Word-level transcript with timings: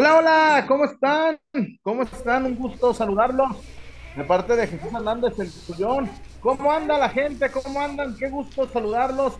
Hola, 0.00 0.16
hola, 0.16 0.64
¿cómo 0.66 0.86
están? 0.86 1.38
¿Cómo 1.82 2.04
están? 2.04 2.46
Un 2.46 2.56
gusto 2.56 2.94
saludarlos. 2.94 3.54
De 4.16 4.24
parte 4.24 4.56
de 4.56 4.66
Jesús 4.66 4.90
Hernández, 4.94 5.38
el 5.38 5.52
Tuyón. 5.52 6.08
¿Cómo 6.40 6.72
anda 6.72 6.96
la 6.96 7.10
gente? 7.10 7.50
¿Cómo 7.50 7.78
andan? 7.78 8.16
Qué 8.16 8.30
gusto 8.30 8.66
saludarlos. 8.66 9.34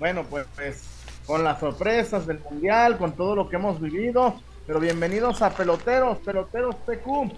Bueno, 0.00 0.24
pues, 0.28 0.48
pues 0.56 0.82
con 1.28 1.44
las 1.44 1.60
sorpresas 1.60 2.26
del 2.26 2.40
Mundial, 2.40 2.98
con 2.98 3.12
todo 3.12 3.36
lo 3.36 3.48
que 3.48 3.54
hemos 3.54 3.80
vivido. 3.80 4.34
Pero 4.66 4.80
bienvenidos 4.80 5.42
a 5.42 5.50
Peloteros, 5.50 6.18
Peloteros 6.18 6.74
PQ. 6.74 7.32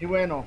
Y 0.00 0.06
bueno, 0.06 0.46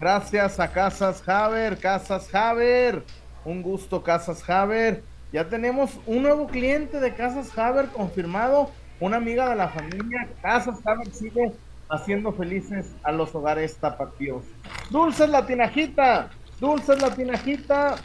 gracias 0.00 0.58
a 0.58 0.72
Casas 0.72 1.22
Haber, 1.28 1.76
Casas 1.76 2.34
Haber. 2.34 3.04
Un 3.44 3.60
gusto, 3.60 4.02
Casas 4.02 4.48
Haber. 4.48 5.04
Ya 5.34 5.50
tenemos 5.50 6.00
un 6.06 6.22
nuevo 6.22 6.46
cliente 6.46 6.98
de 6.98 7.12
Casas 7.12 7.58
Haber 7.58 7.88
confirmado 7.88 8.70
una 9.04 9.18
amiga 9.18 9.50
de 9.50 9.56
la 9.56 9.68
familia, 9.68 10.28
Casas 10.40 10.78
Haber 10.86 11.12
sigue 11.12 11.52
haciendo 11.90 12.32
felices 12.32 12.90
a 13.02 13.12
los 13.12 13.34
hogares 13.34 13.76
tapatíos. 13.76 14.44
Dulces 14.88 15.28
la 15.28 15.44
tinajita, 15.44 16.30
dulces 16.58 17.02
la 17.02 17.14
tinajita. 17.14 17.96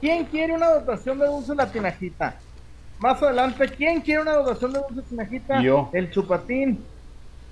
¿Quién 0.00 0.26
quiere 0.26 0.54
una 0.54 0.70
dotación 0.70 1.18
de 1.18 1.26
dulces 1.26 1.56
la 1.56 1.66
tinajita? 1.72 2.36
Más 3.00 3.20
adelante, 3.20 3.68
¿quién 3.68 4.00
quiere 4.00 4.22
una 4.22 4.34
dotación 4.34 4.72
de 4.72 4.80
dulces 4.88 5.04
tinajita? 5.06 5.60
Yo. 5.60 5.90
El 5.92 6.08
chupatín. 6.12 6.84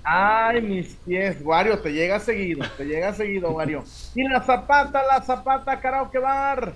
Ay, 0.01 0.61
mis 0.61 0.95
pies, 1.05 1.41
Wario, 1.43 1.77
te 1.79 1.91
llega 1.91 2.21
seguido, 2.21 2.65
te 2.77 2.85
llega 2.85 3.13
seguido, 3.13 3.51
Wario. 3.51 3.83
Y 4.15 4.23
la 4.23 4.41
zapata, 4.41 5.03
la 5.05 5.21
zapata, 5.21 5.77
karaoke 5.77 6.19
bar. 6.19 6.73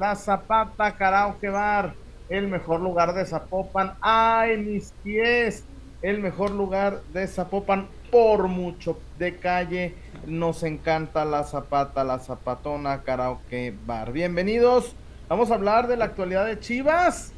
La 0.00 0.16
zapata, 0.16 0.90
karaoke 0.96 1.48
bar 1.48 1.94
el 2.28 2.48
mejor 2.48 2.80
lugar 2.80 3.14
de 3.14 3.24
Zapopan. 3.24 3.94
¡Ay, 4.00 4.56
mis 4.56 4.92
pies! 5.02 5.64
El 6.02 6.20
mejor 6.20 6.50
lugar 6.50 7.02
de 7.12 7.26
Zapopan 7.26 7.88
por 8.10 8.48
mucho 8.48 8.98
de 9.18 9.36
calle. 9.36 9.94
Nos 10.26 10.62
encanta 10.62 11.24
la 11.24 11.44
zapata, 11.44 12.04
la 12.04 12.18
zapatona, 12.18 13.02
karaoke 13.02 13.74
bar. 13.86 14.12
Bienvenidos. 14.12 14.94
Vamos 15.28 15.50
a 15.50 15.54
hablar 15.54 15.88
de 15.88 15.96
la 15.96 16.06
actualidad 16.06 16.46
de 16.46 16.60
Chivas. 16.60 17.32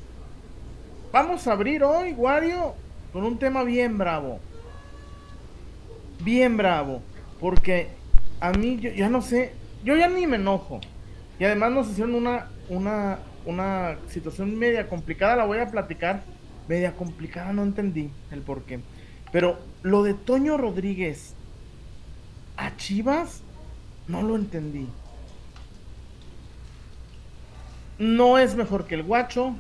Vamos 1.12 1.47
a 1.47 1.52
abrir 1.52 1.84
hoy, 1.84 2.12
Wario, 2.12 2.75
con 3.12 3.25
un 3.25 3.39
tema 3.39 3.62
bien 3.64 3.97
bravo. 3.97 4.41
Bien 6.23 6.56
bravo. 6.56 7.02
Porque 7.41 7.89
a 8.41 8.52
mí, 8.52 8.78
yo 8.78 8.91
ya 8.91 9.08
no 9.08 9.23
sé, 9.23 9.52
yo 9.84 9.97
ya 9.97 10.08
ni 10.08 10.27
me 10.27 10.36
enojo. 10.36 10.80
Y 11.39 11.45
además 11.45 11.73
nos 11.73 11.89
hicieron 11.89 12.14
una, 12.14 12.48
una, 12.69 13.19
una 13.49 13.97
situación 14.09 14.59
media 14.59 14.89
complicada, 14.89 15.37
la 15.37 15.47
voy 15.47 15.59
a 15.59 15.71
platicar. 15.71 16.23
Media 16.69 16.93
complicada, 16.93 17.55
no 17.55 17.63
entendí 17.63 18.11
el 18.31 18.43
por 18.43 18.65
qué. 18.65 18.81
Pero 19.33 19.59
lo 19.83 20.03
de 20.03 20.13
Toño 20.13 20.59
Rodríguez 20.59 21.35
a 22.59 22.77
Chivas, 22.77 23.41
no 24.07 24.23
lo 24.23 24.37
entendí. 24.37 24.87
No 27.98 28.37
es 28.37 28.55
mejor 28.55 28.87
que 28.87 28.97
el 28.97 29.03
guacho. 29.03 29.55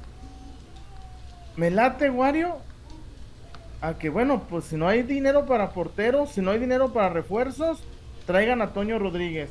Me 1.56 1.70
late, 1.70 2.10
Wario. 2.10 2.56
A 3.80 3.94
que 3.94 4.10
bueno, 4.10 4.42
pues 4.50 4.66
si 4.66 4.76
no 4.76 4.86
hay 4.86 5.02
dinero 5.02 5.46
para 5.46 5.70
porteros, 5.70 6.32
si 6.32 6.42
no 6.42 6.50
hay 6.50 6.58
dinero 6.58 6.92
para 6.92 7.08
refuerzos, 7.08 7.82
traigan 8.26 8.60
a 8.60 8.74
Toño 8.74 8.98
Rodríguez. 8.98 9.50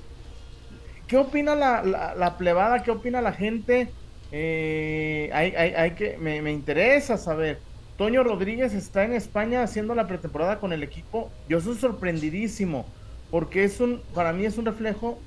¿Qué 1.07 1.17
opina 1.17 1.55
la, 1.55 1.81
la, 1.81 2.13
la 2.13 2.37
plebada? 2.37 2.83
¿Qué 2.83 2.91
opina 2.91 3.19
la 3.21 3.31
gente? 3.31 3.89
Eh, 4.31 5.29
hay, 5.33 5.53
hay, 5.55 5.73
hay, 5.73 5.91
que, 5.91 6.17
me, 6.17 6.51
interesa 6.51 7.17
saber. 7.17 7.59
Toño 7.97 8.23
Rodríguez 8.23 8.73
está 8.73 9.03
en 9.03 9.13
España 9.13 9.63
haciendo 9.63 9.95
la 9.95 10.07
pretemporada 10.07 10.59
con 10.59 10.73
el 10.73 10.83
equipo. 10.83 11.31
Yo 11.49 11.61
soy 11.61 11.75
sorprendidísimo, 11.75 12.85
porque 13.31 13.63
es 13.63 13.79
un, 13.79 14.01
para 14.13 14.33
mí 14.33 14.45
es 14.45 14.57
un 14.57 14.65
reflejo 14.65 15.17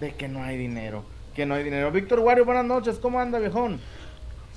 de 0.00 0.14
que 0.14 0.28
no 0.28 0.42
hay 0.42 0.58
dinero, 0.58 1.04
que 1.34 1.46
no 1.46 1.54
hay 1.54 1.64
dinero. 1.64 1.90
Víctor 1.90 2.20
Wario, 2.20 2.44
buenas 2.44 2.64
noches, 2.64 2.98
¿cómo 2.98 3.20
anda, 3.20 3.38
viejón? 3.38 3.80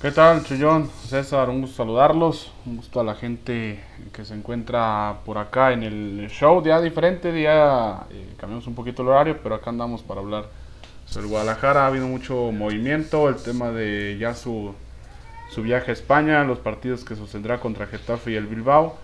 ¿Qué 0.02 0.10
tal, 0.10 0.44
Chuyón? 0.44 0.90
César, 1.06 1.48
un 1.48 1.62
gusto 1.62 1.76
saludarlos, 1.76 2.52
un 2.66 2.76
gusto 2.76 3.00
a 3.00 3.04
la 3.04 3.14
gente 3.14 3.80
que 4.12 4.24
se 4.24 4.34
encuentra 4.34 5.20
por 5.24 5.38
acá 5.38 5.72
en 5.72 5.82
el 5.82 6.28
show, 6.28 6.60
día 6.60 6.78
diferente, 6.80 7.32
día, 7.32 8.02
eh, 8.10 8.34
cambiamos 8.36 8.66
un 8.66 8.74
poquito 8.74 9.00
el 9.00 9.08
horario, 9.08 9.38
pero 9.42 9.54
acá 9.54 9.70
andamos 9.70 10.02
para 10.02 10.20
hablar 10.20 10.46
el 11.16 11.26
Guadalajara 11.26 11.84
ha 11.84 11.86
habido 11.86 12.06
mucho 12.06 12.50
movimiento, 12.52 13.28
el 13.28 13.36
tema 13.36 13.70
de 13.70 14.16
ya 14.18 14.34
su, 14.34 14.74
su 15.50 15.62
viaje 15.62 15.90
a 15.90 15.94
España, 15.94 16.44
los 16.44 16.58
partidos 16.58 17.04
que 17.04 17.16
sostendrá 17.16 17.60
contra 17.60 17.86
Getafe 17.86 18.32
y 18.32 18.34
el 18.36 18.46
Bilbao. 18.46 18.96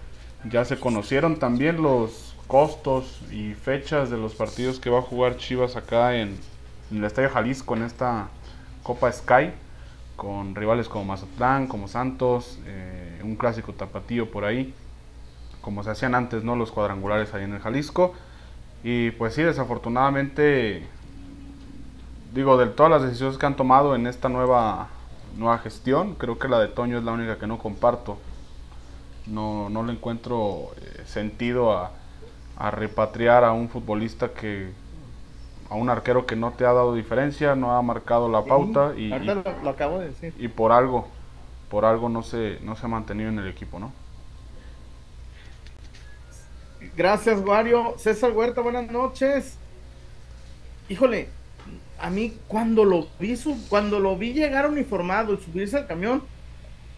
Ya 0.50 0.65
se 0.65 0.78
conocieron 0.78 1.38
también 1.38 1.82
los 1.82 2.34
costos 2.47 3.21
y 3.31 3.54
fechas 3.54 4.10
de 4.10 4.16
los 4.16 4.34
partidos 4.34 4.81
que 4.81 4.91
va 4.91 4.98
a 4.98 5.03
jugar 5.03 5.37
Chivas 5.37 5.76
acá 5.76 6.16
en, 6.16 6.37
en 6.91 6.98
el 6.98 7.04
Estadio 7.04 7.31
Jalisco 7.31 7.76
en 7.76 7.82
esta 7.82 8.28
Copa 8.82 9.12
Sky, 9.12 9.53
con 10.16 10.54
rivales 10.54 10.88
como 10.88 11.04
Mazatlán, 11.04 11.66
como 11.66 11.88
Santos, 11.88 12.59
eh, 12.66 13.21
un 13.22 13.37
clásico 13.37 13.72
tapatío 13.72 14.31
por 14.31 14.44
ahí, 14.44 14.75
como 15.60 15.84
se 15.84 15.91
hacían 15.91 16.15
antes, 16.15 16.42
¿no? 16.42 16.56
Los 16.56 16.72
cuadrangulares 16.72 17.32
ahí 17.34 17.44
en 17.44 17.54
el 17.54 17.60
Jalisco. 17.60 18.15
Y 18.82 19.10
pues 19.12 19.34
sí, 19.34 19.42
desafortunadamente 19.42 20.82
digo, 22.32 22.56
de 22.56 22.66
todas 22.66 22.91
las 22.91 23.02
decisiones 23.02 23.38
que 23.38 23.46
han 23.46 23.56
tomado 23.56 23.94
en 23.94 24.06
esta 24.06 24.28
nueva, 24.28 24.88
nueva 25.36 25.58
gestión, 25.58 26.14
creo 26.14 26.38
que 26.38 26.48
la 26.48 26.58
de 26.58 26.68
Toño 26.68 26.98
es 26.98 27.04
la 27.04 27.12
única 27.12 27.38
que 27.38 27.46
no 27.46 27.58
comparto. 27.58 28.18
No, 29.26 29.68
no 29.68 29.82
le 29.82 29.92
encuentro 29.92 30.70
eh, 30.80 31.02
sentido 31.06 31.72
a, 31.72 31.92
a, 32.56 32.70
repatriar 32.70 33.44
a 33.44 33.52
un 33.52 33.68
futbolista 33.68 34.32
que, 34.32 34.72
a 35.68 35.74
un 35.74 35.88
arquero 35.88 36.26
que 36.26 36.36
no 36.36 36.52
te 36.52 36.64
ha 36.64 36.72
dado 36.72 36.94
diferencia, 36.94 37.54
no 37.54 37.76
ha 37.76 37.82
marcado 37.82 38.28
la 38.28 38.44
pauta 38.44 38.92
y, 38.97 39.12
y, 39.12 39.18
lo, 39.20 39.42
lo, 39.62 39.70
acabo 39.70 39.98
de 39.98 40.08
decir. 40.08 40.34
y 40.38 40.48
por 40.48 40.72
algo, 40.72 41.06
por 41.68 41.84
algo 41.84 42.08
no 42.08 42.22
se, 42.22 42.58
no 42.62 42.76
se 42.76 42.86
ha 42.86 42.88
mantenido 42.88 43.28
en 43.28 43.38
el 43.38 43.48
equipo, 43.48 43.78
¿no? 43.78 43.92
Gracias, 46.97 47.41
Wario. 47.41 47.94
César 47.98 48.32
Huerta, 48.32 48.62
buenas 48.62 48.91
noches. 48.91 49.58
Híjole, 50.88 51.28
a 52.00 52.11
mí 52.11 52.34
cuando 52.49 52.84
lo 52.84 53.09
vi 53.19 53.38
cuando 53.69 54.00
lo 54.00 54.16
vi 54.16 54.33
llegar 54.33 54.69
uniformado 54.69 55.34
y 55.34 55.38
subirse 55.38 55.77
al 55.77 55.87
camión, 55.87 56.22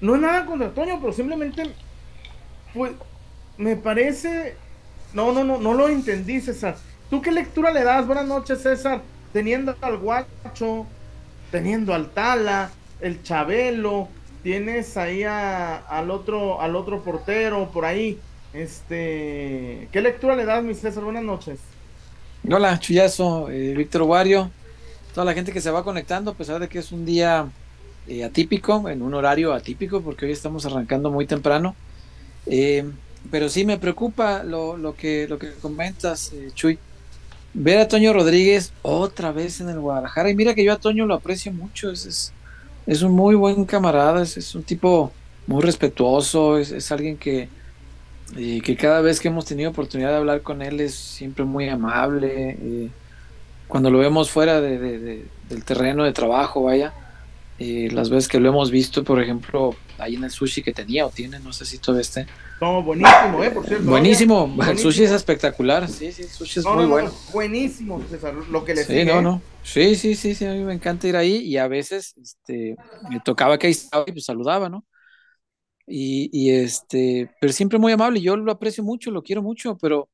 no 0.01 0.15
es 0.15 0.21
nada 0.21 0.47
contra 0.47 0.71
Toño, 0.71 0.99
pero 1.01 1.13
simplemente 1.13 1.73
pues 2.75 2.93
me 3.59 3.77
parece 3.77 4.57
no, 5.15 5.33
no, 5.33 5.45
no, 5.45 5.59
no 5.59 5.75
lo 5.75 5.89
entendí, 5.89 6.41
César. 6.41 6.77
¿Tú 7.11 7.21
qué 7.21 7.31
lectura 7.31 7.71
le 7.71 7.85
das? 7.85 8.07
Buenas 8.07 8.27
noches, 8.27 8.63
César. 8.63 9.03
Teniendo 9.33 9.77
al 9.81 9.99
guacho, 9.99 10.87
teniendo 11.51 11.95
al 11.95 12.11
Tala, 12.11 12.71
el 13.01 13.23
Chabelo, 13.23 14.09
tienes 14.43 14.97
ahí 14.97 15.25
al 15.25 16.11
otro, 16.11 16.61
al 16.61 16.77
otro 16.77 17.03
portero 17.03 17.71
por 17.71 17.85
ahí. 17.85 18.19
Este, 18.55 19.89
¿qué 19.93 20.01
lectura 20.01 20.35
le 20.37 20.45
das, 20.45 20.63
mi 20.65 20.75
César? 20.75 21.05
Buenas 21.05 21.25
noches. 21.25 21.61
Hola, 22.51 22.79
Chuyazo, 22.79 23.51
eh, 23.51 23.75
Víctor 23.77 24.03
Wario, 24.03 24.51
toda 25.15 25.25
la 25.25 25.35
gente 25.35 25.53
que 25.53 25.61
se 25.61 25.71
va 25.71 25.85
conectando, 25.85 26.31
a 26.31 26.35
pesar 26.35 26.61
de 26.61 26.69
que 26.69 26.79
es 26.79 26.93
un 26.93 27.05
día 27.05 27.47
eh, 28.09 28.25
atípico, 28.25 28.89
en 28.89 29.03
un 29.03 29.15
horario 29.15 29.53
atípico, 29.53 30.01
porque 30.01 30.27
hoy 30.27 30.33
estamos 30.33 30.67
arrancando 30.67 31.11
muy 31.11 31.27
temprano. 31.27 31.75
Eh, 32.47 32.85
pero 33.31 33.49
sí 33.49 33.65
me 33.65 33.79
preocupa 33.79 34.43
lo, 34.43 34.77
lo, 34.77 34.95
que, 34.95 35.27
lo 35.29 35.39
que 35.39 35.53
comentas, 35.53 36.33
eh, 36.33 36.51
Chuy. 36.55 36.79
Ver 37.55 37.79
a 37.79 37.89
Toño 37.89 38.13
Rodríguez 38.15 38.73
otra 38.81 39.31
vez 39.31 39.61
en 39.61 39.69
el 39.69 39.79
Guadalajara. 39.79 40.31
Y 40.31 40.35
mira 40.35 40.55
que 40.55 40.65
yo 40.65 40.73
a 40.73 40.79
Toño 40.79 41.07
lo 41.07 41.15
aprecio 41.15 41.53
mucho. 41.53 41.91
Es, 41.91 42.33
es, 42.87 43.03
un 43.03 43.13
muy 43.13 43.35
buen 43.35 43.65
camarada, 43.67 44.23
es, 44.23 44.37
es 44.37 44.55
un 44.55 44.63
tipo 44.63 45.13
muy 45.47 45.63
respetuoso, 45.63 46.59
es, 46.59 46.73
es 46.73 46.91
alguien 46.91 47.19
que, 47.19 47.49
eh, 48.37 48.61
que 48.63 48.77
cada 48.77 49.03
vez 49.03 49.21
que 49.21 49.29
hemos 49.29 49.45
tenido 49.45 49.71
oportunidad 49.71 50.11
de 50.11 50.17
hablar 50.17 50.43
con 50.43 50.63
él 50.63 50.81
es 50.81 50.95
siempre 50.95 51.45
muy 51.45 51.69
amable. 51.69 52.91
Cuando 53.73 53.91
lo 53.91 54.01
vemos 54.01 54.31
fuera 54.31 54.61
de, 54.61 54.79
de, 54.79 54.99
de, 54.99 55.27
del 55.49 55.65
terreno 55.65 56.05
de 56.05 56.13
trabajo, 56.13 56.65
vaya, 56.65 56.93
eh, 57.59 57.89
las 57.91 58.11
veces 58.11 58.29
que 58.29 58.39
lo 58.39 58.51
hemos 58.51 58.71
visto, 58.71 59.03
por 59.03 59.23
ejemplo, 59.23 59.75
ahí 59.97 60.17
en 60.17 60.25
el 60.25 60.31
sushi 60.31 60.63
que 60.63 60.75
tenía 60.75 61.07
o 61.07 61.09
tiene, 61.09 61.41
no 61.41 61.55
sé 61.55 61.65
si 61.65 61.79
todavía 61.79 62.03
esté. 62.03 62.27
No, 62.61 62.83
buenísimo, 62.83 63.43
eh, 63.43 63.51
por 63.51 63.67
cierto. 63.67 63.87
Buenísimo, 63.87 64.41
buenísimo. 64.41 64.71
el 64.73 64.79
sushi 64.79 65.05
es 65.05 65.13
espectacular, 65.13 65.89
sí, 65.89 66.13
sí, 66.13 66.21
el 66.21 66.29
sushi 66.29 66.61
es 66.61 66.67
no, 66.67 66.75
muy 66.75 66.85
no, 66.85 66.91
bueno. 66.91 67.09
No, 67.09 67.33
buenísimo, 67.33 68.03
César, 68.11 68.35
lo 68.35 68.63
que 68.63 68.75
le 68.75 68.85
Sí, 68.85 69.07
no, 69.07 69.23
no. 69.23 69.41
Sí, 69.63 69.97
sí, 69.97 70.17
sí, 70.17 70.35
sí, 70.35 70.45
a 70.45 70.53
mí 70.53 70.59
me 70.65 70.75
encanta 70.75 71.09
ir 71.09 71.17
ahí 71.17 71.37
y 71.39 71.57
a 71.57 71.67
veces 71.67 72.15
este, 72.23 72.77
me 73.09 73.21
tocaba 73.21 73.57
que 73.57 73.69
ahí 73.69 73.73
estaba 73.73 74.05
y 74.07 74.13
pues 74.13 74.27
saludaba, 74.27 74.69
¿no? 74.69 74.85
Y, 75.87 76.29
y 76.31 76.51
este, 76.51 77.31
pero 77.41 77.55
siempre 77.55 77.79
muy 77.79 77.93
amable, 77.93 78.21
yo 78.21 78.37
lo 78.37 78.53
aprecio 78.53 78.85
mucho, 78.85 79.11
lo 79.11 79.23
quiero 79.23 79.43
mucho, 79.43 79.79
pero 79.81 80.11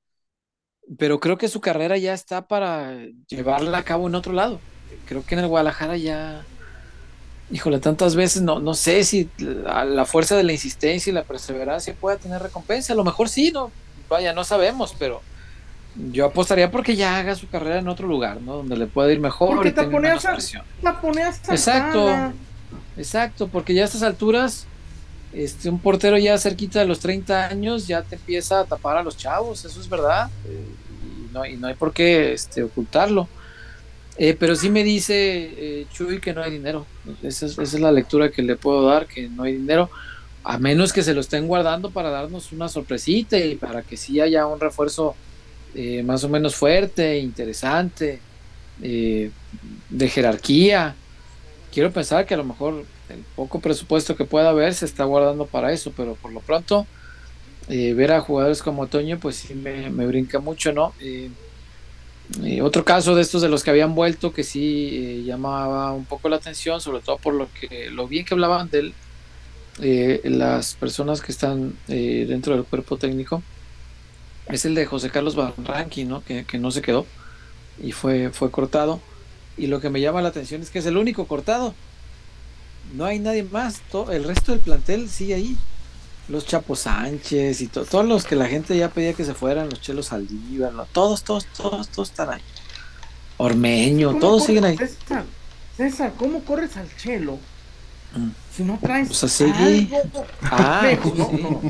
pero 0.97 1.21
creo 1.21 1.37
que 1.37 1.49
su 1.49 1.61
carrera 1.61 1.97
ya 1.99 2.15
está 2.15 2.47
para 2.47 2.95
llevarla 3.29 3.79
a 3.79 3.83
cabo 3.85 4.07
en 4.09 4.15
otro 4.15 4.33
lado. 4.33 4.61
Creo 5.07 5.25
que 5.25 5.35
en 5.35 5.41
el 5.41 5.49
Guadalajara 5.49 5.97
ya, 5.97 6.45
híjole, 7.51 7.79
tantas 7.79 8.15
veces, 8.17 8.43
no, 8.43 8.59
no 8.61 8.75
sé 8.75 9.05
si 9.05 9.29
la, 9.39 9.85
la 9.85 10.05
fuerza 10.05 10.37
de 10.37 10.45
la 10.45 10.53
insistencia 10.53 11.11
y 11.11 11.15
la 11.15 11.25
perseverancia 11.25 11.95
pueda 11.99 12.17
tener 12.17 12.43
recompensa. 12.43 12.93
A 12.93 12.97
lo 12.97 13.05
mejor 13.05 13.29
sí, 13.29 13.51
no, 13.53 13.71
vaya, 14.09 14.33
no 14.33 14.45
sabemos, 14.45 14.95
pero 14.99 15.21
yo 16.13 16.27
apostaría 16.27 16.71
porque 16.71 16.97
ya 16.97 17.19
haga 17.19 17.35
su 17.35 17.49
carrera 17.49 17.79
en 17.79 17.89
otro 17.89 18.07
lugar, 18.07 18.41
¿no? 18.41 18.59
Donde 18.59 18.77
le 18.77 18.87
pueda 18.87 19.13
ir 19.13 19.21
mejor 19.21 19.57
Porque 19.57 19.71
y 19.71 19.73
tenga 19.73 19.99
menos 19.99 20.23
taponeas 20.83 21.41
a- 21.49 21.53
Exacto. 21.55 22.09
Exacto, 22.97 23.49
porque 23.49 23.75
ya 23.75 23.83
a 23.83 23.85
estas 23.87 24.03
alturas, 24.03 24.67
este, 25.33 25.69
un 25.69 25.79
portero 25.79 26.19
ya 26.19 26.39
cerquita 26.39 26.81
de 26.81 26.87
los 26.87 27.01
30 27.01 27.49
años 27.49 27.87
ya 27.87 28.03
te 28.03 28.17
empieza 28.17 28.61
a 28.61 28.65
tapar 28.65 28.97
a 28.97 29.03
los 29.03 29.17
chavos, 29.17 29.65
eso 29.65 29.81
es 29.81 29.89
verdad, 29.89 30.31
eh, 30.47 30.65
y, 31.29 31.35
no, 31.35 31.47
y 31.47 31.57
no 31.57 31.67
hay 31.67 31.75
por 31.75 31.93
qué 31.93 32.33
este, 32.33 32.63
ocultarlo. 32.63 33.29
Eh, 34.21 34.37
pero 34.39 34.57
sí 34.57 34.69
me 34.69 34.83
dice 34.83 35.15
eh, 35.15 35.87
Chuy 35.93 36.21
que 36.21 36.35
no 36.35 36.43
hay 36.43 36.51
dinero, 36.51 36.87
esa 37.23 37.47
es, 37.47 37.53
esa 37.53 37.63
es 37.63 37.81
la 37.81 37.93
lectura 37.93 38.31
que 38.31 38.43
le 38.43 38.57
puedo 38.57 38.85
dar, 38.85 39.07
que 39.07 39.29
no 39.29 39.45
hay 39.45 39.53
dinero, 39.53 39.91
a 40.43 40.59
menos 40.59 40.93
que 40.93 41.03
se 41.03 41.15
lo 41.15 41.21
estén 41.21 41.47
guardando 41.47 41.91
para 41.91 42.11
darnos 42.11 42.51
una 42.53 42.69
sorpresita 42.69 43.39
y 43.39 43.55
para 43.55 43.83
que 43.83 43.97
sí 43.97 44.21
haya 44.21 44.47
un 44.47 44.59
refuerzo 44.59 45.15
eh, 45.75 46.03
más 46.03 46.25
o 46.25 46.29
menos 46.29 46.57
fuerte, 46.57 47.19
interesante, 47.19 48.21
eh, 48.83 49.31
de 49.91 50.09
jerarquía 50.09 50.95
quiero 51.73 51.93
pensar 51.93 52.27
que 52.27 52.35
a 52.35 52.37
lo 52.37 52.45
mejor 52.45 52.85
el 53.11 53.25
poco 53.37 53.61
presupuesto 53.61 54.17
que 54.17 54.25
pueda 54.25 54.51
haber 54.51 54.75
se 54.75 54.85
está 54.85 55.05
guardando 55.05 55.47
para 55.47 55.73
eso, 55.73 55.93
pero 55.97 56.15
por 56.15 56.33
lo 56.33 56.41
pronto 56.41 56.87
eh, 57.69 57.93
ver 57.95 58.13
a 58.13 58.21
jugadores 58.21 58.63
como 58.63 58.87
Toño 58.87 59.19
pues 59.19 59.37
sí 59.37 59.55
me, 59.55 59.91
me 59.91 60.07
brinca 60.07 60.39
mucho, 60.39 60.73
¿no? 60.73 60.93
Eh, 61.01 61.31
eh, 62.45 62.61
otro 62.63 62.85
caso 62.85 63.15
de 63.15 63.23
estos 63.23 63.41
de 63.43 63.49
los 63.49 63.65
que 63.65 63.71
habían 63.71 63.95
vuelto 63.95 64.33
que 64.33 64.45
sí 64.45 65.25
llamaba 65.27 65.93
un 65.93 66.05
poco 66.05 66.29
la 66.29 66.37
atención, 66.37 66.81
sobre 66.81 67.01
todo 67.01 67.19
por 67.19 67.35
lo 67.35 67.49
que 67.53 67.91
lo 67.91 68.07
bien 68.07 68.25
que 68.25 68.35
hablaban 68.35 68.71
de 68.71 68.79
él 68.79 68.95
las 70.25 70.75
personas 70.75 71.21
que 71.21 71.31
están 71.31 71.79
dentro 71.87 72.55
del 72.55 72.65
cuerpo 72.65 72.97
técnico, 72.97 73.45
es 74.49 74.65
el 74.65 74.75
de 74.75 74.87
José 74.87 75.11
Carlos 75.11 75.37
Barranqui, 75.37 76.05
¿no? 76.05 76.25
Que, 76.25 76.45
que 76.45 76.59
no 76.59 76.73
se 76.73 76.83
quedó 76.83 77.07
y 77.83 77.93
fue, 77.93 78.31
fue 78.31 78.51
cortado. 78.51 79.01
Y 79.57 79.67
lo 79.67 79.81
que 79.81 79.91
me 79.91 80.01
llama 80.01 80.23
la 80.23 80.29
atención 80.29 80.63
es 80.63 80.71
que 80.71 80.79
es 80.79 80.87
el 80.87 80.97
único 80.97 81.27
cortado. 81.27 81.75
No 82.93 83.05
hay 83.05 83.19
nadie 83.19 83.43
más. 83.45 83.81
To- 83.91 84.11
el 84.13 84.25
resto 84.25 84.53
del 84.53 84.61
plantel 84.61 85.09
sigue 85.09 85.35
ahí. 85.35 85.57
Los 86.29 86.47
Chapo 86.47 86.77
Sánchez 86.77 87.61
y 87.63 87.67
to- 87.69 87.85
todos 87.87 88.05
los 88.07 88.25
que 88.25 88.37
la 88.37 88.47
gente 88.47 88.77
ya 88.77 88.91
pedía 88.91 89.15
que 89.15 89.25
se 89.25 89.33
fueran, 89.35 89.71
los 89.71 89.81
Chelos 89.81 90.07
Saldívar, 90.07 90.73
¿no? 90.73 90.85
todos, 90.87 91.23
todos, 91.23 91.47
todos, 91.57 91.89
todos 91.89 92.11
están 92.11 92.31
ahí. 92.31 92.41
Ormeño, 93.39 94.09
¿Cómo 94.09 94.21
todos 94.21 94.33
corres, 94.43 94.47
siguen 94.47 94.65
ahí. 94.65 94.77
César, 94.77 95.25
César, 95.77 96.13
¿cómo 96.19 96.45
corres 96.45 96.77
al 96.77 96.89
chelo 96.97 97.39
Mm. 98.15 98.29
si 98.57 98.63
no 98.65 98.79
traes 98.81 99.09
Pues 99.09 99.25
así. 99.25 99.45
algo? 99.45 100.27
Ah, 100.43 100.83
no, 101.05 101.31
sí. 101.31 101.43
no. 101.43 101.61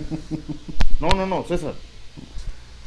no, 1.00 1.08
no, 1.16 1.26
no, 1.26 1.44
César. 1.46 1.74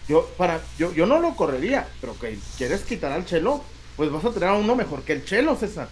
Yo, 0.08 0.26
para, 0.38 0.62
yo, 0.80 0.94
yo 0.94 1.06
no 1.06 1.20
lo 1.20 1.36
correría, 1.36 1.88
pero 2.02 2.18
que 2.20 2.38
quieres 2.58 2.82
quitar 2.82 3.12
al 3.12 3.26
chelo, 3.26 3.62
pues 3.98 4.12
vas 4.12 4.26
a 4.26 4.32
tener 4.32 4.50
a 4.50 4.54
uno 4.56 4.76
mejor 4.76 5.04
que 5.04 5.14
el 5.14 5.26
chelo, 5.26 5.56
César. 5.56 5.88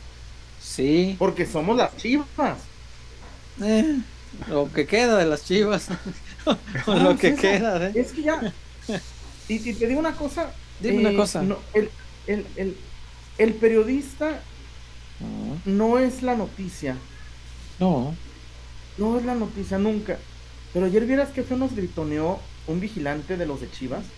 Sí. 0.59 1.17
Porque 1.17 1.45
somos 1.45 1.77
las 1.77 1.95
chivas. 1.97 2.69
Eh, 3.61 4.01
lo 4.47 4.71
que 4.71 4.87
queda 4.87 5.17
de 5.17 5.25
las 5.25 5.43
chivas. 5.45 5.89
O 6.87 6.95
lo 6.95 7.17
que 7.17 7.35
César, 7.35 7.35
queda, 7.35 7.87
¿eh? 7.89 7.91
Es 7.93 8.13
que 8.13 8.23
ya. 8.23 8.45
Y, 9.47 9.59
te 9.75 9.87
digo 9.87 9.99
una 9.99 10.15
cosa. 10.15 10.57
eh, 10.87 10.91
Dime 10.91 10.99
una 10.99 11.13
cosa. 11.13 11.43
no, 11.43 11.65
el, 11.73 11.91
el, 12.25 12.51
el, 12.55 12.85
el 13.37 13.55
periodista 13.55 14.47
No, 15.19 15.61
no 15.63 15.99
es 15.99 16.21
la 16.21 16.35
noticia. 16.35 17.05
No. 17.79 18.19
No 18.97 19.17
es 19.17 19.25
la 19.25 19.33
noticia 19.35 19.79
nunca. 19.79 20.27
Pero 20.71 20.85
ayer 20.85 21.05
vieras 21.07 21.31
que 21.31 21.43
fue 21.43 21.57
nos 21.57 21.73
gritoneó 21.75 22.47
un 22.67 22.79
vigilante 22.79 23.35
de 23.37 23.45
los 23.47 23.61
de 23.61 23.71
Chivas, 23.71 24.13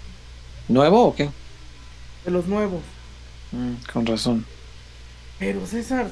¿Nuevo 0.67 1.03
o 1.07 1.13
qué? 1.15 1.35
de 2.23 2.31
los 2.31 2.47
nuevos. 2.47 2.83
Mm, 3.51 3.75
con 3.91 4.05
razón. 4.05 4.49
Pero 5.37 5.65
César, 5.65 6.09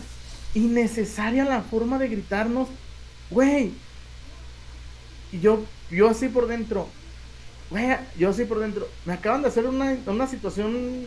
innecesaria 0.53 1.45
la 1.45 1.61
forma 1.61 1.97
de 1.99 2.07
gritarnos, 2.09 2.67
güey. 3.29 3.71
Y 5.31 5.39
yo, 5.39 5.63
yo 5.91 6.09
así 6.09 6.27
por 6.27 6.47
dentro, 6.47 6.87
güey, 7.69 7.97
yo 8.17 8.29
así 8.29 8.45
por 8.45 8.59
dentro. 8.59 8.87
Me 9.05 9.13
acaban 9.13 9.41
de 9.41 9.49
hacer 9.49 9.65
una, 9.67 9.95
una 10.07 10.27
situación 10.27 11.05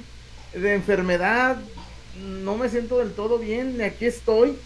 de 0.54 0.74
enfermedad, 0.74 1.58
no 2.20 2.56
me 2.56 2.68
siento 2.68 2.98
del 2.98 3.12
todo 3.12 3.38
bien, 3.38 3.76
y 3.78 3.82
aquí 3.82 4.04
estoy. 4.06 4.56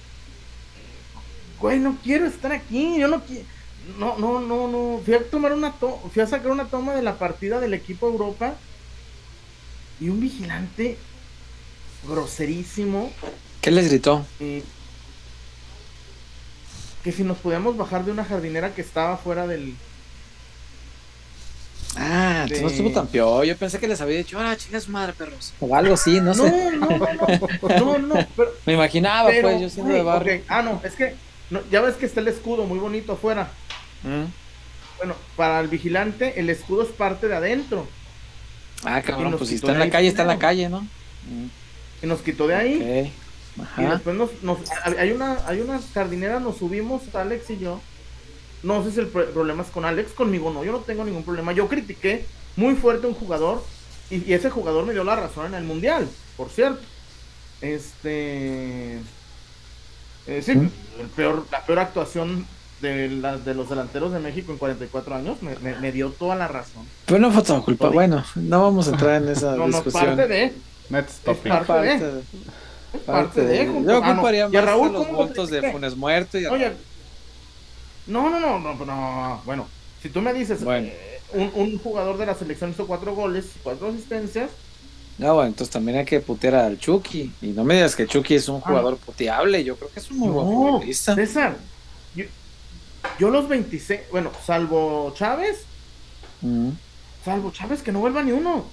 Güey, 1.61 1.79
no 1.79 1.97
quiero 2.03 2.27
estar 2.27 2.53
aquí, 2.53 2.99
yo 2.99 3.09
no 3.09 3.23
quiero. 3.23 3.45
No, 3.99 4.19
no, 4.19 4.41
no, 4.41 4.69
no. 4.69 5.01
Fui 5.05 5.15
a 5.15 5.23
tomar 5.31 5.53
una 5.53 5.73
to- 5.73 6.01
fui 6.13 6.21
a 6.23 6.27
sacar 6.27 6.51
una 6.51 6.67
toma 6.67 6.95
de 6.95 7.03
la 7.03 7.19
partida 7.19 7.61
del 7.61 7.73
equipo 7.73 8.09
Europa 8.09 8.57
y 10.01 10.09
un 10.11 10.21
vigilante 10.21 10.99
groserísimo 12.07 13.11
¿Qué 13.67 13.73
les 13.73 13.89
gritó? 13.89 14.25
eh, 14.39 14.63
que 17.03 17.11
si 17.11 17.25
nos 17.25 17.37
podíamos 17.39 17.77
bajar 17.77 18.05
de 18.05 18.13
una 18.13 18.25
jardinera 18.25 18.73
que 18.73 18.81
estaba 18.81 19.17
fuera 19.17 19.49
del 19.49 19.75
Ah, 21.97 22.43
entonces 22.43 22.63
no 22.63 22.69
estuvo 22.69 22.91
tan 22.93 23.09
peor. 23.09 23.45
Yo 23.45 23.57
pensé 23.57 23.81
que 23.81 23.89
les 23.89 24.01
había 24.01 24.19
dicho, 24.19 24.39
ah, 24.39 24.55
chinga 24.57 24.79
su 24.79 24.93
madre, 24.93 25.15
perros. 25.15 25.53
O 25.59 25.75
algo 25.75 25.95
así, 25.95 26.21
no 26.21 26.33
no, 26.33 26.45
sé. 26.45 26.77
no, 26.79 26.91
no, 26.91 26.99
no, 26.99 27.99
no, 27.99 27.99
no, 27.99 28.27
pero, 28.37 28.53
Me 28.67 28.75
imaginaba, 28.75 29.31
pero, 29.31 29.49
pues, 29.49 29.61
yo 29.61 29.69
siendo 29.69 29.95
de 29.95 30.03
barrio. 30.03 30.43
ah 30.47 30.63
no, 30.63 30.81
es 30.85 30.95
que 30.95 31.17
no, 31.51 31.59
ya 31.69 31.81
ves 31.81 31.97
que 31.97 32.07
está 32.07 32.21
el 32.21 32.29
escudo 32.29 32.67
muy 32.67 32.79
bonito 32.79 33.15
afuera. 33.15 33.51
Mm. 34.05 34.27
Bueno, 34.99 35.17
para 35.35 35.59
el 35.59 35.67
vigilante 35.67 36.39
el 36.39 36.51
escudo 36.51 36.85
es 36.85 36.89
parte 36.91 37.27
de 37.27 37.35
adentro 37.35 37.89
Ah, 38.85 39.03
cabrón, 39.03 39.35
pues 39.37 39.51
si 39.51 39.57
está 39.57 39.73
en 39.73 39.81
la 39.81 39.91
calle, 39.91 40.07
está 40.07 40.23
en 40.23 40.29
la 40.29 40.39
calle, 40.39 40.69
¿no? 40.69 40.83
Mm, 40.83 41.49
y 42.05 42.07
nos 42.07 42.21
quitó 42.21 42.47
de 42.47 42.55
ahí. 42.55 43.13
Y 43.79 43.83
después 43.83 44.17
nos, 44.17 44.31
nos- 44.43 44.59
hay 44.85 45.13
una 45.13 45.39
hay 45.47 45.61
una 45.61 45.81
jardinera, 45.95 46.41
nos 46.41 46.57
subimos 46.59 47.03
Alex 47.15 47.51
y 47.51 47.59
yo. 47.59 47.81
No 48.63 48.83
sé 48.85 48.91
si 48.93 49.01
el 49.01 49.07
pro- 49.09 49.27
problema 49.31 49.63
es 49.63 49.69
con 49.71 49.85
Alex, 49.85 50.13
conmigo 50.13 50.51
no, 50.53 50.65
yo 50.65 50.73
no 50.73 50.79
tengo 50.81 51.05
ningún 51.05 51.23
problema. 51.25 51.53
Yo 51.53 51.69
critiqué 51.69 52.27
muy 52.57 52.75
fuerte 52.75 53.07
a 53.07 53.09
un 53.11 53.15
jugador 53.15 53.63
y, 54.11 54.25
y 54.29 54.33
ese 54.35 54.51
jugador 54.51 54.85
me 54.87 54.93
dio 54.93 55.05
la 55.05 55.17
razón 55.17 55.47
en 55.47 55.55
el 55.55 55.65
mundial, 55.65 56.09
por 56.37 56.49
cierto. 56.51 56.81
Este 57.61 58.99
eh, 60.27 60.43
sí, 60.43 60.55
¿Mm? 60.57 60.71
el 61.01 61.07
peor, 61.15 61.45
la 61.53 61.65
peor 61.65 61.79
actuación 61.79 62.47
de, 62.81 63.09
la- 63.09 63.39
de 63.39 63.55
los 63.55 63.69
delanteros 63.71 64.13
de 64.13 64.19
México 64.19 64.53
en 64.53 64.59
44 64.59 65.15
años 65.15 65.41
me, 65.43 65.57
me- 65.57 65.77
me 65.79 65.93
dio 65.93 66.11
toda 66.11 66.35
la 66.35 66.49
razón. 66.49 66.85
Pero 67.07 67.19
no 67.21 67.31
fue 67.31 67.43
toda 67.43 67.61
culpa. 67.63 67.89
Bueno, 67.89 68.25
no 68.35 68.63
vamos 68.63 68.89
a 68.89 68.91
entrar 68.93 69.23
en 69.23 69.29
esa 69.33 69.53
No, 69.53 69.69
no, 69.69 69.77
discusión. 69.83 70.05
parte 70.07 70.27
de, 70.29 70.45
es 70.45 70.55
parte 71.67 71.99
de- 71.99 72.23
es 72.97 73.03
parte 73.03 73.23
parte 73.29 73.41
de. 73.43 73.59
de- 73.59 73.67
junto- 73.69 73.91
Yo 73.93 74.05
ah, 74.05 74.13
ocuparía 74.13 74.49
más 74.49 74.65
Raúl, 74.65 74.93
los 74.93 75.07
¿cómo 75.07 75.19
votos 75.19 75.51
de? 75.51 75.71
Funes 75.73 75.97
Muerto 75.97 76.39
y 76.39 76.45
a- 76.47 76.53
Oye, 76.53 76.73
no, 78.07 78.31
no, 78.31 78.39
no, 78.41 78.59
no, 78.59 78.85
no, 78.85 79.43
bueno, 79.45 79.67
si 80.03 80.09
tú 80.11 80.21
me 80.21 80.33
dices, 80.33 80.63
Bueno. 80.63 80.87
eh, 80.89 81.21
un, 81.33 81.51
un 81.55 81.79
jugador 81.79 82.19
de 82.19 82.27
la 82.27 82.35
selección 82.35 82.71
hizo 82.71 82.87
cuatro 82.87 83.15
goles 83.15 83.47
y 83.57 83.59
cuatro 83.63 83.89
asistencias, 83.89 84.51
No, 85.19 85.33
bueno, 85.35 85.49
entonces 85.49 85.73
también 85.73 85.97
hay 85.99 86.05
que 86.05 86.21
putear 86.21 86.55
al 86.57 86.79
Chucky. 86.79 87.33
Y 87.41 87.47
no 87.47 87.65
me 87.65 87.75
digas 87.75 87.97
que 87.97 88.07
Chucky 88.07 88.35
es 88.35 88.49
un 88.51 88.57
Ah, 88.59 88.69
jugador 88.69 88.99
puteable. 88.99 89.65
Yo 89.65 89.75
creo 89.77 89.91
que 89.91 89.99
es 90.01 90.11
un 90.11 90.19
muy 90.19 90.29
buen 90.29 90.47
futbolista. 90.47 91.15
César, 91.15 91.57
yo, 92.15 92.25
yo 93.19 93.31
los 93.31 93.49
26, 93.49 94.03
bueno, 94.11 94.31
salvo 94.45 95.15
Chávez, 95.17 95.63
Mm. 96.43 96.69
salvo 97.25 97.51
Chávez 97.51 97.83
que 97.83 97.93
no 97.93 98.01
vuelva 98.01 98.23
ni 98.23 98.33
uno. 98.33 98.67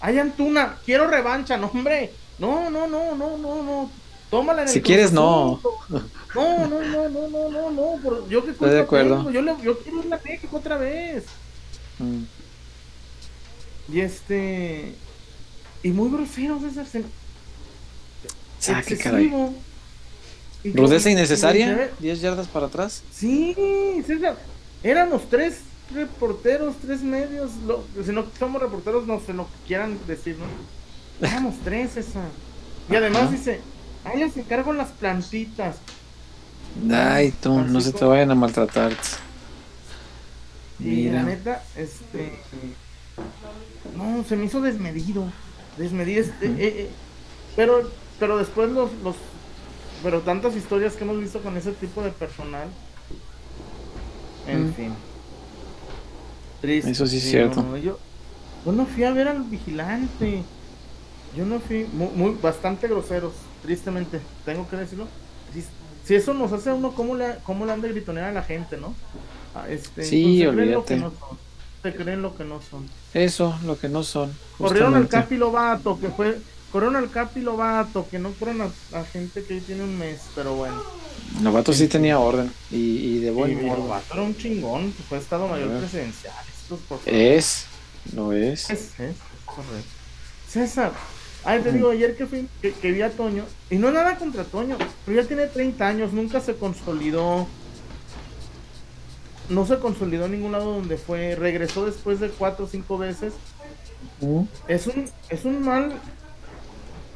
Hay 0.00 0.18
Antuna, 0.18 0.76
quiero 0.84 1.08
revancha, 1.08 1.56
no, 1.56 1.68
hombre, 1.68 2.12
no, 2.38 2.70
no, 2.70 2.86
no, 2.86 3.14
no, 3.14 3.36
no, 3.38 3.62
no, 3.62 3.90
tómala 4.30 4.62
en 4.62 4.68
el 4.68 4.74
Si 4.74 4.80
quieres, 4.82 5.12
no. 5.12 5.60
No, 6.34 6.66
no, 6.66 6.80
no, 6.82 7.08
no, 7.08 7.28
no, 7.28 7.48
no, 7.50 7.70
no, 7.70 8.02
por- 8.02 8.28
yo 8.28 8.44
qué 8.44 8.50
Estoy 8.50 8.70
de 8.70 8.80
acuerdo. 8.80 9.16
tengo? 9.16 9.30
Yo, 9.30 9.42
le, 9.42 9.54
yo 9.62 9.78
quiero 9.78 10.04
ir 10.04 10.12
a 10.12 10.20
México 10.22 10.56
otra 10.58 10.76
vez. 10.76 11.24
Mm. 11.98 12.22
Y 13.92 14.00
este. 14.00 14.94
Y 15.82 15.90
muy 15.90 16.10
grosero, 16.10 16.58
César. 16.60 16.86
se- 16.86 17.04
Ah, 18.72 18.82
qué 18.86 18.96
caray. 18.98 19.32
Y 20.64 20.72
Rudeza 20.72 21.08
y- 21.08 21.12
innecesaria. 21.12 21.90
y- 21.98 22.02
10 22.02 22.20
yardas 22.20 22.48
para 22.48 22.66
atrás. 22.66 23.02
Sí, 23.12 23.54
César. 24.06 24.36
Éramos 24.82 25.28
tres 25.30 25.60
reporteros, 25.94 26.74
tres 26.84 27.00
medios. 27.02 27.52
Lo, 27.66 27.84
si 28.04 28.10
no 28.12 28.26
somos 28.38 28.60
reporteros, 28.60 29.06
no 29.06 29.20
sé 29.20 29.32
lo 29.32 29.44
que 29.44 29.52
quieran 29.68 29.98
decir, 30.06 30.36
¿no? 30.36 30.44
Éramos 31.20 31.54
tres, 31.64 31.92
César. 31.92 32.28
Y 32.90 32.94
además 32.94 33.22
Ajá. 33.22 33.30
dice: 33.32 33.60
Ay, 34.04 34.20
les 34.20 34.36
encargo 34.36 34.72
las 34.72 34.88
plantitas. 34.88 35.76
Ay, 36.90 37.32
tú, 37.40 37.60
no 37.62 37.80
se 37.80 37.92
te 37.92 38.04
vayan 38.04 38.30
a 38.30 38.34
maltratar. 38.34 38.92
Y 40.78 40.84
Mira. 40.84 41.14
la 41.14 41.22
neta, 41.22 41.62
este. 41.74 42.38
No, 43.96 44.24
se 44.24 44.36
me 44.36 44.44
hizo 44.44 44.60
desmedido. 44.60 45.24
Desmedido. 45.78 46.22
este, 46.22 46.46
eh, 46.46 46.54
eh, 46.58 46.90
pero, 47.54 47.90
pero 48.18 48.36
después 48.36 48.70
los, 48.70 48.92
los 49.02 49.16
pero 50.02 50.20
tantas 50.20 50.54
historias 50.54 50.94
que 50.94 51.04
hemos 51.04 51.18
visto 51.18 51.40
con 51.40 51.56
ese 51.56 51.72
tipo 51.72 52.02
de 52.02 52.10
personal. 52.10 52.68
En 54.46 54.74
fin. 54.74 54.92
Triste. 56.60 56.90
Eso 56.90 57.06
sí 57.06 57.16
es 57.16 57.24
cierto. 57.24 57.76
yo, 57.78 57.98
yo 58.64 58.72
no 58.72 58.86
fui 58.86 59.04
a 59.04 59.12
ver 59.12 59.28
al 59.28 59.42
vigilante. 59.44 60.42
Yo 61.36 61.44
no 61.44 61.60
fui, 61.60 61.86
muy, 61.92 62.08
muy- 62.14 62.38
bastante 62.40 62.88
groseros, 62.88 63.34
tristemente, 63.62 64.20
tengo 64.44 64.68
que 64.68 64.76
decirlo. 64.76 65.06
Si, 65.52 65.64
si 66.04 66.14
eso 66.14 66.32
nos 66.34 66.52
hace 66.52 66.70
a 66.70 66.74
uno, 66.74 66.92
¿cómo 66.92 67.14
le, 67.14 67.36
cómo 67.44 67.66
le 67.66 67.72
han 67.72 67.80
de 67.82 67.90
gritonear 67.90 68.30
a 68.30 68.32
la 68.32 68.42
gente, 68.42 68.76
no? 68.78 68.94
Ah, 69.54 69.66
Este, 69.68 70.04
Sí, 70.04 70.40
se 70.40 70.50
creen 70.50 70.72
lo 70.72 70.84
que 70.84 70.96
no 70.96 71.10
son. 71.10 71.38
Se 71.82 71.94
creen 71.94 72.22
lo 72.22 72.36
que 72.36 72.44
no 72.44 72.60
son. 72.62 72.88
Eso, 73.14 73.58
lo 73.64 73.78
que 73.78 73.88
no 73.88 74.02
son. 74.02 74.32
Corrieron 74.58 74.94
al 74.94 75.02
justamente. 75.02 75.10
Capi 75.10 75.36
Lobato, 75.36 76.00
que 76.00 76.08
fue. 76.08 76.38
Corrieron 76.72 76.96
al 76.96 77.10
Capi 77.10 77.40
Lobato, 77.40 78.08
que 78.10 78.18
no 78.18 78.30
fueron 78.30 78.62
a, 78.62 78.98
a 78.98 79.04
gente 79.04 79.44
que 79.44 79.60
tiene 79.60 79.84
un 79.84 79.96
mes, 79.96 80.20
pero 80.34 80.54
bueno. 80.54 80.82
Novato 81.40 81.72
sí 81.72 81.86
tenía 81.86 82.18
orden 82.18 82.52
y, 82.70 82.76
y 82.76 83.18
de 83.20 83.30
buen. 83.30 83.66
Lobato 83.66 84.14
era 84.14 84.22
un 84.22 84.36
chingón, 84.36 84.92
fue 85.08 85.18
Estado 85.18 85.46
Mayor. 85.48 85.78
Presidencial. 85.78 86.34
Es 87.04 87.66
es. 88.32 88.70
Es, 88.70 88.70
es, 88.70 89.00
es 89.00 89.16
correcto. 89.44 89.90
César, 90.48 90.92
ay, 91.46 91.62
te 91.62 91.72
digo, 91.72 91.90
ayer 91.90 92.16
que, 92.16 92.26
fui, 92.26 92.48
que, 92.60 92.72
que 92.72 92.92
vi 92.92 93.02
a 93.02 93.10
Toño, 93.10 93.44
y 93.70 93.76
no 93.76 93.90
nada 93.90 94.16
contra 94.18 94.44
Toño, 94.44 94.76
pero 95.04 95.20
ya 95.22 95.26
tiene 95.26 95.46
30 95.46 95.86
años, 95.86 96.12
nunca 96.12 96.40
se 96.40 96.56
consolidó. 96.56 97.46
No 99.48 99.64
se 99.64 99.78
consolidó 99.78 100.26
en 100.26 100.32
ningún 100.32 100.52
lado 100.52 100.74
donde 100.74 100.96
fue, 100.96 101.36
regresó 101.36 101.86
después 101.86 102.18
de 102.18 102.28
cuatro 102.30 102.64
o 102.64 102.68
cinco 102.68 102.98
veces. 102.98 103.32
Es 104.66 104.86
un, 104.88 105.08
es 105.28 105.44
un 105.44 105.64
mal, 105.64 105.92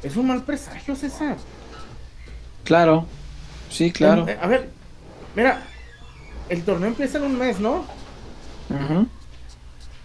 es 0.01 0.15
un 0.15 0.27
mal 0.27 0.43
presagio, 0.43 0.95
César. 0.95 1.35
Claro, 2.63 3.05
sí, 3.69 3.91
claro. 3.91 4.27
Eh, 4.29 4.37
A 4.41 4.47
ver, 4.47 4.69
mira, 5.35 5.61
el 6.47 6.63
torneo 6.63 6.87
empieza 6.87 7.17
en 7.17 7.25
un 7.25 7.37
mes, 7.37 7.59
¿no? 7.59 7.85
Ujú. 8.69 9.07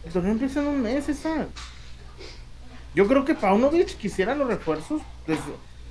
El 0.04 0.12
torneo 0.12 0.32
empieza 0.32 0.60
en 0.60 0.66
un 0.66 0.82
mes, 0.82 1.04
César. 1.06 1.46
Yo 2.96 3.06
creo 3.06 3.24
que 3.24 3.34
Paunovic 3.34 3.96
quisiera 3.98 4.34
los 4.34 4.48
refuerzos. 4.48 5.02
desde- 5.26 5.42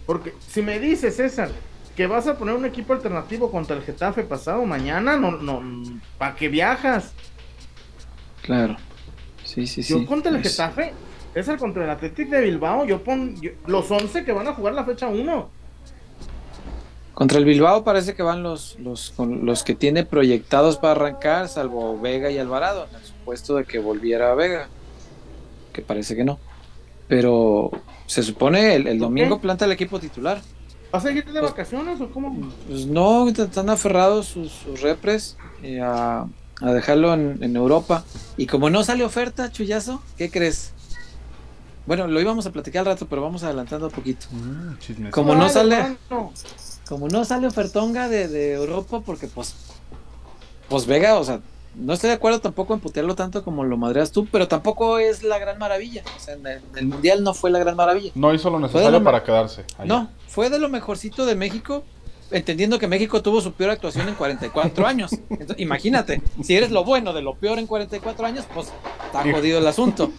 Porque 0.05 0.33
si 0.47 0.61
me 0.61 0.79
dices, 0.79 1.15
César, 1.15 1.49
que 1.95 2.07
vas 2.07 2.25
a 2.27 2.37
poner 2.37 2.55
un 2.55 2.65
equipo 2.65 2.93
alternativo 2.93 3.49
contra 3.51 3.75
el 3.77 3.83
Getafe 3.83 4.23
pasado 4.23 4.65
mañana, 4.65 5.15
no, 5.17 5.31
no, 5.31 5.61
¿para 6.17 6.35
qué 6.35 6.47
viajas? 6.49 7.13
Claro. 8.41 8.75
Sí, 9.43 9.65
sí, 9.67 9.83
sí. 9.83 9.93
Yo 9.99 10.05
contra 10.05 10.31
el 10.31 10.37
Es- 10.37 10.51
Getafe, 10.51 10.93
César 11.33 11.57
contra 11.59 11.83
el 11.83 11.89
Athletic 11.91 12.29
de 12.29 12.41
Bilbao, 12.41 12.85
yo 12.85 13.03
pon 13.03 13.39
yo- 13.41 13.51
los 13.67 13.89
11 13.91 14.23
que 14.25 14.31
van 14.31 14.47
a 14.47 14.53
jugar 14.53 14.73
la 14.73 14.83
fecha 14.85 15.07
1. 15.07 15.49
Contra 17.13 17.37
el 17.39 17.45
Bilbao 17.45 17.83
parece 17.83 18.13
que 18.13 18.23
van 18.23 18.43
los, 18.43 18.77
los, 18.79 19.11
con 19.11 19.45
los 19.45 19.63
que 19.63 19.73
tiene 19.75 20.03
proyectados 20.05 20.77
para 20.77 20.91
arrancar, 20.93 21.47
salvo 21.47 21.99
Vega 21.99 22.29
y 22.31 22.37
Alvarado, 22.39 22.87
en 22.89 22.95
el 22.95 23.03
supuesto 23.05 23.55
de 23.55 23.63
que 23.65 23.79
volviera 23.79 24.31
a 24.31 24.35
Vega, 24.35 24.67
que 25.71 25.81
parece 25.81 26.15
que 26.15 26.23
no. 26.25 26.39
Pero 27.07 27.71
se 28.07 28.23
supone 28.23 28.75
el, 28.75 28.87
el 28.87 28.99
domingo 28.99 29.39
planta 29.39 29.65
el 29.65 29.71
equipo 29.71 29.99
titular. 29.99 30.41
¿Vas 30.91 31.05
a 31.05 31.11
ir 31.11 31.25
de 31.25 31.39
Pues- 31.39 31.51
vacaciones 31.51 31.99
o 32.01 32.09
cómo? 32.11 32.49
Pues 32.67 32.85
no, 32.85 33.27
están 33.27 33.69
aferrados 33.69 34.27
sus, 34.27 34.51
sus 34.51 34.81
repres 34.81 35.37
eh, 35.61 35.81
a, 35.81 36.25
a 36.61 36.71
dejarlo 36.71 37.13
en, 37.13 37.37
en 37.43 37.55
Europa. 37.55 38.03
Y 38.37 38.45
como 38.47 38.69
no 38.69 38.83
sale 38.83 39.03
oferta, 39.03 39.51
Chuyazo, 39.51 40.01
¿qué 40.17 40.31
crees? 40.31 40.71
Bueno, 41.85 42.07
lo 42.07 42.19
íbamos 42.19 42.45
a 42.47 42.51
platicar 42.51 42.79
al 42.81 42.85
rato, 42.93 43.07
pero 43.07 43.21
vamos 43.21 43.43
adelantando 43.43 43.87
un 43.87 43.91
poquito. 43.91 44.25
Mm, 44.31 44.77
chismes. 44.79 45.11
Como 45.11 45.35
no 45.35 45.49
sale-. 45.49 45.97
Como 46.87 47.07
no 47.09 47.25
sale 47.25 47.45
ofertonga 47.47 48.07
de, 48.09 48.27
de 48.27 48.53
Europa, 48.53 49.01
porque 49.01 49.27
pues, 49.27 49.53
pues 50.69 50.85
Vega, 50.87 51.19
o 51.19 51.23
sea, 51.23 51.41
no 51.77 51.93
estoy 51.93 52.09
de 52.09 52.15
acuerdo 52.15 52.39
tampoco 52.39 52.73
en 52.73 52.79
putearlo 52.79 53.15
tanto 53.15 53.43
como 53.43 53.63
lo 53.63 53.77
madreas 53.77 54.11
tú, 54.11 54.27
pero 54.31 54.47
tampoco 54.47 54.99
es 54.99 55.23
la 55.23 55.37
gran 55.39 55.57
maravilla. 55.57 56.03
O 56.15 56.19
sea, 56.19 56.35
en 56.35 56.47
el, 56.47 56.57
en 56.57 56.77
el 56.77 56.85
Mundial 56.87 57.23
no 57.23 57.33
fue 57.33 57.49
la 57.51 57.59
gran 57.59 57.75
maravilla. 57.75 58.11
No 58.15 58.33
hizo 58.33 58.49
lo 58.49 58.59
necesario 58.59 58.91
lo 58.91 59.03
para 59.03 59.23
quedarse. 59.23 59.63
allá. 59.77 59.85
No, 59.85 60.09
fue 60.27 60.49
de 60.49 60.59
lo 60.59 60.69
mejorcito 60.69 61.25
de 61.25 61.35
México, 61.35 61.83
entendiendo 62.31 62.79
que 62.79 62.87
México 62.87 63.21
tuvo 63.21 63.41
su 63.41 63.53
peor 63.53 63.71
actuación 63.71 64.07
en 64.07 64.15
44 64.15 64.87
años. 64.87 65.11
Entonces, 65.29 65.59
imagínate, 65.59 66.21
si 66.43 66.55
eres 66.55 66.71
lo 66.71 66.83
bueno 66.83 67.13
de 67.13 67.21
lo 67.21 67.35
peor 67.35 67.59
en 67.59 67.67
44 67.67 68.25
años, 68.25 68.45
pues 68.53 68.71
está 69.05 69.21
jodido 69.31 69.59
el 69.59 69.67
asunto. 69.67 70.11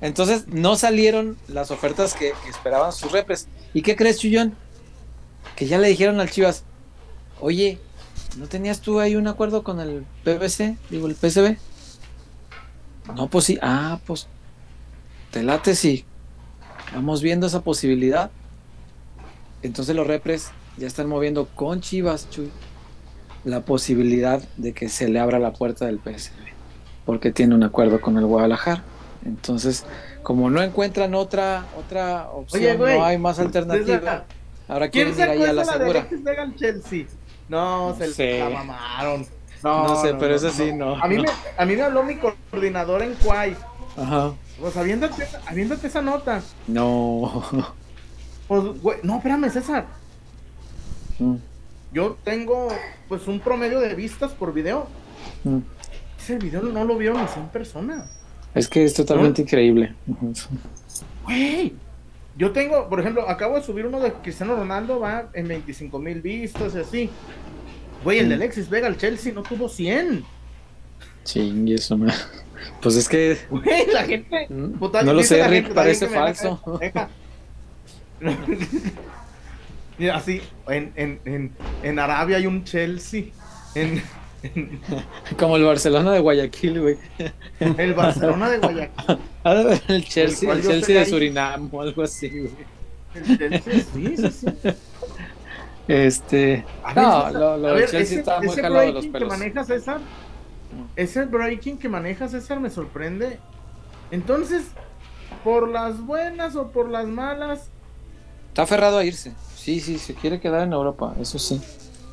Entonces, 0.00 0.46
no 0.48 0.76
salieron 0.76 1.36
las 1.48 1.70
ofertas 1.70 2.14
que, 2.14 2.32
que 2.44 2.50
esperaban 2.50 2.92
sus 2.92 3.10
repres. 3.10 3.48
¿Y 3.74 3.82
qué 3.82 3.96
crees, 3.96 4.18
Chuyón? 4.18 4.54
Que 5.56 5.66
ya 5.66 5.78
le 5.78 5.88
dijeron 5.88 6.20
al 6.20 6.30
Chivas, 6.30 6.62
oye, 7.40 7.78
¿no 8.36 8.46
tenías 8.46 8.80
tú 8.80 9.00
ahí 9.00 9.16
un 9.16 9.26
acuerdo 9.26 9.62
con 9.62 9.80
el 9.80 10.04
PBC? 10.24 10.76
Digo, 10.90 11.06
el 11.06 11.14
PCB. 11.14 11.56
No, 13.14 13.28
pues 13.28 13.44
sí. 13.46 13.58
Ah, 13.62 14.00
pues 14.06 14.28
te 15.30 15.42
late 15.42 15.74
si 15.74 16.04
vamos 16.94 17.22
viendo 17.22 17.46
esa 17.46 17.62
posibilidad. 17.62 18.30
Entonces 19.62 19.94
los 19.96 20.06
repres 20.06 20.50
ya 20.76 20.86
están 20.86 21.08
moviendo 21.08 21.46
con 21.46 21.80
Chivas, 21.80 22.30
Chuy, 22.30 22.50
la 23.44 23.60
posibilidad 23.62 24.42
de 24.56 24.72
que 24.72 24.88
se 24.88 25.08
le 25.08 25.18
abra 25.18 25.38
la 25.38 25.52
puerta 25.52 25.86
del 25.86 25.98
PSV, 25.98 26.34
porque 27.04 27.32
tiene 27.32 27.54
un 27.54 27.64
acuerdo 27.64 28.00
con 28.00 28.16
el 28.18 28.26
Guadalajara. 28.26 28.84
Entonces, 29.24 29.84
como 30.22 30.48
no 30.48 30.62
encuentran 30.62 31.14
otra 31.14 31.66
otra 31.76 32.30
opción, 32.30 32.62
Oye, 32.62 32.76
güey, 32.76 32.98
no 32.98 33.04
hay 33.04 33.18
más 33.18 33.38
alternativa. 33.40 34.24
Ahora 34.68 34.90
¿Quién 34.90 35.12
quieren 35.14 35.34
ir 35.34 35.42
ahí 35.42 35.50
a 35.50 35.52
la 35.52 35.64
de 35.64 35.78
segura. 35.78 36.08
Chelsea? 36.56 37.06
No, 37.48 37.94
se 37.98 38.12
sé. 38.12 38.38
la 38.40 38.50
mamaron. 38.50 39.26
No, 39.62 39.88
No 39.88 40.02
sé, 40.02 40.14
pero 40.14 40.34
eso 40.34 40.50
sí, 40.50 40.72
no, 40.72 40.94
A 41.02 41.08
mí. 41.08 41.16
Me, 41.18 41.28
a 41.56 41.64
mí 41.64 41.74
me 41.76 41.82
habló 41.82 42.02
mi 42.04 42.16
coordinador 42.16 43.02
en 43.02 43.14
Kuwait. 43.14 43.56
Ajá. 43.96 44.32
Pues 44.60 44.76
aviéntate, 44.76 45.26
aviéntate 45.46 45.86
esa 45.86 46.02
nota. 46.02 46.42
No. 46.66 47.42
Pues, 48.46 48.62
güey, 48.80 48.98
no, 49.02 49.16
espérame, 49.16 49.50
César. 49.50 49.84
Mm, 51.18 51.34
Yo 51.92 52.16
tengo, 52.24 52.68
pues, 53.08 53.26
un 53.26 53.40
promedio 53.40 53.78
de 53.80 53.94
vistas 53.94 54.32
por 54.32 54.54
video. 54.54 54.86
mm. 55.44 55.58
Ese 56.18 56.38
video 56.38 56.62
no 56.62 56.84
lo 56.84 56.96
vieron 56.96 57.20
ni 57.20 57.28
100 57.28 57.48
personas. 57.48 58.10
Es 58.54 58.68
que 58.68 58.84
es 58.84 58.94
totalmente 58.94 59.42
increíble. 59.42 59.94
Güey. 61.24 61.74
Yo 62.38 62.52
tengo, 62.52 62.88
por 62.88 63.00
ejemplo, 63.00 63.28
acabo 63.28 63.56
de 63.56 63.62
subir 63.62 63.84
uno 63.84 63.98
de 64.00 64.12
Cristiano 64.12 64.54
Ronaldo, 64.56 65.00
va 65.00 65.28
en 65.34 65.48
25 65.48 65.98
mil 65.98 66.22
vistas 66.22 66.74
y 66.74 66.78
así. 66.78 67.10
Güey, 68.04 68.20
el 68.20 68.28
de 68.28 68.36
Mm. 68.36 68.38
Alexis 68.40 68.70
Vega 68.70 68.86
al 68.86 68.96
Chelsea 68.96 69.32
no 69.34 69.42
tuvo 69.42 69.68
100. 69.68 70.24
Sí, 71.24 71.52
y 71.66 71.74
eso 71.74 71.98
me... 71.98 72.12
Pues 72.80 72.94
es 72.96 73.08
que 73.08 73.36
Güey, 73.50 73.86
la 73.92 74.04
gente. 74.04 74.46
Mm, 74.50 74.78
puta, 74.78 75.02
no 75.02 75.12
lo 75.14 75.22
sé, 75.24 75.46
Rick, 75.48 75.64
gente, 75.64 75.74
parece 75.74 76.04
"Ay, 76.06 76.10
que 76.12 76.16
me 76.16 76.24
falso". 76.24 76.80
Mira, 79.98 80.16
así, 80.16 80.40
en, 80.68 80.92
en, 80.94 81.20
en, 81.24 81.52
en 81.82 81.98
Arabia 81.98 82.36
hay 82.36 82.46
un 82.46 82.62
Chelsea. 82.64 83.24
En 83.74 84.00
como 85.38 85.56
el 85.56 85.64
Barcelona 85.64 86.12
de 86.12 86.20
Guayaquil, 86.20 86.80
güey. 86.80 86.96
el 87.58 87.94
Barcelona 87.94 88.50
de 88.50 88.58
Guayaquil. 88.58 89.18
Ha 89.44 89.54
de 89.54 89.64
ver 89.64 89.82
el 89.88 90.04
Chelsea, 90.04 90.52
el 90.52 90.62
Chelsea 90.62 91.00
de. 91.00 91.06
Surinam 91.06 91.68
o 91.72 91.82
algo 91.82 92.02
así, 92.02 92.28
güey. 92.28 92.50
El 93.14 93.38
Chelsea, 93.38 93.84
sí, 93.92 94.16
sí, 94.16 94.30
sí. 94.30 94.46
Este. 95.88 96.64
No, 96.94 97.30
lo, 97.30 97.60
ver, 97.60 97.88
Chelsea 97.88 98.00
ese, 98.00 98.18
estaba 98.20 98.38
muy 98.40 98.48
ese 98.48 98.62
jalado 98.62 98.86
de 98.86 98.92
los 98.92 98.94
breaking 98.94 99.12
que 99.12 99.18
pelos. 99.18 99.38
maneja 99.38 99.64
César, 99.64 100.00
ese 100.96 101.24
breaking 101.24 101.78
que 101.78 101.88
maneja 101.88 102.28
César 102.28 102.60
me 102.60 102.70
sorprende. 102.70 103.38
Entonces, 104.10 104.64
por 105.42 105.68
las 105.68 106.00
buenas 106.00 106.56
o 106.56 106.70
por 106.70 106.88
las 106.88 107.06
malas, 107.06 107.70
Está 108.58 108.64
aferrado 108.64 108.98
a 108.98 109.04
irse. 109.04 109.32
Sí, 109.54 109.78
sí, 109.78 109.98
se 109.98 110.14
quiere 110.14 110.40
quedar 110.40 110.62
en 110.62 110.72
Europa, 110.72 111.14
eso 111.20 111.38
sí. 111.38 111.60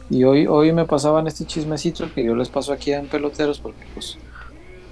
Y 0.10 0.24
hoy, 0.24 0.46
hoy 0.48 0.72
me 0.72 0.86
pasaban 0.86 1.28
este 1.28 1.46
chismecito 1.46 2.14
que 2.14 2.24
yo 2.24 2.36
les 2.36 2.50
paso 2.50 2.72
aquí 2.74 2.92
en 2.94 3.08
Peloteros 3.08 3.60
porque 3.60 3.86
pues 3.94 4.18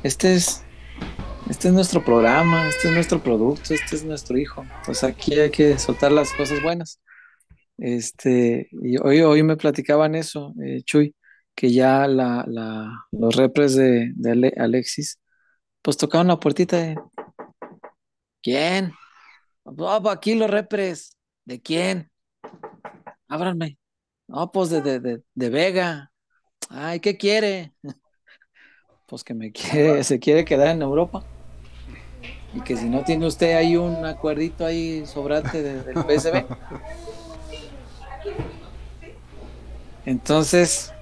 este 0.03 0.33
es 0.35 0.63
este 1.49 1.67
es 1.67 1.73
nuestro 1.73 2.03
programa, 2.03 2.67
este 2.69 2.87
es 2.87 2.93
nuestro 2.93 3.21
producto, 3.21 3.73
este 3.73 3.95
es 3.95 4.03
nuestro 4.05 4.37
hijo. 4.37 4.65
Pues 4.85 5.03
aquí 5.03 5.37
hay 5.39 5.51
que 5.51 5.77
soltar 5.77 6.11
las 6.11 6.31
cosas 6.33 6.61
buenas. 6.63 6.99
Este, 7.77 8.69
y 8.71 8.97
hoy, 8.97 9.21
hoy 9.21 9.43
me 9.43 9.57
platicaban 9.57 10.15
eso, 10.15 10.53
eh, 10.63 10.83
Chuy, 10.83 11.15
que 11.53 11.71
ya 11.71 12.07
la, 12.07 12.45
la, 12.47 13.05
los 13.11 13.35
repres 13.35 13.75
de, 13.75 14.13
de 14.15 14.31
Ale- 14.31 14.53
Alexis, 14.57 15.19
pues 15.81 15.97
tocaban 15.97 16.27
la 16.27 16.39
puertita 16.39 16.77
de 16.77 16.97
¿Quién? 18.41 18.93
"Oh, 19.63 20.09
aquí 20.09 20.35
los 20.35 20.49
repres. 20.49 21.17
¿De 21.45 21.61
quién? 21.61 22.09
Ábranme. 23.27 23.77
No, 24.27 24.51
pues 24.51 24.69
de, 24.69 24.81
de, 24.81 24.99
de, 24.99 25.23
de 25.35 25.49
Vega. 25.49 26.11
Ay, 26.69 26.99
¿qué 26.99 27.17
quiere? 27.17 27.73
Pues 29.05 29.23
que 29.23 29.33
me 29.33 29.51
quiere, 29.51 30.03
se 30.03 30.19
quiere 30.19 30.45
quedar 30.45 30.69
en 30.69 30.81
Europa. 30.81 31.25
Y 32.53 32.61
que 32.61 32.77
si 32.77 32.89
no 32.89 33.03
tiene 33.03 33.25
usted 33.27 33.55
ahí 33.55 33.75
un 33.75 34.05
acuerdito 34.05 34.65
ahí 34.65 35.05
sobrante 35.07 35.61
de- 35.61 35.83
del 35.83 35.95
PSB. 35.97 36.47
Entonces, 40.05 40.93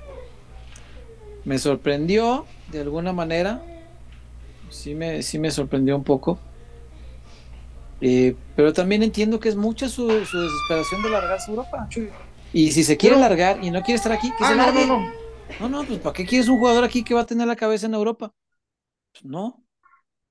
me 1.44 1.58
sorprendió 1.60 2.48
de 2.68 2.82
alguna 2.82 3.13
manera. 3.13 3.62
Sí 4.70 4.96
me, 4.96 5.22
sí 5.24 5.40
me 5.40 5.51
sorprendió 5.51 5.96
un 5.96 6.04
poco. 6.04 6.42
Eh, 8.00 8.36
pero 8.56 8.74
también 8.74 9.04
entiendo 9.04 9.40
que 9.40 9.50
es 9.50 9.56
mucha 9.56 9.88
su, 9.88 10.08
desesperación 10.08 11.04
de 11.04 11.10
largarse 11.10 11.51
a 11.51 11.54
Europa. 11.54 11.88
Y 12.53 12.72
si 12.72 12.84
se 12.84 12.98
quiere 12.98 13.15
largar 13.15 13.63
y 13.63 13.72
no 13.72 13.81
quiere 13.81 13.98
estar 13.98 14.12
aquí, 14.12 14.29
que 14.38 14.43
ah, 14.43 14.50
se 14.50 14.55
largue. 14.55 14.86
No, 14.88 15.00
no, 15.00 15.10
no. 15.60 15.70
No, 15.70 15.84
pues 15.84 16.00
¿para 16.00 16.13
qué 16.13 16.25
quieres 16.25 16.48
un 16.48 16.58
jugador 16.58 16.84
aquí 16.84 17.03
que 17.03 17.13
va 17.13 17.22
a 17.22 17.25
tener 17.25 17.48
la 17.48 17.55
cabeza 17.55 17.86
en 17.86 17.93
Europa? 17.93 18.34
Pues 19.12 19.25
no. 19.25 19.63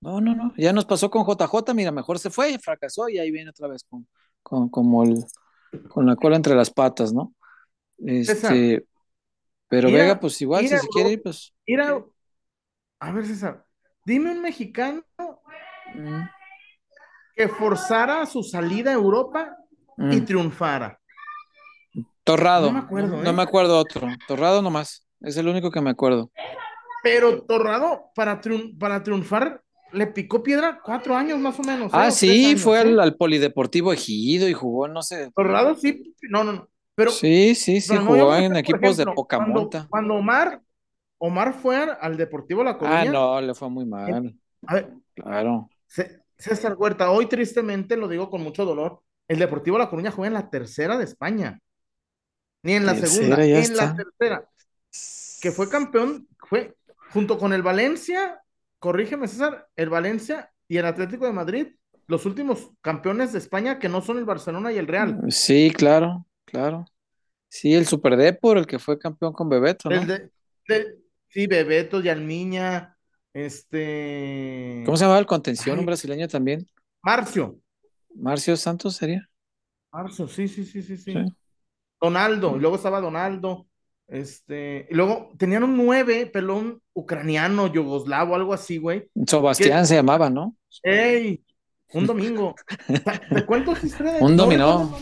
No, 0.00 0.20
no, 0.20 0.34
no. 0.34 0.52
Ya 0.56 0.72
nos 0.72 0.86
pasó 0.86 1.10
con 1.10 1.26
JJ, 1.26 1.74
mira, 1.74 1.92
mejor 1.92 2.18
se 2.18 2.30
fue, 2.30 2.58
fracasó 2.58 3.08
y 3.08 3.18
ahí 3.18 3.30
viene 3.30 3.50
otra 3.50 3.68
vez 3.68 3.84
con, 3.84 4.06
con, 4.42 4.70
como 4.70 5.04
el, 5.04 5.24
con 5.88 6.06
la 6.06 6.16
cola 6.16 6.36
entre 6.36 6.54
las 6.54 6.70
patas, 6.70 7.12
¿no? 7.12 7.34
Este, 7.98 8.86
pero 9.68 9.90
Vega, 9.90 10.18
pues 10.18 10.40
igual, 10.40 10.66
si 10.66 10.76
se 10.76 10.88
quiere 10.88 11.12
ir, 11.12 11.22
pues. 11.22 11.54
a, 12.98 13.12
ver, 13.12 13.26
César, 13.26 13.66
dime 14.06 14.32
un 14.32 14.40
mexicano 14.40 15.04
mm. 15.94 16.22
que 17.36 17.48
forzara 17.48 18.24
su 18.24 18.42
salida 18.42 18.90
a 18.90 18.94
Europa 18.94 19.54
y 19.98 20.02
mm. 20.20 20.24
triunfara. 20.24 20.99
Torrado. 22.24 22.66
No 22.66 22.72
me 22.72 22.78
acuerdo. 22.80 23.22
No, 23.22 23.30
¿eh? 23.30 23.32
me 23.32 23.42
acuerdo 23.42 23.78
otro. 23.78 24.08
Torrado 24.26 24.62
nomás. 24.62 25.06
Es 25.20 25.36
el 25.36 25.48
único 25.48 25.70
que 25.70 25.80
me 25.80 25.90
acuerdo. 25.90 26.30
Pero 27.02 27.42
Torrado, 27.42 28.10
para, 28.14 28.40
para 28.78 29.02
triunfar, 29.02 29.62
le 29.92 30.06
picó 30.06 30.42
piedra 30.42 30.80
cuatro 30.82 31.16
años 31.16 31.38
más 31.38 31.58
o 31.58 31.62
menos. 31.62 31.86
¿eh? 31.86 31.96
Ah, 31.96 32.10
sí, 32.10 32.56
fue 32.56 32.78
al, 32.78 33.16
Polideportivo 33.16 33.92
Ejido 33.92 34.48
y 34.48 34.52
jugó, 34.52 34.88
no 34.88 35.02
sé. 35.02 35.30
Torrado 35.34 35.74
sí, 35.74 36.14
no, 36.28 36.44
no, 36.44 36.52
no. 36.52 36.68
Pero, 36.94 37.10
sí, 37.10 37.54
sí, 37.54 37.80
sí, 37.80 37.96
jugó 37.96 38.34
en 38.36 38.56
equipos 38.56 38.96
de 38.96 39.06
poca 39.06 39.38
cuando, 39.38 39.70
Cuando 39.88 40.14
Omar, 40.16 40.60
Omar 41.18 41.54
fue 41.54 41.76
al 41.98 42.16
Deportivo 42.16 42.62
La 42.62 42.76
Coruña. 42.76 43.00
Ah, 43.00 43.04
no, 43.06 43.40
le 43.40 43.54
fue 43.54 43.70
muy 43.70 43.86
mal. 43.86 44.34
A 44.66 44.74
ver, 44.74 44.92
claro. 45.14 45.70
César 45.86 46.74
Huerta, 46.76 47.10
hoy 47.10 47.26
tristemente 47.26 47.96
lo 47.96 48.08
digo 48.08 48.28
con 48.28 48.42
mucho 48.42 48.64
dolor. 48.64 49.00
El 49.28 49.38
Deportivo 49.38 49.78
La 49.78 49.88
Coruña 49.88 50.10
juega 50.10 50.28
en 50.28 50.34
la 50.34 50.50
tercera 50.50 50.98
de 50.98 51.04
España. 51.04 51.60
Ni 52.62 52.74
en 52.74 52.86
la 52.86 52.94
segunda, 52.94 53.44
en 53.44 53.76
la 53.76 53.96
tercera. 53.96 54.48
Que 55.40 55.50
fue 55.50 55.70
campeón, 55.70 56.28
fue 56.38 56.76
junto 57.12 57.38
con 57.38 57.52
el 57.52 57.62
Valencia, 57.62 58.42
corrígeme 58.78 59.28
César, 59.28 59.68
el 59.76 59.88
Valencia 59.88 60.52
y 60.68 60.76
el 60.76 60.86
Atlético 60.86 61.26
de 61.26 61.32
Madrid, 61.32 61.66
los 62.06 62.26
últimos 62.26 62.70
campeones 62.80 63.32
de 63.32 63.38
España 63.38 63.78
que 63.78 63.88
no 63.88 64.02
son 64.02 64.18
el 64.18 64.24
Barcelona 64.24 64.72
y 64.72 64.78
el 64.78 64.86
Real. 64.86 65.20
Sí, 65.28 65.72
claro, 65.74 66.26
claro. 66.44 66.84
Sí, 67.48 67.74
el 67.74 67.86
Super 67.86 68.16
Depor, 68.16 68.58
el 68.58 68.66
que 68.66 68.78
fue 68.78 68.98
campeón 68.98 69.32
con 69.32 69.48
Bebeto, 69.48 69.90
¿no? 69.90 70.02
sí, 71.28 71.46
Bebeto, 71.46 72.00
Yalmiña, 72.00 72.96
este... 73.32 74.82
¿Cómo 74.84 74.96
se 74.96 75.04
llamaba 75.04 75.18
el 75.18 75.26
contención, 75.26 75.78
un 75.78 75.86
brasileño 75.86 76.28
también? 76.28 76.66
Marcio. 77.02 77.58
Marcio 78.14 78.56
Santos 78.56 78.96
sería. 78.96 79.28
Marcio, 79.92 80.28
sí, 80.28 80.46
sí, 80.46 80.64
sí, 80.64 80.82
sí, 80.82 80.96
sí. 80.96 81.14
Donaldo, 82.00 82.56
y 82.56 82.60
luego 82.60 82.76
estaba 82.76 83.00
Donaldo. 83.00 83.66
Este, 84.08 84.88
y 84.90 84.94
luego 84.94 85.30
tenían 85.38 85.62
un 85.62 85.76
nueve 85.76 86.26
pelón 86.26 86.82
ucraniano, 86.94 87.68
yugoslavo, 87.68 88.34
algo 88.34 88.52
así, 88.52 88.78
güey. 88.78 89.08
Sebastián 89.26 89.86
se 89.86 89.94
llamaba, 89.94 90.28
¿no? 90.28 90.56
¡Ey! 90.82 91.44
Un 91.92 92.06
domingo. 92.06 92.54
¿Te 93.34 93.46
cuento 93.46 93.72
esa 93.72 93.86
historia? 93.86 94.14
un 94.20 94.36
dominó. 94.36 94.96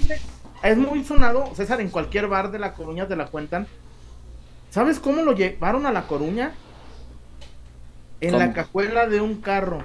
Es 0.62 0.76
muy 0.76 1.04
sonado, 1.04 1.54
César, 1.54 1.80
en 1.80 1.88
cualquier 1.88 2.26
bar 2.26 2.50
de 2.50 2.58
La 2.58 2.74
Coruña 2.74 3.06
te 3.06 3.16
la 3.16 3.26
cuentan. 3.26 3.66
¿Sabes 4.70 4.98
cómo 4.98 5.22
lo 5.22 5.32
llevaron 5.32 5.86
a 5.86 5.92
La 5.92 6.06
Coruña? 6.06 6.52
En 8.20 8.38
la 8.38 8.52
cajuela 8.52 9.06
de 9.06 9.20
un 9.20 9.40
carro. 9.40 9.78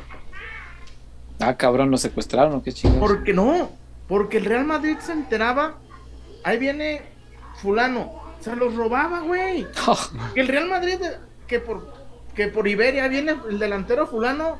Ah, 1.39 1.55
cabrón, 1.55 1.91
¿lo 1.91 1.97
secuestraron 1.97 2.61
qué 2.61 2.73
chingados? 2.73 3.07
Porque 3.07 3.33
no, 3.33 3.69
porque 4.07 4.37
el 4.37 4.45
Real 4.45 4.65
Madrid 4.65 4.97
se 4.99 5.11
enteraba. 5.11 5.77
Ahí 6.43 6.57
viene 6.57 7.01
fulano, 7.55 8.11
se 8.39 8.55
los 8.55 8.75
robaba, 8.75 9.21
güey. 9.21 9.65
el 10.35 10.47
Real 10.47 10.67
Madrid, 10.67 10.99
que 11.47 11.59
por, 11.59 11.93
que 12.35 12.47
por 12.47 12.67
Iberia 12.67 13.07
viene 13.07 13.35
el 13.49 13.59
delantero 13.59 14.07
fulano, 14.07 14.57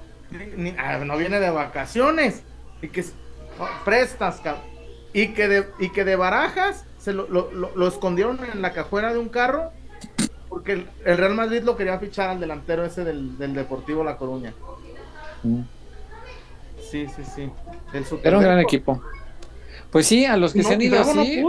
ah, 0.78 0.98
no 1.00 1.18
viene 1.18 1.40
de 1.40 1.50
vacaciones. 1.50 2.44
Y 2.82 2.90
que 2.90 3.06
prestas, 3.86 4.42
Y 5.14 5.30
que 5.30 5.48
de, 5.48 5.70
y 5.80 5.90
que 5.90 6.04
de 6.04 6.16
barajas 6.16 6.86
se 6.98 7.14
lo, 7.14 7.28
lo, 7.28 7.88
escondieron 7.88 8.40
en 8.52 8.62
la 8.62 8.74
cajuela 8.74 9.12
de 9.12 9.20
un 9.20 9.30
carro. 9.30 9.72
Porque 10.50 10.86
el, 11.04 11.18
Real 11.18 11.36
Madrid 11.36 11.64
lo 11.64 11.76
quería 11.76 12.00
fichar 12.00 12.30
al 12.30 12.40
delantero 12.40 12.86
ese 12.86 13.04
del, 13.04 13.38
Deportivo 13.38 14.04
La 14.04 14.18
Coruña. 14.18 14.54
Mm. 15.44 15.62
Sí, 16.80 17.08
sí, 17.08 17.24
sí. 17.24 17.50
Era 18.24 18.38
un 18.38 18.44
gran 18.44 18.60
equipo. 18.60 19.02
Pues 19.94 20.08
sí, 20.08 20.26
a 20.26 20.36
los 20.38 20.54
que 20.54 20.64
se 20.64 20.74
han 20.74 20.82
ido 20.82 21.00
así. 21.00 21.44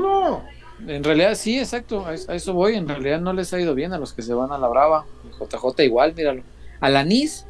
En 0.87 1.03
realidad 1.03 1.35
sí, 1.35 1.59
exacto, 1.59 2.05
a, 2.07 2.13
eso 2.13 2.53
voy. 2.53 2.75
En 2.75 2.87
realidad 2.87 3.19
no 3.19 3.33
les 3.33 3.55
ha 3.55 3.61
ido 3.61 3.75
bien 3.75 3.95
a 3.95 3.99
los 3.99 4.13
que 4.13 4.21
se 4.21 4.35
van 4.35 4.53
a 4.53 4.59
la 4.59 4.69
Brava. 4.69 5.07
JJ 5.41 5.83
igual, 5.83 6.15
míralo. 6.15 6.43
A 6.79 6.91
la 6.91 7.05
NIS, 7.05 7.47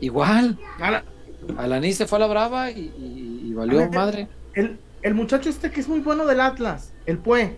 igual. 0.00 0.58
A 0.80 1.68
la, 1.68 1.78
NIS 1.78 1.98
se 1.98 2.06
fue 2.08 2.16
a 2.16 2.20
la 2.22 2.26
Brava 2.26 2.72
y, 2.72 3.52
valió 3.54 3.88
madre. 3.88 4.26
El, 4.54 4.80
el, 5.02 5.14
muchacho 5.14 5.48
este 5.48 5.70
que 5.70 5.80
es 5.80 5.86
muy 5.86 6.00
bueno 6.00 6.26
del 6.26 6.40
Atlas, 6.40 6.92
el 7.06 7.18
Pue. 7.18 7.56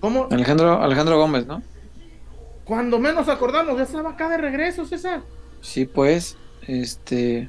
¿Cómo? 0.00 0.28
Alejandro, 0.30 0.82
Alejandro 0.82 1.18
Gómez, 1.18 1.46
¿no? 1.46 1.62
Cuando 2.66 2.98
menos 2.98 3.30
acordamos, 3.30 3.78
ya 3.78 3.84
estaba 3.84 4.10
acá 4.10 4.28
de 4.28 4.36
regreso, 4.36 4.84
César. 4.84 5.22
Sí, 5.62 5.86
pues, 5.86 6.36
este. 6.66 7.48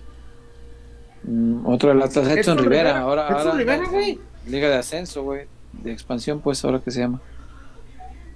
Mm, 1.24 1.66
otro 1.66 1.90
del 1.90 2.02
Atlas, 2.02 2.28
Edson, 2.30 2.58
Rivera. 2.58 3.00
Ahora, 3.00 3.28
ahora, 3.28 3.52
Rivera, 3.52 3.88
güey. 3.90 4.20
Liga 4.48 4.70
de 4.70 4.76
ascenso, 4.76 5.24
güey. 5.24 5.46
De 5.74 5.92
expansión, 5.92 6.40
pues, 6.40 6.64
ahora 6.64 6.80
que 6.80 6.92
se 6.92 7.02
llama. 7.02 7.22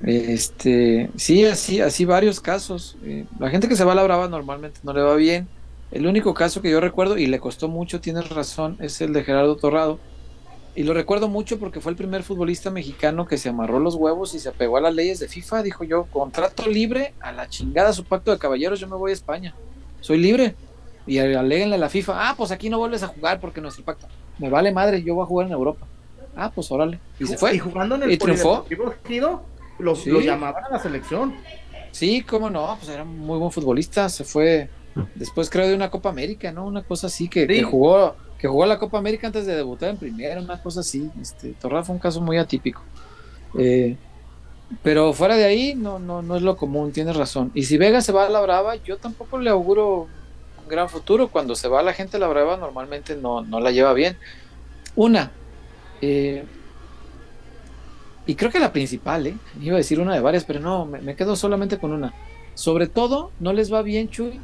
Este, 0.04 1.12
sí, 1.16 1.46
así, 1.46 1.80
así 1.80 2.06
varios 2.06 2.40
casos. 2.40 2.98
Eh, 3.04 3.26
la 3.40 3.50
gente 3.50 3.68
que 3.68 3.76
se 3.76 3.84
va 3.84 3.92
a 3.92 3.96
la 3.96 4.04
brava 4.04 4.28
normalmente 4.28 4.80
no 4.84 4.94
le 4.94 5.02
va 5.02 5.16
bien. 5.16 5.48
El 5.92 6.08
único 6.08 6.34
caso 6.34 6.62
que 6.62 6.72
yo 6.72 6.80
recuerdo, 6.80 7.18
y 7.18 7.28
le 7.28 7.40
costó 7.40 7.68
mucho, 7.68 8.00
tienes 8.00 8.30
razón, 8.30 8.78
es 8.80 9.02
el 9.02 9.14
de 9.14 9.24
Gerardo 9.24 9.58
Torrado. 9.58 10.00
Y 10.74 10.84
lo 10.84 10.94
recuerdo 10.94 11.28
mucho 11.28 11.60
porque 11.60 11.82
fue 11.82 11.92
el 11.92 11.98
primer 11.98 12.24
futbolista 12.24 12.72
mexicano 12.72 13.28
que 13.28 13.38
se 13.38 13.50
amarró 13.50 13.80
los 13.80 13.96
huevos 13.96 14.34
y 14.34 14.40
se 14.40 14.50
apegó 14.50 14.78
a 14.78 14.82
las 14.82 14.96
leyes 14.96 15.20
de 15.20 15.28
FIFA. 15.28 15.64
Dijo 15.64 15.84
yo, 15.84 16.06
contrato 16.06 16.66
libre, 16.66 17.14
a 17.20 17.34
la 17.34 17.50
chingada 17.50 17.92
su 17.92 18.06
pacto 18.06 18.32
de 18.32 18.38
caballeros, 18.38 18.80
yo 18.80 18.88
me 18.88 18.96
voy 18.96 19.12
a 19.12 19.14
España. 19.14 19.54
Soy 20.00 20.18
libre. 20.18 20.56
Y 21.08 21.18
aleguenle 21.18 21.76
a 21.76 21.80
la 21.80 21.90
FIFA, 21.90 22.30
ah, 22.30 22.34
pues 22.38 22.52
aquí 22.52 22.70
no 22.70 22.78
vuelves 22.78 23.04
a 23.04 23.08
jugar 23.08 23.40
porque 23.40 23.62
nuestro 23.62 23.84
pacto. 23.84 24.08
Me 24.38 24.50
vale 24.50 24.72
madre, 24.72 25.04
yo 25.04 25.16
voy 25.16 25.24
a 25.24 25.28
jugar 25.28 25.48
en 25.48 25.54
Europa. 25.54 25.86
Ah, 26.36 26.52
pues 26.54 26.72
órale. 26.72 27.00
Y 27.20 27.26
se 27.26 27.38
fue. 27.38 27.56
Y 27.56 27.60
jugando 27.60 27.96
en 27.96 28.04
el 28.04 28.12
y 28.12 28.18
triunfó. 28.18 28.66
Lo, 29.80 29.96
lo, 30.06 30.22
llamaban 30.22 30.64
a 30.66 30.70
la 30.70 30.80
selección. 30.80 31.34
Sí, 31.92 32.22
cómo 32.22 32.50
no, 32.50 32.76
pues 32.80 32.90
era 32.90 33.04
muy 33.04 33.40
buen 33.40 33.52
futbolista. 33.52 34.10
Se 34.10 34.24
fue 34.24 34.70
después, 35.16 35.50
creo, 35.50 35.68
de 35.68 35.76
una 35.76 35.90
Copa 35.90 36.10
América, 36.10 36.52
¿no? 36.52 36.66
Una 36.66 36.84
cosa 36.84 37.08
así 37.08 37.28
que, 37.28 37.48
que 37.48 37.64
jugó 37.64 38.16
que 38.42 38.48
jugó 38.48 38.66
la 38.66 38.80
Copa 38.80 38.98
América 38.98 39.28
antes 39.28 39.46
de 39.46 39.56
debutar 39.56 39.90
en 39.90 39.98
primera, 39.98 40.42
una 40.42 40.62
cosa 40.62 40.80
así. 40.80 41.12
Este, 41.22 41.54
Torra 41.54 41.84
fue 41.84 41.94
un 41.94 42.00
caso 42.00 42.20
muy 42.22 42.38
atípico. 42.38 42.82
Eh, 43.56 43.96
pero 44.82 45.14
fuera 45.14 45.36
de 45.36 45.46
ahí, 45.46 45.76
no, 45.76 46.00
no, 46.00 46.24
no 46.24 46.36
es 46.36 46.42
lo 46.42 46.58
común, 46.58 46.92
tienes 46.92 47.16
razón. 47.16 47.52
Y 47.54 47.64
si 47.64 47.78
Vega 47.78 48.02
se 48.02 48.12
va 48.12 48.26
a 48.26 48.30
la 48.30 48.42
brava, 48.42 48.78
yo 48.78 48.98
tampoco 48.98 49.38
le 49.38 49.52
auguro 49.52 50.08
gran 50.72 50.90
futuro. 50.90 51.28
Cuando 51.28 51.54
se 51.54 51.68
va 51.68 51.84
la 51.84 51.94
gente 51.94 52.18
a 52.18 52.20
la 52.20 52.28
brava, 52.28 52.58
normalmente 52.58 53.16
no, 53.16 53.42
no 53.42 53.60
la 53.60 53.70
lleva 53.70 53.94
bien. 53.94 54.18
Una, 54.96 55.32
eh, 56.02 56.44
y 58.26 58.36
creo 58.36 58.52
que 58.52 58.60
la 58.60 58.74
principal, 58.74 59.28
¿eh? 59.28 59.36
iba 59.62 59.76
a 59.76 59.78
decir 59.78 60.00
una 60.00 60.14
de 60.14 60.20
varias, 60.20 60.44
pero 60.44 60.60
no, 60.60 60.86
me, 60.86 61.16
quedo 61.16 61.36
solamente 61.36 61.78
con 61.78 61.92
una. 61.92 62.14
Sobre 62.56 62.88
todo, 62.88 63.32
no 63.40 63.54
les 63.54 63.72
va 63.72 63.82
bien, 63.82 64.10
Chuy, 64.10 64.40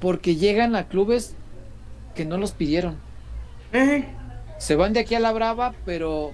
porque 0.00 0.36
llegan 0.36 0.74
a 0.76 0.88
clubes 0.88 1.34
que 2.14 2.24
no 2.24 2.38
los 2.38 2.52
pidieron. 2.52 2.96
¿Eh? 3.72 4.06
Se 4.58 4.76
van 4.76 4.92
de 4.92 5.00
aquí 5.00 5.14
a 5.14 5.20
la 5.20 5.32
brava, 5.32 5.74
pero 5.84 6.32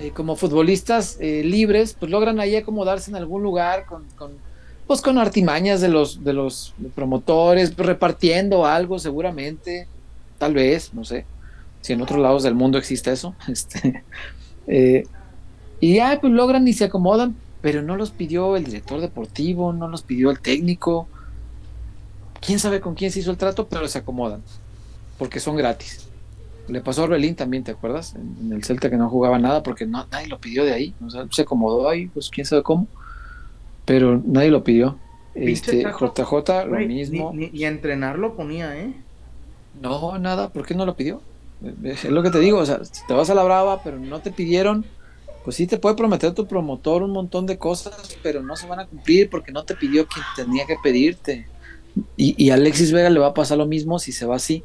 eh, 0.00 0.10
como 0.10 0.36
futbolistas 0.36 1.18
libres, 1.20 1.96
pues 1.98 2.10
logran 2.10 2.40
ahí 2.40 2.56
acomodarse 2.56 3.10
en 3.10 3.16
algún 3.16 3.42
lugar 3.42 3.86
con 3.86 4.04
pues 4.86 5.00
con 5.00 5.18
artimañas 5.18 5.80
de 5.80 5.88
los, 5.88 6.22
de 6.22 6.32
los 6.32 6.74
promotores, 6.94 7.76
repartiendo 7.76 8.66
algo 8.66 8.98
seguramente, 8.98 9.88
tal 10.38 10.54
vez, 10.54 10.94
no 10.94 11.04
sé, 11.04 11.24
si 11.80 11.92
en 11.92 12.02
otros 12.02 12.20
lados 12.20 12.42
del 12.42 12.54
mundo 12.54 12.78
existe 12.78 13.10
eso, 13.10 13.34
este, 13.48 14.04
eh, 14.66 15.06
y 15.80 15.96
ya 15.96 16.18
pues 16.20 16.32
logran 16.32 16.66
y 16.68 16.72
se 16.72 16.84
acomodan, 16.84 17.36
pero 17.60 17.82
no 17.82 17.96
los 17.96 18.10
pidió 18.10 18.56
el 18.56 18.64
director 18.64 19.00
deportivo, 19.00 19.72
no 19.72 19.88
los 19.88 20.02
pidió 20.02 20.30
el 20.30 20.40
técnico, 20.40 21.08
quién 22.40 22.58
sabe 22.60 22.80
con 22.80 22.94
quién 22.94 23.10
se 23.10 23.20
hizo 23.20 23.32
el 23.32 23.36
trato, 23.36 23.66
pero 23.66 23.88
se 23.88 23.98
acomodan, 23.98 24.42
porque 25.18 25.40
son 25.40 25.56
gratis. 25.56 26.08
Le 26.68 26.80
pasó 26.80 27.02
a 27.02 27.04
Orbelín 27.04 27.36
también, 27.36 27.62
¿te 27.62 27.70
acuerdas? 27.70 28.14
En, 28.16 28.52
el 28.52 28.64
Celta 28.64 28.90
que 28.90 28.96
no 28.96 29.08
jugaba 29.08 29.38
nada 29.38 29.62
porque 29.62 29.86
nadie 29.86 30.26
lo 30.26 30.40
pidió 30.40 30.64
de 30.64 30.72
ahí. 30.72 30.94
Se 31.30 31.42
acomodó 31.42 31.88
ahí, 31.88 32.08
pues 32.08 32.28
quién 32.28 32.44
sabe 32.44 32.64
cómo. 32.64 32.88
Pero 33.86 34.20
nadie 34.24 34.50
lo 34.50 34.62
pidió. 34.64 34.98
Este, 35.34 35.82
JJ, 35.82 36.66
lo 36.66 36.76
mismo. 36.78 37.32
Ni, 37.34 37.46
ni- 37.46 37.58
y 37.58 37.64
a 37.64 37.68
entrenar 37.68 38.18
lo 38.18 38.36
ponía, 38.36 38.76
¿eh? 38.78 38.92
No, 39.80 40.18
nada, 40.18 40.50
¿por 40.50 40.66
qué 40.66 40.74
no 40.74 40.86
lo 40.86 40.96
pidió? 40.96 41.22
Es 41.84 42.04
lo 42.04 42.22
que 42.22 42.30
te 42.30 42.38
digo, 42.38 42.58
o 42.58 42.66
sea, 42.66 42.84
si 42.84 43.06
te 43.06 43.14
vas 43.14 43.30
a 43.30 43.34
la 43.34 43.42
brava, 43.42 43.82
pero 43.82 43.98
no 43.98 44.20
te 44.20 44.30
pidieron, 44.30 44.84
pues 45.44 45.56
sí 45.56 45.66
te 45.66 45.78
puede 45.78 45.94
prometer 45.96 46.34
tu 46.34 46.46
promotor 46.46 47.02
un 47.02 47.12
montón 47.12 47.46
de 47.46 47.58
cosas, 47.58 48.18
pero 48.22 48.42
no 48.42 48.56
se 48.56 48.66
van 48.66 48.80
a 48.80 48.86
cumplir 48.86 49.30
porque 49.30 49.52
no 49.52 49.64
te 49.64 49.74
pidió 49.76 50.06
quien 50.06 50.24
tenía 50.34 50.66
que 50.66 50.76
pedirte. 50.82 51.46
Y, 52.16 52.34
y 52.42 52.50
a 52.50 52.54
Alexis 52.54 52.92
Vega 52.92 53.10
le 53.10 53.20
va 53.20 53.28
a 53.28 53.34
pasar 53.34 53.58
lo 53.58 53.66
mismo 53.66 53.98
si 53.98 54.12
se 54.12 54.26
va 54.26 54.36
así, 54.36 54.64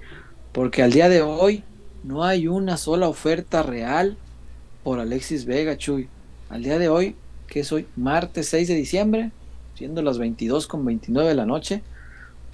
porque 0.52 0.84
al 0.84 0.92
día 0.92 1.08
de 1.10 1.22
hoy 1.22 1.64
no 2.04 2.24
hay 2.24 2.48
una 2.48 2.78
sola 2.78 3.08
oferta 3.08 3.64
real 3.64 4.18
por 4.84 5.00
Alexis 5.00 5.46
Vega, 5.46 5.78
Chuy. 5.78 6.10
Al 6.50 6.64
día 6.64 6.78
de 6.80 6.90
hoy, 6.90 7.21
que 7.52 7.60
es 7.60 7.72
hoy, 7.74 7.86
martes 7.98 8.48
6 8.48 8.70
de 8.70 8.76
diciembre, 8.76 9.32
siendo 9.76 10.02
las 10.02 10.18
22 10.18 10.68
con 10.68 10.86
29 10.86 11.28
de 11.28 11.36
la 11.36 11.46
noche, 11.46 11.84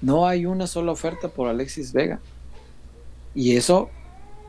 no 0.00 0.26
hay 0.26 0.44
una 0.44 0.66
sola 0.66 0.90
oferta 0.90 1.28
por 1.28 1.48
Alexis 1.48 1.92
Vega. 1.92 2.18
Y 3.32 3.56
eso, 3.56 3.90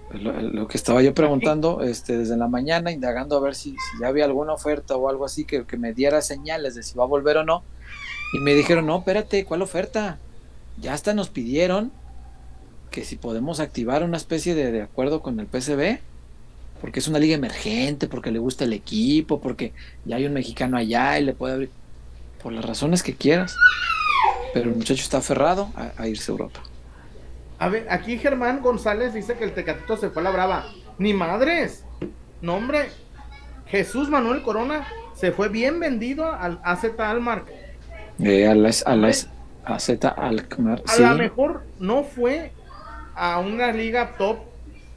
pues, 0.10 0.24
lo, 0.24 0.68
que 0.68 0.76
estaba 0.76 1.04
yo 1.04 1.14
preguntando 1.14 1.84
este, 1.84 2.18
desde 2.18 2.36
la 2.36 2.48
mañana, 2.48 2.92
indagando 2.92 3.38
a 3.38 3.42
ver 3.42 3.54
si, 3.54 3.74
si 3.74 4.02
ya 4.02 4.08
había 4.08 4.26
alguna 4.26 4.54
oferta 4.54 4.96
o 4.96 5.08
algo 5.08 5.24
así 5.24 5.46
que, 5.46 5.66
que 5.66 5.78
me 5.78 5.94
diera 5.94 6.20
señales 6.24 6.74
de 6.74 6.82
si 6.82 6.98
va 6.98 7.04
a 7.04 7.08
volver 7.08 7.38
o 7.38 7.44
no. 7.44 7.64
Y 8.34 8.40
me 8.40 8.56
dijeron, 8.56 8.88
no, 8.88 8.98
espérate, 8.98 9.46
¿cuál 9.46 9.62
oferta? 9.62 10.18
Ya 10.82 10.96
hasta 10.96 11.14
nos 11.14 11.30
pidieron 11.30 11.92
que 12.90 13.06
si 13.06 13.18
podemos 13.18 13.60
activar 13.60 14.02
una 14.04 14.18
especie 14.18 14.56
de, 14.56 14.72
de 14.72 14.82
acuerdo 14.82 15.22
con 15.22 15.40
el 15.40 15.46
PCB, 15.46 16.00
porque 16.82 17.00
es 17.00 17.08
una 17.08 17.20
liga 17.20 17.36
emergente, 17.36 18.08
porque 18.08 18.32
le 18.32 18.40
gusta 18.40 18.64
el 18.64 18.74
equipo, 18.74 19.40
porque 19.40 19.74
ya 20.06 20.18
hay 20.18 20.26
un 20.26 20.34
mexicano 20.34 20.78
allá 20.78 21.20
y 21.20 21.24
le 21.26 21.34
puede 21.34 21.54
abrir, 21.54 21.70
por 22.42 22.54
las 22.54 22.66
razones 22.66 23.04
que 23.04 23.16
quieras. 23.16 23.56
Pero 24.54 24.70
el 24.70 24.76
muchacho 24.76 25.02
está 25.02 25.18
aferrado 25.18 25.72
a, 25.76 25.92
a 26.02 26.08
irse 26.08 26.32
a 26.32 26.34
Europa. 26.34 26.62
A 27.60 27.70
ver, 27.70 27.88
aquí 27.90 28.18
Germán 28.18 28.62
González 28.62 29.14
dice 29.14 29.36
que 29.36 29.44
el 29.44 29.54
Tecatito 29.54 29.98
se 29.98 30.10
fue 30.10 30.22
a 30.22 30.26
la 30.26 30.32
brava. 30.32 30.66
Ni 30.98 31.14
madres. 31.14 31.84
No, 32.42 32.56
hombre. 32.56 32.90
Jesús 33.68 34.10
Manuel 34.10 34.42
Corona 34.42 34.88
se 35.14 35.32
fue 35.32 35.50
bien 35.50 35.80
vendido 35.80 36.32
al 36.32 36.60
AZ 36.64 36.86
Almar. 36.98 37.46
Eh, 38.20 38.48
a 38.48 38.56
la, 38.56 38.72
a 38.86 38.96
la 38.96 39.12
a 39.66 39.80
Z 39.80 40.08
Alkmaar. 40.08 40.82
A 40.88 40.92
sí. 40.92 41.02
lo 41.04 41.16
mejor 41.16 41.64
no 41.80 42.04
fue 42.04 42.52
a 43.16 43.40
una 43.40 43.72
liga 43.72 44.16
top, 44.18 44.40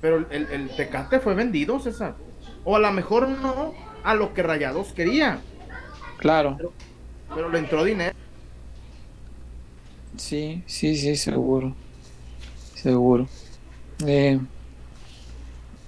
pero 0.03 0.19
el, 0.31 0.47
el 0.53 0.77
Tecate 0.77 1.19
fue 1.21 1.35
vendido, 1.35 1.81
César. 1.81 2.15
O 2.65 2.77
a 2.77 2.79
lo 2.79 2.93
mejor 2.93 3.29
no 3.29 3.73
a 4.05 4.15
lo 4.15 4.35
que 4.35 4.43
Rayados 4.43 4.89
quería, 4.93 5.41
Claro. 6.19 6.59
pero 7.35 7.49
le 7.49 7.59
entró 7.59 7.83
dinero. 7.85 8.15
Sí, 10.17 10.63
sí, 10.67 10.97
sí, 10.97 11.17
seguro. 11.17 11.75
Seguro. 12.75 13.27
Eh, 14.07 14.39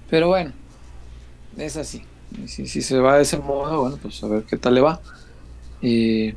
pero 0.09 0.29
bueno, 0.29 0.53
es 1.57 1.77
así. 1.77 2.03
Si, 2.47 2.67
si 2.67 2.81
se 2.81 2.99
va 2.99 3.17
de 3.17 3.23
ese 3.23 3.37
modo, 3.37 3.81
bueno, 3.81 3.97
pues 4.01 4.23
a 4.23 4.27
ver 4.27 4.43
qué 4.43 4.57
tal 4.57 4.75
le 4.75 4.81
va. 4.81 4.99
Eh, 5.81 6.33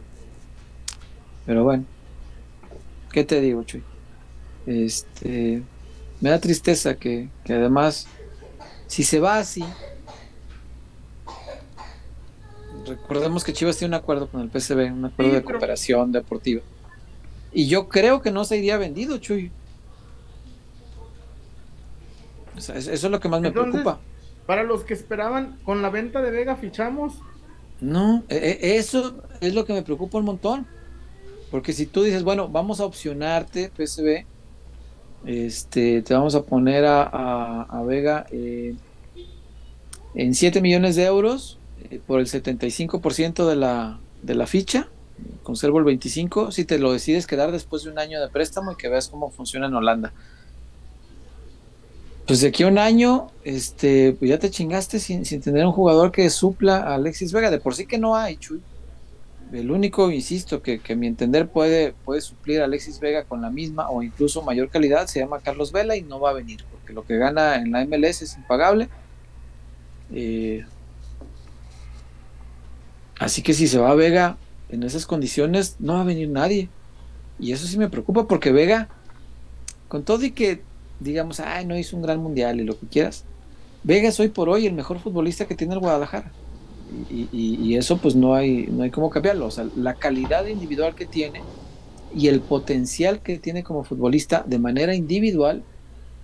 pero 1.46 1.64
bueno, 1.64 1.84
¿qué 3.12 3.24
te 3.24 3.40
digo, 3.40 3.62
Chuy? 3.64 3.82
Este, 4.66 5.62
me 6.20 6.30
da 6.30 6.40
tristeza 6.40 6.96
que, 6.96 7.28
que 7.44 7.52
además, 7.54 8.06
si 8.86 9.02
se 9.04 9.20
va 9.20 9.38
así, 9.38 9.64
recordemos 12.86 13.44
que 13.44 13.52
Chivas 13.52 13.76
tiene 13.76 13.94
un 13.96 14.00
acuerdo 14.02 14.28
con 14.28 14.40
el 14.40 14.48
PCB, 14.48 14.92
un 14.92 15.04
acuerdo 15.06 15.30
Sí, 15.30 15.36
de 15.36 15.40
pero- 15.42 15.52
cooperación 15.58 16.12
deportiva. 16.12 16.62
Y 17.52 17.66
yo 17.68 17.88
creo 17.88 18.20
que 18.22 18.30
no 18.30 18.44
se 18.44 18.56
iría 18.58 18.76
vendido, 18.78 19.18
Chuy. 19.18 19.50
O 22.56 22.60
sea, 22.60 22.76
es- 22.76 22.88
eso 22.88 23.06
es 23.06 23.10
lo 23.10 23.20
que 23.20 23.28
más 23.28 23.40
me 23.40 23.48
Entonces- 23.48 23.72
preocupa. 23.82 24.00
Para 24.46 24.62
los 24.62 24.82
que 24.84 24.94
esperaban, 24.94 25.58
con 25.64 25.82
la 25.82 25.90
venta 25.90 26.22
de 26.22 26.30
Vega 26.30 26.56
fichamos. 26.56 27.14
No, 27.80 28.24
e- 28.28 28.58
e- 28.62 28.76
eso 28.78 29.22
es 29.40 29.54
lo 29.54 29.64
que 29.64 29.72
me 29.74 29.82
preocupa 29.82 30.18
un 30.18 30.24
montón. 30.24 30.66
Porque 31.50 31.72
si 31.72 31.86
tú 31.86 32.02
dices, 32.02 32.24
bueno, 32.24 32.48
vamos 32.48 32.80
a 32.80 32.84
opcionarte, 32.84 33.70
PSB, 33.74 34.26
este, 35.26 36.02
te 36.02 36.14
vamos 36.14 36.34
a 36.34 36.42
poner 36.42 36.84
a, 36.86 37.82
Vega 37.86 38.26
eh, 38.30 38.74
en 40.14 40.34
7 40.34 40.60
millones 40.60 40.96
de 40.96 41.04
euros 41.04 41.58
eh, 41.90 42.00
por 42.06 42.20
el 42.20 42.26
75% 42.26 43.46
de 43.48 43.56
la, 43.56 43.98
de 44.22 44.34
la 44.34 44.46
ficha, 44.46 44.88
conservo 45.42 45.78
el 45.78 45.84
25%, 45.84 46.52
si 46.52 46.64
te 46.64 46.78
lo 46.78 46.92
decides 46.92 47.26
quedar 47.26 47.52
después 47.52 47.84
de 47.84 47.90
un 47.90 47.98
año 47.98 48.20
de 48.20 48.28
préstamo 48.28 48.72
y 48.72 48.76
que 48.76 48.88
veas 48.88 49.08
cómo 49.08 49.30
funciona 49.30 49.66
en 49.66 49.74
Holanda. 49.74 50.12
Pues 52.26 52.42
de 52.42 52.48
aquí 52.48 52.62
a 52.62 52.68
un 52.68 52.76
año, 52.76 53.28
este, 53.42 54.12
pues 54.12 54.28
ya 54.28 54.38
te 54.38 54.50
chingaste 54.50 54.98
sin, 54.98 55.24
sin 55.24 55.40
tener 55.40 55.64
un 55.64 55.72
jugador 55.72 56.12
que 56.12 56.28
supla 56.28 56.76
a 56.76 56.96
Alexis 56.96 57.32
Vega. 57.32 57.50
De 57.50 57.58
por 57.58 57.74
sí 57.74 57.86
que 57.86 57.96
no 57.96 58.16
hay, 58.16 58.36
Chuy. 58.36 58.60
El 59.52 59.70
único, 59.70 60.10
insisto, 60.10 60.62
que, 60.62 60.78
que 60.78 60.92
a 60.92 60.96
mi 60.96 61.06
entender 61.06 61.48
puede, 61.48 61.94
puede 62.04 62.20
suplir 62.20 62.60
a 62.60 62.64
Alexis 62.64 63.00
Vega 63.00 63.24
con 63.24 63.40
la 63.40 63.50
misma 63.50 63.88
o 63.88 64.02
incluso 64.02 64.42
mayor 64.42 64.68
calidad 64.68 65.06
se 65.06 65.20
llama 65.20 65.40
Carlos 65.40 65.72
Vela 65.72 65.96
y 65.96 66.02
no 66.02 66.20
va 66.20 66.30
a 66.30 66.34
venir, 66.34 66.64
porque 66.70 66.92
lo 66.92 67.04
que 67.04 67.16
gana 67.16 67.56
en 67.56 67.72
la 67.72 67.84
MLS 67.84 68.22
es 68.22 68.36
impagable. 68.36 68.88
Eh, 70.12 70.64
así 73.18 73.42
que 73.42 73.54
si 73.54 73.68
se 73.68 73.78
va 73.78 73.90
a 73.90 73.94
Vega 73.94 74.36
en 74.68 74.82
esas 74.82 75.06
condiciones, 75.06 75.76
no 75.78 75.94
va 75.94 76.02
a 76.02 76.04
venir 76.04 76.28
nadie. 76.28 76.68
Y 77.40 77.52
eso 77.52 77.66
sí 77.66 77.78
me 77.78 77.88
preocupa 77.88 78.28
porque 78.28 78.52
Vega, 78.52 78.88
con 79.88 80.04
todo 80.04 80.24
y 80.24 80.32
que 80.32 80.62
digamos, 81.00 81.40
ay, 81.40 81.64
no 81.64 81.78
hizo 81.78 81.96
un 81.96 82.02
gran 82.02 82.18
mundial 82.20 82.60
y 82.60 82.64
lo 82.64 82.78
que 82.78 82.86
quieras, 82.86 83.24
Vega 83.84 84.08
es 84.08 84.18
hoy 84.20 84.28
por 84.28 84.48
hoy 84.48 84.66
el 84.66 84.74
mejor 84.74 84.98
futbolista 84.98 85.46
que 85.46 85.54
tiene 85.54 85.74
el 85.74 85.80
Guadalajara. 85.80 86.30
Y, 87.10 87.28
y- 87.32 87.54
y 87.62 87.76
eso 87.76 87.98
pues 87.98 88.14
no 88.16 88.34
hay, 88.34 88.66
no 88.68 88.82
hay 88.82 88.90
cómo 88.90 89.10
cambiarlo. 89.10 89.46
O 89.46 89.50
sea, 89.50 89.66
la 89.76 89.94
calidad 89.94 90.46
individual 90.46 90.94
que 90.94 91.06
tiene 91.06 91.42
y 92.14 92.28
el 92.28 92.40
potencial 92.40 93.20
que 93.20 93.38
tiene 93.38 93.62
como 93.62 93.84
futbolista 93.84 94.42
de 94.46 94.58
manera 94.58 94.94
individual, 94.94 95.62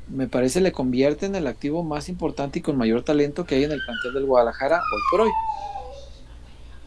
me 0.08 0.26
parece 0.28 0.60
le 0.60 0.72
convierte 0.72 1.26
en 1.26 1.34
el 1.34 1.46
activo 1.46 1.82
más 1.82 2.08
importante 2.08 2.58
y 2.58 2.62
con 2.62 2.76
mayor 2.76 3.02
talento 3.02 3.44
que 3.44 3.56
hay 3.56 3.64
en 3.64 3.72
el 3.72 3.80
plantel 3.84 4.14
del 4.14 4.26
Guadalajara 4.26 4.76
hoy 4.76 5.02
por 5.10 5.20
hoy. 5.22 5.30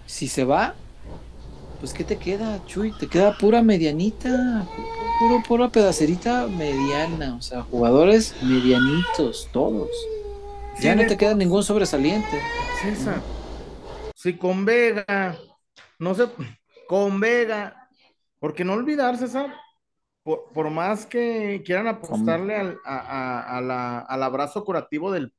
Si 0.05 0.27
se 0.27 0.43
va, 0.43 0.73
pues 1.79 1.93
¿qué 1.93 2.03
te 2.03 2.17
queda, 2.17 2.59
Chuy? 2.65 2.91
Te 2.99 3.07
queda 3.07 3.37
pura 3.37 3.61
medianita, 3.61 4.65
puro, 5.19 5.43
pura 5.47 5.69
pedacerita 5.69 6.47
mediana, 6.47 7.35
o 7.35 7.41
sea, 7.41 7.61
jugadores 7.63 8.33
medianitos, 8.41 9.47
todos. 9.51 9.89
Ya 10.81 10.95
no 10.95 11.05
te 11.07 11.17
queda 11.17 11.33
ningún 11.33 11.63
sobresaliente. 11.63 12.27
César. 12.81 13.21
Si 14.17 14.35
con 14.35 14.65
Vega, 14.65 15.37
no 15.99 16.15
sé, 16.15 16.27
con 16.87 17.19
Vega, 17.19 17.87
porque 18.39 18.65
no 18.65 18.73
olvidar, 18.73 19.15
César, 19.15 19.53
por, 20.23 20.51
por 20.53 20.71
más 20.71 21.05
que 21.05 21.61
quieran 21.63 21.87
apostarle 21.87 22.55
al, 22.55 22.79
a- 22.83 22.97
a- 22.97 23.57
a 23.57 23.61
la- 23.61 23.99
al 23.99 24.23
abrazo 24.23 24.65
curativo 24.65 25.11
del, 25.11 25.35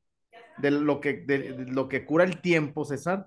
de, 0.59 0.71
lo 0.71 1.01
que, 1.01 1.14
de, 1.14 1.55
de 1.55 1.73
lo 1.73 1.88
que 1.88 2.05
cura 2.07 2.23
el 2.23 2.41
tiempo, 2.41 2.85
César, 2.85 3.27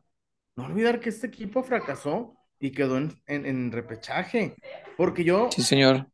no 0.56 0.68
olvidar 0.68 1.02
que 1.02 1.10
este 1.10 1.28
equipo 1.28 1.64
fracasó 1.64 2.34
y 2.58 2.72
quedó 2.72 2.98
en, 2.98 3.22
en- 3.26 3.46
en 3.46 3.74
repechaje. 3.74 4.56
Porque 4.96 5.26
yo, 5.26 5.50
Sí, 5.52 5.64
señor. 5.64 6.08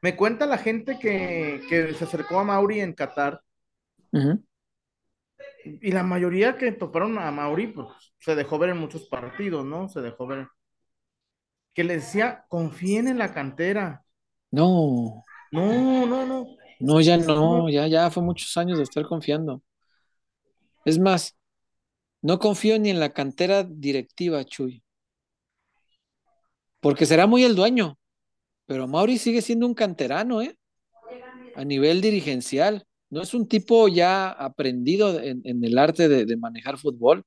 me 0.00 0.16
cuenta 0.16 0.46
la 0.46 0.56
gente 0.56 0.98
que, 0.98 1.60
que 1.68 1.92
se 1.92 2.04
acercó 2.04 2.38
a 2.40 2.44
Mauri 2.44 2.80
en 2.80 2.94
Qatar 2.94 3.42
Ujú. 4.12 4.42
Y 5.82 5.92
la 5.92 6.02
mayoría 6.02 6.56
que 6.56 6.72
toparon 6.72 7.18
a 7.18 7.30
Mauri, 7.30 7.68
pues 7.68 7.88
se 8.18 8.34
dejó 8.34 8.58
ver 8.58 8.70
en 8.70 8.78
muchos 8.78 9.08
partidos, 9.08 9.64
¿no? 9.64 9.88
Se 9.88 10.00
dejó 10.00 10.26
ver. 10.26 10.48
Que 11.72 11.82
le 11.84 11.94
decía, 11.94 12.44
confíen 12.50 13.08
en 13.08 13.16
la 13.18 13.32
cantera. 13.32 14.04
No, 14.52 15.24
No, 15.52 16.06
no, 16.06 16.24
no. 16.26 16.46
no, 16.80 17.00
ya 17.00 17.16
no, 17.18 17.68
ya, 17.70 17.86
ya 17.86 18.10
fue 18.10 18.22
muchos 18.22 18.56
años 18.56 18.78
de 18.78 18.84
estar 18.84 19.04
confiando. 19.06 19.62
Es 20.84 20.98
más, 20.98 21.36
no 22.22 22.38
confío 22.38 22.78
ni 22.78 22.90
en 22.90 23.00
la 23.00 23.12
cantera 23.12 23.64
directiva, 23.64 24.44
Chuy. 24.44 24.82
Porque 26.80 27.06
será 27.06 27.26
muy 27.26 27.44
el 27.44 27.56
dueño, 27.56 27.98
pero 28.66 28.88
Mauri 28.88 29.18
sigue 29.18 29.42
siendo 29.42 29.66
un 29.66 29.74
canterano, 29.74 30.42
¿eh? 30.42 30.56
A 31.56 31.64
nivel 31.66 32.02
dirigencial. 32.02 32.87
No 33.10 33.22
es 33.22 33.34
un 33.34 33.48
tipo 33.48 33.88
ya 33.88 34.28
aprendido 34.30 35.20
en, 35.20 35.40
en 35.44 35.64
el 35.64 35.78
arte 35.78 36.08
de, 36.08 36.26
de 36.26 36.36
manejar 36.36 36.78
fútbol. 36.78 37.24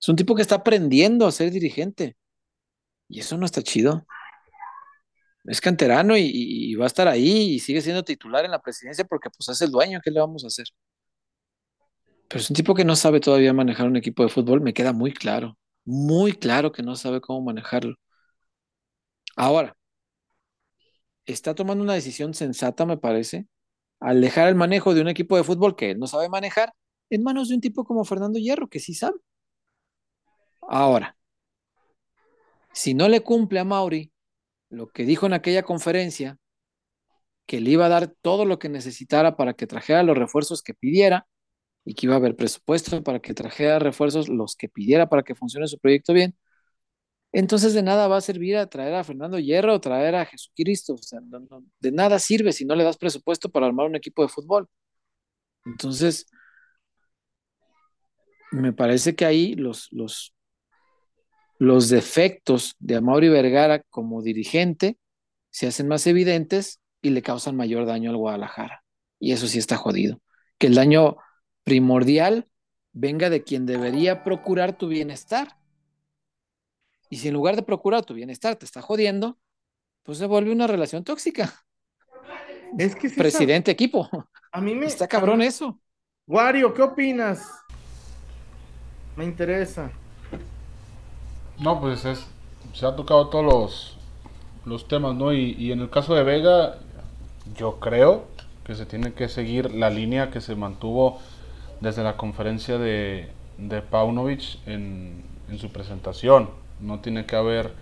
Es 0.00 0.08
un 0.08 0.16
tipo 0.16 0.34
que 0.34 0.42
está 0.42 0.56
aprendiendo 0.56 1.26
a 1.26 1.32
ser 1.32 1.50
dirigente. 1.50 2.16
Y 3.08 3.20
eso 3.20 3.36
no 3.36 3.46
está 3.46 3.62
chido. 3.62 4.06
es 5.44 5.60
canterano 5.60 6.16
y, 6.16 6.74
va 6.76 6.84
a 6.84 6.86
estar 6.86 7.08
ahí 7.08 7.54
y 7.54 7.58
sigue 7.60 7.80
siendo 7.82 8.04
titular 8.04 8.44
en 8.44 8.50
la 8.52 8.62
presidencia 8.62 9.04
porque 9.04 9.30
pues 9.30 9.48
es 9.48 9.60
el 9.62 9.70
dueño, 9.70 10.00
¿qué 10.02 10.10
le 10.10 10.20
vamos 10.20 10.44
a 10.44 10.48
hacer? 10.48 10.66
Pero 12.28 12.40
es 12.40 12.48
un 12.50 12.56
tipo 12.56 12.74
que 12.74 12.84
no 12.84 12.96
sabe 12.96 13.20
todavía 13.20 13.52
manejar 13.52 13.86
un 13.88 13.96
equipo 13.96 14.22
de 14.22 14.28
fútbol, 14.30 14.60
me 14.60 14.72
queda 14.72 14.92
muy 14.92 15.12
claro, 15.12 15.58
muy 15.84 16.32
claro 16.32 16.72
que 16.72 16.82
no 16.82 16.96
sabe 16.96 17.20
cómo 17.20 17.42
manejarlo. 17.42 17.96
Ahora, 19.36 19.74
está 21.26 21.54
tomando 21.54 21.82
una 21.84 21.94
decisión 21.94 22.34
sensata, 22.34 22.84
me 22.86 22.98
parece, 22.98 23.46
al 24.00 24.20
dejar 24.20 24.48
el 24.48 24.54
manejo 24.54 24.94
de 24.94 25.02
un 25.02 25.08
equipo 25.08 25.36
de 25.36 25.44
fútbol 25.44 25.76
que 25.76 25.92
él 25.92 25.98
no 25.98 26.06
sabe 26.06 26.28
manejar 26.28 26.72
en 27.10 27.22
manos 27.22 27.48
de 27.48 27.54
un 27.56 27.60
tipo 27.60 27.84
como 27.84 28.04
Fernando 28.04 28.38
Hierro, 28.38 28.68
que 28.68 28.80
sí 28.80 28.94
sabe. 28.94 29.18
Ahora, 30.62 31.16
si 32.72 32.94
no 32.94 33.08
le 33.08 33.20
cumple 33.20 33.60
a 33.60 33.64
Mauri 33.64 34.12
lo 34.70 34.90
que 34.90 35.04
dijo 35.04 35.26
en 35.26 35.32
aquella 35.32 35.62
conferencia, 35.62 36.38
que 37.46 37.60
le 37.60 37.70
iba 37.72 37.86
a 37.86 37.88
dar 37.88 38.14
todo 38.22 38.44
lo 38.44 38.60
que 38.60 38.68
necesitara 38.68 39.36
para 39.36 39.54
que 39.54 39.66
trajera 39.66 40.04
los 40.04 40.16
refuerzos 40.16 40.62
que 40.62 40.72
pidiera 40.72 41.26
y 41.84 41.94
que 41.94 42.06
iba 42.06 42.14
a 42.14 42.18
haber 42.18 42.36
presupuesto 42.36 43.02
para 43.02 43.18
que 43.20 43.34
trajera 43.34 43.80
refuerzos 43.80 44.28
los 44.28 44.54
que 44.54 44.68
pidiera 44.68 45.08
para 45.08 45.24
que 45.24 45.34
funcione 45.34 45.66
su 45.66 45.78
proyecto 45.80 46.12
bien, 46.12 46.36
entonces 47.32 47.74
de 47.74 47.82
nada 47.82 48.08
va 48.08 48.16
a 48.16 48.20
servir 48.20 48.56
a 48.56 48.66
traer 48.66 48.94
a 48.94 49.04
Fernando 49.04 49.38
Hierro 49.38 49.74
o 49.74 49.80
traer 49.80 50.14
a 50.16 50.26
Jesucristo. 50.26 50.94
O 50.94 50.98
sea, 50.98 51.20
de 51.80 51.92
nada 51.92 52.18
sirve 52.18 52.52
si 52.52 52.64
no 52.64 52.74
le 52.74 52.84
das 52.84 52.98
presupuesto 52.98 53.48
para 53.50 53.66
armar 53.66 53.86
un 53.86 53.96
equipo 53.96 54.22
de 54.22 54.28
fútbol. 54.28 54.68
Entonces, 55.64 56.26
me 58.50 58.72
parece 58.72 59.14
que 59.14 59.24
ahí 59.24 59.54
los, 59.54 59.88
los, 59.92 60.34
los 61.58 61.88
defectos 61.88 62.74
de 62.78 62.96
Amaury 62.96 63.28
Vergara 63.28 63.82
como 63.90 64.22
dirigente 64.22 64.98
se 65.50 65.66
hacen 65.66 65.88
más 65.88 66.06
evidentes 66.06 66.80
y 67.02 67.10
le 67.10 67.22
causan 67.22 67.56
mayor 67.56 67.86
daño 67.86 68.10
al 68.10 68.16
Guadalajara. 68.16 68.82
Y 69.18 69.32
eso 69.32 69.46
sí 69.46 69.58
está 69.58 69.76
jodido. 69.76 70.20
Que 70.58 70.66
el 70.66 70.74
daño 70.74 71.16
primordial 71.64 72.48
venga 72.92 73.30
de 73.30 73.42
quien 73.42 73.66
debería 73.66 74.24
procurar 74.24 74.76
tu 74.76 74.88
bienestar. 74.88 75.56
Y 77.10 77.18
si 77.18 77.28
en 77.28 77.34
lugar 77.34 77.56
de 77.56 77.62
procurar 77.62 78.04
tu 78.06 78.14
bienestar 78.14 78.56
te 78.56 78.66
está 78.66 78.82
jodiendo, 78.82 79.38
pues 80.04 80.18
se 80.18 80.26
vuelve 80.26 80.52
una 80.52 80.68
relación 80.68 81.04
tóxica. 81.04 81.64
Es 82.78 82.96
que 82.96 83.10
presidente 83.10 83.70
equipo. 83.70 84.08
A 84.52 84.60
mí 84.60 84.74
me 84.74 84.86
está 84.86 85.08
cabrón 85.08 85.42
eso. 85.42 85.80
Wario, 86.26 86.72
¿qué 86.72 86.82
opinas? 86.82 87.46
Me 89.16 89.24
interesa. 89.24 89.92
No, 91.58 91.80
pues 91.80 92.04
es 92.04 92.26
se 92.72 92.86
ha 92.86 92.94
tocado 92.94 93.28
todos 93.28 93.44
los, 93.44 93.98
los 94.64 94.88
temas, 94.88 95.14
¿no? 95.16 95.32
Y, 95.32 95.56
y 95.58 95.72
en 95.72 95.80
el 95.80 95.90
caso 95.90 96.14
de 96.14 96.22
Vega, 96.24 96.78
yo 97.56 97.80
creo 97.80 98.26
que 98.64 98.74
se 98.74 98.86
tiene 98.86 99.14
que 99.14 99.28
seguir 99.28 99.72
la 99.74 99.90
línea 99.90 100.30
que 100.30 100.40
se 100.40 100.54
mantuvo 100.56 101.20
desde 101.80 102.04
la 102.04 102.16
conferencia 102.16 102.78
de, 102.78 103.30
de 103.58 103.82
Paunovic 103.82 104.58
en, 104.66 105.24
en 105.50 105.58
su 105.58 105.70
presentación. 105.70 106.50
No 106.80 107.00
tiene 107.00 107.26
que 107.26 107.36
haber 107.36 107.72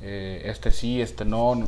eh, 0.00 0.42
este 0.44 0.70
sí, 0.70 1.00
este 1.00 1.24
no. 1.24 1.66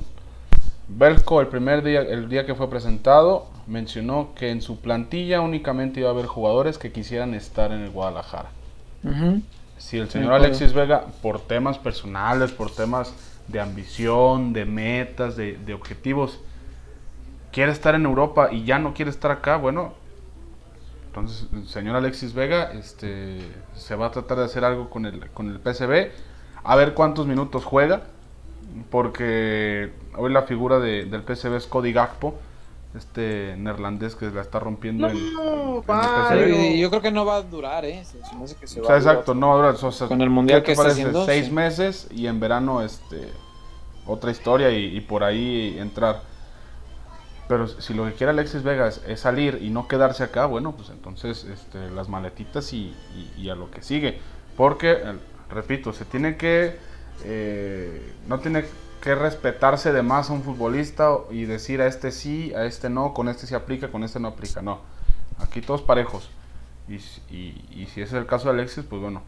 Belko 0.88 1.40
el 1.40 1.48
primer 1.48 1.82
día, 1.82 2.00
el 2.00 2.28
día 2.28 2.46
que 2.46 2.54
fue 2.54 2.70
presentado, 2.70 3.46
mencionó 3.66 4.34
que 4.34 4.50
en 4.50 4.62
su 4.62 4.80
plantilla 4.80 5.40
únicamente 5.40 6.00
iba 6.00 6.10
a 6.10 6.12
haber 6.12 6.26
jugadores 6.26 6.78
que 6.78 6.92
quisieran 6.92 7.34
estar 7.34 7.72
en 7.72 7.80
el 7.80 7.90
Guadalajara. 7.90 8.50
Si 9.78 9.98
el 9.98 10.08
señor 10.08 10.32
Alexis 10.32 10.72
Vega, 10.72 11.06
por 11.22 11.40
temas 11.40 11.78
personales, 11.78 12.50
por 12.50 12.74
temas 12.74 13.14
de 13.46 13.60
ambición, 13.60 14.52
de 14.52 14.64
metas, 14.64 15.36
de, 15.36 15.58
de 15.58 15.74
objetivos, 15.74 16.40
quiere 17.52 17.72
estar 17.72 17.94
en 17.94 18.04
Europa 18.04 18.48
y 18.52 18.64
ya 18.64 18.78
no 18.78 18.94
quiere 18.94 19.10
estar 19.10 19.30
acá, 19.30 19.56
bueno, 19.56 19.94
entonces 21.06 21.46
el 21.52 21.66
señor 21.68 21.96
Alexis 21.96 22.34
Vega 22.34 22.72
este, 22.72 23.38
se 23.74 23.94
va 23.94 24.06
a 24.06 24.10
tratar 24.10 24.38
de 24.38 24.44
hacer 24.44 24.64
algo 24.64 24.90
con 24.90 25.06
el, 25.06 25.30
con 25.30 25.48
el 25.48 25.58
PSV 25.60 26.10
a 26.66 26.76
ver 26.76 26.94
cuántos 26.94 27.26
minutos 27.26 27.64
juega, 27.64 28.02
porque 28.90 29.92
hoy 30.16 30.32
la 30.32 30.42
figura 30.42 30.80
de, 30.80 31.04
del 31.04 31.22
PSV 31.22 31.54
es 31.56 31.66
Cody 31.66 31.92
Gakpo, 31.92 32.34
este 32.96 33.54
neerlandés 33.56 34.16
que 34.16 34.30
la 34.30 34.40
está 34.40 34.58
rompiendo 34.58 35.08
en, 35.08 35.16
el 35.16 36.78
Yo 36.78 36.90
creo 36.90 37.02
que 37.02 37.12
no 37.12 37.24
va 37.24 37.36
a 37.36 37.42
durar, 37.42 37.84
¿eh? 37.84 38.02
o 38.02 38.66
sea, 38.66 38.96
exacto, 38.96 39.34
no 39.34 39.48
va 39.48 39.68
a 39.68 39.72
durar. 39.72 40.08
con 40.08 40.20
el 40.22 40.30
mundial 40.30 40.62
que 40.62 40.72
está 40.72 40.88
haciendo, 40.88 41.24
seis 41.24 41.52
meses 41.52 42.08
y 42.10 42.26
en 42.26 42.40
verano 42.40 42.82
este 42.82 43.30
otra 44.06 44.30
historia 44.30 44.70
y, 44.70 45.00
por 45.00 45.24
ahí 45.24 45.76
entrar. 45.78 46.22
Pero 47.48 47.68
si 47.68 47.94
lo 47.94 48.06
que 48.06 48.14
quiere 48.14 48.32
Alexis 48.32 48.64
Vegas 48.64 49.02
es 49.06 49.20
salir 49.20 49.60
y 49.62 49.70
no 49.70 49.86
quedarse 49.86 50.24
acá, 50.24 50.46
bueno, 50.46 50.72
pues 50.72 50.90
entonces 50.90 51.44
este, 51.44 51.90
las 51.90 52.08
maletitas 52.08 52.72
y, 52.72 52.92
y 53.36 53.50
a 53.50 53.54
lo 53.54 53.70
que 53.70 53.82
sigue. 53.82 54.18
Porque 54.56 55.00
repito, 55.50 55.92
se 55.92 56.04
tiene 56.04 56.36
que, 56.36 56.76
eh, 57.24 58.12
no 58.28 58.40
tiene 58.40 58.64
que 59.00 59.14
respetarse 59.14 59.92
de 59.92 60.02
más 60.02 60.30
a 60.30 60.32
un 60.32 60.42
futbolista 60.42 61.16
y 61.30 61.44
decir 61.44 61.80
a 61.80 61.86
este 61.86 62.10
sí, 62.10 62.52
a 62.54 62.64
este 62.64 62.90
no, 62.90 63.14
con 63.14 63.28
este 63.28 63.46
se 63.46 63.54
aplica, 63.54 63.88
con 63.88 64.02
este 64.02 64.20
no 64.20 64.28
aplica, 64.28 64.62
no. 64.62 64.80
Aquí 65.38 65.60
todos 65.60 65.82
parejos. 65.82 66.30
Y, 66.88 66.98
si 66.98 68.00
es 68.00 68.12
el 68.12 68.26
caso 68.26 68.48
de 68.48 68.54
Alexis, 68.54 68.84
pues 68.88 69.02
bueno, 69.02 69.22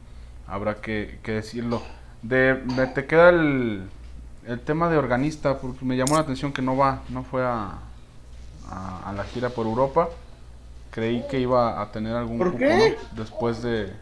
habrá 0.47 0.77
que, 0.81 1.19
decirlo. 1.25 1.83
De, 2.23 2.55
te 2.95 3.07
queda 3.07 3.31
el, 3.31 3.89
el, 4.47 4.61
tema 4.61 4.89
de 4.89 4.97
organista, 4.97 5.59
porque 5.59 5.85
me 5.85 5.97
llamó 5.97 6.15
la 6.15 6.21
atención 6.21 6.53
que 6.53 6.63
no 6.63 6.77
va, 6.77 7.03
no 7.09 7.23
fue 7.25 7.45
a, 7.45 7.79
a, 8.71 9.13
la 9.13 9.25
gira 9.25 9.51
por 9.51 9.67
Europa. 9.67 10.09
Creí 10.91 11.25
que 11.31 11.39
iba 11.41 11.81
a 11.81 11.93
tener 11.93 12.17
algún 12.17 12.39
¿Por 12.39 12.57
qué? 12.57 12.97
después 13.13 13.63
de, 13.63 13.93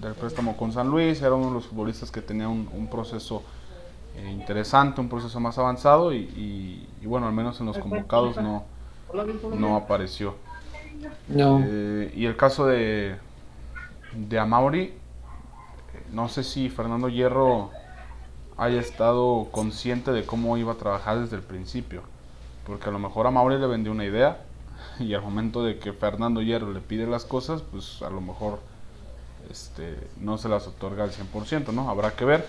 del 0.00 0.14
préstamo 0.14 0.56
con 0.56 0.72
San 0.72 0.88
Luis, 0.88 1.20
era 1.22 1.34
uno 1.34 1.48
de 1.48 1.54
los 1.54 1.66
futbolistas 1.66 2.10
que 2.10 2.22
tenía 2.22 2.48
un, 2.48 2.88
proceso 2.90 3.42
eh, 4.16 4.30
interesante, 4.30 5.00
un 5.00 5.08
proceso 5.08 5.40
más 5.40 5.58
avanzado 5.58 6.12
y, 6.12 6.86
bueno, 7.02 7.26
al 7.26 7.32
menos 7.32 7.60
en 7.60 7.66
los 7.66 7.78
convocados 7.78 8.36
no, 8.36 8.64
no 9.56 9.76
apareció. 9.76 10.34
Eh, 11.30 12.12
y 12.16 12.26
el 12.26 12.36
caso 12.36 12.66
de, 12.66 13.16
de 14.14 14.38
Amauri, 14.38 14.94
no 16.12 16.28
sé 16.28 16.42
si 16.44 16.68
Fernando 16.68 17.08
Hierro 17.08 17.70
haya 18.56 18.80
estado 18.80 19.48
consciente 19.52 20.10
de 20.10 20.24
cómo 20.24 20.56
iba 20.56 20.72
a 20.72 20.76
trabajar 20.76 21.20
desde 21.20 21.36
el 21.36 21.42
principio, 21.42 22.02
porque 22.66 22.88
a 22.88 22.92
lo 22.92 22.98
mejor 22.98 23.26
a 23.26 23.30
Mauri 23.30 23.58
le 23.58 23.66
vendió 23.66 23.92
una 23.92 24.04
idea 24.04 24.44
y 24.98 25.14
al 25.14 25.22
momento 25.22 25.62
de 25.62 25.78
que 25.78 25.92
Fernando 25.92 26.42
Hierro 26.42 26.72
le 26.72 26.80
pide 26.80 27.06
las 27.06 27.24
cosas, 27.24 27.62
pues 27.62 28.02
a 28.02 28.10
lo 28.10 28.20
mejor 28.20 28.58
este, 29.50 29.96
no 30.20 30.38
se 30.38 30.48
las 30.48 30.66
otorga 30.66 31.04
al 31.04 31.10
100%, 31.10 31.72
¿no? 31.72 31.88
Habrá 31.88 32.12
que 32.12 32.24
ver, 32.24 32.46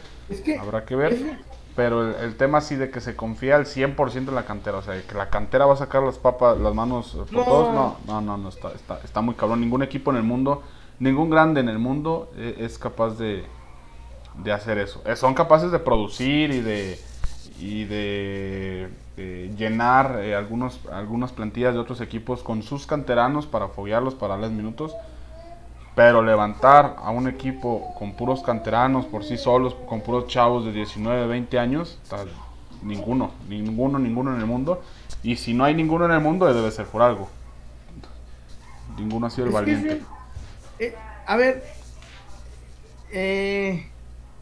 habrá 0.60 0.86
que 0.86 0.96
ver. 0.96 1.40
Pero 1.76 2.18
el, 2.20 2.36
tema 2.36 2.60
sí 2.60 2.76
de 2.76 2.90
que 2.90 3.00
se 3.00 3.16
confía 3.16 3.56
al 3.56 3.66
100% 3.66 4.16
en 4.16 4.36
la 4.36 4.44
cantera, 4.44 4.78
o 4.80 4.82
sea, 4.82 5.02
que 5.02 5.16
la 5.16 5.30
cantera 5.30 5.66
va 5.66 5.76
a 5.76 5.78
sacar 5.78 6.04
las 6.04 6.18
papas, 6.18 6.58
las 6.58 6.74
manos 6.74 7.14
por 7.14 7.32
no. 7.32 7.44
todos, 7.46 7.74
no, 7.74 7.98
no, 8.06 8.22
no, 8.22 8.38
no 8.38 8.50
está, 8.50 8.72
está, 8.74 9.00
está, 9.04 9.22
muy 9.22 9.36
cabrón. 9.36 9.62
Ningún 9.62 9.82
equipo 9.82 10.12
en 10.12 10.18
el 10.18 10.24
mundo, 10.24 10.62
ningún 11.00 11.30
grande 11.30 11.62
en 11.62 11.70
el 11.70 11.80
mundo 11.80 12.32
eh, 12.36 12.58
es 12.60 12.78
capaz 12.78 13.12
de, 13.12 13.46
de 14.44 14.52
hacer 14.52 14.78
eso. 14.78 15.02
Eh, 15.06 15.16
son 15.16 15.34
capaces 15.34 15.72
de 15.72 15.80
producir 15.80 16.52
y 16.52 16.60
de, 16.60 17.00
y 17.60 17.86
de, 17.86 18.90
llenar 19.58 20.20
eh, 20.22 20.36
algunos, 20.36 20.80
algunas 20.92 21.32
plantillas 21.32 21.74
de 21.74 21.80
otros 21.80 22.02
equipos 22.02 22.42
con 22.42 22.64
sus 22.64 22.88
canteranos 22.88 23.48
para 23.48 23.70
foguearlos, 23.70 24.16
para 24.16 24.34
darles 24.34 24.52
minutos 24.52 24.94
pero 26.00 26.22
levantar 26.22 26.96
a 26.98 27.12
un 27.12 27.28
equipo 27.28 27.94
con 28.00 28.14
puros 28.14 28.42
canteranos 28.42 29.06
por 29.06 29.26
sí 29.26 29.38
solos, 29.38 29.76
con 29.86 30.00
puros 30.00 30.28
chavos 30.28 30.64
de 30.64 30.72
19, 30.72 31.28
20 31.28 31.60
años, 31.60 32.00
ninguno, 32.82 33.34
ninguno, 33.50 34.00
ninguno 34.00 34.34
en 34.34 34.40
el 34.40 34.46
mundo. 34.46 34.82
Y 35.24 35.36
si 35.36 35.54
no 35.54 35.66
hay 35.66 35.74
ninguno 35.74 36.06
en 36.06 36.12
el 36.12 36.22
mundo, 36.22 36.46
debe 36.54 36.72
ser 36.72 36.86
por 36.86 37.02
algo. 37.02 37.28
Ninguno 38.98 39.28
ha 39.28 39.30
sido 39.30 39.48
el 39.48 39.52
valiente. 39.52 40.02
Eh, 40.80 40.96
a 41.26 41.36
ver, 41.36 41.66
eh, 43.12 43.86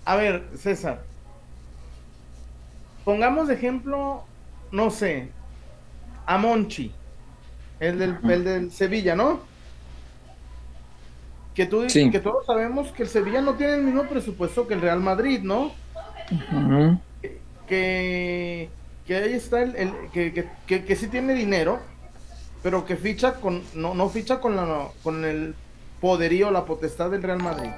a 0.05 0.15
ver, 0.15 0.47
César. 0.59 1.01
Pongamos 3.03 3.47
de 3.47 3.55
ejemplo, 3.55 4.25
no 4.71 4.91
sé, 4.91 5.31
a 6.27 6.37
Monchi, 6.37 6.91
el 7.79 7.97
del, 7.97 8.19
el 8.29 8.43
del 8.43 8.71
Sevilla, 8.71 9.15
¿no? 9.15 9.56
Que 11.57 11.65
tú 11.65 11.87
que 11.87 12.19
todos 12.19 12.45
sabemos 12.45 12.91
que 12.91 13.01
el 13.01 13.09
Sevilla 13.09 13.41
no 13.41 13.55
tiene 13.55 13.73
el 13.73 13.81
mismo 13.81 14.03
presupuesto 14.03 14.67
que 14.67 14.75
el 14.75 14.81
Real 14.81 14.99
Madrid, 14.99 15.39
¿no? 15.41 15.71
que, 17.67 18.69
que 19.07 19.15
ahí 19.15 19.33
está 19.33 19.63
el, 19.63 19.91
que, 20.13 20.47
que, 20.67 20.85
que, 20.85 20.95
sí 20.95 21.07
tiene 21.07 21.33
dinero, 21.33 21.79
pero 22.61 22.85
que 22.85 22.95
ficha 22.95 23.33
con 23.41 23.63
no, 23.73 23.95
no 23.95 24.07
ficha 24.07 24.39
con 24.39 24.55
la 24.55 24.89
con 25.01 25.25
el 25.25 25.55
poderío, 25.99 26.51
la 26.51 26.63
potestad 26.63 27.09
del 27.09 27.23
Real 27.23 27.41
Madrid. 27.41 27.71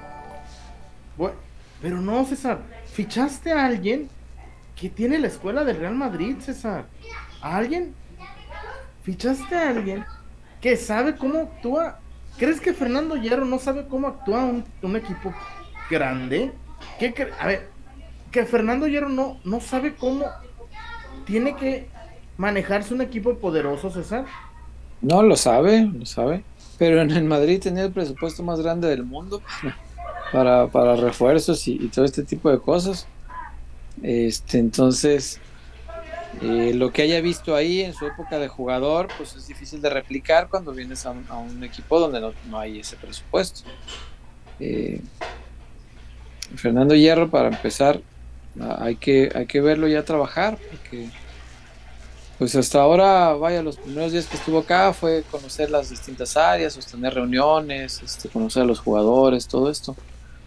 Bueno, 1.15 1.37
pero 1.81 2.01
no, 2.01 2.25
César, 2.25 2.59
fichaste 2.91 3.53
a 3.53 3.65
alguien 3.65 4.09
¿qué 4.75 4.89
tiene 4.89 5.19
la 5.19 5.27
escuela 5.27 5.63
del 5.63 5.77
Real 5.77 5.95
Madrid, 5.95 6.35
César? 6.41 6.83
¿A 7.41 7.55
alguien? 7.55 7.95
¿Fichaste 9.03 9.55
a 9.55 9.69
alguien 9.69 10.03
que 10.59 10.75
sabe 10.75 11.15
cómo 11.15 11.39
actúa? 11.39 11.99
¿Crees 12.39 12.61
que 12.61 12.73
Fernando 12.73 13.17
Hierro 13.17 13.45
no 13.45 13.59
sabe 13.59 13.85
cómo 13.87 14.07
actúa 14.07 14.45
un, 14.45 14.95
equipo 14.95 15.33
grande? 15.89 16.53
¿Qué 16.97 17.13
a 17.37 17.45
ver, 17.45 17.69
que 18.31 18.45
Fernando 18.45 18.87
Hierro 18.87 19.09
no, 19.09 19.39
no 19.43 19.59
sabe 19.59 19.95
cómo 19.95 20.25
tiene 21.25 21.55
que 21.57 21.89
manejarse 22.37 22.93
un 22.93 23.01
equipo 23.01 23.35
poderoso, 23.35 23.91
César. 23.91 24.25
No, 25.01 25.21
lo 25.21 25.35
sabe, 25.35 25.81
lo 25.81 26.05
sabe. 26.05 26.43
Pero 26.77 27.01
en 27.01 27.11
el 27.11 27.25
Madrid 27.25 27.61
tenía 27.61 27.83
el 27.83 27.91
presupuesto 27.91 28.41
más 28.43 28.61
grande 28.61 28.87
del 28.87 29.03
mundo 29.03 29.41
para, 30.31 30.67
para 30.67 30.95
refuerzos 30.95 31.67
y, 31.67 31.89
todo 31.89 32.05
este 32.05 32.23
tipo 32.23 32.49
de 32.49 32.59
cosas. 32.59 33.05
Este, 34.01 34.57
entonces, 34.59 35.41
eh, 36.41 36.73
lo 36.75 36.91
que 36.91 37.01
haya 37.01 37.19
visto 37.21 37.55
ahí 37.55 37.81
en 37.81 37.93
su 37.93 38.05
época 38.05 38.39
de 38.39 38.47
jugador, 38.47 39.07
pues 39.17 39.35
es 39.35 39.47
difícil 39.47 39.81
de 39.81 39.89
replicar 39.89 40.47
cuando 40.47 40.71
vienes 40.71 41.05
a 41.05 41.11
un, 41.11 41.63
equipo 41.63 41.99
donde 41.99 42.21
no, 42.49 42.59
hay 42.59 42.79
ese 42.79 42.95
presupuesto. 42.95 43.61
Eh, 44.59 45.01
Fernando 46.55 46.95
Hierro, 46.95 47.29
para 47.29 47.49
empezar, 47.49 48.01
hay 48.79 48.95
que, 48.95 49.31
hay 49.33 49.45
que 49.45 49.61
verlo 49.61 49.87
ya 49.87 50.03
trabajar, 50.03 50.57
porque 50.69 51.09
pues 52.37 52.55
hasta 52.55 52.81
ahora, 52.81 53.33
vaya, 53.33 53.61
los 53.61 53.77
primeros 53.77 54.13
días 54.13 54.25
que 54.25 54.37
estuvo 54.37 54.59
acá 54.59 54.93
fue 54.93 55.23
conocer 55.29 55.69
las 55.69 55.89
distintas 55.89 56.37
áreas, 56.37 56.73
sostener 56.73 57.13
reuniones, 57.13 58.01
este, 58.01 58.29
conocer 58.29 58.63
a 58.63 58.65
los 58.65 58.79
jugadores, 58.79 59.45
todo 59.47 59.69
esto, 59.69 59.95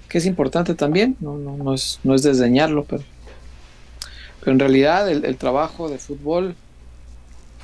que 0.09 0.19
es 0.19 0.25
importante 0.25 0.75
también, 0.75 1.17
no, 1.21 1.37
no, 1.37 1.57
no, 1.59 1.75
es, 1.75 2.01
no 2.03 2.15
es 2.15 2.23
desdeñarlo, 2.23 2.85
pero, 2.85 3.03
pero 4.43 4.53
en 4.53 4.59
realidad 4.59 5.09
el, 5.09 5.37
trabajo 5.37 5.89
de 5.89 5.99
fútbol 5.99 6.57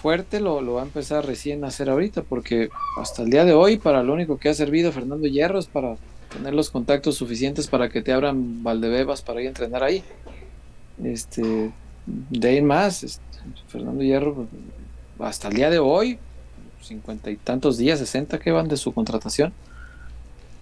fuerte 0.00 0.38
lo, 0.38 0.64
va 0.72 0.82
a 0.82 0.84
empezar 0.84 1.26
recién 1.26 1.64
a 1.64 1.68
hacer 1.68 1.90
ahorita, 1.90 2.22
porque 2.22 2.68
hasta 2.96 3.22
el 3.22 3.30
día 3.30 3.44
de 3.44 3.52
hoy 3.52 3.78
para 3.78 4.04
lo 4.04 4.12
único 4.12 4.38
que 4.38 4.48
ha 4.48 4.54
servido 4.54 4.92
Fernando 4.92 5.26
Hierro 5.26 5.58
es 5.58 5.66
para 5.66 5.96
tener 6.32 6.54
los 6.54 6.70
contactos 6.70 7.16
suficientes 7.16 7.66
para 7.66 7.88
que 7.88 8.00
te 8.00 8.12
abran 8.12 8.62
Valdebebas 8.62 9.22
para 9.22 9.40
ir 9.40 9.46
a 9.46 9.50
entrenar 9.50 9.82
ahí. 9.82 10.04
Este, 11.02 11.72
de 12.06 12.48
ahí 12.48 12.62
más, 12.62 13.02
este, 13.02 13.22
Fernando 13.66 14.04
Hierro, 14.04 14.46
hasta 15.18 15.48
el 15.48 15.54
día 15.54 15.70
de 15.70 15.80
hoy, 15.80 16.18
cincuenta 16.80 17.30
y 17.30 17.36
tantos 17.36 17.76
días, 17.76 17.98
sesenta 17.98 18.38
que 18.38 18.52
van 18.52 18.68
de 18.68 18.76
su 18.76 18.92
contratación, 18.94 19.52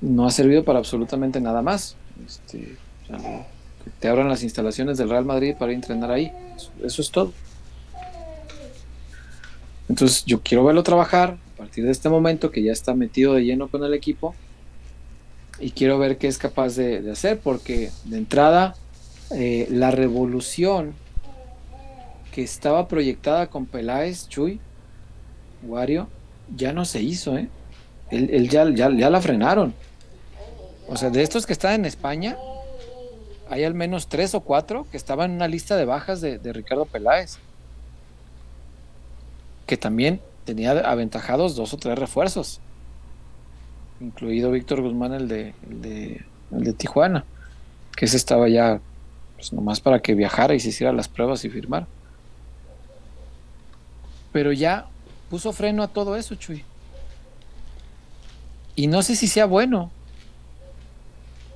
no 0.00 0.26
ha 0.26 0.30
servido 0.30 0.64
para 0.64 0.78
absolutamente 0.78 1.42
nada 1.42 1.60
más. 1.60 1.94
Este, 2.26 2.76
te 4.00 4.08
abran 4.08 4.28
las 4.28 4.42
instalaciones 4.42 4.98
del 4.98 5.10
Real 5.10 5.24
Madrid 5.24 5.54
para 5.58 5.72
entrenar 5.72 6.10
ahí. 6.10 6.32
Eso, 6.84 7.02
es 7.02 7.10
todo. 7.10 7.32
Entonces 9.88 10.24
yo 10.24 10.40
quiero 10.40 10.64
verlo 10.64 10.82
trabajar 10.82 11.38
a 11.54 11.58
partir 11.58 11.84
de 11.84 11.92
este 11.92 12.08
momento 12.08 12.50
que 12.50 12.62
ya 12.62 12.72
está 12.72 12.94
metido 12.94 13.34
de 13.34 13.44
lleno 13.44 13.68
con 13.68 13.84
el 13.84 13.94
equipo 13.94 14.34
y 15.60 15.70
quiero 15.70 15.98
ver 15.98 16.18
qué 16.18 16.28
es 16.28 16.38
capaz 16.38 16.76
de, 16.76 17.10
hacer 17.10 17.38
porque 17.38 17.90
de 18.04 18.18
entrada 18.18 18.74
eh, 19.30 19.68
la 19.70 19.90
revolución 19.90 20.94
que 22.32 22.42
estaba 22.42 22.88
proyectada 22.88 23.46
con 23.46 23.64
Peláez, 23.64 24.28
Chuy, 24.28 24.60
Wario, 25.62 26.08
ya 26.54 26.72
no 26.72 26.84
se 26.84 27.00
hizo, 27.00 27.36
¿eh? 27.36 27.48
Él, 28.10 28.48
ya, 28.48 28.68
ya, 28.70 29.10
la 29.10 29.20
frenaron. 29.20 29.74
O 30.88 30.96
sea, 30.96 31.10
de 31.10 31.22
estos 31.22 31.46
que 31.46 31.52
están 31.52 31.74
en 31.74 31.84
España, 31.86 32.36
hay 33.48 33.64
al 33.64 33.74
menos 33.74 34.08
tres 34.08 34.34
o 34.34 34.40
cuatro 34.40 34.86
que 34.90 34.96
estaban 34.96 35.30
en 35.30 35.36
una 35.36 35.48
lista 35.48 35.76
de 35.76 35.84
bajas 35.84 36.20
de, 36.20 36.38
Ricardo 36.52 36.84
Peláez. 36.84 37.38
Que 39.66 39.76
también 39.76 40.20
tenía 40.44 40.72
aventajados 40.72 41.56
dos 41.56 41.74
o 41.74 41.76
tres 41.76 41.98
refuerzos. 41.98 42.60
Incluido 44.00 44.50
Víctor 44.50 44.82
Guzmán, 44.82 45.14
el 45.14 45.28
de, 45.28 45.54
el 45.70 45.82
de, 46.64 46.72
Tijuana. 46.72 47.24
Que 47.96 48.04
ese 48.04 48.16
estaba 48.16 48.48
ya, 48.48 48.80
pues 49.36 49.52
nomás 49.52 49.80
para 49.80 50.00
que 50.00 50.14
viajara 50.14 50.54
y 50.54 50.60
se 50.60 50.68
hiciera 50.68 50.92
las 50.92 51.08
pruebas 51.08 51.44
y 51.44 51.50
firmara 51.50 51.86
pero 54.36 54.52
ya 54.52 54.84
puso 55.30 55.50
freno 55.54 55.82
a 55.82 55.88
todo 55.88 56.14
eso, 56.14 56.34
Chuy. 56.34 56.62
Y 58.74 58.86
no 58.86 59.02
sé 59.02 59.16
si 59.16 59.28
sea 59.28 59.46
bueno, 59.46 59.90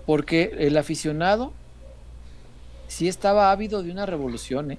porque 0.07 0.57
el 0.59 0.79
aficionado 0.79 1.53
sí 2.91 3.09
estaba 3.09 3.53
ávido 3.53 3.83
de 3.83 3.91
una 3.91 4.05
revolución, 4.05 4.73
¿eh? 4.73 4.79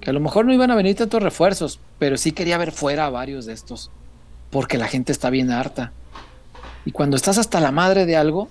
que 0.00 0.10
a 0.10 0.12
lo 0.12 0.18
mejor 0.18 0.44
no 0.44 0.52
iban 0.52 0.72
a 0.72 0.74
venir 0.74 0.96
tantos 0.96 1.22
refuerzos, 1.22 1.78
pero 2.00 2.16
sí 2.16 2.32
quería 2.32 2.58
ver 2.58 2.72
fuera 2.72 3.06
a 3.06 3.10
varios 3.10 3.46
de 3.46 3.52
estos, 3.52 3.90
porque 4.50 4.76
la 4.76 4.88
gente 4.88 5.12
está 5.12 5.30
bien 5.30 5.52
harta. 5.52 5.92
Y 6.84 6.90
cuando 6.90 7.16
estás 7.16 7.38
hasta 7.38 7.60
la 7.60 7.70
madre 7.70 8.04
de 8.04 8.16
algo, 8.16 8.48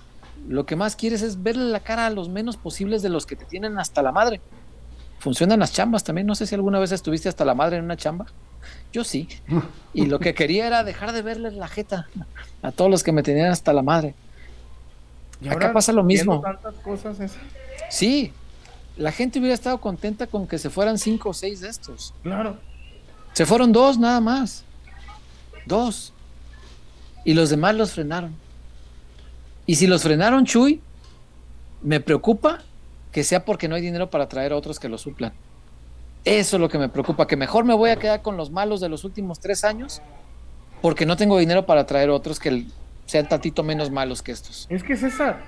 lo 0.48 0.64
que 0.64 0.74
más 0.74 0.96
quieres 0.96 1.20
es 1.20 1.42
verle 1.42 1.64
la 1.64 1.80
cara 1.80 2.06
a 2.06 2.10
los 2.10 2.30
menos 2.30 2.56
posibles 2.56 3.02
de 3.02 3.10
los 3.10 3.26
que 3.26 3.36
te 3.36 3.44
tienen 3.44 3.78
hasta 3.78 4.00
la 4.00 4.10
madre. 4.10 4.40
Funcionan 5.18 5.60
las 5.60 5.74
chambas 5.74 6.02
también, 6.02 6.26
no 6.26 6.34
sé 6.34 6.46
si 6.46 6.54
alguna 6.54 6.78
vez 6.78 6.90
estuviste 6.92 7.28
hasta 7.28 7.44
la 7.44 7.54
madre 7.54 7.76
en 7.76 7.84
una 7.84 7.98
chamba. 7.98 8.24
Yo 8.90 9.04
sí. 9.04 9.28
Y 9.92 10.06
lo 10.06 10.18
que 10.18 10.32
quería 10.32 10.66
era 10.66 10.84
dejar 10.84 11.12
de 11.12 11.20
verles 11.20 11.52
la 11.52 11.68
jeta 11.68 12.08
a 12.62 12.72
todos 12.72 12.90
los 12.90 13.02
que 13.02 13.12
me 13.12 13.22
tenían 13.22 13.50
hasta 13.50 13.74
la 13.74 13.82
madre. 13.82 14.14
Y 15.42 15.48
Acá 15.48 15.70
pasa 15.74 15.92
lo 15.92 16.02
mismo. 16.02 16.42
Sí, 17.90 18.32
la 18.96 19.12
gente 19.12 19.38
hubiera 19.38 19.54
estado 19.54 19.80
contenta 19.80 20.26
con 20.26 20.46
que 20.46 20.58
se 20.58 20.70
fueran 20.70 20.98
cinco 20.98 21.30
o 21.30 21.34
seis 21.34 21.60
de 21.60 21.68
estos. 21.68 22.14
Claro. 22.22 22.58
Se 23.32 23.46
fueron 23.46 23.72
dos 23.72 23.98
nada 23.98 24.20
más. 24.20 24.64
Dos. 25.66 26.12
Y 27.24 27.34
los 27.34 27.50
demás 27.50 27.74
los 27.74 27.92
frenaron. 27.92 28.34
Y 29.66 29.76
si 29.76 29.86
los 29.86 30.02
frenaron, 30.02 30.44
Chuy, 30.44 30.80
me 31.82 32.00
preocupa 32.00 32.60
que 33.12 33.24
sea 33.24 33.44
porque 33.44 33.68
no 33.68 33.74
hay 33.74 33.82
dinero 33.82 34.10
para 34.10 34.28
traer 34.28 34.52
a 34.52 34.56
otros 34.56 34.78
que 34.78 34.88
lo 34.88 34.98
suplan. 34.98 35.32
Eso 36.24 36.56
es 36.56 36.60
lo 36.60 36.68
que 36.68 36.78
me 36.78 36.88
preocupa, 36.88 37.26
que 37.26 37.36
mejor 37.36 37.64
me 37.64 37.74
voy 37.74 37.90
a 37.90 37.96
quedar 37.96 38.22
con 38.22 38.36
los 38.36 38.50
malos 38.50 38.80
de 38.80 38.88
los 38.88 39.04
últimos 39.04 39.40
tres 39.40 39.64
años 39.64 40.00
porque 40.80 41.06
no 41.06 41.16
tengo 41.16 41.38
dinero 41.38 41.64
para 41.64 41.86
traer 41.86 42.10
otros 42.10 42.38
que 42.38 42.66
sean 43.06 43.28
tantito 43.28 43.62
menos 43.62 43.90
malos 43.90 44.20
que 44.22 44.32
estos. 44.32 44.66
Es 44.68 44.82
que 44.82 44.96
César, 44.96 45.42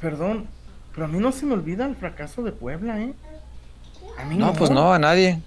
perdón, 0.00 0.46
pero 0.92 1.06
a 1.06 1.08
mí 1.08 1.18
no 1.18 1.32
se 1.32 1.46
me 1.46 1.54
olvida 1.54 1.86
el 1.86 1.96
fracaso 1.96 2.42
de 2.42 2.52
Puebla, 2.52 3.00
¿eh? 3.00 3.14
A 4.18 4.24
mí 4.24 4.36
no, 4.36 4.46
no. 4.46 4.52
pues 4.52 4.70
no, 4.70 4.92
a 4.92 4.98
nadie. 4.98 5.40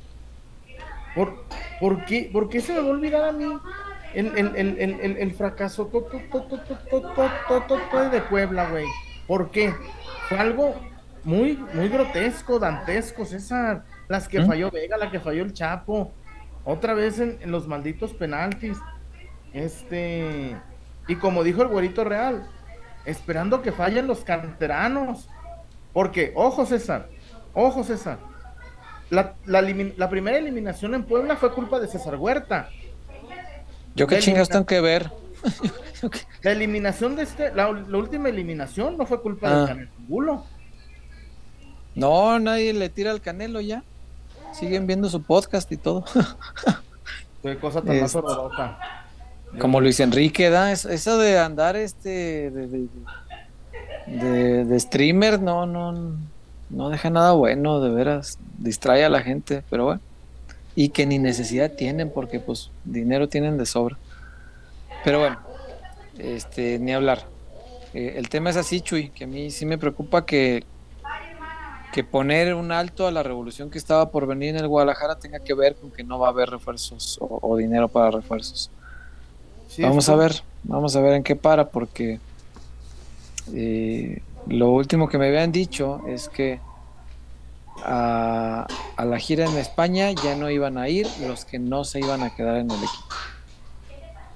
¿Por, 1.16 1.46
por, 1.80 2.06
qué, 2.06 2.30
¿Por 2.32 2.50
qué 2.50 2.62
se 2.62 2.74
me 2.74 2.80
va 2.80 2.88
a 2.88 2.92
olvidar 2.92 3.24
a 3.24 3.32
mí 3.32 3.46
el, 4.14 4.28
el, 4.38 4.56
el, 4.56 5.18
el 5.18 5.32
fracaso 5.34 5.86
de 8.12 8.22
Puebla, 8.22 8.70
güey? 8.70 8.86
¿Por 9.28 9.52
qué? 9.52 9.74
Fue 10.28 10.38
algo 10.38 10.76
muy, 11.24 11.58
muy 11.74 11.88
grotesco, 11.88 12.60
dantesco, 12.60 13.26
César. 13.26 13.84
Las 14.08 14.28
que 14.28 14.40
¿Mm? 14.40 14.48
falló 14.48 14.72
Vega, 14.72 14.98
la 14.98 15.10
que 15.10 15.20
falló 15.20 15.44
el 15.44 15.54
Chapo. 15.54 16.12
Otra 16.66 16.94
vez 16.94 17.20
en, 17.20 17.40
los 17.52 17.68
malditos 17.68 18.14
penaltis. 18.14 18.78
Este. 19.54 20.56
Y 21.08 21.16
como 21.16 21.44
dijo 21.44 21.62
el 21.62 21.68
güerito 21.68 22.04
real, 22.04 22.48
esperando 23.06 23.62
que 23.62 23.72
fallen 23.72 24.08
los 24.08 24.24
canteranos. 24.24 25.30
Porque, 25.94 26.32
ojo 26.36 26.66
César, 26.66 27.10
ojo 27.54 27.84
César. 27.84 28.20
La, 29.10 29.36
la, 29.46 30.10
primera 30.10 30.38
eliminación 30.38 30.96
en 30.96 31.04
Puebla 31.04 31.36
fue 31.36 31.54
culpa 31.54 31.80
de 31.80 31.88
César 31.88 32.16
Huerta. 32.16 32.70
Yo 33.96 34.08
qué 34.08 34.20
chingados 34.20 34.50
tengo 34.50 34.66
que 34.66 34.82
ver. 34.82 35.12
la 36.42 36.52
eliminación 36.52 37.16
de 37.16 37.24
este, 37.24 37.54
la, 37.54 37.70
última 37.70 38.30
eliminación 38.30 38.98
no 38.98 39.06
fue 39.06 39.22
culpa 39.22 39.50
de 39.50 39.64
ah. 39.64 39.68
Canelo 39.68 40.44
no, 41.96 42.40
nadie 42.40 42.74
le 42.74 42.90
tira 42.90 43.12
al 43.12 43.22
Canelo 43.22 43.62
ya. 43.62 43.84
Siguen 44.52 44.88
viendo 44.88 45.10
su 45.10 45.22
podcast 45.22 45.72
y 45.72 45.78
todo. 45.78 46.04
Qué 47.44 47.58
cosa 47.58 47.82
tan 47.82 48.00
más 48.00 48.16
horrorosa. 48.16 48.78
Como 49.60 49.80
Luis 49.80 50.00
Enrique 50.00 50.50
da, 50.50 50.72
eso 50.72 51.18
de 51.18 51.38
andar 51.38 51.76
este 51.76 52.50
de, 52.50 52.68
de, 52.68 52.88
streamer 54.80 55.42
no, 55.42 55.66
no, 55.66 56.18
no 56.70 56.90
deja 56.90 57.10
nada 57.10 57.34
bueno, 57.34 57.80
de 57.80 57.90
veras, 57.92 58.38
distrae 58.58 59.06
a 59.06 59.10
la 59.10 59.22
gente, 59.22 59.64
pero 59.70 59.86
bueno. 59.86 60.02
Y 60.76 60.90
que 60.90 61.06
ni 61.06 61.20
necesidad 61.20 61.72
tienen 61.72 62.10
porque 62.10 62.40
pues 62.40 62.72
dinero 62.84 63.30
tienen 63.30 63.58
de 63.58 63.66
sobra. 63.66 63.98
Pero 65.04 65.20
bueno, 65.20 65.40
este, 66.18 66.80
ni 66.80 66.94
hablar. 66.94 67.26
Eh, 67.94 68.16
el 68.18 68.30
tema 68.30 68.50
es 68.50 68.58
así, 68.58 68.82
Chuy, 68.82 69.10
que 69.10 69.26
a 69.26 69.28
mí 69.28 69.52
sí 69.52 69.66
me 69.66 69.78
preocupa 69.78 70.26
que, 70.26 70.64
que 71.94 72.04
poner 72.04 72.56
un 72.56 72.72
alto 72.72 73.06
a 73.06 73.12
la 73.12 73.22
revolución 73.22 73.70
que 73.70 73.78
estaba 73.78 74.10
por 74.10 74.26
venir 74.26 74.50
en 74.50 74.62
el 74.62 74.68
Guadalajara 74.68 75.20
tenga 75.20 75.40
que 75.40 75.54
ver 75.54 75.76
con 75.76 75.92
que 75.92 76.04
no 76.04 76.18
va 76.18 76.28
a 76.28 76.32
haber 76.32 76.50
refuerzos 76.50 77.20
o, 77.22 77.56
dinero 77.56 77.88
para 77.88 78.10
refuerzos. 78.10 78.72
vamos 79.78 80.10
a 80.10 80.16
ver, 80.16 80.42
vamos 80.64 80.96
a 80.96 81.02
ver 81.02 81.14
en 81.14 81.24
qué 81.24 81.36
para, 81.36 81.70
porque 81.70 82.20
eh, 83.54 84.22
lo 84.48 84.72
último 84.72 85.08
que 85.08 85.18
me 85.18 85.28
habían 85.28 85.52
dicho 85.52 86.02
es 86.08 86.30
que 86.30 86.60
a, 87.84 88.68
a 88.96 89.06
la 89.06 89.20
gira 89.20 89.46
en 89.46 89.58
España 89.58 90.12
ya 90.12 90.36
no 90.36 90.50
iban 90.50 90.78
a 90.78 90.90
ir 90.90 91.08
los 91.28 91.46
que 91.46 91.60
no 91.60 91.84
se 91.84 92.00
iban 92.00 92.22
a 92.22 92.36
quedar 92.36 92.58
en 92.58 92.72
el 92.72 92.78
equipo. 92.78 93.16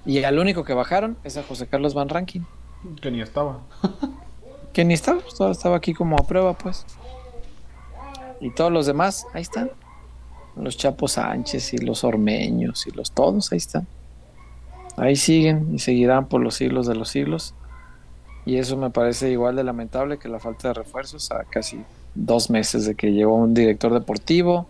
Y 0.06 0.24
al 0.24 0.40
único 0.40 0.64
que 0.64 0.74
bajaron 0.74 1.18
es 1.24 1.36
a 1.38 1.44
José 1.44 1.68
Carlos 1.68 1.94
Van 1.94 2.08
Rankin. 2.08 2.46
Que 3.02 3.12
ni 3.12 3.22
estaba. 3.22 3.60
Que 4.74 4.86
ni 4.86 4.94
estaba, 4.94 5.22
estaba, 5.28 5.52
estaba 5.52 5.78
aquí 5.78 5.96
como 5.96 6.18
a 6.18 6.28
prueba, 6.28 6.54
pues. 6.54 6.86
Y 8.40 8.52
todos 8.52 8.72
los 8.72 8.86
demás, 8.86 9.26
ahí 9.34 9.42
están. 9.42 9.72
Los 10.56 10.78
Chapos 10.78 11.14
Sánchez 11.14 11.74
y 11.74 11.78
los 11.80 12.04
Ormeños 12.04 12.86
y 12.86 12.92
los 12.92 13.12
todos, 13.12 13.52
ahí 13.52 13.58
están. 13.58 13.88
Ahí 14.96 15.16
siguen 15.16 15.74
y 15.74 15.80
seguirán 15.80 16.28
por 16.28 16.42
los 16.42 16.54
siglos 16.54 16.86
de 16.86 16.94
los 16.94 17.10
siglos. 17.10 17.56
Y 18.48 18.58
eso 18.58 18.78
me 18.78 18.90
parece 18.90 19.30
igual 19.30 19.58
de 19.58 19.64
lamentable 19.66 20.18
que 20.18 20.30
la 20.30 20.40
falta 20.40 20.70
de 20.70 20.74
refuerzos 20.76 21.30
a 21.32 21.44
casi 21.44 21.84
dos 22.16 22.50
meses 22.50 22.86
de 22.86 22.96
que 22.96 23.12
llegó 23.12 23.36
un 23.36 23.54
director 23.54 23.94
deportivo, 23.94 24.68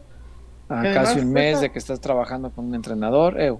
a 0.67 0.81
casi 0.93 1.19
un 1.19 1.31
mes 1.31 1.61
de 1.61 1.69
que 1.71 1.77
estás 1.77 2.01
trabajando 2.01 2.49
con 2.49 2.65
un 2.65 2.73
entrenador. 2.75 3.39
Ew. 3.39 3.59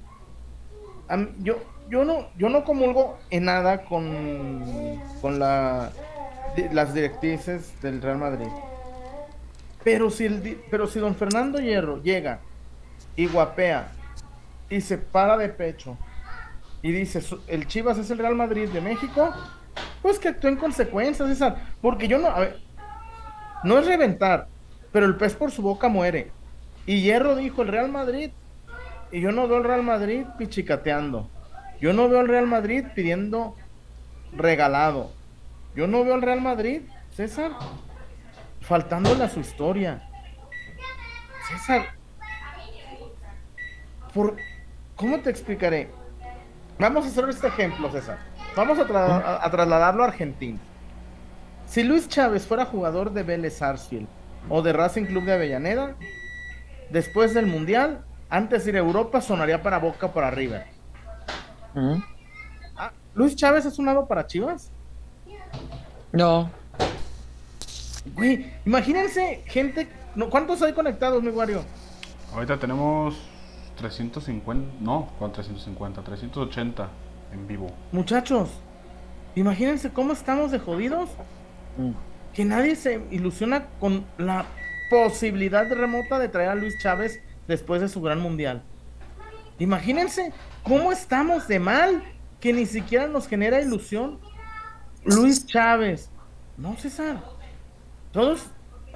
Yo, 1.43 1.57
yo 1.89 2.03
no, 2.03 2.27
yo 2.35 2.49
no 2.49 2.63
comulgo 2.63 3.17
en 3.29 3.45
nada 3.45 3.85
con, 3.85 4.63
con 5.21 5.37
la, 5.37 5.91
las 6.71 6.93
directrices 6.95 7.79
del 7.83 8.01
Real 8.01 8.17
Madrid. 8.17 8.47
Pero 9.83 10.09
si, 10.09 10.25
el, 10.25 10.59
pero 10.71 10.87
si 10.87 10.99
don 10.99 11.13
Fernando 11.15 11.59
Hierro 11.59 12.01
llega 12.01 12.39
y 13.15 13.27
guapea 13.27 13.91
y 14.69 14.81
se 14.81 14.97
para 14.97 15.37
de 15.37 15.47
pecho 15.49 15.95
y 16.81 16.91
dice 16.91 17.21
"Su- 17.21 17.39
el 17.47 17.67
Chivas 17.67 17.97
es 17.99 18.09
el 18.11 18.17
Real 18.17 18.35
Madrid 18.35 18.67
de 18.69 18.81
México, 18.81 19.31
pues 20.01 20.19
que 20.19 20.29
actúe 20.29 20.47
en 20.47 20.57
consecuencia, 20.57 21.25
César. 21.27 21.55
Porque 21.81 22.07
yo 22.07 22.17
no, 22.17 22.27
a 22.27 22.39
ver, 22.39 22.59
no 23.63 23.77
es 23.77 23.85
reventar, 23.85 24.47
pero 24.91 25.05
el 25.05 25.17
pez 25.17 25.35
por 25.35 25.51
su 25.51 25.61
boca 25.61 25.87
muere. 25.89 26.31
Y 26.85 27.01
Hierro 27.01 27.35
dijo 27.35 27.61
el 27.61 27.67
Real 27.67 27.89
Madrid 27.89 28.31
y 29.11 29.21
yo 29.21 29.31
no 29.31 29.47
veo 29.47 29.57
al 29.57 29.63
Real 29.63 29.83
Madrid 29.83 30.25
pichicateando. 30.37 31.29
Yo 31.79 31.93
no 31.93 32.09
veo 32.09 32.19
al 32.19 32.27
Real 32.27 32.47
Madrid 32.47 32.85
pidiendo 32.95 33.55
regalado. 34.33 35.11
Yo 35.75 35.87
no 35.87 36.03
veo 36.03 36.15
al 36.15 36.21
Real 36.21 36.41
Madrid, 36.41 36.81
César, 37.15 37.51
faltándole 38.61 39.23
a 39.23 39.29
su 39.29 39.39
historia. 39.39 40.09
César, 41.49 41.85
por, 44.13 44.35
¿cómo 44.95 45.19
te 45.19 45.29
explicaré? 45.29 45.91
Vamos 46.79 47.05
a 47.05 47.09
hacer 47.09 47.29
este 47.29 47.47
ejemplo, 47.47 47.91
César. 47.91 48.17
Vamos 48.57 48.79
a, 48.79 48.87
tra- 48.87 49.23
a- 49.23 49.45
a 49.45 49.51
trasladarlo 49.51 50.03
a 50.03 50.07
Argentina. 50.07 50.57
Si 51.67 51.83
Luis 51.83 52.09
Chávez 52.09 52.45
fuera 52.45 52.65
jugador 52.65 53.11
de 53.13 53.23
Vélez 53.23 53.57
Sarsfield 53.57 54.07
o 54.49 54.61
de 54.61 54.73
Racing 54.73 55.05
Club 55.05 55.25
de 55.25 55.33
Avellaneda, 55.33 55.95
después 56.89 57.33
del 57.33 57.45
Mundial, 57.45 58.03
antes 58.29 58.65
de 58.65 58.71
ir 58.71 58.75
a 58.77 58.79
Europa, 58.79 59.21
sonaría 59.21 59.61
para 59.61 59.77
Boca 59.79 60.11
para 60.11 60.31
River. 60.31 60.65
Ujú. 61.75 62.01
Ah, 62.75 62.91
¿Luis 63.13 63.35
Chávez 63.35 63.65
es 63.65 63.77
un 63.79 63.85
lado 63.85 64.07
para 64.07 64.25
Chivas? 64.27 64.71
No, 66.11 66.49
Güey, 68.15 68.51
imagínense, 68.65 69.43
gente. 69.47 69.87
¿Cuántos 70.31 70.61
hay 70.61 70.71
conectados, 70.73 71.21
mi 71.21 71.29
Wario? 71.29 71.61
Ahorita 72.33 72.57
tenemos 72.57 73.15
350, 73.75 74.77
no, 74.79 75.09
¿cuál 75.19 75.31
350? 75.33 76.01
380 76.01 76.87
en 77.31 77.47
vivo. 77.47 77.71
Muchachos, 77.91 78.49
imagínense 79.35 79.91
cómo 79.91 80.13
estamos 80.13 80.51
de 80.51 80.59
jodidos. 80.59 81.09
Mm. 81.77 81.91
Que 82.33 82.45
nadie 82.45 82.75
se 82.75 83.01
ilusiona 83.09 83.65
con 83.79 84.05
la 84.17 84.45
posibilidad 84.89 85.69
remota 85.71 86.19
de 86.19 86.29
traer 86.29 86.49
a 86.49 86.55
Luis 86.55 86.77
Chávez 86.79 87.19
después 87.47 87.81
de 87.81 87.89
su 87.89 88.01
gran 88.01 88.19
mundial. 88.19 88.63
Imagínense 89.59 90.31
cómo 90.63 90.91
estamos 90.91 91.47
de 91.47 91.59
mal 91.59 92.03
que 92.39 92.53
ni 92.53 92.65
siquiera 92.65 93.07
nos 93.07 93.27
genera 93.27 93.59
ilusión. 93.61 94.19
Luis 95.03 95.45
Chávez. 95.45 96.11
No, 96.57 96.75
César. 96.77 97.23
Todos, 98.11 98.47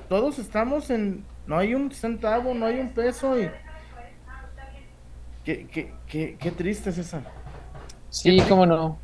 todos 0.07 0.39
estamos 0.39 0.89
en. 0.89 1.25
No 1.47 1.57
hay 1.57 1.73
un 1.73 1.91
centavo, 1.91 2.53
no 2.53 2.65
hay 2.65 2.79
un 2.79 2.89
peso 2.89 3.39
y. 3.39 3.49
Qué, 5.43 5.65
qué, 5.67 5.93
qué, 6.07 6.37
qué 6.39 6.51
triste, 6.51 6.91
César. 6.91 7.23
Sí, 8.11 8.41
cómo 8.47 8.65
no. 8.65 8.99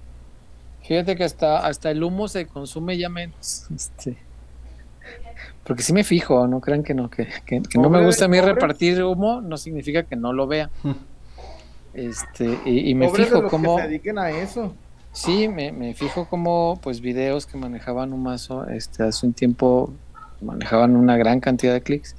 Fíjate 0.83 1.15
que 1.15 1.23
hasta, 1.23 1.65
hasta 1.65 1.89
el 1.91 2.03
humo 2.03 2.27
se 2.27 2.45
consume 2.45 2.97
ya 2.97 3.09
menos. 3.09 3.65
Este, 3.75 4.17
porque 5.65 5.81
sí 5.83 5.91
me 5.93 6.03
fijo, 6.03 6.47
no 6.47 6.61
crean 6.61 6.83
que 6.83 6.93
no, 6.93 7.09
que, 7.09 7.27
que- 7.45 7.61
que 7.61 7.77
no 7.79 7.89
me 7.89 8.03
gusta 8.05 8.25
a 8.25 8.27
mí 8.27 8.37
pobre- 8.37 8.53
repartir 8.53 9.03
humo, 9.03 9.41
no 9.41 9.57
significa 9.57 10.03
que 10.03 10.15
no 10.15 10.31
lo 10.33 10.45
vea. 10.47 10.69
Este, 11.93 12.57
y, 12.65 12.89
y 12.91 12.95
me 12.95 13.07
Pobres 13.07 13.27
fijo 13.27 13.47
cómo, 13.47 13.75
que 13.77 13.81
se 13.83 13.87
dediquen 13.87 14.19
a 14.19 14.29
eso. 14.29 14.75
sí, 15.11 15.47
me, 15.47 15.71
me 15.71 15.93
fijo 15.93 16.25
como 16.29 16.79
pues 16.81 17.01
videos 17.01 17.45
que 17.47 17.57
manejaban 17.57 18.13
un 18.13 18.23
mazo, 18.23 18.67
este, 18.67 19.03
hace 19.03 19.25
un 19.25 19.33
tiempo 19.33 19.91
manejaban 20.41 20.95
una 20.95 21.17
gran 21.17 21.39
cantidad 21.39 21.73
de 21.73 21.81
clics. 21.81 22.15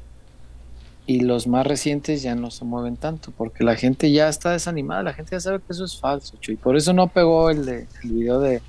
Y 1.09 1.21
los 1.21 1.47
más 1.47 1.67
recientes 1.67 2.21
ya 2.21 2.35
no 2.35 2.51
se 2.51 2.67
mueven 2.67 2.99
tanto, 2.99 3.33
porque 3.35 3.65
la 3.65 3.77
gente 3.77 4.13
ya 4.13 4.29
está 4.29 4.53
desanimada, 4.53 5.03
la 5.03 5.15
gente 5.15 5.31
ya 5.31 5.41
sabe 5.41 5.59
que 5.59 5.73
eso 5.73 5.87
es 5.87 5.99
falso, 5.99 6.37
Chuy. 6.39 6.57
Por 6.57 6.77
eso 6.77 6.93
no 6.93 7.09
pegó 7.09 7.49
el, 7.49 7.65
de, 7.65 7.87
el 8.05 8.11
video 8.11 8.41
de, 8.41 8.61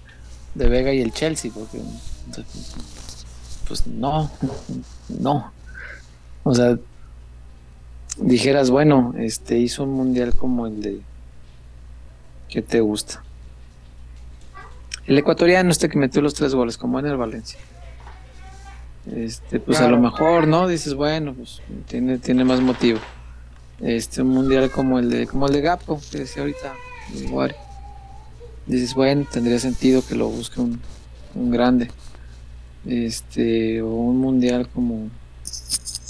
de 0.55 0.69
Vega 0.69 0.93
y 0.93 1.01
el 1.01 1.11
Chelsea, 1.11 1.51
porque 1.53 1.79
pues 3.67 3.85
no, 3.87 4.31
no. 5.09 5.51
O 6.43 6.55
sea, 6.55 6.79
dijeras, 8.15 8.69
bueno, 8.69 9.13
este 9.17 9.57
hizo 9.57 9.83
un 9.83 9.91
mundial 9.91 10.33
como 10.33 10.65
el 10.65 10.81
de 10.81 11.01
¿qué 12.47 12.61
te 12.61 12.79
gusta? 12.79 13.21
El 15.05 15.17
ecuatoriano 15.17 15.71
este 15.71 15.89
que 15.89 15.97
metió 15.97 16.21
los 16.21 16.35
tres 16.35 16.55
goles, 16.55 16.77
como 16.77 16.99
en 16.99 17.05
el 17.07 17.17
Valencia. 17.17 17.59
Este, 19.16 19.60
pues 19.60 19.80
a 19.80 19.88
lo 19.88 20.00
mejor, 20.00 20.47
¿no? 20.47 20.68
Dices, 20.68 20.93
bueno, 20.93 21.34
pues 21.34 21.62
tiene, 21.88 22.18
tiene 22.20 22.43
más 22.43 22.62
motivo. 22.62 23.00
Este, 23.80 24.22
un 24.22 24.30
mundial 24.30 24.70
como 24.72 25.00
el 25.00 25.10
de, 25.10 25.26
como 25.28 25.47
el 25.47 25.54
de 25.54 25.62
Gapo, 25.62 26.00
que 26.12 26.20
decía 26.20 26.41
ahorita, 26.43 26.74
el 27.16 27.30
Guari. 27.30 27.56
Dices, 28.68 28.93
bueno, 28.93 29.26
tendría 29.32 29.58
sentido 29.60 30.04
que 30.06 30.16
lo 30.16 30.28
busque 30.30 30.60
un, 30.62 30.80
un 31.34 31.50
grande. 31.50 31.89
Este, 32.86 33.82
o 33.82 33.88
un 33.93 34.18
mundial 34.20 34.68
como, 34.70 35.10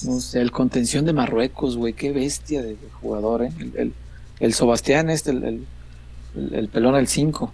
no 0.03 0.19
sé, 0.19 0.41
el 0.41 0.51
contención 0.51 1.05
de 1.05 1.13
Marruecos, 1.13 1.77
güey, 1.77 1.93
qué 1.93 2.11
bestia 2.11 2.61
de, 2.61 2.69
de 2.69 2.89
jugador, 3.01 3.43
¿eh? 3.43 3.51
El, 3.59 3.73
el, 3.77 3.93
el 4.39 4.53
Sebastián 4.53 5.09
este, 5.09 5.31
el, 5.31 5.43
el, 5.43 5.67
el- 6.35 6.53
el 6.53 6.67
pelón 6.69 6.95
al 6.95 7.07
5. 7.07 7.51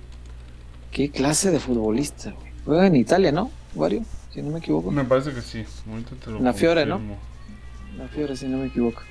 Qué 0.92 1.10
clase 1.12 1.52
de 1.52 1.60
futbolista, 1.60 2.32
güey. 2.32 2.52
Juega 2.66 2.88
en 2.88 2.96
Italia, 2.96 3.32
¿no? 3.32 3.52
Wario, 3.76 4.04
si 4.36 4.42
no 4.42 4.52
me 4.52 4.60
equivoco. 4.60 4.92
Me 4.92 5.06
parece 5.06 5.34
que 5.34 5.42
sí. 5.42 5.64
Ahorita 5.90 6.12
te 6.24 6.30
lo 6.30 6.40
La 6.42 6.54
Fiore, 6.54 6.86
¿no? 6.86 7.00
La 7.98 8.08
Fiore, 8.10 8.36
si 8.36 8.48
no 8.48 8.58
me 8.58 8.68
equivoco. 8.68 9.02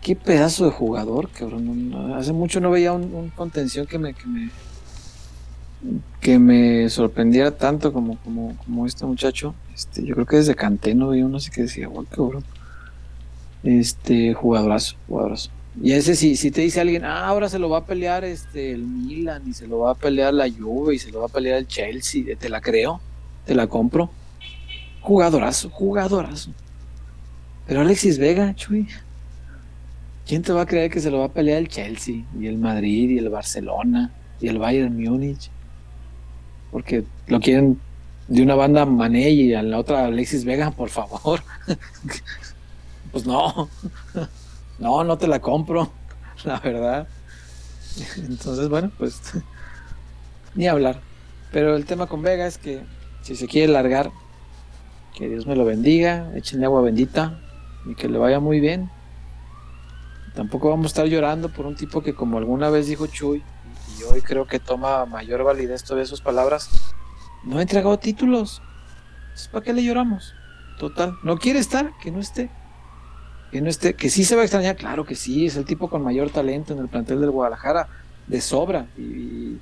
Qué 0.00 0.16
pedazo 0.16 0.64
de 0.64 0.70
jugador, 0.70 1.28
cabrón. 1.28 1.94
Hace 2.16 2.32
mucho 2.32 2.58
no 2.58 2.70
veía 2.70 2.92
un, 2.92 3.14
un 3.14 3.28
contención 3.28 3.86
que 3.86 3.98
me, 3.98 4.14
que 4.14 4.26
me 4.26 4.50
que 6.20 6.38
me 6.38 6.88
sorprendiera 6.88 7.50
tanto 7.50 7.92
como, 7.92 8.16
como, 8.18 8.56
como 8.64 8.86
este 8.86 9.04
muchacho. 9.04 9.54
Este, 9.74 10.02
yo 10.02 10.14
creo 10.14 10.26
que 10.26 10.36
desde 10.36 10.54
Canté 10.54 10.94
no 10.94 11.08
veía 11.08 11.26
uno 11.26 11.36
así 11.36 11.50
que 11.50 11.62
decía, 11.62 11.86
guau, 11.88 12.06
cabrón. 12.06 12.44
Este, 13.62 14.32
jugadorazo, 14.32 14.96
jugadorazo. 15.06 15.50
Y 15.82 15.92
ese 15.92 16.14
si, 16.14 16.36
si 16.36 16.50
te 16.50 16.62
dice 16.62 16.80
alguien, 16.80 17.04
ah, 17.04 17.26
ahora 17.26 17.50
se 17.50 17.58
lo 17.58 17.68
va 17.68 17.78
a 17.78 17.84
pelear 17.84 18.24
este 18.24 18.72
el 18.72 18.84
Milan 18.84 19.42
y 19.46 19.52
se 19.52 19.66
lo 19.66 19.80
va 19.80 19.90
a 19.90 19.94
pelear 19.94 20.32
la 20.32 20.48
Juve 20.50 20.94
y 20.94 20.98
se 20.98 21.10
lo 21.10 21.20
va 21.20 21.26
a 21.26 21.28
pelear 21.28 21.58
el 21.58 21.66
Chelsea, 21.66 22.24
te 22.38 22.48
la 22.48 22.60
creo, 22.60 23.00
te 23.44 23.54
la 23.54 23.66
compro. 23.66 24.10
Jugadorazo, 25.00 25.70
jugadorazo. 25.70 26.50
Pero 27.66 27.80
Alexis 27.80 28.18
Vega, 28.18 28.54
Chuy. 28.54 28.88
¿Quién 30.26 30.42
te 30.42 30.52
va 30.52 30.62
a 30.62 30.66
creer 30.66 30.90
que 30.90 31.00
se 31.00 31.10
lo 31.10 31.18
va 31.18 31.26
a 31.26 31.32
pelear 31.32 31.58
el 31.58 31.68
Chelsea 31.68 32.24
y 32.38 32.46
el 32.46 32.56
Madrid 32.56 33.10
y 33.10 33.18
el 33.18 33.28
Barcelona 33.28 34.10
y 34.40 34.48
el 34.48 34.58
Bayern 34.58 34.96
Múnich? 34.96 35.50
Porque 36.70 37.04
lo 37.26 37.40
quieren 37.40 37.78
de 38.28 38.42
una 38.42 38.54
banda 38.54 38.86
Mané 38.86 39.30
y 39.30 39.54
a 39.54 39.62
la 39.62 39.78
otra 39.78 40.06
Alexis 40.06 40.44
Vega, 40.44 40.70
por 40.70 40.88
favor. 40.88 41.42
pues 43.12 43.26
no. 43.26 43.68
No, 44.78 45.04
no 45.04 45.18
te 45.18 45.28
la 45.28 45.40
compro, 45.40 45.92
la 46.44 46.58
verdad. 46.60 47.06
Entonces, 48.16 48.68
bueno, 48.68 48.90
pues 48.98 49.20
ni 50.54 50.66
hablar. 50.66 51.00
Pero 51.52 51.76
el 51.76 51.84
tema 51.84 52.06
con 52.06 52.22
Vega 52.22 52.46
es 52.46 52.58
que 52.58 52.80
si 53.24 53.36
se 53.36 53.48
quiere 53.48 53.72
largar, 53.72 54.12
que 55.14 55.28
Dios 55.28 55.46
me 55.46 55.56
lo 55.56 55.64
bendiga, 55.64 56.30
échenle 56.36 56.66
agua 56.66 56.82
bendita 56.82 57.40
y 57.86 57.94
que 57.94 58.08
le 58.08 58.18
vaya 58.18 58.38
muy 58.38 58.60
bien. 58.60 58.90
Tampoco 60.34 60.68
vamos 60.68 60.86
a 60.86 60.88
estar 60.88 61.06
llorando 61.06 61.48
por 61.48 61.64
un 61.64 61.74
tipo 61.74 62.02
que 62.02 62.14
como 62.14 62.38
alguna 62.38 62.68
vez 62.68 62.86
dijo 62.86 63.06
Chuy, 63.06 63.42
y 63.98 64.02
hoy 64.02 64.20
creo 64.20 64.46
que 64.46 64.58
toma 64.58 65.06
mayor 65.06 65.42
validez 65.42 65.84
todas 65.84 66.08
sus 66.08 66.20
palabras, 66.20 66.94
no 67.44 67.58
ha 67.58 67.62
entregado 67.62 67.98
títulos. 67.98 68.60
Entonces, 69.22 69.48
¿Para 69.48 69.64
qué 69.64 69.72
le 69.72 69.82
lloramos? 69.84 70.34
total. 70.78 71.16
No 71.22 71.38
quiere 71.38 71.60
estar, 71.60 71.92
que 72.02 72.10
no 72.10 72.20
esté. 72.20 72.50
Que 73.52 73.60
no 73.60 73.70
esté, 73.70 73.94
que 73.94 74.10
sí 74.10 74.24
se 74.24 74.34
va 74.34 74.42
a 74.42 74.44
extrañar, 74.44 74.76
claro 74.76 75.04
que 75.04 75.14
sí, 75.14 75.46
es 75.46 75.56
el 75.56 75.64
tipo 75.64 75.88
con 75.88 76.02
mayor 76.02 76.30
talento 76.30 76.72
en 76.72 76.80
el 76.80 76.88
plantel 76.88 77.20
del 77.20 77.30
Guadalajara, 77.30 77.88
de 78.26 78.40
sobra. 78.40 78.88
Y, 78.98 79.02
y 79.02 79.60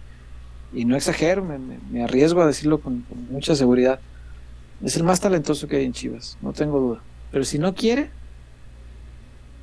no 0.72 0.96
exagero, 0.96 1.44
me, 1.44 1.58
me, 1.58 2.02
arriesgo 2.02 2.40
a 2.42 2.46
decirlo 2.46 2.80
con, 2.80 3.02
con, 3.02 3.30
mucha 3.30 3.54
seguridad. 3.54 4.00
Es 4.82 4.96
el 4.96 5.04
más 5.04 5.20
talentoso 5.20 5.68
que 5.68 5.76
hay 5.76 5.84
en 5.84 5.92
Chivas, 5.92 6.38
no 6.40 6.52
tengo 6.52 6.80
duda. 6.80 7.00
Pero 7.30 7.44
si 7.44 7.58
no 7.58 7.74
quiere, 7.74 8.10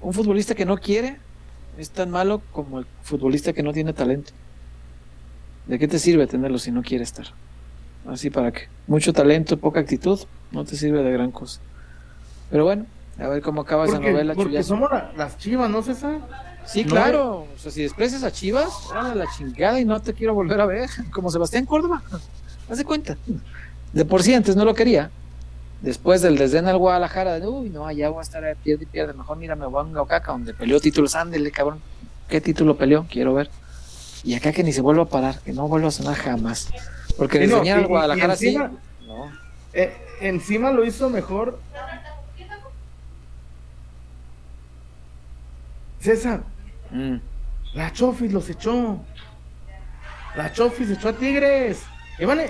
un 0.02 0.14
futbolista 0.14 0.56
que 0.56 0.66
no 0.66 0.78
quiere 0.78 1.18
es 1.78 1.90
tan 1.90 2.10
malo 2.12 2.42
como 2.52 2.80
el 2.80 2.86
futbolista 3.02 3.54
que 3.54 3.64
no 3.64 3.74
tiene 3.74 3.94
talento. 3.94 4.32
¿De 5.68 5.78
qué 5.78 5.88
te 5.88 6.00
sirve 6.00 6.28
tenerlo 6.28 6.58
si 6.58 6.72
no 6.72 6.82
quiere 6.82 7.04
estar? 7.04 7.28
Así 8.08 8.30
para 8.30 8.52
qué. 8.52 8.68
Mucho 8.88 9.14
talento, 9.14 9.58
poca 9.58 9.80
actitud, 9.80 10.20
no 10.52 10.66
te 10.66 10.76
sirve 10.76 11.04
de 11.04 11.12
gran 11.12 11.32
cosa. 11.32 11.62
Pero 12.50 12.64
bueno, 12.64 12.86
a 13.20 13.28
ver 13.28 13.42
cómo 13.42 13.62
acaba 13.62 13.86
porque, 13.86 14.00
esa 14.00 14.12
novela. 14.12 14.34
Porque 14.34 14.64
somos 14.64 14.90
la, 14.92 15.12
las 15.16 15.38
chivas, 15.38 15.70
¿no, 15.70 15.82
César? 15.82 16.20
Sí, 16.72 16.84
No 16.84 16.90
claro. 16.92 17.32
O 17.56 17.60
sea, 17.60 17.72
si 17.72 17.82
desprecias 17.82 18.24
a 18.24 18.32
Chivas, 18.32 18.70
a 18.94 19.16
la 19.16 19.26
chingada 19.36 19.80
y 19.80 19.86
no 19.86 20.00
te 20.02 20.14
quiero 20.14 20.34
volver 20.34 20.62
a 20.62 20.66
ver. 20.66 20.90
Como 21.12 21.32
Sebastián 21.32 21.66
Córdoba. 21.66 22.02
Haz 22.70 22.78
de 22.78 22.86
cuenta. 22.86 23.18
De 23.94 24.06
por 24.06 24.22
sí 24.24 24.34
antes 24.34 24.56
no 24.56 24.66
lo 24.66 24.74
quería. 24.76 25.10
Después 25.82 26.22
del 26.22 26.38
desdén 26.38 26.68
al 26.68 26.78
Guadalajara, 26.78 27.40
de, 27.40 27.48
uy, 27.48 27.70
no, 27.70 27.88
allá 27.88 28.10
voy 28.10 28.20
a 28.20 28.22
estar 28.22 28.46
a 28.46 28.54
pierde 28.54 28.84
y 28.84 28.88
pierde. 28.88 29.14
Mejor 29.14 29.38
mira, 29.38 29.56
me 29.56 29.66
voy 29.66 29.82
a 29.82 30.02
Oaxaca, 30.02 30.34
donde 30.34 30.54
peleó 30.54 30.80
títulos. 30.80 31.16
Ándele, 31.16 31.52
cabrón. 31.52 31.80
¿Qué 32.28 32.42
título 32.42 32.78
peleó? 32.78 33.06
Quiero 33.10 33.34
ver. 33.34 33.50
Y 34.24 34.36
acá 34.36 34.52
que 34.52 34.64
ni 34.64 34.74
se 34.74 34.82
vuelva 34.82 35.04
a 35.04 35.08
parar, 35.08 35.40
que 35.40 35.54
no 35.54 35.68
vuelva 35.70 35.88
a 35.88 35.92
sonar 35.92 36.16
jamás. 36.16 36.68
Porque 37.18 37.48
Sí, 37.48 37.52
no, 37.54 37.64
y- 37.64 37.70
al 37.70 37.82
y 37.84 37.86
Guadalajara 37.86 38.34
así. 38.34 38.48
encima- 38.48 38.72
No. 39.08 39.32
Eh, 39.74 39.98
encima 40.22 40.72
lo 40.72 40.84
hizo 40.86 41.10
mejor. 41.10 41.58
César, 46.00 46.44
Mm. 46.92 47.16
la 47.76 47.92
Chofis 47.94 48.32
los 48.34 48.50
echó. 48.50 49.00
La 50.36 50.52
Chofis 50.52 50.90
echó 50.92 51.10
a 51.10 51.14
Tigres. 51.14 51.82
Y 52.20 52.26
vale, 52.26 52.48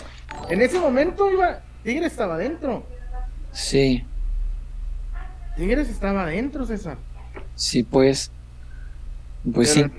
en 0.50 0.62
ese 0.62 0.80
momento 0.80 1.30
iba, 1.32 1.60
Tigres 1.84 2.12
estaba 2.12 2.36
adentro. 2.36 2.86
Sí, 3.52 4.04
Tigres 5.56 5.90
estaba 5.90 6.24
adentro, 6.24 6.66
César. 6.66 6.98
sí, 7.56 7.84
pues. 7.84 8.32
Pues 9.54 9.74
Pero- 9.74 9.88
sí. 9.90 9.94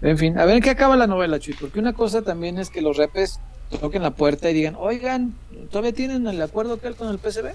En 0.00 0.16
fin, 0.16 0.38
a 0.38 0.44
ver 0.44 0.62
qué 0.62 0.70
acaba 0.70 0.96
la 0.96 1.06
novela, 1.08 1.40
Chuy, 1.40 1.54
porque 1.58 1.80
una 1.80 1.92
cosa 1.92 2.22
también 2.22 2.58
es 2.58 2.70
que 2.70 2.80
los 2.82 2.96
repes 2.96 3.40
toquen 3.80 4.02
la 4.02 4.12
puerta 4.12 4.48
y 4.48 4.54
digan, 4.54 4.76
oigan, 4.78 5.34
¿todavía 5.70 5.92
tienen 5.92 6.26
el 6.28 6.40
acuerdo 6.40 6.74
aquel 6.74 6.94
con 6.94 7.08
el 7.08 7.18
PSB? 7.18 7.52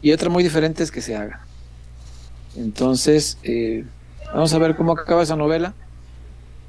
Y 0.00 0.12
otra 0.12 0.30
muy 0.30 0.42
diferente 0.42 0.82
es 0.82 0.90
que 0.90 1.02
se 1.02 1.14
haga. 1.14 1.44
Entonces, 2.56 3.36
eh, 3.42 3.84
vamos 4.32 4.52
a 4.54 4.58
ver 4.58 4.76
cómo 4.76 4.92
acaba 4.92 5.22
esa 5.22 5.36
novela, 5.36 5.74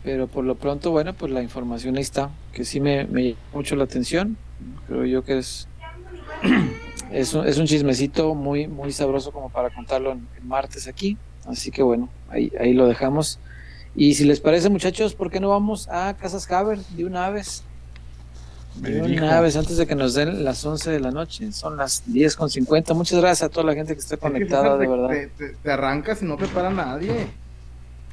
pero 0.04 0.28
por 0.28 0.44
lo 0.46 0.56
pronto, 0.56 0.92
bueno, 0.92 1.14
pues 1.14 1.32
la 1.32 1.42
información 1.42 1.96
ahí 1.96 2.02
está, 2.04 2.30
que 2.54 2.66
sí 2.66 2.80
me, 2.80 3.06
me 3.06 3.24
llamó 3.30 3.38
mucho 3.54 3.76
la 3.76 3.86
atención, 3.86 4.38
creo 4.88 5.06
yo 5.06 5.24
que 5.24 5.40
es, 5.40 5.68
es, 7.12 7.34
un, 7.34 7.48
es 7.48 7.58
un 7.58 7.66
chismecito 7.66 8.36
muy, 8.36 8.68
muy 8.68 8.92
sabroso 8.92 9.32
como 9.32 9.50
para 9.50 9.70
contarlo 9.70 10.12
en, 10.12 10.28
en 10.40 10.48
martes 10.48 10.88
aquí, 10.88 11.18
así 11.48 11.72
que 11.72 11.82
bueno, 11.84 12.10
ahí, 12.30 12.52
ahí 12.60 12.74
lo 12.74 12.88
dejamos. 12.88 13.40
Y 13.98 14.16
si 14.16 14.26
les 14.26 14.42
parece, 14.42 14.70
muchachos, 14.70 15.16
¿por 15.16 15.32
qué 15.32 15.40
no 15.40 15.50
vamos 15.50 15.88
a 15.88 16.14
Casas 16.20 16.52
Haber 16.52 16.80
de 16.80 17.06
una 17.06 17.30
vez? 17.30 17.64
De 18.76 19.02
una 19.02 19.40
vez 19.40 19.56
antes 19.56 19.78
de 19.78 19.88
que 19.88 19.96
nos 19.96 20.14
den 20.16 20.44
las 20.44 20.66
11 20.66 20.92
de 20.92 21.00
la 21.00 21.10
noche. 21.12 21.50
Son 21.54 21.78
las 21.78 22.04
10 22.06 22.36
con 22.36 22.50
50. 22.50 22.94
Muchas 22.94 23.22
gracias 23.22 23.44
a 23.44 23.50
toda 23.50 23.66
la 23.68 23.74
gente 23.74 23.94
que 23.94 24.02
está 24.02 24.16
Es 24.16 24.20
que, 24.20 24.28
conectada, 24.28 24.78
de 24.78 24.86
verdad. 24.88 25.08
Te, 25.08 25.28
te- 25.28 25.56
te 25.56 25.72
arrancas 25.72 26.22
y 26.22 26.26
no 26.26 26.36
te 26.36 26.46
para 26.48 26.70
nadie. 26.72 27.28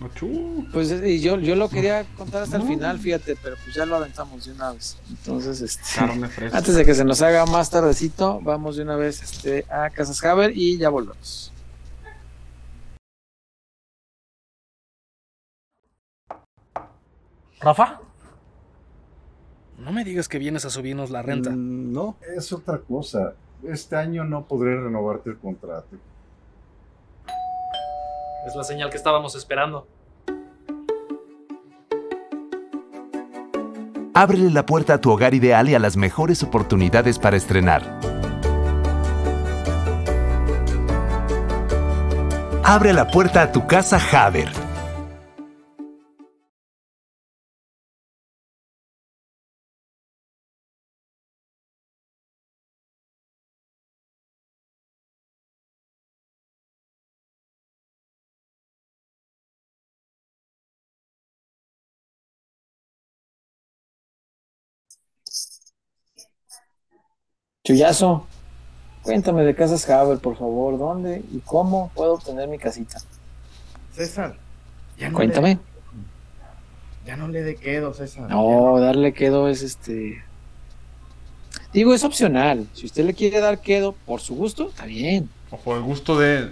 Achú. 0.04 0.66
Pues 0.72 0.90
y 0.90 1.20
yo, 1.20 1.38
yo 1.38 1.54
lo 1.54 1.68
quería 1.68 2.04
contar 2.16 2.42
hasta 2.42 2.56
el 2.56 2.62
final, 2.64 2.98
fíjate, 2.98 3.36
pero 3.42 3.56
pues 3.62 3.74
ya 3.74 3.86
lo 3.86 3.96
aventamos 3.96 4.44
de 4.44 4.52
una 4.52 4.72
vez. 4.72 4.96
Entonces, 5.08 5.60
este, 5.60 5.82
Carne 5.94 6.28
fresca. 6.28 6.58
antes 6.58 6.74
de 6.74 6.84
que 6.84 6.94
se 6.94 7.04
nos 7.04 7.22
haga 7.22 7.46
más 7.46 7.70
tardecito, 7.70 8.40
vamos 8.42 8.76
de 8.76 8.82
una 8.82 8.96
vez 8.96 9.22
este, 9.22 9.64
a 9.70 9.90
Casas 9.90 10.22
Haber 10.24 10.56
y 10.56 10.78
ya 10.78 10.88
volvemos. 10.88 11.52
Rafa. 17.60 18.00
No 19.78 19.92
me 19.92 20.04
digas 20.04 20.28
que 20.28 20.38
vienes 20.38 20.64
a 20.64 20.70
subirnos 20.70 21.10
la 21.10 21.22
renta. 21.22 21.50
Mm, 21.50 21.92
No, 21.92 22.16
es 22.36 22.52
otra 22.52 22.78
cosa. 22.78 23.34
Este 23.64 23.96
año 23.96 24.24
no 24.24 24.44
podré 24.46 24.80
renovarte 24.80 25.30
el 25.30 25.38
contrato. 25.38 25.96
Es 28.46 28.56
la 28.56 28.64
señal 28.64 28.90
que 28.90 28.96
estábamos 28.96 29.34
esperando. 29.36 29.86
Ábrele 34.14 34.50
la 34.50 34.66
puerta 34.66 34.94
a 34.94 35.00
tu 35.00 35.10
hogar 35.10 35.32
ideal 35.32 35.68
y 35.68 35.74
a 35.74 35.78
las 35.78 35.96
mejores 35.96 36.42
oportunidades 36.42 37.18
para 37.18 37.36
estrenar. 37.36 37.82
Abre 42.64 42.92
la 42.92 43.08
puerta 43.08 43.42
a 43.42 43.52
tu 43.52 43.66
casa 43.66 43.98
Haber. 44.12 44.61
Chuyazo, 67.64 68.26
cuéntame 69.02 69.44
de 69.44 69.54
Casas 69.54 69.88
Haber, 69.88 70.18
por 70.18 70.36
favor. 70.36 70.76
¿Dónde 70.78 71.22
y 71.32 71.38
cómo 71.44 71.92
puedo 71.94 72.14
obtener 72.14 72.48
mi 72.48 72.58
casita? 72.58 72.98
César, 73.94 74.36
ya 74.98 75.10
no 75.10 75.14
Cuéntame. 75.16 75.50
Le, 75.54 75.58
ya 77.06 77.16
no 77.16 77.28
le 77.28 77.42
de 77.42 77.54
quedo, 77.54 77.94
César. 77.94 78.28
No, 78.28 78.80
darle 78.80 79.12
quedo 79.14 79.46
es 79.46 79.62
este. 79.62 80.24
Digo, 81.72 81.94
es 81.94 82.02
opcional. 82.02 82.66
Si 82.72 82.86
usted 82.86 83.04
le 83.04 83.14
quiere 83.14 83.38
dar 83.38 83.60
quedo 83.60 83.92
por 83.92 84.20
su 84.20 84.34
gusto, 84.34 84.70
está 84.70 84.84
bien. 84.86 85.30
O 85.52 85.56
por 85.56 85.76
el 85.76 85.84
gusto 85.84 86.18
de 86.18 86.50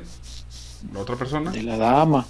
la 0.92 1.00
otra 1.00 1.16
persona. 1.16 1.50
De 1.50 1.64
la 1.64 1.76
dama. 1.76 2.24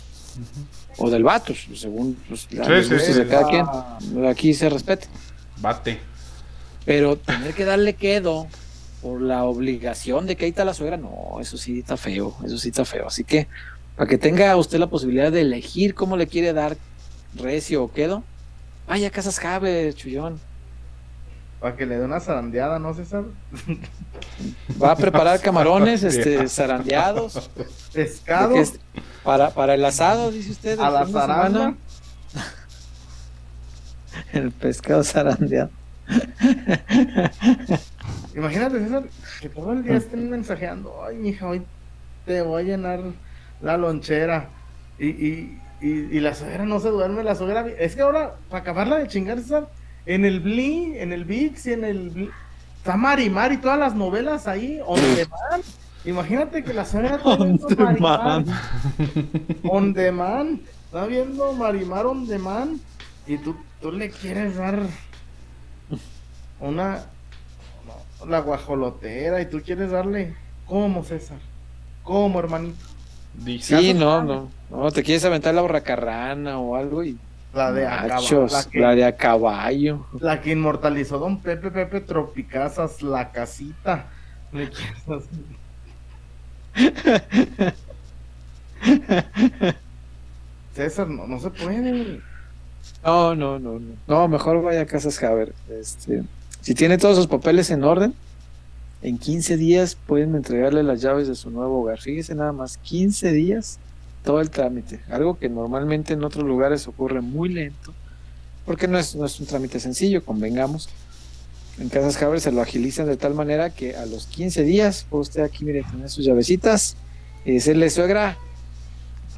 O 0.97 1.11
del 1.11 1.23
vato, 1.23 1.53
según 1.75 2.15
pues, 2.29 2.51
la- 2.55 2.65
Sí, 2.65 2.71
los 2.71 2.87
sí, 2.87 2.95
gustos 2.95 3.15
sí. 3.15 3.21
de 3.25 3.27
cada 3.29 3.47
quien. 3.47 4.27
Aquí 4.27 4.55
se 4.55 4.71
respeta. 4.71 5.07
Bate. 5.59 6.01
Pero 6.87 7.19
tener 7.19 7.53
que 7.53 7.67
darle 7.67 7.95
quedo 7.95 8.47
por 9.03 9.21
la 9.21 9.45
obligación 9.45 10.27
de 10.27 10.37
que 10.37 10.45
ahí 10.45 10.51
está 10.51 10.65
la 10.65 10.75
suegra, 10.75 10.97
no, 10.97 11.39
eso 11.41 11.57
sí 11.57 11.81
está 11.81 11.97
feo, 11.97 12.37
eso 12.45 12.59
sí 12.59 12.69
está 12.69 12.85
feo. 12.85 13.07
Así 13.07 13.25
que 13.25 13.49
para 13.97 14.09
que 14.09 14.19
tenga 14.19 14.57
usted 14.57 14.79
la 14.79 14.89
posibilidad 14.89 15.33
de 15.33 15.41
elegir 15.43 15.95
cómo 15.95 16.17
le 16.17 16.27
quiere 16.27 16.53
dar 16.53 16.77
recio 17.35 17.85
o 17.85 17.93
quedo, 17.93 18.23
vaya 18.87 19.09
a 19.09 19.11
Casas 19.11 19.39
Jabe, 19.39 19.93
chullón. 19.95 20.39
Para 21.61 21.77
que 21.77 21.85
le 21.85 21.99
dé 21.99 22.05
una 22.05 22.21
zarandeada, 22.21 22.79
¿no, 22.79 22.95
César? 22.95 23.25
Va 24.83 24.93
a 24.93 24.97
preparar 24.97 25.41
camarones 25.43 26.03
este, 26.03 26.49
zarandeados. 26.49 27.51
Pescado 27.93 28.57
es- 28.57 28.79
para, 29.23 29.51
para 29.51 29.75
el 29.75 29.85
asado, 29.85 30.31
dice 30.31 30.53
usted. 30.53 30.81
a 30.81 30.91
la 30.91 31.07
zaranda. 31.07 31.75
El 34.33 34.51
pescado 34.53 35.05
zarandeado. 35.05 35.71
Imagínate, 38.35 38.79
César, 38.79 39.05
que 39.41 39.49
todo 39.49 39.73
el 39.73 39.83
día 39.83 39.97
estén 39.97 40.31
mensajeando. 40.31 41.03
Ay, 41.05 41.17
mija, 41.17 41.47
hoy 41.49 41.63
te 42.27 42.43
voy 42.43 42.63
a 42.63 42.65
llenar 42.65 43.01
la 43.61 43.77
lonchera. 43.77 44.49
Y, 44.99 45.09
y, 45.09 45.59
y, 45.81 45.89
y 45.89 46.21
la 46.21 46.35
suegra 46.35 46.65
no 46.65 46.79
se 46.81 46.91
duerme, 46.91 47.25
la 47.25 47.35
suegra. 47.35 47.67
Es 47.79 47.97
que 47.97 48.03
ahora, 48.03 48.37
para 48.49 48.63
acabarla 48.63 48.99
de 48.99 49.09
chingar, 49.09 49.39
César, 49.39 49.69
en 50.07 50.25
el 50.25 50.41
Bli, 50.41 50.99
en 50.99 51.13
el 51.13 51.25
VIX 51.25 51.67
y 51.67 51.73
en 51.73 51.85
el. 51.85 52.11
Bli- 52.13 52.31
Está 52.79 52.97
Marimar 52.97 53.53
y 53.53 53.59
todas 53.59 53.79
las 53.79 53.95
novelas 53.95 54.47
ahí, 54.49 54.81
on 54.87 54.99
demand. 55.17 55.65
Imagínate 56.07 56.65
que 56.65 56.73
la 56.73 56.85
suegra 56.87 57.17
está 57.17 57.37
viendo 57.37 57.67
On 57.67 57.77
Marimar. 57.85 58.45
demand. 58.45 58.49
On 59.65 59.93
demand. 59.93 60.61
Está 60.87 61.05
viendo 61.07 61.53
Marimar 61.53 62.07
on 62.07 62.27
demand. 62.27 62.81
Y 63.27 63.37
tú, 63.39 63.55
tú 63.83 63.93
le 63.93 64.09
quieres 64.11 64.57
dar 64.57 64.81
una. 66.61 67.05
No, 68.21 68.27
la 68.31 68.41
guajolotera. 68.41 69.41
Y 69.41 69.47
tú 69.47 69.61
quieres 69.65 69.91
darle. 69.91 70.35
¿Cómo, 70.67 71.03
César? 71.05 71.39
¿Cómo, 72.03 72.39
hermanito? 72.39 72.79
Sí, 73.61 73.95
no, 73.95 74.23
no. 74.23 74.51
No, 74.71 74.91
te 74.91 75.03
quieres 75.03 75.25
aventar 75.25 75.55
la 75.55 75.63
borracarrana 75.63 76.59
o 76.59 76.77
algo 76.77 77.03
y. 77.05 77.19
La 77.53 77.73
de 77.73 77.85
a 77.85 78.07
caballo, 78.07 78.47
la, 78.47 78.65
que, 78.71 78.79
la 78.79 78.95
de 78.95 79.05
a 79.05 79.17
caballo. 79.17 80.07
la 80.21 80.41
que 80.41 80.53
inmortalizó 80.53 81.19
Don 81.19 81.41
Pepe 81.41 81.73
Pepe 81.73 82.01
Tropicazas, 82.01 83.03
la 83.03 83.33
casita. 83.33 84.07
Le 84.53 84.71
quiero- 84.71 85.23
César, 90.75 91.09
no, 91.09 91.27
no 91.27 91.41
se 91.41 91.51
puede. 91.51 92.21
No, 93.05 93.35
no, 93.35 93.59
no, 93.59 93.79
no. 93.79 93.95
No, 94.07 94.29
mejor 94.29 94.63
vaya 94.63 94.83
a 94.83 94.87
Casas 94.87 95.23
Haber. 95.23 95.53
Este, 95.69 96.23
si 96.61 96.75
tiene 96.75 96.99
todos 96.99 97.17
sus 97.17 97.27
papeles 97.27 97.71
en 97.71 97.85
orden, 97.85 98.15
en 99.03 99.19
15 99.19 99.57
días 99.57 99.97
pueden 100.07 100.35
entregarle 100.35 100.83
las 100.83 101.01
llaves 101.01 101.27
de 101.27 101.35
su 101.35 101.51
nuevo 101.51 101.81
hogar. 101.81 102.01
Fíjese 102.01 102.35
nada 102.35 102.53
más, 102.53 102.77
15 102.79 103.33
días 103.33 103.79
todo 104.25 104.41
el 104.41 104.51
trámite. 104.51 105.01
Algo 105.11 105.39
que 105.39 105.49
normalmente 105.49 106.13
en 106.13 106.25
otros 106.25 106.45
lugares 106.45 106.87
ocurre 106.87 107.21
muy 107.21 107.49
lento, 107.49 107.95
porque 108.67 108.89
no 108.89 108.99
es, 108.99 109.15
no 109.17 109.25
es 109.25 109.41
un 109.41 109.47
trámite 109.47 109.81
sencillo, 109.81 110.25
convengamos. 110.25 110.89
En 111.79 111.89
Casas 111.89 112.21
Haber 112.23 112.41
se 112.41 112.53
lo 112.53 112.61
agilizan 112.61 113.07
de 113.07 113.17
tal 113.17 113.33
manera 113.33 113.71
que 113.71 113.97
a 113.97 114.05
los 114.05 114.27
15 114.27 114.63
días, 114.65 115.07
puede 115.09 115.23
usted 115.23 115.43
aquí, 115.43 115.65
mire, 115.65 115.83
tener 115.91 116.11
sus 116.11 116.27
llavecitas 116.27 116.97
y 117.47 117.53
decirle, 117.55 117.89
suegra, 117.89 118.37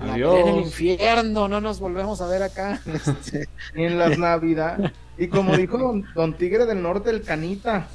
Adiós. 0.00 0.40
en 0.40 0.48
el 0.48 0.60
infierno, 0.62 1.46
no 1.46 1.60
nos 1.60 1.78
volvemos 1.78 2.20
a 2.20 2.26
ver 2.26 2.42
acá. 2.42 2.80
Este, 2.92 3.48
Ni 3.76 3.84
en 3.84 3.96
las 3.98 4.18
navidades. 4.18 4.90
Y 5.22 5.28
como 5.28 5.56
dijo 5.56 5.78
don, 5.78 6.04
don 6.14 6.34
Tigre 6.36 6.66
del 6.66 6.82
Norte, 6.82 7.10
el 7.10 7.22
Canita, 7.22 7.86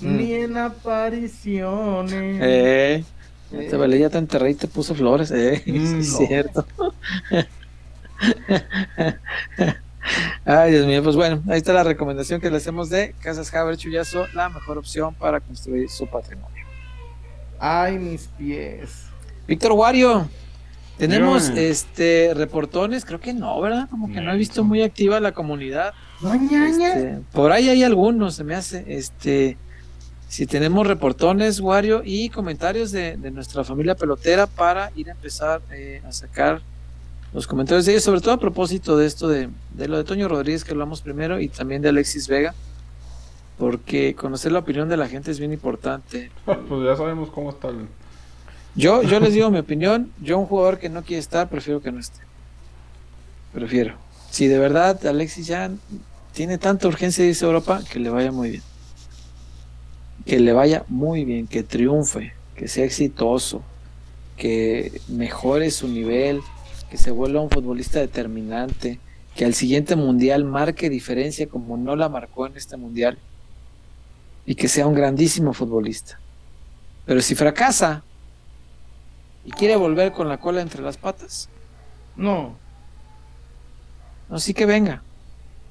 Mm. 0.00 0.16
ni 0.16 0.32
en 0.34 0.56
apariciones. 0.56 2.38
Eh, 2.42 3.04
Eh. 3.52 3.66
te 3.70 3.76
vale, 3.76 3.96
ya 3.98 4.10
te 4.10 4.18
enterré 4.18 4.50
y 4.50 4.54
te 4.54 4.66
puse 4.66 4.92
flores, 4.94 5.30
eh. 5.30 5.62
Mm, 5.66 5.72
sí, 5.72 5.98
es 6.00 6.10
no. 6.20 6.26
cierto. 6.26 6.66
Ay, 10.44 10.72
Dios 10.72 10.86
mío, 10.86 11.02
pues 11.02 11.16
bueno, 11.16 11.42
ahí 11.48 11.56
está 11.58 11.72
la 11.72 11.84
recomendación 11.84 12.40
que 12.40 12.50
le 12.50 12.58
hacemos 12.58 12.90
de 12.90 13.14
Casas 13.20 13.52
Haber 13.54 13.76
Chuyazo, 13.76 14.26
la 14.34 14.48
mejor 14.50 14.76
opción 14.78 15.14
para 15.14 15.40
construir 15.40 15.88
su 15.88 16.06
patrimonio. 16.06 16.64
Ay, 17.58 17.98
mis 17.98 18.26
pies. 18.36 19.04
Víctor 19.48 19.72
Wario, 19.72 20.28
tenemos 20.98 21.48
este 21.50 22.32
reportones, 22.34 23.04
creo 23.04 23.20
que 23.20 23.32
no, 23.32 23.58
¿verdad? 23.60 23.88
Como 23.88 24.12
que 24.12 24.20
no 24.20 24.32
he 24.32 24.36
visto 24.36 24.62
muy 24.64 24.82
activa 24.82 25.18
la 25.20 25.32
comunidad. 25.32 25.94
Este, 26.32 27.20
por 27.32 27.52
ahí 27.52 27.68
hay 27.68 27.82
algunos, 27.82 28.34
se 28.36 28.44
me 28.44 28.54
hace. 28.54 28.84
Este, 28.86 29.56
si 30.28 30.46
tenemos 30.46 30.86
reportones, 30.86 31.60
Wario, 31.60 32.02
y 32.04 32.28
comentarios 32.30 32.90
de, 32.90 33.16
de 33.16 33.30
nuestra 33.30 33.62
familia 33.62 33.94
pelotera 33.94 34.46
para 34.46 34.90
ir 34.96 35.08
a 35.08 35.12
empezar 35.12 35.60
eh, 35.70 36.02
a 36.06 36.12
sacar 36.12 36.62
los 37.32 37.46
comentarios 37.46 37.84
de 37.86 37.92
ellos, 37.92 38.04
sobre 38.04 38.20
todo 38.20 38.34
a 38.34 38.38
propósito 38.38 38.96
de 38.96 39.06
esto 39.06 39.28
de, 39.28 39.48
de 39.72 39.88
lo 39.88 39.96
de 39.96 40.04
Toño 40.04 40.28
Rodríguez 40.28 40.64
que 40.64 40.70
hablamos 40.70 41.02
primero 41.02 41.40
y 41.40 41.48
también 41.48 41.82
de 41.82 41.88
Alexis 41.88 42.28
Vega, 42.28 42.54
porque 43.58 44.14
conocer 44.14 44.52
la 44.52 44.60
opinión 44.60 44.88
de 44.88 44.96
la 44.96 45.08
gente 45.08 45.30
es 45.30 45.38
bien 45.38 45.52
importante. 45.52 46.30
Pues 46.44 46.84
ya 46.84 46.96
sabemos 46.96 47.30
cómo 47.30 47.50
está 47.50 47.68
el. 47.68 47.86
Yo, 48.76 49.02
yo 49.02 49.20
les 49.20 49.34
digo 49.34 49.50
mi 49.50 49.58
opinión, 49.58 50.10
yo 50.20 50.38
un 50.38 50.46
jugador 50.46 50.78
que 50.78 50.88
no 50.88 51.02
quiere 51.02 51.20
estar, 51.20 51.48
prefiero 51.48 51.80
que 51.80 51.92
no 51.92 52.00
esté. 52.00 52.20
Prefiero. 53.52 53.94
Si 54.30 54.48
de 54.48 54.58
verdad 54.58 55.04
Alexis 55.06 55.46
ya 55.46 55.70
tiene 56.34 56.58
tanta 56.58 56.88
urgencia 56.88 57.24
a 57.24 57.28
Europa, 57.46 57.82
que 57.90 58.00
le 58.00 58.10
vaya 58.10 58.32
muy 58.32 58.50
bien. 58.50 58.62
Que 60.26 60.40
le 60.40 60.52
vaya 60.52 60.84
muy 60.88 61.24
bien, 61.24 61.46
que 61.46 61.62
triunfe, 61.62 62.38
que 62.54 62.68
sea 62.68 62.84
exitoso, 62.84 63.62
que 64.36 65.02
mejore 65.08 65.70
su 65.70 65.88
nivel, 65.88 66.40
que 66.90 66.98
se 66.98 67.10
vuelva 67.10 67.40
un 67.40 67.50
futbolista 67.50 68.00
determinante, 68.00 69.00
que 69.34 69.44
al 69.44 69.54
siguiente 69.54 69.96
mundial 69.96 70.44
marque 70.44 70.90
diferencia 70.90 71.48
como 71.48 71.76
no 71.76 71.96
la 71.96 72.08
marcó 72.08 72.46
en 72.46 72.56
este 72.56 72.76
mundial 72.76 73.18
y 74.46 74.56
que 74.56 74.68
sea 74.68 74.86
un 74.86 74.94
grandísimo 74.94 75.52
futbolista. 75.52 76.20
Pero 77.04 77.20
si 77.20 77.34
fracasa, 77.34 78.04
y 79.44 79.52
quiere 79.52 79.76
volver 79.76 80.12
con 80.12 80.28
la 80.28 80.38
cola 80.38 80.62
entre 80.62 80.82
las 80.82 80.96
patas, 80.96 81.50
No. 82.16 82.62
no, 84.28 84.38
sí 84.38 84.54
que 84.54 84.66
venga. 84.66 85.06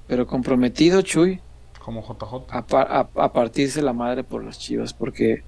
Pero 0.07 0.27
comprometido, 0.27 1.01
Chuy, 1.01 1.39
Como 1.83 2.01
JJ. 2.01 2.45
a, 2.51 2.99
a- 2.99 3.23
a 3.25 3.33
partirse 3.33 3.81
la 3.81 3.93
madre 3.93 4.23
por 4.23 4.43
las 4.43 4.59
chivas, 4.59 4.93
porque 4.93 5.43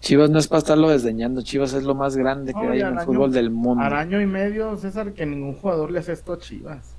Chivas 0.00 0.30
no 0.30 0.38
es 0.38 0.46
para 0.46 0.58
estarlo 0.58 0.88
desdeñando, 0.90 1.42
Chivas 1.42 1.72
es 1.72 1.82
lo 1.82 1.94
más 1.94 2.16
grande 2.16 2.52
que 2.52 2.60
hay 2.60 2.80
en 2.80 2.86
el 2.88 2.98
año- 2.98 3.04
fútbol 3.06 3.32
del 3.32 3.50
mundo. 3.50 3.82
Al 3.82 3.94
año 3.94 4.20
y 4.20 4.26
medio, 4.26 4.76
César, 4.76 5.12
que 5.12 5.26
ningún 5.26 5.54
jugador 5.54 5.90
le 5.90 5.98
hace 6.00 6.12
esto 6.12 6.32
a 6.34 6.38
Chivas. 6.38 6.94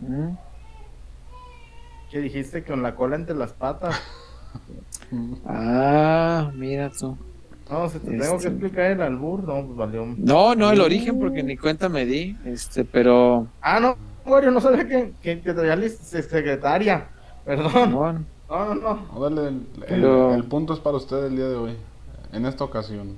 ¿Mm? 0.00 0.30
Que 2.10 2.20
dijiste 2.20 2.62
con 2.64 2.82
la 2.82 2.94
cola 2.94 3.16
entre 3.16 3.34
las 3.36 3.52
patas. 3.52 3.94
Ah, 5.46 6.50
mira 6.54 6.90
tú. 6.90 7.16
No, 7.70 7.88
si 7.88 7.98
te 7.98 8.10
tengo 8.10 8.20
que 8.32 8.36
Este- 8.36 8.48
explicar 8.48 8.90
el 8.90 9.02
albur, 9.02 9.42
no, 9.44 9.64
pues 9.64 9.76
valió. 9.76 10.06
No, 10.16 10.54
no, 10.54 10.70
el 10.70 10.80
origen, 10.80 11.18
porque 11.18 11.42
ni 11.42 11.56
cuenta 11.56 11.88
me 11.88 12.04
di, 12.06 12.36
este, 12.44 12.84
pero 12.84 13.46
Ah, 13.60 13.78
no, 13.80 13.96
Wario, 14.28 14.50
no 14.50 14.60
sabía 14.60 14.86
que, 14.86 15.12
que, 15.22 15.40
que 15.40 15.52
traía 15.54 15.76
lis- 15.76 15.98
secretaria. 15.98 17.08
Perdón. 17.44 17.92
bueno, 17.94 18.24
No, 18.48 18.64
no, 18.66 18.74
no. 18.74 19.06
No, 19.14 19.20
dale, 19.30 19.48
el, 19.48 19.54
el- 19.54 19.84
Pero- 19.88 20.34
el 20.34 20.44
punto 20.44 20.72
es 20.74 20.80
para 20.80 20.96
usted 20.96 21.24
el 21.26 21.36
día 21.36 21.46
de 21.48 21.56
hoy. 21.56 21.76
En 22.32 22.44
esta 22.46 22.64
ocasión. 22.64 23.16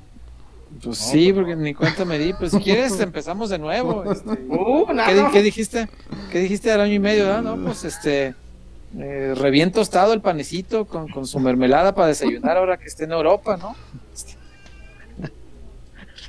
pues 0.84 0.98
sí, 0.98 1.32
porque 1.32 1.56
ni 1.56 1.74
cuenta 1.74 2.04
me 2.04 2.18
di. 2.18 2.32
Pues 2.32 2.52
si 2.52 2.58
quieres, 2.60 2.98
empezamos 3.00 3.50
de 3.50 3.58
nuevo. 3.58 4.04
este. 4.10 4.30
Uh, 4.48 4.86
¿Qué, 4.86 4.94
nada. 4.94 5.12
di- 5.12 5.32
qué 5.32 5.42
dijiste? 5.42 5.88
¿Qué 6.30 6.38
dijiste 6.40 6.70
al 6.72 6.80
año 6.80 6.94
y 6.94 6.98
medio? 7.00 7.32
ah? 7.34 7.40
No, 7.42 7.56
pues 7.56 7.84
este. 7.84 8.34
Eh, 8.98 9.34
reviento 9.36 9.78
tostado 9.78 10.12
el 10.12 10.20
panecito 10.20 10.84
con, 10.84 11.06
con 11.08 11.24
su 11.24 11.38
mermelada 11.38 11.94
para 11.94 12.08
desayunar 12.08 12.56
ahora 12.56 12.76
que 12.76 12.86
esté 12.86 13.04
en 13.04 13.12
Europa, 13.12 13.56
¿no? 13.56 13.76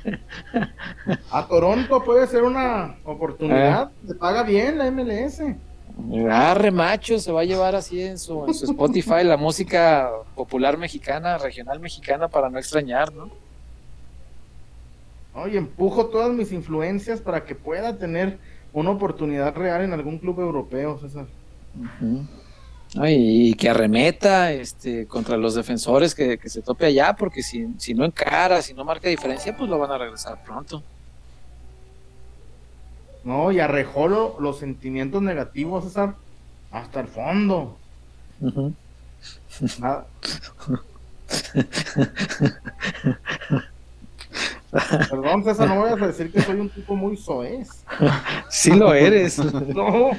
A 1.30 1.46
Toronto 1.46 2.02
puede 2.02 2.26
ser 2.26 2.42
una 2.42 2.96
oportunidad. 3.04 3.90
Eh. 3.90 4.08
Se 4.08 4.14
paga 4.14 4.42
bien 4.42 4.78
la 4.78 4.90
MLS. 4.90 5.42
Arre 6.30 6.70
macho, 6.70 7.18
se 7.18 7.30
va 7.32 7.42
a 7.42 7.44
llevar 7.44 7.74
así 7.74 8.00
en 8.00 8.18
su, 8.18 8.46
en 8.46 8.54
su 8.54 8.64
Spotify 8.64 9.24
la 9.24 9.36
música 9.36 10.10
popular 10.34 10.78
mexicana, 10.78 11.38
regional 11.38 11.80
mexicana 11.80 12.28
para 12.28 12.48
no 12.48 12.58
extrañar, 12.58 13.12
¿no? 13.12 13.30
Oye, 15.34 15.58
empujo 15.58 16.06
todas 16.06 16.32
mis 16.32 16.52
influencias 16.52 17.20
para 17.20 17.44
que 17.44 17.54
pueda 17.54 17.96
tener 17.96 18.38
una 18.72 18.90
oportunidad 18.90 19.54
real 19.54 19.82
en 19.82 19.92
algún 19.92 20.18
club 20.18 20.40
europeo, 20.40 20.98
César. 20.98 21.26
Ujú. 21.78 22.26
Ay, 22.98 23.48
y 23.50 23.54
que 23.54 23.70
arremeta 23.70 24.52
este, 24.52 25.06
contra 25.06 25.36
los 25.38 25.54
defensores 25.54 26.14
que, 26.14 26.36
que 26.36 26.48
se 26.50 26.60
tope 26.60 26.84
allá, 26.86 27.14
porque 27.16 27.42
si, 27.42 27.68
si 27.78 27.94
no 27.94 28.04
encara, 28.04 28.60
si 28.60 28.74
no 28.74 28.84
marca 28.84 29.08
diferencia, 29.08 29.56
pues 29.56 29.70
lo 29.70 29.78
van 29.78 29.92
a 29.92 29.98
regresar 29.98 30.42
pronto. 30.44 30.82
No, 33.24 33.50
y 33.50 33.60
arrejó 33.60 34.08
lo- 34.08 34.36
los 34.40 34.58
sentimientos 34.58 35.22
negativos, 35.22 35.84
César, 35.84 36.16
hasta 36.70 37.00
el 37.00 37.06
fondo. 37.08 37.78
Nada. 39.78 40.06
Perdón, 45.10 45.44
César, 45.44 45.68
no 45.68 45.80
vayas 45.82 46.00
a 46.00 46.06
decir 46.06 46.32
que 46.32 46.40
soy 46.40 46.58
un 46.60 46.70
tipo 46.70 46.96
muy 46.96 47.16
soez. 47.16 47.68
Sí 48.48 48.70
lo 48.74 48.94
eres. 48.94 49.38
No, 49.74 50.10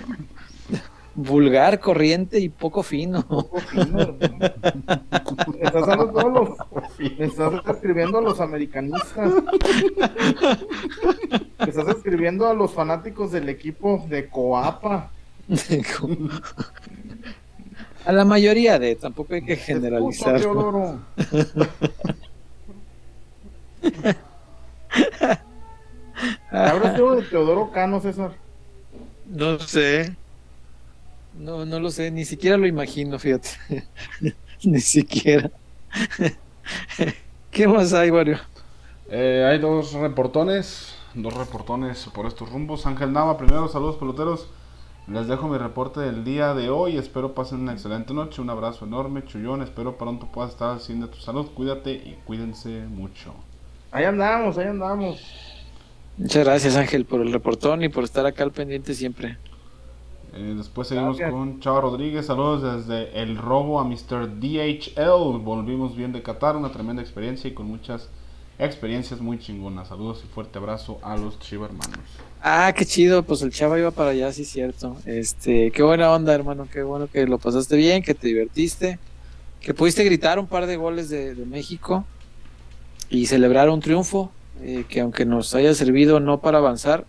Vulgar, 1.15 1.79
corriente 1.79 2.39
y 2.39 2.49
poco 2.49 2.81
fino. 2.81 3.21
poco 3.27 3.59
fino, 3.59 4.17
estás 5.61 5.87
los. 5.87 6.49
Escribiendo 7.67 8.17
a 8.17 8.21
los 8.21 8.39
americanistas. 8.39 9.31
Me 11.59 11.69
estás 11.69 11.87
escribiendo 11.89 12.47
a 12.47 12.53
los 12.53 12.73
fanáticos 12.73 13.31
del 13.31 13.49
equipo 13.49 14.03
de 14.09 14.27
Coapa. 14.27 15.11
A 18.05 18.11
la 18.11 18.25
mayoría 18.25 18.79
de, 18.79 18.95
tampoco 18.95 19.35
hay 19.35 19.45
que 19.45 19.55
generalizar. 19.55 20.39
Teodoro. 20.39 20.99
¿Habrá 26.51 26.95
sido 26.95 27.15
de 27.15 27.21
Teodoro 27.23 27.71
Cano, 27.71 28.01
César? 28.01 28.31
No 29.27 29.59
sé. 29.59 30.15
No, 31.37 31.65
no 31.65 31.79
lo 31.79 31.89
sé, 31.89 32.11
ni 32.11 32.25
siquiera 32.25 32.57
lo 32.57 32.67
imagino, 32.67 33.17
fíjate. 33.17 33.49
ni 34.63 34.79
siquiera. 34.79 35.51
¿Qué 37.51 37.67
más 37.67 37.93
hay, 37.93 38.11
Wario? 38.11 38.39
Eh, 39.09 39.45
hay 39.47 39.59
dos 39.59 39.93
reportones. 39.93 40.95
Dos 41.13 41.33
reportones 41.33 42.09
por 42.13 42.25
estos 42.25 42.51
rumbos. 42.51 42.85
Ángel 42.85 43.13
Nava, 43.13 43.37
primero, 43.37 43.67
saludos 43.67 43.97
peloteros. 43.97 44.47
Les 45.07 45.27
dejo 45.27 45.47
mi 45.47 45.57
reporte 45.57 45.99
del 45.99 46.23
día 46.23 46.53
de 46.53 46.69
hoy. 46.69 46.97
Espero 46.97 47.33
pasen 47.33 47.59
una 47.59 47.73
excelente 47.73 48.13
noche. 48.13 48.41
Un 48.41 48.49
abrazo 48.49 48.85
enorme, 48.85 49.25
Chullón. 49.25 49.61
Espero 49.61 49.97
pronto 49.97 50.27
puedas 50.31 50.51
estar 50.51 50.71
al 50.71 50.79
100 50.79 51.01
de 51.01 51.07
tu 51.07 51.19
salud. 51.19 51.47
Cuídate 51.53 51.91
y 51.91 52.17
cuídense 52.25 52.69
mucho. 52.87 53.33
Ahí 53.91 54.05
andamos, 54.05 54.57
ahí 54.57 54.67
andamos. 54.67 55.21
Muchas 56.17 56.45
gracias, 56.45 56.75
Ángel, 56.75 57.05
por 57.05 57.21
el 57.21 57.33
reportón 57.33 57.83
y 57.83 57.89
por 57.89 58.03
estar 58.03 58.25
acá 58.25 58.43
al 58.43 58.51
pendiente 58.51 58.93
siempre. 58.93 59.37
Eh, 60.35 60.55
después 60.57 60.87
seguimos 60.87 61.17
Gracias. 61.17 61.31
con 61.31 61.59
Chava 61.59 61.81
Rodríguez. 61.81 62.25
Saludos 62.25 62.87
desde 62.87 63.21
el 63.21 63.37
robo 63.37 63.79
a 63.79 63.83
Mr. 63.83 64.39
DHL. 64.39 65.37
Volvimos 65.39 65.95
bien 65.95 66.11
de 66.11 66.23
Qatar, 66.23 66.55
una 66.55 66.71
tremenda 66.71 67.01
experiencia 67.01 67.47
y 67.49 67.53
con 67.53 67.67
muchas 67.67 68.09
experiencias 68.57 69.21
muy 69.21 69.37
chingonas. 69.37 69.89
Saludos 69.89 70.23
y 70.25 70.27
fuerte 70.27 70.57
abrazo 70.57 70.97
a 71.03 71.17
los 71.17 71.39
Chiva 71.39 71.67
hermanos. 71.67 71.99
Ah, 72.41 72.73
qué 72.75 72.85
chido, 72.85 73.23
pues 73.23 73.41
el 73.41 73.51
chava 73.51 73.77
iba 73.77 73.91
para 73.91 74.09
allá, 74.11 74.31
sí, 74.31 74.43
cierto. 74.43 74.95
Este, 75.05 75.71
qué 75.71 75.83
buena 75.83 76.11
onda, 76.11 76.33
hermano, 76.33 76.67
qué 76.71 76.83
bueno 76.83 77.07
que 77.07 77.25
lo 77.27 77.37
pasaste 77.37 77.75
bien, 77.75 78.01
que 78.03 78.13
te 78.13 78.27
divertiste, 78.27 78.99
que 79.61 79.73
pudiste 79.73 80.03
gritar 80.03 80.39
un 80.39 80.47
par 80.47 80.65
de 80.65 80.75
goles 80.77 81.09
de, 81.09 81.35
de 81.35 81.45
México 81.45 82.05
y 83.09 83.27
celebrar 83.27 83.69
un 83.69 83.79
triunfo, 83.79 84.31
eh, 84.61 84.85
que 84.89 85.01
aunque 85.01 85.25
nos 85.25 85.53
haya 85.55 85.73
servido 85.73 86.19
no 86.19 86.41
para 86.41 86.57
avanzar, 86.57 87.05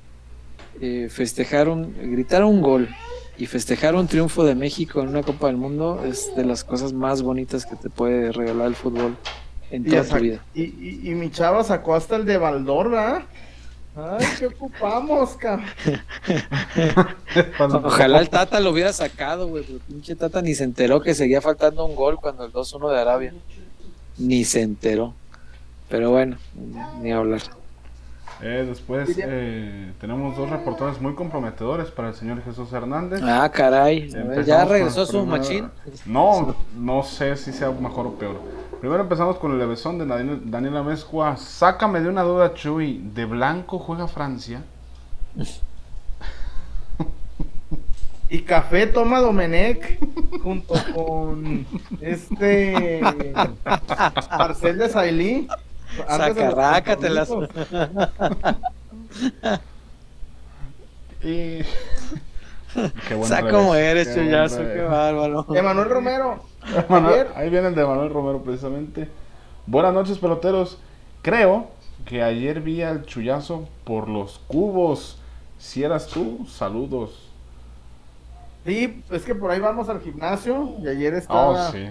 eh, 0.80 1.08
festejar 1.10 1.68
un, 1.68 1.94
gritar 2.12 2.44
un 2.44 2.60
gol 2.60 2.88
y 3.36 3.46
festejar 3.46 3.94
un 3.94 4.06
triunfo 4.06 4.44
de 4.44 4.54
México 4.54 5.00
en 5.00 5.08
una 5.08 5.22
Copa 5.22 5.48
del 5.48 5.56
Mundo 5.56 6.02
es 6.04 6.34
de 6.36 6.44
las 6.44 6.62
cosas 6.64 6.92
más 6.92 7.22
bonitas 7.22 7.66
que 7.66 7.76
te 7.76 7.90
puede 7.90 8.30
regalar 8.32 8.68
el 8.68 8.74
fútbol 8.76 9.16
en 9.70 9.86
Y, 9.86 9.90
toda 9.90 10.04
tu 10.04 10.16
vida. 10.22 10.44
y, 10.54 10.62
y- 10.62 11.00
y 11.10 11.14
mi 11.14 11.30
chava 11.30 11.64
sacó 11.64 11.94
hasta 11.94 12.16
el 12.16 12.24
de 12.24 12.36
Baldor, 12.38 12.90
¿verdad? 12.90 13.22
Ay, 13.96 14.26
¿qué 14.38 14.46
ocupamos, 14.46 15.36
cabrón? 15.36 15.66
Ojalá 17.84 18.18
el 18.20 18.28
Tata 18.28 18.58
lo 18.60 18.70
hubiera 18.70 18.92
sacado, 18.92 19.46
güey. 19.48 19.64
pero 19.64 19.78
pinche 19.86 20.14
Tata 20.16 20.42
ni 20.42 20.54
se 20.54 20.64
enteró 20.64 21.00
que 21.00 21.14
seguía 21.14 21.40
faltando 21.40 21.84
un 21.84 21.94
gol 21.94 22.16
cuando 22.20 22.44
el 22.44 22.52
2-1 22.52 22.90
de 22.92 23.00
Arabia. 23.00 23.34
Ni 24.18 24.44
se 24.44 24.62
enteró. 24.62 25.14
Pero 25.88 26.10
bueno, 26.10 26.38
ni 27.00 27.12
hablar. 27.12 27.42
Eh, 28.46 28.66
después 28.68 29.08
eh, 29.16 29.92
tenemos 29.98 30.36
dos 30.36 30.50
reportajes 30.50 31.00
muy 31.00 31.14
comprometedores 31.14 31.90
para 31.90 32.08
el 32.10 32.14
señor 32.14 32.42
Jesús 32.44 32.70
Hernández. 32.74 33.22
Ah, 33.24 33.50
caray. 33.50 34.02
Empezamos 34.02 34.46
ya 34.46 34.64
regresó 34.66 35.06
su 35.06 35.12
primera- 35.22 35.38
machín. 35.38 35.70
No, 36.04 36.54
no 36.76 37.02
sé 37.02 37.36
si 37.36 37.52
sea 37.54 37.70
mejor 37.70 38.06
o 38.06 38.12
peor. 38.16 38.36
Primero 38.80 39.02
empezamos 39.02 39.38
con 39.38 39.52
el 39.52 39.58
levesón 39.58 39.98
de 39.98 40.04
Daniel- 40.04 40.42
Daniela 40.44 40.82
Mezcua. 40.82 41.38
Sácame 41.38 42.00
de 42.00 42.08
una 42.10 42.22
duda, 42.22 42.52
Chuy. 42.52 43.00
¿De 43.14 43.24
blanco 43.24 43.78
juega 43.78 44.08
Francia? 44.08 44.62
Y 48.28 48.40
café 48.42 48.86
toma 48.86 49.20
Domenech 49.20 49.98
junto 50.42 50.74
con 50.94 51.66
este 52.00 53.00
Marcel 54.30 54.78
de 54.78 54.88
Sailí. 54.88 55.48
Sacarrácatelas. 56.06 57.30
Y... 61.22 61.62
Qué 63.08 63.14
buen 63.14 63.28
Sa 63.28 63.36
revés, 63.36 63.52
como 63.52 63.74
eres, 63.74 64.08
qué 64.08 64.14
chullazo, 64.14 64.58
qué 64.58 64.82
bárbaro. 64.82 65.46
Emanuel 65.54 65.88
Romero. 65.88 66.40
Ahí 67.34 67.48
viene 67.48 67.68
el 67.68 67.74
de 67.74 67.84
Manuel 67.84 68.10
Romero 68.10 68.42
precisamente. 68.42 69.08
Buenas 69.66 69.94
noches, 69.94 70.18
peloteros. 70.18 70.78
Creo 71.22 71.68
que 72.04 72.22
ayer 72.22 72.60
vi 72.60 72.82
al 72.82 73.06
chullazo 73.06 73.68
por 73.84 74.08
los 74.08 74.40
cubos. 74.46 75.18
Si 75.58 75.82
eras 75.82 76.08
tú, 76.08 76.46
saludos. 76.46 77.30
sí, 78.66 79.02
es 79.10 79.22
que 79.22 79.34
por 79.34 79.50
ahí 79.50 79.60
vamos 79.60 79.88
al 79.88 80.00
gimnasio 80.00 80.74
y 80.82 80.88
ayer 80.88 81.14
estaba. 81.14 81.68
Oh, 81.68 81.72
sí. 81.72 81.88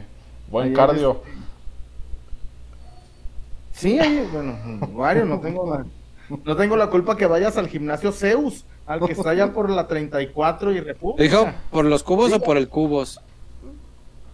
Buen 0.50 0.66
ayer 0.66 0.76
cardio. 0.76 1.22
Sí, 3.74 3.99
ahí, 3.99 4.28
bueno, 4.32 4.55
Wario, 4.93 5.26
no 5.26 5.39
tengo 5.41 5.69
la, 5.69 5.86
no 6.45 6.55
tengo 6.55 6.76
la 6.78 6.88
culpa 6.89 7.17
que 7.17 7.26
vayas 7.26 7.57
al 7.57 7.67
gimnasio 7.67 8.11
Zeus, 8.11 8.65
al 8.86 8.99
que 9.05 9.11
está 9.13 9.32
allá 9.32 9.51
por 9.51 9.69
la 9.69 9.88
34 9.88 10.71
y 10.71 10.80
República. 10.80 11.24
¿Dijo 11.24 11.47
por 11.71 11.86
los 11.86 12.03
cubos 12.03 12.30
Sí. 12.30 12.36
o 12.38 12.39
por 12.39 12.55
el 12.57 12.69
cubos? 12.69 13.19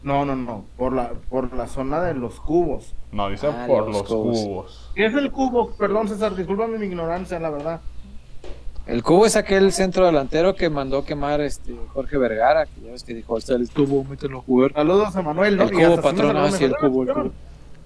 No, 0.03 0.23
no, 0.25 0.35
no, 0.35 0.65
por 0.77 0.93
la, 0.93 1.11
por 1.29 1.53
la 1.55 1.67
zona 1.67 2.01
de 2.01 2.13
los 2.13 2.39
cubos. 2.39 2.93
No, 3.11 3.29
dice 3.29 3.47
Ah, 3.47 3.65
por 3.67 3.87
los 3.87 3.97
los 3.97 4.03
cubos. 4.07 4.39
cubos. 4.39 4.91
¿Qué 4.95 5.05
es 5.05 5.13
el 5.13 5.31
cubo? 5.31 5.71
Perdón, 5.71 6.07
César, 6.07 6.35
discúlpame 6.35 6.77
mi 6.77 6.85
ignorancia, 6.85 7.39
la 7.39 7.49
verdad. 7.49 7.81
El 8.87 9.03
cubo 9.03 9.25
es 9.25 9.35
aquel 9.35 9.71
centro 9.71 10.05
delantero 10.05 10.55
que 10.55 10.69
mandó 10.69 11.03
quemar 11.05 11.41
este 11.41 11.75
Jorge 11.93 12.17
Vergara, 12.17 12.65
que 12.65 12.81
ya 12.81 12.91
ves 12.91 13.03
que 13.03 13.13
dijo, 13.13 13.37
hasta 13.37 13.53
el 13.55 13.69
tubo, 13.69 14.03
mételo 14.03 14.39
a 14.39 14.41
jugar. 14.41 14.73
Saludos 14.73 15.15
a 15.15 15.21
Manuel, 15.21 15.57
¿no? 15.57 15.63
El 15.63 15.71
cubo, 15.71 16.01
patrón, 16.01 16.51
sí, 16.53 16.63
el 16.65 16.75
cubo, 16.75 17.03
el 17.03 17.09
"Ah, 17.09 17.13
cubo". 17.13 17.31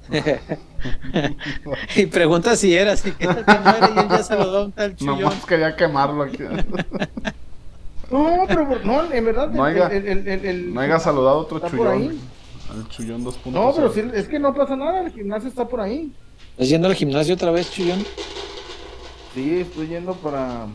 y 1.96 2.06
pregunta 2.08 2.56
si 2.56 2.76
era, 2.76 2.96
si 2.98 3.12
que 3.12 3.26
no 3.26 3.32
era, 3.32 3.92
y 3.96 4.00
él 4.00 4.08
ya 4.10 4.24
se 4.24 4.36
lo 4.36 4.52
da 4.52 4.66
un 4.66 4.72
tal 4.72 4.96
chullón. 4.96 5.20
Nomás 5.22 5.46
quería 5.46 5.76
quemarlo 5.76 6.24
aquí. 6.24 6.38
No, 8.12 8.46
pero 8.48 8.68
no, 8.84 9.12
en 9.12 9.26
verdad. 9.26 9.50
No 9.50 9.66
el- 9.68 9.76
haya- 9.82 9.88
el- 9.88 10.08
el- 10.08 10.28
el- 10.28 10.46
el- 10.46 10.74
No 10.74 10.82
haya 10.82 11.00
saludado 11.00 11.38
a 11.40 11.42
otro 11.42 11.60
chullón. 11.68 12.20
Al 12.70 12.88
chullón 12.90 13.24
2.0. 13.26 13.52
No, 13.52 13.74
pero 13.76 13.92
sí, 13.92 14.04
es 14.14 14.28
que 14.28 14.38
no 14.38 14.54
pasa 14.54 14.76
nada, 14.76 15.02
el 15.06 15.12
gimnasio 15.12 15.50
está 15.50 15.68
por 15.68 15.82
ahí. 15.82 16.12
¿Estás 16.52 16.70
yendo 16.70 16.88
al 16.90 16.94
gimnasio 16.94 17.34
otra 17.34 17.50
vez, 17.50 17.72
chullón? 17.72 18.06
Sí, 19.34 19.62
estoy 19.62 19.88
yendo 19.88 20.14
para. 20.14 20.68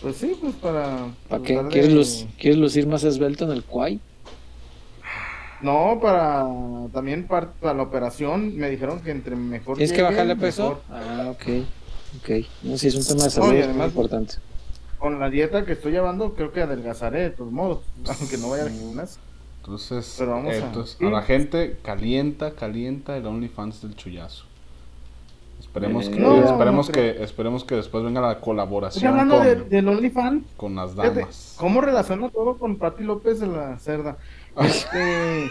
Pues 0.00 0.16
sí, 0.16 0.36
pues 0.40 0.54
para. 0.56 1.08
¿Para 1.28 1.42
qué? 1.42 1.60
¿Quieres, 1.70 1.88
de- 1.88 1.94
luz- 1.96 2.26
¿Quieres 2.38 2.58
lucir 2.60 2.86
más 2.86 3.02
esbelto 3.02 3.44
en 3.46 3.50
el 3.50 3.64
cuay? 3.64 3.98
No, 5.62 5.98
para. 6.00 6.46
También 6.92 7.26
para, 7.26 7.50
para 7.52 7.74
la 7.74 7.82
operación. 7.82 8.56
Me 8.56 8.70
dijeron 8.70 9.00
que 9.00 9.10
entre 9.10 9.36
mejor. 9.36 9.76
¿Tienes 9.76 9.92
que 9.92 10.02
bajarle 10.02 10.36
peso? 10.36 10.80
mejor. 10.88 11.06
Ah, 11.08 11.26
ok. 11.30 11.64
Ok. 12.18 12.46
No, 12.62 12.76
sí, 12.78 12.88
es 12.88 12.94
un 12.96 13.06
tema 13.06 13.24
de 13.24 13.30
salud 13.30 13.48
además- 13.50 13.88
importante. 13.88 14.34
Con 14.98 15.18
la 15.18 15.30
dieta 15.30 15.64
que 15.64 15.72
estoy 15.72 15.92
llevando, 15.92 16.34
creo 16.34 16.52
que 16.52 16.60
adelgazaré 16.62 17.20
de 17.22 17.30
todos 17.30 17.52
modos. 17.52 17.80
Aunque 18.20 18.36
no 18.38 18.50
vaya 18.50 18.64
al 18.64 18.70
gimnasio. 18.70 19.20
Entonces, 19.60 20.16
Pero 20.18 20.32
vamos 20.32 20.54
a- 20.54 20.56
entonces, 20.58 20.96
sí. 20.98 21.06
a 21.06 21.10
la 21.10 21.22
gente 21.22 21.78
calienta, 21.82 22.52
calienta 22.54 23.16
el 23.16 23.26
OnlyFans 23.26 23.82
del 23.82 23.94
chullazo. 23.96 24.44
Esperemos, 25.60 26.06
Eh, 26.08 26.10
que, 26.12 26.18
no, 26.20 26.42
esperemos, 26.42 26.88
no 26.88 26.92
que, 26.94 27.22
esperemos 27.22 27.64
que 27.64 27.74
después 27.76 28.02
venga 28.02 28.20
la 28.20 28.32
Estoy 28.32 28.44
colaboración 28.44 29.06
hablando 29.10 29.36
con, 29.36 29.44
de, 29.46 29.54
del 29.56 29.88
OnlyFans. 29.88 30.42
con 30.56 30.74
las 30.74 30.92
Fíjate, 30.92 31.20
damas. 31.20 31.54
¿Cómo 31.58 31.80
relaciona 31.82 32.28
todo 32.30 32.56
con 32.58 32.76
Pati 32.76 33.04
López 33.04 33.40
de 33.40 33.46
la 33.46 33.78
Cerda? 33.78 34.16
Este... 34.60 35.50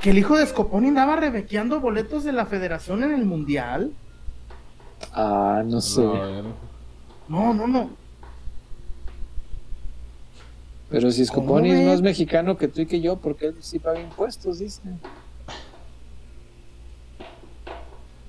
que 0.00 0.10
el 0.10 0.18
hijo 0.18 0.36
de 0.36 0.46
Scoponi 0.46 0.88
andaba 0.88 1.16
rebequeando 1.16 1.80
boletos 1.80 2.24
de 2.24 2.32
la 2.32 2.46
federación 2.46 3.02
en 3.02 3.12
el 3.12 3.24
mundial. 3.24 3.92
Ah, 5.12 5.62
no 5.64 5.80
sé. 5.80 6.02
No, 6.02 7.54
no, 7.54 7.66
no. 7.66 7.90
Pero 10.90 11.10
si 11.10 11.26
¿Cómo 11.26 11.42
Scoponi 11.48 11.70
es 11.72 11.86
más 11.88 12.02
mexicano 12.02 12.56
que 12.56 12.68
tú 12.68 12.82
y 12.82 12.86
que 12.86 13.00
yo, 13.00 13.16
porque 13.16 13.46
él 13.46 13.56
sí 13.60 13.78
paga 13.78 14.00
impuestos, 14.00 14.58
dice. 14.58 14.82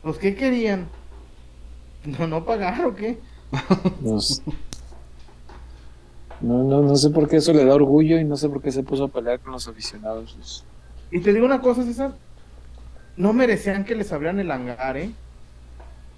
Pues, 0.02 0.18
¿qué 0.18 0.36
querían? 0.36 0.88
¿No, 2.06 2.28
no 2.28 2.46
pagar 2.46 2.86
o 2.86 2.96
qué? 2.96 3.20
Nos- 4.02 4.42
No, 6.46 6.64
no, 6.64 6.82
no 6.84 6.96
sé 6.96 7.10
por 7.10 7.28
qué 7.28 7.38
eso 7.38 7.54
le 7.54 7.66
da 7.66 7.74
orgullo 7.74 8.20
y 8.20 8.24
no 8.24 8.38
sé 8.38 8.48
por 8.50 8.62
qué 8.62 8.72
se 8.72 8.84
puso 8.84 9.06
a 9.06 9.08
pelear 9.08 9.40
con 9.40 9.52
los 9.52 9.68
aficionados. 9.68 10.64
Y 11.10 11.20
te 11.20 11.34
digo 11.34 11.44
una 11.44 11.60
cosa, 11.60 11.84
César. 11.84 12.14
No 13.18 13.34
merecían 13.34 13.84
que 13.84 13.96
les 13.96 14.12
abrieran 14.12 14.40
el 14.40 14.52
hangar, 14.52 14.96
¿eh? 14.96 15.10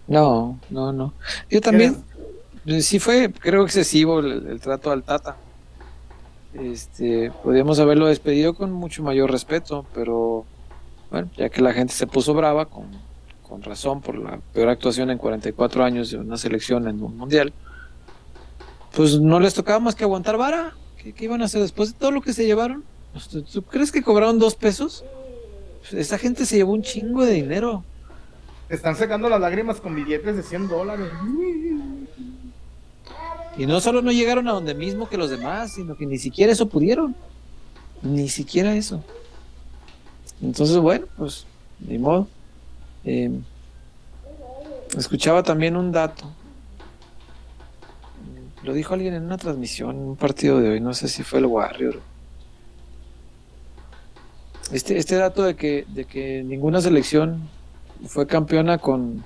No, 0.05 0.59
no, 0.69 0.91
no. 0.91 1.13
Yo 1.49 1.61
también, 1.61 1.95
eh, 2.65 2.81
sí 2.81 2.99
fue, 2.99 3.31
creo, 3.31 3.63
excesivo 3.63 4.19
el, 4.19 4.47
el 4.47 4.59
trato 4.59 4.91
al 4.91 5.03
Tata. 5.03 5.37
Este, 6.53 7.31
podríamos 7.41 7.79
haberlo 7.79 8.07
despedido 8.07 8.53
con 8.53 8.73
mucho 8.73 9.03
mayor 9.03 9.31
respeto, 9.31 9.85
pero 9.93 10.45
bueno, 11.09 11.29
ya 11.37 11.47
que 11.47 11.61
la 11.61 11.71
gente 11.71 11.93
se 11.93 12.05
puso 12.05 12.33
brava, 12.33 12.65
con, 12.65 12.87
con 13.47 13.61
razón, 13.61 14.01
por 14.01 14.17
la 14.17 14.41
peor 14.53 14.67
actuación 14.67 15.09
en 15.09 15.19
44 15.19 15.85
años 15.85 16.11
de 16.11 16.17
una 16.17 16.35
selección 16.35 16.85
en 16.89 17.01
un 17.01 17.15
mundial, 17.15 17.53
pues 18.97 19.19
no 19.19 19.39
les 19.39 19.53
tocaba 19.53 19.79
más 19.79 19.93
que 19.93 20.03
aguantar 20.03 20.37
vara. 20.37 20.73
¿Qué, 20.97 21.13
qué 21.13 21.25
iban 21.25 21.43
a 21.43 21.45
hacer 21.45 21.61
después 21.61 21.93
de 21.93 21.99
todo 21.99 22.09
lo 22.09 22.21
que 22.21 22.33
se 22.33 22.47
llevaron? 22.47 22.83
¿Tú, 23.29 23.43
tú 23.43 23.61
crees 23.61 23.91
que 23.91 24.01
cobraron 24.01 24.39
dos 24.39 24.55
pesos? 24.55 25.05
Pues, 25.81 25.93
esa 25.93 26.17
gente 26.17 26.47
se 26.47 26.55
llevó 26.55 26.73
un 26.73 26.81
chingo 26.81 27.23
de 27.23 27.33
dinero. 27.33 27.83
Te 28.67 28.73
están 28.73 28.95
secando 28.95 29.29
las 29.29 29.39
lágrimas 29.39 29.79
con 29.79 29.93
billetes 29.93 30.35
de 30.35 30.41
100 30.41 30.67
dólares. 30.67 31.09
Y 33.55 33.67
no 33.67 33.79
solo 33.81 34.01
no 34.01 34.11
llegaron 34.11 34.47
a 34.47 34.53
donde 34.53 34.73
mismo 34.73 35.07
que 35.07 35.17
los 35.17 35.29
demás, 35.29 35.73
sino 35.73 35.95
que 35.95 36.07
ni 36.07 36.17
siquiera 36.17 36.51
eso 36.51 36.67
pudieron. 36.67 37.15
Ni 38.01 38.29
siquiera 38.29 38.75
eso. 38.75 39.03
Entonces, 40.41 40.77
bueno, 40.77 41.05
pues, 41.17 41.45
ni 41.79 41.99
modo. 41.99 42.27
Eh, 43.05 43.29
escuchaba 44.97 45.43
también 45.43 45.75
un 45.75 45.91
dato. 45.91 46.31
Lo 48.67 48.73
dijo 48.73 48.93
alguien 48.93 49.13
en 49.13 49.23
una 49.23 49.37
transmisión, 49.37 49.95
en 49.95 50.01
un 50.09 50.15
partido 50.17 50.59
de 50.59 50.71
hoy, 50.71 50.81
no 50.81 50.93
sé 50.93 51.07
si 51.07 51.23
fue 51.23 51.39
el 51.39 51.45
Warrior. 51.45 52.01
Este, 54.73 54.97
este 54.97 55.15
dato 55.15 55.43
de 55.43 55.55
que, 55.55 55.85
de 55.87 56.03
que 56.03 56.43
ninguna 56.43 56.81
selección 56.81 57.47
fue 58.07 58.27
campeona 58.27 58.77
con, 58.77 59.23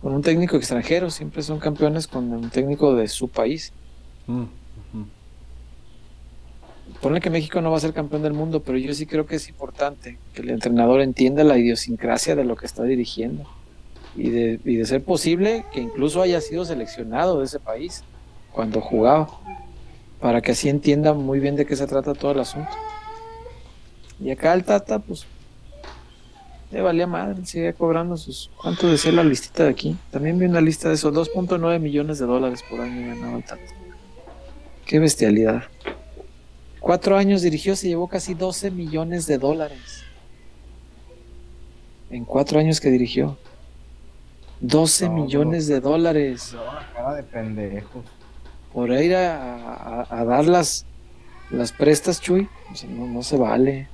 con 0.00 0.14
un 0.14 0.22
técnico 0.22 0.56
extranjero, 0.56 1.10
siempre 1.10 1.42
son 1.42 1.58
campeones 1.58 2.06
con 2.06 2.32
un 2.32 2.48
técnico 2.48 2.94
de 2.94 3.08
su 3.08 3.28
país. 3.28 3.74
Mm, 4.26 4.44
Ponle 7.02 7.20
que 7.20 7.28
México 7.28 7.60
no 7.60 7.70
va 7.70 7.76
a 7.76 7.80
ser 7.80 7.92
campeón 7.92 8.22
del 8.22 8.32
mundo, 8.32 8.62
pero 8.62 8.78
yo 8.78 8.94
sí 8.94 9.04
creo 9.04 9.26
que 9.26 9.36
es 9.36 9.50
importante 9.50 10.18
que 10.32 10.40
el 10.40 10.48
entrenador 10.48 11.02
entienda 11.02 11.44
la 11.44 11.58
idiosincrasia 11.58 12.34
de 12.36 12.44
lo 12.44 12.56
que 12.56 12.64
está 12.64 12.84
dirigiendo. 12.84 13.44
Y 14.16 14.30
de, 14.30 14.60
y 14.64 14.76
de 14.76 14.86
ser 14.86 15.04
posible 15.04 15.66
que 15.74 15.80
incluso 15.80 16.22
haya 16.22 16.40
sido 16.40 16.64
seleccionado 16.64 17.38
de 17.38 17.44
ese 17.44 17.60
país 17.60 18.02
cuando 18.52 18.80
jugaba, 18.80 19.28
para 20.20 20.40
que 20.40 20.52
así 20.52 20.68
entienda 20.68 21.14
muy 21.14 21.40
bien 21.40 21.56
de 21.56 21.66
qué 21.66 21.76
se 21.76 21.86
trata 21.86 22.14
todo 22.14 22.32
el 22.32 22.40
asunto. 22.40 22.70
Y 24.20 24.30
acá 24.30 24.54
el 24.54 24.64
Tata, 24.64 24.98
pues, 24.98 25.26
le 26.70 26.80
valía 26.80 27.06
madre, 27.06 27.44
sigue 27.44 27.74
cobrando 27.74 28.16
sus... 28.16 28.50
¿Cuánto 28.60 28.86
decía 28.88 29.12
la 29.12 29.24
listita 29.24 29.64
de 29.64 29.70
aquí? 29.70 29.96
También 30.10 30.38
vi 30.38 30.46
una 30.46 30.60
lista 30.60 30.88
de 30.88 30.94
esos 30.94 31.12
2.9 31.12 31.80
millones 31.80 32.18
de 32.18 32.26
dólares 32.26 32.62
por 32.68 32.80
año 32.80 33.14
ganaba 33.14 33.38
el 33.38 33.44
Tata. 33.44 33.62
Qué 34.86 34.98
bestialidad. 34.98 35.64
Cuatro 36.80 37.16
años 37.16 37.42
dirigió, 37.42 37.76
se 37.76 37.88
llevó 37.88 38.08
casi 38.08 38.34
12 38.34 38.70
millones 38.70 39.26
de 39.26 39.38
dólares. 39.38 40.04
En 42.10 42.24
cuatro 42.24 42.58
años 42.58 42.80
que 42.80 42.90
dirigió. 42.90 43.38
12 44.60 45.08
No, 45.08 45.14
millones 45.14 45.66
de 45.66 45.80
dólares 45.80 46.54
Cara 46.94 47.14
de 47.14 47.22
pendejos. 47.24 48.04
Por 48.72 48.90
ir 48.90 49.14
a, 49.14 50.02
a- 50.02 50.06
a 50.10 50.24
dar 50.24 50.46
las, 50.46 50.86
las 51.50 51.72
prestas, 51.72 52.20
Chuy. 52.20 52.48
O 52.72 52.74
sea, 52.76 52.88
no, 52.90 53.06
no 53.06 53.22
se 53.22 53.36
vale. 53.36 53.88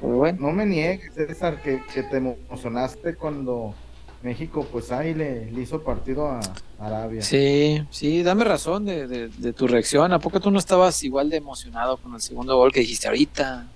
Pero 0.00 0.16
bueno, 0.16 0.38
No 0.40 0.52
me 0.52 0.64
niegues, 0.66 1.12
César, 1.14 1.60
que, 1.62 1.82
que 1.92 2.02
te 2.04 2.16
emocionaste 2.18 3.14
cuando 3.16 3.74
México, 4.22 4.66
pues 4.70 4.92
ahí 4.92 5.12
le, 5.14 5.50
le 5.50 5.60
hizo 5.62 5.82
partido 5.82 6.26
a 6.28 6.40
Arabia. 6.78 7.20
sí, 7.22 7.82
sí, 7.90 8.22
dame 8.22 8.44
razón 8.44 8.84
de, 8.86 9.06
de- 9.06 9.28
de 9.28 9.52
tu 9.52 9.66
reacción. 9.66 10.12
¿A 10.12 10.18
poco 10.18 10.40
tú 10.40 10.50
no 10.50 10.58
estabas 10.58 11.02
igual 11.02 11.28
de 11.30 11.36
emocionado 11.38 11.96
con 11.98 12.14
el 12.14 12.20
segundo 12.20 12.56
gol 12.56 12.72
que 12.72 12.80
dijiste 12.80 13.08
ahorita? 13.08 13.66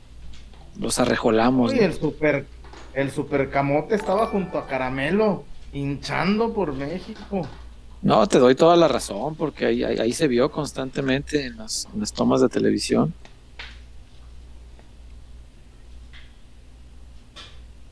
Los 0.79 0.99
arrejolamos. 0.99 1.73
¿no? 1.75 1.81
el 1.81 1.93
super, 1.95 2.47
el 2.95 3.11
super 3.11 3.51
camote 3.51 3.95
estaba 3.95 4.27
junto 4.27 4.59
a 4.59 4.67
Caramelo, 4.67 5.45
hinchando 5.73 6.53
por 6.55 6.73
México. 6.73 7.47
No, 8.05 8.27
te 8.29 8.39
doy 8.39 8.55
toda 8.55 8.77
la 8.77 8.87
razón, 8.87 9.35
porque 9.35 9.65
ahí, 9.67 9.83
ahí, 9.83 9.99
ahí 9.99 10.13
se 10.13 10.29
vio 10.29 10.51
constantemente 10.51 11.47
en 11.47 11.57
las, 11.57 11.89
en 11.93 12.01
las 12.01 12.13
tomas 12.13 12.41
de 12.43 12.49
televisión. 12.51 13.15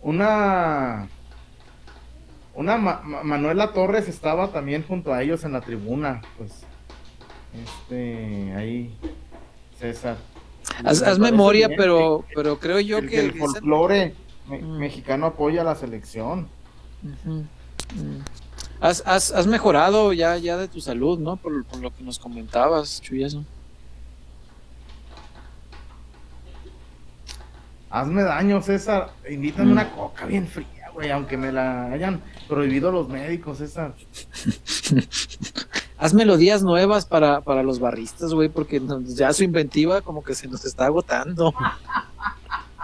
Una, 0.02 1.08
una 2.54 2.76
Ma- 2.76 3.00
Ma- 3.04 3.22
Manuela 3.22 3.72
Torres 3.72 4.08
estaba 4.08 4.48
también 4.48 4.82
junto 4.86 5.14
a 5.14 5.22
ellos 5.22 5.44
en 5.44 5.52
la 5.52 5.60
tribuna, 5.60 6.20
pues, 6.36 6.52
este, 7.64 8.52
ahí, 8.56 8.94
César. 9.78 10.16
Haz, 10.84 11.18
memoria, 11.18 11.68
bien 11.68 11.78
pero, 11.78 12.24
pero 12.34 12.58
creo 12.58 12.80
yo 12.80 13.00
que 13.00 13.06
que... 13.08 13.20
el 13.20 13.32
folclore 13.38 14.14
me- 14.48 14.60
Mm. 14.60 14.78
mexicano 14.78 15.26
apoya 15.26 15.60
a 15.62 15.64
la 15.64 15.74
selección. 15.74 16.48
Mm. 17.24 17.40
Has, 18.82 19.00
has, 19.06 19.30
has 19.30 19.46
mejorado 19.46 20.12
ya, 20.12 20.36
ya 20.38 20.56
de 20.56 20.66
tu 20.66 20.80
salud, 20.80 21.18
¿no? 21.18 21.36
Por, 21.36 21.64
por 21.64 21.78
lo 21.80 21.94
que 21.94 22.02
nos 22.02 22.18
comentabas, 22.18 23.00
Chuyazo. 23.00 23.44
Hazme 27.90 28.22
daño, 28.22 28.62
César. 28.62 29.10
Invítame 29.30 29.68
Mm. 29.68 29.72
una 29.72 29.90
coca 29.92 30.24
bien 30.26 30.46
fría, 30.48 30.90
güey, 30.94 31.10
aunque 31.10 31.36
me 31.36 31.52
la 31.52 31.92
hayan 31.92 32.22
prohibido 32.48 32.90
los 32.90 33.08
médicos, 33.08 33.58
César. 33.58 33.94
Haz 35.98 36.14
melodías 36.14 36.62
nuevas 36.64 37.06
para, 37.06 37.42
para 37.42 37.62
los 37.62 37.78
barristas, 37.78 38.34
güey, 38.34 38.48
porque 38.48 38.82
ya 39.04 39.32
su 39.32 39.44
inventiva 39.44 40.00
como 40.00 40.24
que 40.24 40.34
se 40.34 40.48
nos 40.48 40.64
está 40.64 40.86
agotando. 40.86 41.54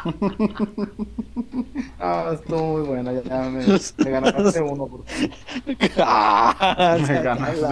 Ah, 2.00 2.30
estuvo 2.34 2.78
muy 2.78 2.82
buena, 2.86 3.12
ya, 3.12 3.22
ya 3.22 3.40
me, 3.50 3.64
me 3.66 4.10
ganaste 4.10 4.60
uno. 4.60 4.86
por. 4.86 5.04
Ah, 5.98 6.96
Me 7.08 7.22
ganaste. 7.22 7.66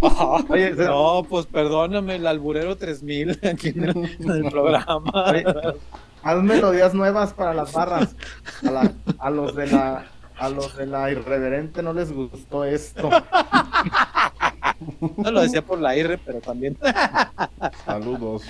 Oye, 0.48 0.70
No, 0.74 1.24
pues 1.28 1.46
perdóname, 1.46 2.16
el 2.16 2.26
alburero 2.26 2.76
3000 2.76 3.38
aquí 3.50 3.68
en 3.68 3.84
el, 3.84 3.96
en 4.20 4.30
el 4.30 4.50
programa. 4.50 5.10
Oye, 5.30 5.44
haz 6.22 6.42
melodías 6.42 6.94
nuevas 6.94 7.32
para 7.34 7.52
las 7.54 7.72
barras. 7.72 8.14
A, 8.66 8.70
la- 8.70 8.92
a 9.18 9.30
los 9.30 9.54
de 9.54 9.66
la 9.66 10.06
a 10.38 10.48
los 10.48 10.74
de 10.76 10.86
la 10.86 11.10
irreverente 11.10 11.82
no 11.82 11.92
les 11.92 12.10
gustó 12.12 12.64
esto. 12.64 13.10
No 15.18 15.30
lo 15.30 15.42
decía 15.42 15.60
por 15.60 15.78
la 15.78 15.94
R, 15.94 16.16
pero 16.16 16.40
también. 16.40 16.78
Saludos. 17.84 18.42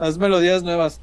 Haz 0.00 0.18
melodías 0.18 0.64
nuevas. 0.64 1.00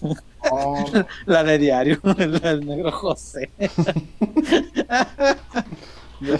La 1.26 1.44
de 1.44 1.58
diario, 1.58 2.00
el 2.18 2.66
negro 2.66 2.90
José. 2.90 3.50
Ya, 6.20 6.38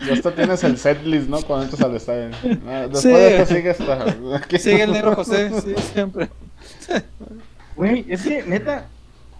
ya 0.00 0.30
tienes 0.32 0.64
el 0.64 0.76
setlist, 0.76 1.28
¿no? 1.28 1.40
Cuando 1.42 1.64
entras 1.64 1.82
al 1.82 1.96
estadio. 1.96 2.30
Ah, 2.66 2.88
después 2.90 3.02
sí. 3.02 3.08
de 3.08 3.36
esto 3.36 3.54
sigue 3.54 3.70
hasta. 3.70 4.04
Ah, 4.04 4.42
sigue 4.58 4.82
el 4.82 4.92
negro 4.92 5.14
José, 5.14 5.50
sí, 5.60 5.74
siempre. 5.92 6.30
Güey, 7.76 8.04
es 8.08 8.22
que, 8.22 8.42
neta, 8.42 8.86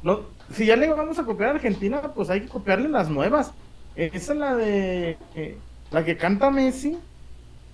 no, 0.03 0.21
si 0.53 0.67
ya 0.67 0.77
le 0.77 0.89
vamos 0.89 1.19
a 1.19 1.25
copiar 1.25 1.51
a 1.51 1.53
Argentina, 1.55 2.01
pues 2.15 2.31
hay 2.31 2.43
que 2.43 2.49
copiarle 2.49 2.89
las 2.89 3.09
nuevas. 3.09 3.53
Esa 3.97 4.33
es 4.33 4.39
la 4.39 4.55
de 4.57 5.17
eh, 5.37 5.57
la 5.91 6.05
que 6.05 6.17
canta 6.17 6.51
Messi, 6.51 6.99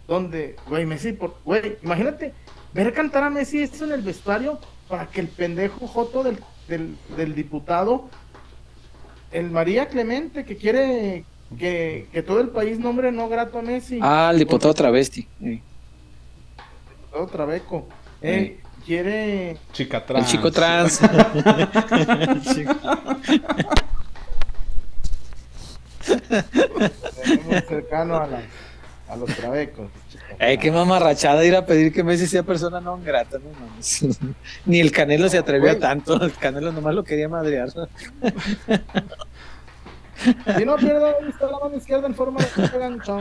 donde, 0.07 0.57
güey, 0.69 0.85
Messi, 0.87 1.13
por, 1.13 1.37
güey, 1.45 1.77
imagínate 1.83 2.35
ver 2.75 2.93
cantar 2.93 3.25
a 3.25 3.31
Messi 3.31 3.63
eso 3.63 3.85
en 3.85 3.93
el 3.93 4.03
vestuario 4.03 4.59
para 4.89 5.07
que 5.07 5.21
el 5.21 5.29
pendejo 5.29 5.87
joto 5.87 6.23
del, 6.23 6.39
del, 6.69 6.97
del 7.17 7.35
diputado, 7.35 8.09
el 9.31 9.51
María 9.51 9.89
Clemente, 9.89 10.45
que 10.45 10.57
quiere 10.57 11.25
que, 11.59 12.09
que 12.13 12.23
todo 12.23 12.41
el 12.41 12.49
país 12.49 12.79
nombre 12.79 13.11
no 13.13 13.29
grato 13.29 13.59
a 13.59 13.63
Messi, 13.63 13.99
Ah, 14.03 14.31
el 14.33 14.39
diputado 14.41 14.75
travesti. 14.75 15.27
sí. 15.41 15.63
trabeco, 17.33 17.87
eh, 18.23 18.61
quiere 18.85 19.57
Chica 19.73 20.05
trans. 20.05 20.27
El 20.27 20.31
chico 20.31 20.51
trans. 20.53 21.01
El 21.03 22.43
chico- 22.55 22.75
muy 27.47 27.61
cercano 27.69 28.17
a, 28.17 28.27
la- 28.27 28.43
a 29.09 29.17
los 29.17 29.29
trabecos. 29.35 29.89
Ay, 30.39 30.57
qué 30.59 30.71
mamarrachada 30.71 31.45
ir 31.45 31.55
a 31.57 31.67
pedir 31.67 31.93
que 31.93 32.03
Messi 32.05 32.27
sea 32.27 32.43
persona 32.43 32.81
no 32.81 32.99
grata, 32.99 33.39
no 33.39 33.51
mames. 33.61 34.07
Ni 34.67 34.81
el 34.81 34.93
Canelo 34.93 35.29
se 35.29 35.39
atrevió 35.39 35.73
a 35.73 35.79
tanto, 35.79 36.23
el 36.23 36.33
Canelo 36.33 36.71
nomás 36.73 36.95
lo 36.95 37.05
quería 37.05 37.29
madrear. 37.29 37.69
Si 40.59 40.65
no 40.67 40.77
pierdo, 40.77 41.15
está 41.27 41.47
la 41.51 41.59
mano 41.61 41.75
izquierda 41.79 42.07
en 42.07 42.15
forma 42.15 42.41
de 42.45 42.79
gancho. 42.79 43.21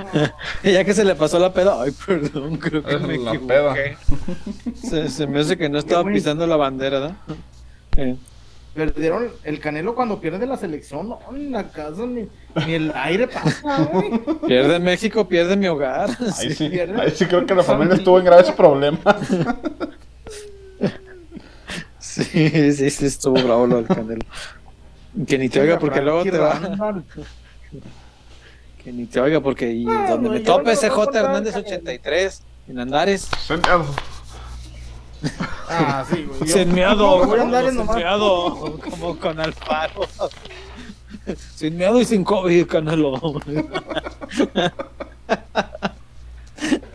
Y 0.64 0.72
ya 0.74 0.84
que 0.84 0.94
se 0.94 1.06
le 1.06 1.16
pasó 1.16 1.40
la 1.40 1.54
peda, 1.54 1.82
ay, 1.82 1.92
perdón, 2.06 2.58
creo 2.58 2.84
que 2.84 2.96
Es 2.96 3.02
me 3.02 3.18
la 3.18 3.34
equivoqué. 3.36 3.98
Se, 4.76 5.08
se 5.08 5.26
me 5.26 5.40
hace 5.40 5.58
que 5.58 5.70
no 5.70 5.80
estaba 5.80 6.04
pisando 6.04 6.46
la 6.46 6.58
bandera, 6.58 7.00
¿no? 7.00 7.16
Eh, 7.96 8.18
Perdieron 8.74 9.30
el 9.44 9.60
Canelo 9.60 9.96
cuando 9.96 10.22
pierde 10.22 10.46
la 10.46 10.56
selección, 10.56 11.10
no, 11.10 11.20
en 11.32 11.52
la 11.52 11.70
casa 11.70 12.06
ni, 12.06 12.28
ni 12.66 12.74
el 12.74 12.92
aire 12.96 13.28
pasa, 13.28 13.84
güey. 13.92 14.12
Pierde 14.48 14.80
México, 14.80 15.28
pierde 15.28 15.58
mi 15.58 15.68
hogar. 15.68 16.10
Ahí 16.38 16.54
sí, 16.54 16.70
pierde. 16.70 17.02
ahí 17.02 17.12
sí 17.12 17.26
creo 17.26 17.46
que 17.46 17.56
la 17.56 17.64
familia 17.64 17.96
estuvo 17.96 18.20
en 18.20 18.26
graves 18.26 18.52
problemas. 18.52 19.04
Sí, 21.98 22.24
sí, 22.74 22.90
sí, 22.90 23.06
estuvo 23.06 23.36
bravo 23.36 23.68
lo 23.68 23.76
del 23.78 23.88
Canelo. 23.88 24.26
Que 25.28 25.38
ni 25.38 25.50
te 25.50 25.62
oiga 25.62 25.80
porque 25.80 26.02
luego 26.02 26.24
te 26.24 26.38
va. 26.38 27.02
Que 28.84 28.92
ni 28.92 29.06
te 29.06 29.20
oiga 29.20 29.42
porque 29.42 29.72
y 29.72 29.86
Ah, 29.88 30.08
donde 30.12 30.30
me 30.30 30.40
tope 30.40 30.72
ese 30.72 30.90
J 30.90 31.20
Hernández 31.20 31.54
Canelo. 31.54 31.68
83 31.70 32.42
en 32.70 32.80
Andares. 32.80 33.30
Ah, 35.72 36.04
sí, 36.10 36.24
güey. 36.28 36.50
sin 36.50 36.70
nomás. 37.76 37.96
miedo, 37.98 38.80
como 38.90 39.18
con 39.20 39.40
Alfaro. 39.40 40.08
Sin 41.56 41.78
miedo 41.78 42.00
y 42.02 42.06
sin 42.06 42.24
COVID, 42.24 42.66
Canelo. 42.68 43.40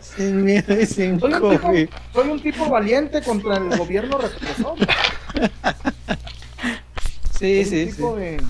Sin 0.00 0.44
miedo 0.44 0.80
y 0.80 0.86
sin 0.86 1.18
Soy 1.20 1.32
un, 1.32 1.40
tipo, 1.40 1.60
COVID. 1.60 1.88
soy 2.12 2.28
un 2.28 2.40
tipo 2.42 2.68
valiente 2.68 3.22
contra 3.22 3.56
el 3.58 3.76
gobierno 3.76 4.18
represor. 4.18 4.76
Sí, 7.38 7.64
Soy 7.64 7.64
sí, 7.64 7.92
sí. 7.92 8.02
de- 8.02 8.42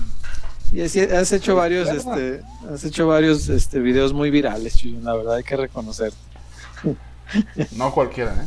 Y 0.71 0.81
así 0.81 0.99
has 0.99 1.31
hecho 1.31 1.55
varios, 1.55 1.89
este, 1.89 2.41
has 2.73 2.83
hecho 2.83 3.07
varios, 3.07 3.47
este, 3.49 3.79
videos 3.79 4.13
muy 4.13 4.29
virales, 4.31 4.77
Chuyo, 4.77 4.99
la 5.01 5.15
verdad 5.15 5.35
hay 5.35 5.43
que 5.43 5.55
reconocer. 5.55 6.11
No 7.75 7.91
cualquiera, 7.91 8.33
¿eh? 8.33 8.45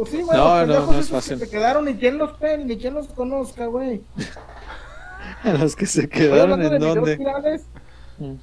Pues 0.00 0.12
sí, 0.12 0.22
güey, 0.22 0.38
No, 0.38 0.64
los 0.64 0.86
no, 0.86 0.92
no 0.92 0.98
es 0.98 1.10
fácil. 1.10 1.38
que 1.38 1.44
se 1.44 1.50
quedaron 1.50 1.84
ni 1.84 1.94
quien 1.96 2.16
los 2.16 2.32
pele, 2.38 2.64
ni 2.64 2.78
quien 2.78 2.94
los 2.94 3.08
conozca, 3.08 3.66
güey. 3.66 4.00
Los 5.44 5.76
que 5.76 5.84
se 5.84 6.08
quedaron 6.08 6.62
en 6.62 6.78
dónde. 6.78 7.16
virales, 7.16 7.62
Mm. 8.18 8.34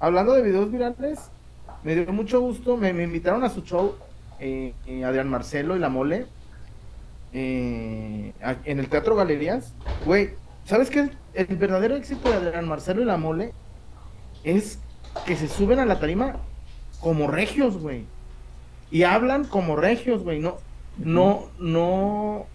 hablando 0.00 0.32
de 0.32 0.42
videos 0.42 0.70
virales, 0.72 1.18
me 1.84 1.94
dio 1.94 2.12
mucho 2.12 2.40
gusto, 2.40 2.76
me, 2.76 2.92
me 2.92 3.04
invitaron 3.04 3.42
a 3.44 3.50
su 3.50 3.62
show 3.62 3.94
eh, 4.40 4.74
eh, 4.86 5.04
Adrián 5.04 5.28
Marcelo 5.28 5.76
y 5.76 5.78
La 5.78 5.88
Mole 5.88 6.26
eh, 7.32 8.32
a- 8.42 8.56
en 8.64 8.78
el 8.80 8.88
Teatro 8.88 9.14
Galerías. 9.16 9.72
Güey, 10.06 10.30
¿sabes 10.64 10.90
qué? 10.90 11.00
El, 11.00 11.16
el 11.34 11.56
verdadero 11.56 11.94
éxito 11.96 12.28
de 12.30 12.36
Adrián 12.36 12.66
Marcelo 12.68 13.02
y 13.02 13.04
La 13.04 13.16
Mole 13.16 13.52
es 14.44 14.78
que 15.26 15.36
se 15.36 15.46
suben 15.48 15.78
a 15.78 15.86
la 15.86 15.98
tarima 16.00 16.36
como 17.00 17.26
regios, 17.28 17.78
güey. 17.78 18.04
Y 18.90 19.02
hablan 19.02 19.44
como 19.44 19.76
regios, 19.76 20.22
güey. 20.22 20.40
No, 20.40 20.56
no, 20.98 21.46
no. 21.58 22.46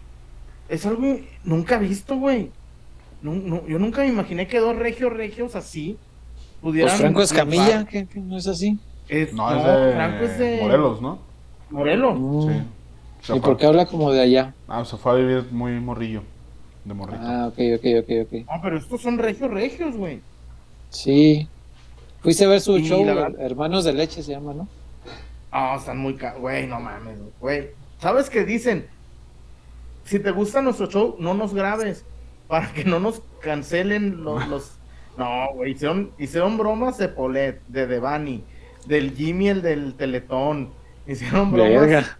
Es 0.69 0.85
algo 0.85 1.17
nunca 1.43 1.77
visto, 1.77 2.17
güey. 2.17 2.49
No, 3.21 3.33
no, 3.33 3.65
yo 3.67 3.79
nunca 3.79 4.01
me 4.01 4.07
imaginé 4.09 4.47
que 4.47 4.59
dos 4.59 4.75
regios, 4.75 5.13
regios 5.13 5.55
así 5.55 5.97
pudieran. 6.61 6.89
Pues 6.91 7.01
Franco 7.01 7.21
Escamilla. 7.21 7.85
¿qué, 7.85 8.05
qué? 8.05 8.19
no 8.19 8.37
es 8.37 8.47
así? 8.47 8.77
Es- 9.07 9.33
No, 9.33 9.49
no, 9.49 9.57
es 9.57 9.65
de 9.87 9.93
Franco 9.93 10.23
es 10.25 10.37
de 10.39 10.59
Morelos, 10.61 11.01
¿no? 11.01 11.19
Morelos. 11.69 12.19
Mm. 12.19 12.41
Sí. 12.41 12.61
Se 13.21 13.35
¿Y 13.37 13.39
por 13.39 13.55
qué 13.57 13.65
habla 13.67 13.85
como 13.85 14.11
de 14.11 14.21
allá? 14.21 14.53
Ah, 14.67 14.83
se 14.83 14.97
fue 14.97 15.13
a 15.13 15.15
vivir 15.15 15.45
muy 15.51 15.79
morrillo. 15.79 16.23
De 16.83 16.93
morrito. 16.93 17.21
Ah, 17.21 17.47
ok, 17.47 17.57
ok, 17.77 17.85
ok, 18.01 18.09
ok. 18.27 18.45
No, 18.53 18.61
pero 18.61 18.77
estos 18.77 19.01
son 19.01 19.17
regios, 19.17 19.49
regios, 19.49 19.95
güey. 19.95 20.19
Sí. 20.89 21.47
Fuiste 22.21 22.43
a 22.43 22.49
ver 22.49 22.59
su 22.59 22.77
Y 22.77 22.83
show, 22.83 23.05
la 23.05 23.31
Hermanos 23.39 23.85
de 23.85 23.93
Leche 23.93 24.21
se 24.23 24.31
llama, 24.31 24.53
¿no? 24.53 24.67
Ah, 25.55 25.75
están 25.77 25.99
muy 25.99 26.15
ca... 26.15 26.33
Güey, 26.33 26.65
no 26.65 26.79
mames, 26.79 27.19
güey. 27.39 27.69
¿Sabes 27.99 28.27
qué 28.27 28.43
dicen? 28.43 28.87
Si 30.03 30.17
te 30.17 30.31
gusta 30.31 30.63
nuestro 30.63 30.87
show, 30.87 31.15
no 31.19 31.35
nos 31.35 31.53
grabes. 31.53 32.03
Para 32.47 32.73
que 32.73 32.83
no 32.83 32.99
nos 32.99 33.21
cancelen 33.39 34.23
los... 34.23 34.47
los... 34.49 34.79
No, 35.15 35.53
güey, 35.53 35.73
hicieron, 35.73 36.11
hicieron 36.17 36.57
bromas 36.57 36.97
de 36.97 37.07
Polet, 37.07 37.61
de 37.67 37.85
Devani, 37.85 38.43
del 38.87 39.15
Jimmy, 39.15 39.49
el 39.49 39.61
del 39.61 39.93
Teletón. 39.93 40.73
Hicieron 41.05 41.51
bromas... 41.51 41.81
Verga. 41.81 42.17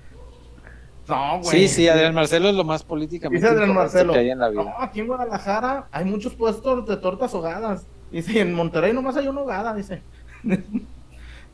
No, 1.07 1.39
güey. 1.39 1.49
Sí, 1.49 1.67
sí, 1.67 1.89
Adrián 1.89 2.13
Marcelo 2.13 2.49
es 2.49 2.55
lo 2.55 2.63
más 2.63 2.83
políticamente 2.83 3.43
Dice 3.43 3.51
Adrián 3.51 3.73
Marcelo. 3.73 4.13
que 4.13 4.19
hay 4.19 4.29
en 4.29 4.37
la 4.37 4.49
vida. 4.49 4.63
No, 4.63 4.75
aquí 4.79 4.99
en 4.99 5.07
Guadalajara 5.07 5.87
hay 5.91 6.05
muchos 6.05 6.35
puestos 6.35 6.85
de 6.85 6.97
tortas 6.97 7.33
ahogadas. 7.33 7.87
Dice, 8.11 8.31
y 8.33 8.37
en 8.37 8.53
Monterrey 8.53 8.93
nomás 8.93 9.17
hay 9.17 9.27
una 9.27 9.41
ahogada, 9.41 9.73
dice. 9.73 10.03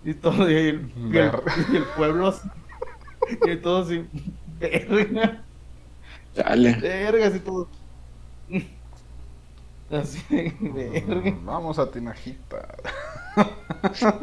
y 0.03 0.13
todo, 0.13 0.49
y 0.49 0.55
el, 0.55 0.91
y 0.95 1.17
el- 1.17 1.31
y 1.71 1.75
el 1.77 1.83
pueblo 1.95 2.27
así, 2.27 2.47
y 3.45 3.55
todo 3.57 3.83
así, 3.83 4.05
verga, 4.59 5.43
Dale. 6.35 6.73
verga, 6.75 7.27
así 7.27 7.39
todo. 7.39 7.67
Así, 9.91 10.21
verga. 10.59 11.31
Mm, 11.31 11.45
Vamos 11.45 11.79
a 11.79 11.89
Tinajita. 11.89 12.75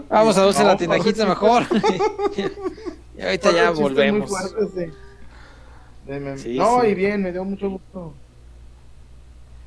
Vamos 0.09 0.37
a 0.39 0.43
Dulce 0.45 0.62
No, 0.62 0.68
la 0.68 0.77
Tinajita 0.77 1.27
mejor. 1.27 1.64
y 3.18 3.22
ahorita 3.22 3.51
ya 3.53 3.70
volvemos. 3.72 4.31
muy 4.31 4.39
fuerte, 4.51 4.87
sí. 4.87 4.93
Sí, 6.39 6.57
no, 6.57 6.81
sí. 6.83 6.87
y 6.89 6.95
bien, 6.95 7.20
me 7.22 7.33
dio 7.33 7.45
mucho 7.45 7.68
gusto 7.68 8.14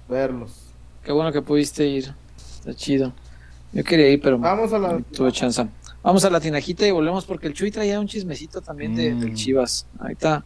verlos. 0.07 0.67
Qué 1.03 1.11
bueno 1.11 1.31
que 1.33 1.41
pudiste 1.41 1.85
ir. 1.85 2.13
Está 2.37 2.73
chido. 2.73 3.11
Yo 3.73 3.83
quería 3.83 4.09
ir, 4.09 4.21
pero 4.21 4.37
Vamos 4.39 4.71
a 4.71 4.79
la. 4.79 4.99
tuve 5.13 5.31
chance. 5.33 5.67
Vamos 6.01 6.23
a 6.25 6.29
la 6.29 6.39
Tinajita 6.39 6.87
y 6.87 6.91
volvemos 6.91 7.25
porque 7.25 7.47
el 7.47 7.53
Chuy 7.53 7.71
traía 7.71 7.99
un 7.99 8.07
chismecito 8.07 8.61
también 8.61 8.95
de, 8.95 9.13
Mm. 9.13 9.19
del 9.19 9.33
Chivas. 9.33 9.87
Ahorita, 9.99 10.45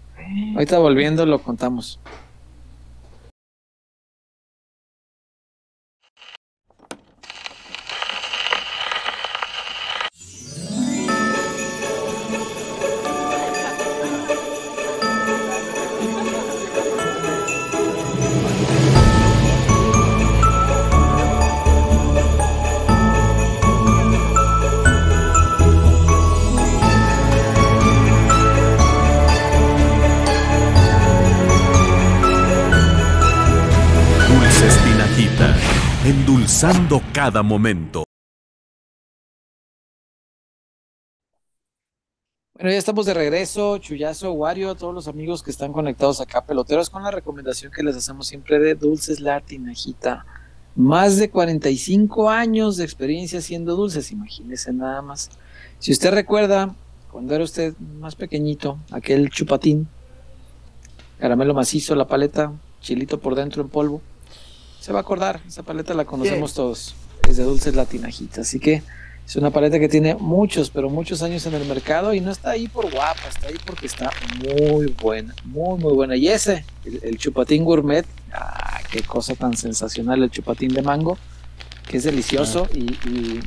ahorita 0.55 0.79
volviendo 0.79 1.25
lo 1.25 1.39
contamos. 1.41 1.99
Cada 37.13 37.43
momento. 37.43 38.05
Bueno, 42.53 42.71
ya 42.71 42.77
estamos 42.77 43.05
de 43.05 43.13
regreso, 43.13 43.77
Chuyazo, 43.79 44.31
Wario, 44.31 44.73
todos 44.75 44.93
los 44.93 45.09
amigos 45.09 45.43
que 45.43 45.51
están 45.51 45.73
conectados 45.73 46.21
acá, 46.21 46.45
peloteros, 46.45 46.89
con 46.89 47.03
la 47.03 47.11
recomendación 47.11 47.69
que 47.69 47.83
les 47.83 47.97
hacemos 47.97 48.27
siempre 48.27 48.59
de 48.59 48.75
Dulces 48.75 49.19
La 49.19 49.41
Tinajita. 49.41 50.25
Más 50.77 51.17
de 51.17 51.29
45 51.29 52.29
años 52.29 52.77
de 52.77 52.85
experiencia 52.85 53.39
haciendo 53.39 53.75
dulces, 53.75 54.11
imagínese 54.11 54.71
nada 54.71 55.01
más. 55.01 55.31
Si 55.79 55.91
usted 55.91 56.13
recuerda, 56.13 56.73
cuando 57.11 57.35
era 57.35 57.43
usted 57.43 57.73
más 57.99 58.15
pequeñito, 58.15 58.77
aquel 58.91 59.29
chupatín, 59.31 59.89
caramelo 61.19 61.53
macizo, 61.53 61.93
la 61.93 62.07
paleta, 62.07 62.53
chilito 62.79 63.19
por 63.19 63.35
dentro 63.35 63.61
en 63.61 63.67
polvo, 63.67 64.01
se 64.83 64.91
va 64.91 64.99
a 64.99 65.01
acordar, 65.01 65.39
esa 65.47 65.63
paleta 65.63 65.93
la 65.93 66.03
conocemos 66.03 66.53
todos, 66.53 66.93
es 67.29 67.37
de 67.37 67.43
Dulces 67.43 67.73
La 67.73 67.85
Tinajita, 67.85 68.41
así 68.41 68.59
que 68.59 68.83
es 69.25 69.35
una 69.37 69.49
paleta 69.49 69.79
que 69.79 69.87
tiene 69.87 70.15
muchos, 70.15 70.69
pero 70.69 70.89
muchos 70.89 71.23
años 71.23 71.45
en 71.45 71.53
el 71.53 71.65
mercado 71.65 72.13
y 72.13 72.19
no 72.19 72.29
está 72.31 72.49
ahí 72.51 72.67
por 72.67 72.91
guapa, 72.91 73.21
está 73.29 73.47
ahí 73.47 73.55
porque 73.65 73.85
está 73.87 74.11
muy 74.43 74.87
buena, 75.01 75.33
muy, 75.45 75.79
muy 75.79 75.93
buena. 75.93 76.17
Y 76.17 76.27
ese, 76.27 76.65
el, 76.83 76.99
el 77.03 77.17
chupatín 77.17 77.63
gourmet, 77.63 78.05
ah, 78.33 78.81
qué 78.91 79.01
cosa 79.03 79.35
tan 79.35 79.55
sensacional, 79.55 80.21
el 80.23 80.29
chupatín 80.29 80.73
de 80.73 80.81
mango, 80.81 81.17
que 81.87 81.95
es 81.95 82.03
delicioso. 82.03 82.67
Y, 82.73 82.79
y 83.07 83.39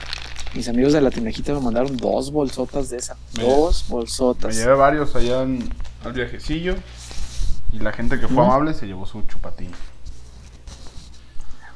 mis 0.55 0.67
amigos 0.71 0.95
de 0.95 1.03
la 1.03 1.11
tinajita 1.11 1.53
me 1.53 1.61
mandaron 1.61 1.95
dos 1.99 2.33
bolsotas 2.33 2.89
de 2.89 2.97
esa, 2.97 3.19
Me- 3.37 3.43
dos 3.45 3.85
Me 3.89 3.97
bolsotas. 3.97 4.57
llevé 4.57 4.73
varios 4.75 5.15
allá 5.15 5.43
en, 5.43 5.69
al 6.03 6.15
viajecillo. 6.15 6.75
Y 7.75 7.81
la 7.81 7.93
gente 7.93 8.19
que 8.19 8.27
fue 8.29 8.43
amable 8.43 8.73
se 8.73 8.87
llevó 8.87 9.05
su 9.05 9.21
chupatín. 9.27 9.69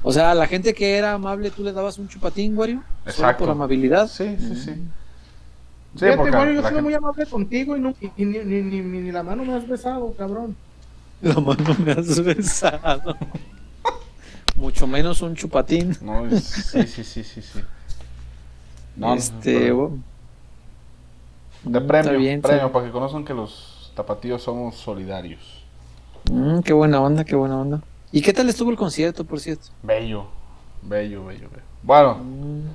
O 0.02 0.12
sea, 0.12 0.30
a 0.30 0.34
la 0.34 0.46
gente 0.46 0.72
que 0.74 0.96
era 0.96 1.12
amable, 1.12 1.50
tú 1.50 1.62
le 1.62 1.72
dabas 1.72 1.98
un 1.98 2.08
chupatín, 2.08 2.56
Wario, 2.56 2.76
solo 3.02 3.10
Exacto. 3.10 3.44
por 3.44 3.50
amabilidad. 3.52 4.08
Sí, 4.08 4.36
sí, 4.38 4.54
sí. 4.56 4.74
Sí, 4.74 5.98
Fíjate, 5.98 6.16
porque 6.16 6.30
Wario, 6.36 6.52
yo 6.54 6.60
la 6.62 6.68
soy 6.68 6.76
gente- 6.76 6.82
muy 6.82 6.94
amable 6.94 7.26
contigo 7.26 7.76
y, 7.76 7.80
no, 7.80 7.90
y- 8.00 8.12
y 8.16 8.24
ni, 8.24 8.38
ni, 8.38 8.62
ni- 8.62 8.80
ni- 8.80 9.12
la 9.12 9.22
mano 9.22 9.44
me 9.44 9.54
has 9.54 9.66
besado, 9.68 10.12
cabrón. 10.16 10.56
La 11.20 11.34
mano 11.34 11.76
me 11.84 11.92
has 11.92 12.22
besado. 12.24 13.14
Mucho 14.56 14.86
menos 14.86 15.20
un 15.20 15.34
chupatín. 15.34 15.96
No, 16.00 16.26
es- 16.26 16.44
sí, 16.44 16.86
sí, 16.86 17.04
sí, 17.04 17.22
sí, 17.24 17.42
sí. 17.42 17.60
No, 18.96 19.14
este, 19.14 19.58
pero- 19.58 19.76
bueno. 19.76 19.98
de 21.64 21.80
Mm, 21.80 21.86
premio, 21.86 22.18
bien, 22.18 22.40
premio, 22.40 22.60
bien. 22.62 22.72
para 22.72 22.86
que 22.86 22.90
conozcan 22.92 23.24
que 23.24 23.34
los 23.34 23.92
tapatíos 23.94 24.42
somos 24.42 24.76
solidarios. 24.76 25.64
Mm, 26.30 26.60
qué 26.60 26.72
buena 26.72 27.00
onda, 27.02 27.24
qué 27.24 27.34
buena 27.36 27.58
onda. 27.58 27.82
¿Y 28.12 28.22
qué 28.22 28.32
tal 28.32 28.48
estuvo 28.48 28.70
el 28.70 28.76
concierto, 28.76 29.24
por 29.24 29.40
cierto? 29.40 29.68
Bello, 29.82 30.26
bello, 30.82 31.24
bello, 31.26 31.48
bello. 31.50 31.64
Bueno, 31.82 32.14
Mm, 32.16 32.68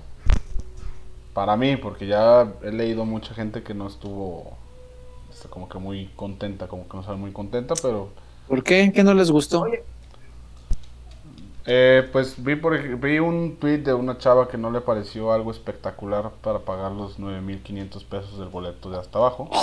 para 1.34 1.58
mí, 1.58 1.76
porque 1.76 2.08
ya 2.08 2.54
he 2.64 2.72
leído 2.72 3.06
mucha 3.06 3.34
gente 3.34 3.62
que 3.62 3.74
no 3.74 3.88
estuvo 3.88 4.58
como 5.50 5.68
que 5.68 5.78
muy 5.78 6.08
contenta, 6.16 6.68
como 6.68 6.88
que 6.88 6.98
no 6.98 7.04
sale 7.04 7.18
muy 7.18 7.32
contenta, 7.32 7.76
pero 7.82 8.10
¿Por 8.48 8.64
qué? 8.64 8.92
¿Qué 8.94 9.04
no 9.04 9.14
les 9.14 9.32
gustó? 9.32 9.66
Eh, 11.68 12.08
pues 12.12 12.42
vi 12.44 12.56
por 12.56 12.80
vi 13.00 13.18
un 13.18 13.58
tweet 13.58 13.80
de 13.80 13.94
una 13.94 14.20
chava 14.20 14.48
que 14.48 14.58
no 14.58 14.70
le 14.70 14.82
pareció 14.82 15.34
algo 15.34 15.50
espectacular 15.50 16.32
para 16.42 16.60
pagar 16.60 16.92
los 16.92 17.20
9.500 17.20 18.06
pesos 18.06 18.38
del 18.38 18.50
boleto 18.50 18.90
de 18.90 19.00
hasta 19.00 19.20
abajo. 19.20 19.50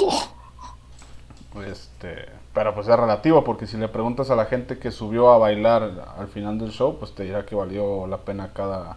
Este, 1.66 2.30
pero 2.54 2.74
pues 2.74 2.88
es 2.88 2.96
relativo 2.96 3.44
porque 3.44 3.66
si 3.66 3.76
le 3.76 3.88
preguntas 3.88 4.30
a 4.30 4.36
la 4.36 4.46
gente 4.46 4.78
que 4.78 4.90
subió 4.90 5.30
a 5.30 5.38
bailar 5.38 6.04
al 6.16 6.28
final 6.28 6.58
del 6.58 6.70
show, 6.70 6.96
pues 6.98 7.14
te 7.14 7.24
dirá 7.24 7.46
que 7.46 7.54
valió 7.54 8.06
la 8.06 8.18
pena 8.18 8.50
cada 8.52 8.96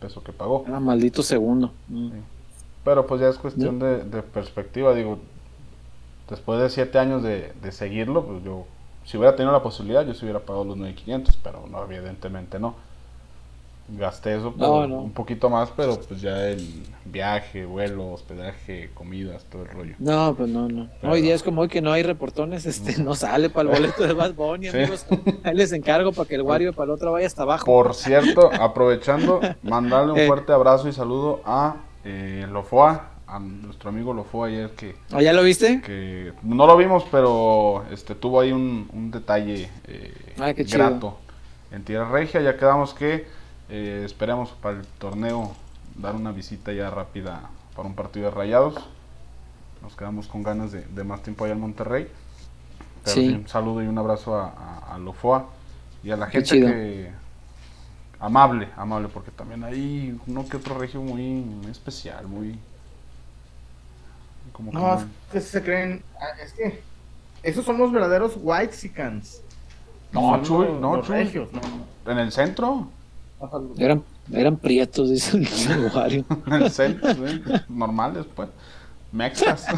peso 0.00 0.22
que 0.22 0.32
pagó. 0.32 0.64
Ah, 0.68 0.80
maldito 0.80 1.22
segundo. 1.22 1.72
Mm. 1.88 2.10
Pero 2.84 3.06
pues 3.06 3.20
ya 3.20 3.28
es 3.28 3.38
cuestión 3.38 3.78
de, 3.78 4.04
de 4.04 4.22
perspectiva, 4.22 4.94
digo, 4.94 5.18
después 6.28 6.60
de 6.60 6.70
siete 6.70 6.98
años 6.98 7.22
de, 7.22 7.52
de 7.62 7.72
seguirlo, 7.72 8.24
pues 8.24 8.42
yo, 8.42 8.64
si 9.04 9.16
hubiera 9.18 9.36
tenido 9.36 9.52
la 9.52 9.62
posibilidad, 9.62 10.06
yo 10.06 10.14
se 10.14 10.24
hubiera 10.24 10.40
pagado 10.40 10.64
los 10.64 10.78
9.500, 10.78 11.36
pero 11.42 11.66
no, 11.70 11.82
evidentemente 11.84 12.58
no. 12.58 12.74
Gasté 13.98 14.36
eso, 14.36 14.54
No, 14.56 14.80
pero 14.80 14.86
no. 14.86 15.00
un 15.00 15.12
poquito 15.12 15.48
más, 15.50 15.70
pero 15.76 15.98
pues 16.00 16.20
ya 16.20 16.48
el 16.48 16.84
viaje, 17.04 17.64
vuelo, 17.64 18.10
hospedaje, 18.12 18.90
comidas, 18.94 19.44
todo 19.44 19.62
el 19.62 19.68
rollo. 19.68 19.94
No, 19.98 20.34
pues 20.36 20.48
no, 20.48 20.68
no. 20.68 20.88
Pero- 21.00 21.12
Hoy 21.12 21.22
día 21.22 21.34
es 21.34 21.42
como 21.42 21.62
hoy 21.62 21.68
que 21.68 21.80
no 21.80 21.92
hay 21.92 22.02
reportones, 22.02 22.66
este, 22.66 23.02
no 23.02 23.14
sale 23.14 23.50
para 23.50 23.68
el 23.70 23.74
boleto 23.80 24.06
de 24.06 24.12
Bad 24.12 24.34
Bunny, 24.34 24.70
Sí. 24.70 24.76
amigos. 24.76 25.06
Ahí 25.42 25.54
les 25.54 25.72
encargo 25.72 26.12
para 26.12 26.28
que 26.28 26.34
el 26.36 26.42
Wario 26.42 26.72
para 26.72 26.84
el 26.84 26.90
otro 26.90 27.12
vaya 27.12 27.26
hasta 27.26 27.42
abajo. 27.42 27.64
Por 27.64 27.94
cierto, 27.94 28.50
aprovechando, 28.52 29.40
mandarle 29.62 30.12
un 30.12 30.18
Eh. 30.20 30.26
fuerte 30.26 30.52
abrazo 30.52 30.88
y 30.88 30.92
saludo 30.92 31.40
a 31.44 31.76
eh, 32.04 32.46
Lofoa, 32.50 33.10
a 33.26 33.38
nuestro 33.38 33.90
amigo 33.90 34.12
Lofoa 34.14 34.48
ayer 34.48 34.70
que, 34.70 34.96
¿Ah, 35.12 35.22
¿Ya 35.22 35.32
lo 35.32 35.42
viste? 35.42 35.80
que 35.82 36.32
no 36.42 36.66
lo 36.66 36.76
vimos, 36.76 37.04
pero 37.10 37.84
este 37.92 38.14
tuvo 38.14 38.40
ahí 38.40 38.52
un, 38.52 38.88
un 38.92 39.10
detalle 39.10 39.68
eh, 39.86 40.14
Ah, 40.38 40.52
qué 40.54 40.64
chido. 40.64 40.78
grato 40.78 41.18
en 41.70 41.84
Tierra 41.84 42.08
Regia. 42.10 42.40
Ya 42.40 42.56
quedamos 42.56 42.92
que 42.94 43.26
eh, 43.70 44.02
esperamos 44.04 44.50
para 44.52 44.78
el 44.80 44.86
torneo 44.86 45.52
dar 45.96 46.14
una 46.16 46.32
visita 46.32 46.72
ya 46.72 46.90
rápida 46.90 47.50
para 47.74 47.88
un 47.88 47.94
partido 47.94 48.26
de 48.26 48.32
rayados. 48.32 48.76
Nos 49.82 49.96
quedamos 49.96 50.28
con 50.28 50.42
ganas 50.42 50.72
de, 50.72 50.82
de 50.86 51.04
más 51.04 51.22
tiempo 51.22 51.44
allá 51.44 51.54
en 51.54 51.60
Monterrey. 51.60 52.08
Pero 53.04 53.16
Sí. 53.16 53.28
un 53.28 53.48
saludo 53.48 53.82
y 53.82 53.86
un 53.88 53.98
abrazo 53.98 54.36
a, 54.36 54.48
a, 54.50 54.94
a 54.94 54.98
Lofoa 54.98 55.48
y 56.02 56.10
a 56.10 56.16
la 56.16 56.30
Qué 56.30 56.42
gente 56.42 56.42
chido. 56.42 56.68
que 56.68 57.12
amable, 58.20 58.68
amable, 58.76 59.08
porque 59.08 59.30
también 59.32 59.64
hay 59.64 60.18
uno 60.26 60.48
que 60.48 60.56
otro 60.58 60.78
regio 60.78 61.00
muy, 61.02 61.22
muy 61.42 61.70
especial, 61.70 62.26
muy 62.28 62.58
como 64.52 64.72
No, 64.72 64.94
es 64.94 65.06
que 65.30 65.40
se 65.40 65.62
creen. 65.62 66.04
ah, 66.20 66.30
Es 66.42 66.52
que 66.54 66.82
esos 67.42 67.64
son 67.64 67.78
los 67.78 67.92
verdaderos 67.92 68.34
white 68.36 68.72
sicans. 68.72 69.42
No, 70.12 70.42
Chuy, 70.42 70.68
no, 70.80 70.96
los 70.96 71.06
Chuy. 71.06 71.16
regios, 71.16 71.52
no. 71.52 71.60
en 72.06 72.18
el 72.18 72.32
centro, 72.32 72.92
Eran, 73.78 74.02
eran 74.32 74.56
prietos, 74.56 75.10
dice 75.10 75.36
el 75.38 75.46
centro, 76.70 77.14
sí, 77.14 77.40
normales, 77.68 78.26
pues, 78.34 78.48
mexas. 79.12 79.66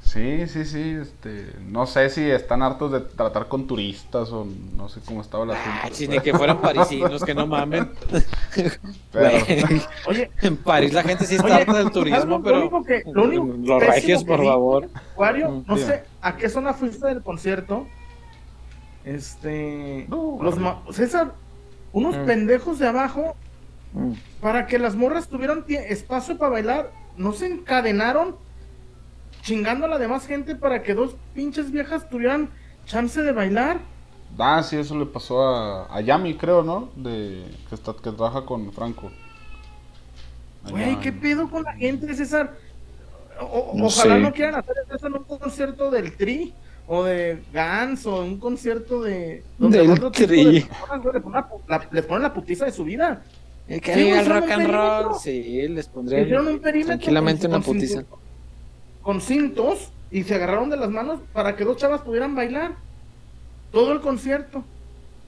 Sí, 0.00 0.46
sí, 0.48 0.64
sí, 0.64 0.96
este, 1.02 1.52
no 1.68 1.84
sé 1.84 2.08
si 2.08 2.22
están 2.30 2.62
hartos 2.62 2.90
de 2.92 3.00
tratar 3.00 3.46
con 3.46 3.66
turistas 3.66 4.32
o 4.32 4.46
no 4.74 4.88
sé 4.88 5.00
cómo 5.04 5.20
estaba 5.20 5.44
la 5.44 5.52
Ah, 5.52 5.80
gente. 5.82 5.96
chis, 5.98 6.08
ni 6.08 6.18
que 6.20 6.32
fueran 6.32 6.58
parisinos, 6.62 7.22
que 7.22 7.34
no 7.34 7.46
mamen. 7.46 7.90
Pero- 9.12 9.44
Oye, 10.06 10.30
en 10.40 10.56
París 10.56 10.94
la 10.94 11.02
gente 11.02 11.26
sí 11.26 11.34
está 11.34 11.56
harta 11.56 11.74
del 11.76 11.90
turismo, 11.90 12.38
lo 12.38 12.42
pero 12.42 12.60
único 12.60 12.82
que- 12.84 13.02
lo 13.12 13.24
único 13.24 13.44
los 13.66 13.82
regios, 13.82 14.24
por 14.24 14.42
favor. 14.42 14.86
Mm, 14.86 15.64
no 15.66 15.76
sé 15.76 16.04
a 16.22 16.36
qué 16.38 16.48
zona 16.48 16.72
fuiste 16.72 17.06
del 17.06 17.22
concierto. 17.22 17.86
Este. 19.14 20.06
No, 20.08 20.38
los 20.42 20.58
ma- 20.58 20.82
César, 20.90 21.32
unos 21.92 22.16
Mm. 22.16 22.26
pendejos 22.26 22.78
de 22.78 22.88
abajo, 22.88 23.34
Mm. 23.94 24.12
para 24.42 24.66
que 24.66 24.78
las 24.78 24.94
morras 24.96 25.28
tuvieran 25.28 25.64
espacio 25.68 26.36
para 26.36 26.50
bailar, 26.52 26.92
no 27.16 27.32
se 27.32 27.46
encadenaron 27.46 28.36
chingando 29.42 29.86
a 29.86 29.88
la 29.88 29.98
demás 29.98 30.26
gente 30.26 30.54
para 30.56 30.82
que 30.82 30.92
dos 30.94 31.16
pinches 31.34 31.70
viejas 31.70 32.08
tuvieran 32.10 32.50
chance 32.84 33.22
de 33.22 33.32
bailar. 33.32 33.78
Ah, 34.38 34.62
sí, 34.62 34.76
eso 34.76 34.94
le 34.98 35.06
pasó 35.06 35.42
a, 35.42 35.86
a 35.96 36.00
Yami, 36.02 36.36
creo, 36.36 36.62
¿no? 36.62 36.90
De, 36.94 37.46
que, 37.70 37.74
está, 37.74 37.94
que 37.94 38.10
trabaja 38.12 38.44
con 38.44 38.70
Franco. 38.72 39.10
Güey, 40.70 41.00
¿qué 41.00 41.12
pedo 41.12 41.48
con 41.48 41.62
la 41.62 41.72
gente, 41.72 42.14
César? 42.14 42.54
O- 43.40 43.44
o- 43.72 43.78
No 43.78 43.86
ojalá 43.86 44.16
sé. 44.16 44.20
no 44.20 44.32
quieran 44.32 44.56
hacer 44.56 44.74
eso 44.94 45.06
en 45.06 45.14
un 45.14 45.24
concierto 45.24 45.90
del 45.90 46.14
Tri 46.16 46.52
o 46.88 47.04
de 47.04 47.42
Gans 47.52 48.04
o 48.06 48.22
un 48.24 48.38
concierto 48.38 49.02
de. 49.02 49.44
Del 49.58 49.90
otro 49.90 50.10
tipo 50.10 50.28
de 50.32 50.62
personas, 50.62 51.02
güey, 51.02 51.14
le, 51.14 51.20
ponen 51.20 51.34
la, 51.40 51.48
pu- 51.48 51.60
la- 51.68 51.88
le 51.92 52.02
ponen 52.02 52.22
la 52.22 52.34
putiza 52.34 52.64
de 52.64 52.72
su 52.72 52.82
vida. 52.84 53.22
El 53.68 53.80
que 53.82 53.92
Sí, 53.94 54.08
el 54.08 54.24
rock 54.26 54.50
and 54.50 54.66
roll, 54.66 55.14
sí, 55.20 55.68
les 55.68 55.86
Hicieron 55.86 55.92
pondré 55.92 56.38
un 56.54 56.58
perímetro 56.60 56.86
tranquilamente 56.96 57.42
con- 57.42 57.56
una 57.56 57.64
con 57.64 57.74
putiza. 57.74 58.02
con 59.02 59.20
cintos 59.20 59.90
y 60.10 60.22
se 60.24 60.34
agarraron 60.36 60.70
de 60.70 60.78
las 60.78 60.88
manos 60.90 61.20
para 61.34 61.54
que 61.54 61.64
dos 61.64 61.76
chavas 61.76 62.00
pudieran 62.00 62.34
bailar. 62.34 62.72
Todo 63.70 63.92
el 63.92 64.00
concierto. 64.00 64.64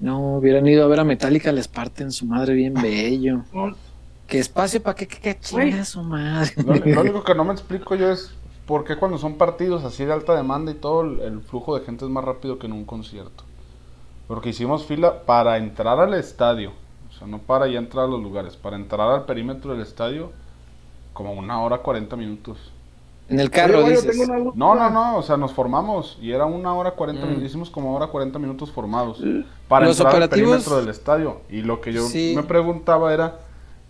No, 0.00 0.36
hubieran 0.38 0.66
ido 0.66 0.82
a 0.84 0.88
ver 0.88 1.00
a 1.00 1.04
Metallica, 1.04 1.52
les 1.52 1.68
parten 1.68 2.10
su 2.10 2.24
madre 2.24 2.54
bien 2.54 2.72
bello. 2.72 3.42
Con- 3.52 3.76
¿Qué 4.26 4.38
espacio 4.38 4.80
para 4.80 4.94
qué, 4.94 5.06
qué, 5.06 5.18
qué 5.18 5.38
Güey. 5.52 5.70
chinga 5.72 5.84
su 5.84 6.02
madre? 6.02 6.52
Lo, 6.64 6.74
lo 6.74 7.00
único 7.02 7.22
que 7.22 7.34
no 7.34 7.44
me 7.44 7.52
explico 7.52 7.94
yo 7.96 8.10
es 8.12 8.32
por 8.70 8.84
qué 8.84 8.96
cuando 8.96 9.18
son 9.18 9.34
partidos 9.34 9.84
así 9.84 10.04
de 10.04 10.12
alta 10.12 10.34
demanda 10.34 10.70
y 10.72 10.74
todo, 10.76 11.02
el, 11.02 11.20
el 11.20 11.40
flujo 11.42 11.78
de 11.78 11.84
gente 11.84 12.04
es 12.06 12.10
más 12.10 12.24
rápido 12.24 12.58
que 12.58 12.66
en 12.66 12.72
un 12.72 12.84
concierto. 12.86 13.44
Porque 14.28 14.50
hicimos 14.50 14.84
fila 14.86 15.22
para 15.26 15.58
entrar 15.58 15.98
al 16.00 16.14
estadio, 16.14 16.70
o 17.10 17.12
sea, 17.18 17.26
no 17.26 17.38
para 17.38 17.66
ya 17.66 17.78
entrar 17.78 18.04
a 18.04 18.08
los 18.08 18.22
lugares, 18.22 18.56
para 18.56 18.76
entrar 18.76 19.08
al 19.10 19.24
perímetro 19.24 19.72
del 19.72 19.82
estadio, 19.82 20.30
como 21.12 21.32
una 21.32 21.60
hora 21.60 21.78
40 21.78 22.14
minutos. 22.16 22.72
En 23.28 23.38
el 23.40 23.50
carro, 23.50 23.84
Oye, 23.84 23.90
dices. 23.90 24.28
No, 24.54 24.74
no, 24.74 24.90
no, 24.90 25.16
o 25.18 25.22
sea, 25.22 25.36
nos 25.36 25.52
formamos 25.52 26.18
y 26.20 26.32
era 26.32 26.46
una 26.46 26.72
hora 26.74 26.92
40 26.92 27.22
Mm. 27.24 27.28
minutos, 27.28 27.48
hicimos 27.48 27.70
como 27.70 27.94
hora 27.94 28.06
40 28.08 28.38
minutos 28.38 28.70
formados 28.72 29.20
para 29.68 29.86
Los 29.86 29.98
entrar 30.00 30.14
operativos- 30.14 30.32
al 30.32 30.48
perímetro 30.58 30.76
del 30.78 30.88
estadio. 30.88 31.40
Y 31.48 31.62
lo 31.62 31.80
que 31.80 31.92
yo 31.92 32.02
Sí. 32.02 32.32
me 32.36 32.42
preguntaba 32.44 33.12
era, 33.12 33.38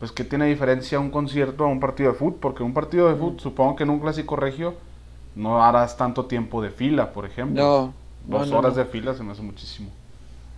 pues, 0.00 0.10
¿qué 0.12 0.24
tiene 0.24 0.46
diferencia 0.46 0.98
un 0.98 1.10
concierto 1.10 1.64
a 1.64 1.68
un 1.68 1.78
partido 1.80 2.10
de 2.12 2.18
fútbol? 2.18 2.38
Porque 2.40 2.62
un 2.64 2.74
partido 2.74 3.08
de 3.08 3.14
Mm. 3.14 3.18
fútbol, 3.18 3.40
supongo 3.40 3.76
que 3.76 3.84
en 3.84 3.90
un 3.90 4.00
clásico 4.00 4.34
regio 4.36 4.74
no 5.36 5.62
harás 5.62 5.96
tanto 5.96 6.26
tiempo 6.26 6.60
de 6.62 6.70
fila, 6.70 7.12
por 7.12 7.26
ejemplo. 7.26 7.62
No, 7.62 7.94
Dos 8.38 8.50
no, 8.50 8.58
horas 8.58 8.76
no. 8.76 8.78
de 8.84 8.84
fila 8.90 9.14
se 9.14 9.22
me 9.22 9.32
hace 9.32 9.42
muchísimo. 9.42 9.90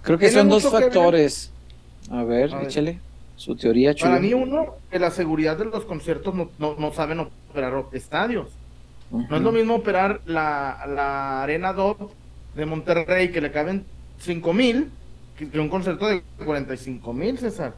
Creo 0.02 0.18
que 0.18 0.30
son 0.30 0.48
dos 0.48 0.64
que 0.64 0.70
factores. 0.70 1.52
A 2.10 2.24
ver, 2.24 2.54
A 2.54 2.58
ver. 2.58 2.66
échale. 2.68 3.00
Su 3.36 3.56
teoría, 3.56 3.94
chulo. 3.94 4.10
Para 4.12 4.22
mí, 4.22 4.34
uno, 4.34 4.66
que 4.90 4.98
la 4.98 5.10
seguridad 5.10 5.56
de 5.56 5.64
los 5.64 5.84
conciertos 5.84 6.34
no, 6.34 6.50
no, 6.58 6.76
no 6.78 6.92
saben 6.92 7.20
operar 7.20 7.84
estadios. 7.92 8.48
No 9.10 9.36
es 9.36 9.42
lo 9.42 9.52
mismo 9.52 9.74
operar 9.74 10.22
la, 10.24 10.84
la 10.88 11.42
Arena 11.42 11.72
Dot 11.72 12.12
de 12.54 12.66
Monterrey 12.66 13.30
que 13.30 13.40
le 13.42 13.52
caben 13.52 13.84
5 14.18 14.52
mil 14.54 14.90
que, 15.36 15.50
que 15.50 15.58
un 15.60 15.68
concierto 15.68 16.06
de 16.06 16.22
45 16.44 17.12
mil, 17.12 17.38
César. 17.38 17.74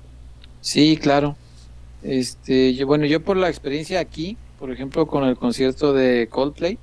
Sí, 0.61 0.97
claro. 0.97 1.37
Este, 2.05 2.75
yo, 2.75 2.87
bueno, 2.87 3.07
yo 3.07 3.21
por 3.21 3.37
la 3.37 3.49
experiencia 3.49 3.99
aquí, 3.99 4.37
por 4.59 4.71
ejemplo, 4.71 5.07
con 5.07 5.25
el 5.25 5.37
concierto 5.37 5.93
de 5.93 6.29
Coldplay, 6.31 6.79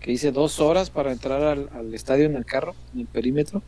que 0.00 0.12
hice 0.12 0.32
dos 0.32 0.60
horas 0.60 0.90
para 0.90 1.12
entrar 1.12 1.42
al, 1.42 1.68
al 1.74 1.92
estadio 1.94 2.26
en 2.26 2.36
el 2.36 2.44
carro, 2.44 2.74
en 2.94 3.00
el 3.00 3.06
perímetro. 3.06 3.62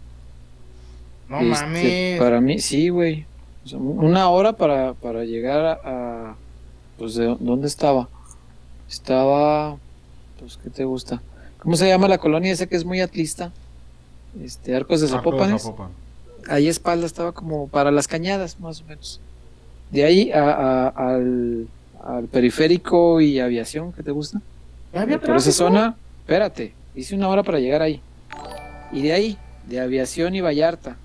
No 1.29 1.41
Este, 1.41 1.51
mames. 1.65 2.19
Para 2.21 2.41
mí, 2.41 2.61
sí, 2.61 2.89
güey. 2.89 3.27
O 3.65 3.69
sea, 3.69 3.79
una 3.79 4.29
hora 4.29 4.53
para, 4.53 4.95
para 4.95 5.25
llegar 5.25 5.65
a, 5.65 5.81
a- 6.31 6.37
Pues, 6.99 7.15
¿de 7.17 7.37
dónde 7.41 7.67
estaba? 7.67 8.09
Estaba. 8.89 9.77
Pues, 10.39 10.57
¿qué 10.63 10.71
te 10.71 10.85
gusta? 10.85 11.21
¿Cómo 11.59 11.75
se 11.77 11.89
llama 11.89 12.07
la 12.07 12.19
colonia 12.19 12.53
esa 12.53 12.67
que 12.67 12.77
es 12.77 12.85
muy 12.85 13.01
atlista? 13.01 13.51
Este, 14.41 14.77
Arcos 14.77 15.01
de 15.01 15.07
Arco 15.09 15.33
de 15.33 15.39
Zapopan. 15.39 15.59
Zapopan. 15.59 15.89
Ahí 16.49 16.69
espalda 16.69 17.07
estaba 17.07 17.33
como 17.33 17.67
para 17.67 17.91
las 17.91 18.07
cañadas, 18.07 18.61
más 18.61 18.83
o 18.83 18.85
menos. 18.85 19.21
De 19.91 20.05
ahí 20.05 20.31
a- 20.33 20.51
a- 20.51 20.89
al, 20.89 21.67
al 22.05 22.25
periférico 22.27 23.21
y 23.21 23.41
aviación, 23.41 23.93
¿qué 23.93 24.03
te 24.03 24.11
gusta? 24.11 24.41
¿Ya 24.93 25.03
había 25.03 25.19
Por 25.21 25.37
esa 25.37 25.53
zona, 25.53 25.97
espérate, 26.21 26.75
hice 26.95 27.15
una 27.15 27.29
hora 27.29 27.43
para 27.43 27.61
llegar 27.61 27.83
ahí. 27.83 28.01
Y 28.93 29.03
de 29.03 29.13
ahí, 29.13 29.39
de 29.69 29.81
aviación 29.81 30.35
y 30.35 30.41
Vallarta, 30.41 30.97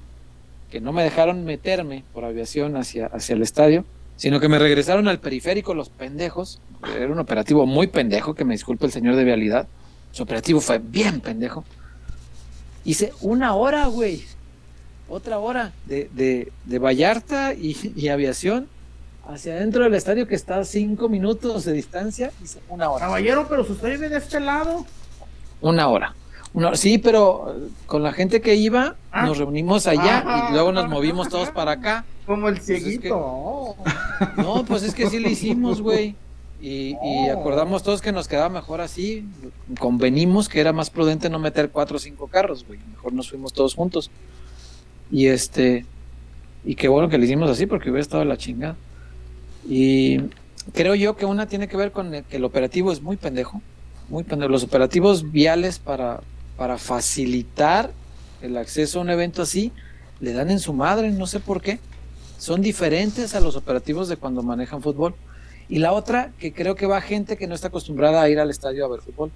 que 0.70 0.80
no 0.80 0.94
me 0.94 1.04
dejaron 1.04 1.44
meterme 1.46 2.04
por 2.14 2.24
aviación 2.26 2.76
hacia, 2.78 3.08
hacia 3.08 3.36
el 3.36 3.42
estadio, 3.42 3.86
sino 4.18 4.40
que 4.40 4.48
me 4.50 4.60
regresaron 4.60 5.08
al 5.08 5.20
periférico 5.20 5.74
los 5.74 5.90
pendejos. 5.90 6.60
Era 6.96 7.12
un 7.12 7.20
operativo 7.20 7.66
muy 7.66 7.88
pendejo, 7.88 8.34
que 8.36 8.46
me 8.46 8.54
disculpe 8.54 8.86
el 8.86 8.92
señor 8.92 9.16
de 9.16 9.24
vialidad. 9.24 9.68
Su 10.12 10.24
operativo 10.24 10.62
fue 10.62 10.80
bien 10.80 11.20
pendejo. 11.22 11.64
Hice 12.86 13.14
una 13.22 13.54
hora, 13.56 13.88
güey. 13.88 14.24
Otra 15.12 15.40
hora 15.40 15.74
de, 15.86 16.10
de, 16.14 16.52
de 16.66 16.80
Vallarta 16.80 17.54
y, 17.54 17.76
y 17.96 18.08
aviación 18.08 18.68
hacia 19.28 19.54
adentro 19.54 19.84
del 19.84 19.94
estadio 19.94 20.26
que 20.28 20.36
está 20.36 20.58
a 20.60 20.64
cinco 20.66 21.10
minutos 21.10 21.66
de 21.66 21.74
distancia. 21.74 22.32
Una 22.70 22.90
hora. 22.90 23.06
Caballero, 23.08 23.46
pero 23.50 23.66
si 23.66 23.74
usted 23.74 23.90
vive 23.92 24.08
de 24.10 24.18
este 24.18 24.40
lado. 24.40 24.86
Una 25.60 25.88
hora. 25.90 26.16
Una 26.54 26.70
hora. 26.70 26.78
Sí, 26.78 26.98
pero 26.98 27.54
eh, 27.56 27.70
con 27.86 28.04
la 28.04 28.14
gente 28.14 28.40
que 28.42 28.56
iba, 28.56 28.96
Ah. 29.12 29.26
nos 29.26 29.38
reunimos 29.38 29.86
allá 29.88 30.48
y 30.50 30.54
luego 30.54 30.72
nos 30.72 30.88
movimos 30.88 31.28
todos 31.28 31.50
para 31.52 31.72
acá. 31.74 32.06
Como 32.26 32.48
el 32.48 32.56
Pues 32.56 32.70
es 32.70 32.82
cieguito. 32.84 33.76
que-. 34.36 34.42
No, 34.42 34.64
pues 34.66 34.84
es 34.84 34.94
que 34.96 35.10
sí 35.10 35.20
lo 35.20 35.28
hicimos, 35.30 35.82
güey. 35.82 36.16
Y, 36.62 36.92
y 36.92 36.98
Oh. 37.30 37.40
acordamos 37.40 37.84
todos 37.84 38.02
que 38.02 38.12
nos 38.14 38.28
quedaba 38.30 38.48
mejor 38.50 38.80
así. 38.82 39.26
Convenimos 39.80 40.48
que 40.48 40.62
era 40.62 40.72
más 40.72 40.90
prudente 40.90 41.30
no 41.30 41.38
meter 41.40 41.70
cuatro 41.70 41.98
o 41.98 42.00
cinco 42.00 42.28
carros, 42.28 42.66
güey. 42.66 42.80
Mejor 42.92 43.12
nos 43.14 43.30
fuimos 43.30 43.52
todos 43.52 43.76
juntos. 43.76 44.10
Y 45.12 45.28
este. 45.28 45.86
Y 46.64 46.76
qué 46.76 46.88
bueno 46.88 47.10
que 47.10 47.18
lo 47.18 47.24
hicimos 47.24 47.50
así 47.50 47.66
porque 47.66 47.90
hubiera 47.90 48.02
estado 48.02 48.24
la 48.26 48.38
chingada. 48.38 48.76
Y 49.68 50.20
creo 50.74 50.96
yo 50.96 51.16
que 51.16 51.26
una 51.26 51.48
tiene 51.48 51.68
que 51.68 51.78
ver 51.78 51.92
con 51.92 52.12
que 52.12 52.38
el 52.38 52.46
operativo 52.46 52.92
es 52.92 53.02
muy 53.02 53.18
pendejo. 53.18 53.62
Muy 54.10 54.24
pendejo. 54.24 54.52
Los 54.52 54.64
operativos 54.64 55.32
viales 55.32 55.80
para, 55.80 56.22
para 56.58 56.78
facilitar 56.78 57.92
el 58.42 58.58
acceso 58.58 59.00
a 59.00 59.02
un 59.02 59.10
evento 59.10 59.42
así 59.42 59.72
le 60.22 60.34
dan 60.34 60.52
en 60.52 60.60
su 60.60 60.74
madre, 60.74 61.12
no 61.12 61.28
sé 61.28 61.40
por 61.40 61.62
qué. 61.62 61.80
Son 62.38 62.62
diferentes 62.62 63.36
a 63.36 63.40
los 63.40 63.56
operativos 63.56 64.08
de 64.08 64.18
cuando 64.18 64.44
manejan 64.44 64.82
fútbol. 64.82 65.16
Y 65.68 65.80
la 65.80 65.94
otra, 65.94 66.32
que 66.38 66.54
creo 66.54 66.76
que 66.76 66.86
va 66.86 67.02
gente 67.02 67.38
que 67.38 67.48
no 67.48 67.56
está 67.56 67.68
acostumbrada 67.68 68.22
a 68.22 68.30
ir 68.30 68.40
al 68.40 68.50
estadio 68.50 68.86
a 68.86 68.90
ver 68.90 69.02
fútbol. 69.02 69.32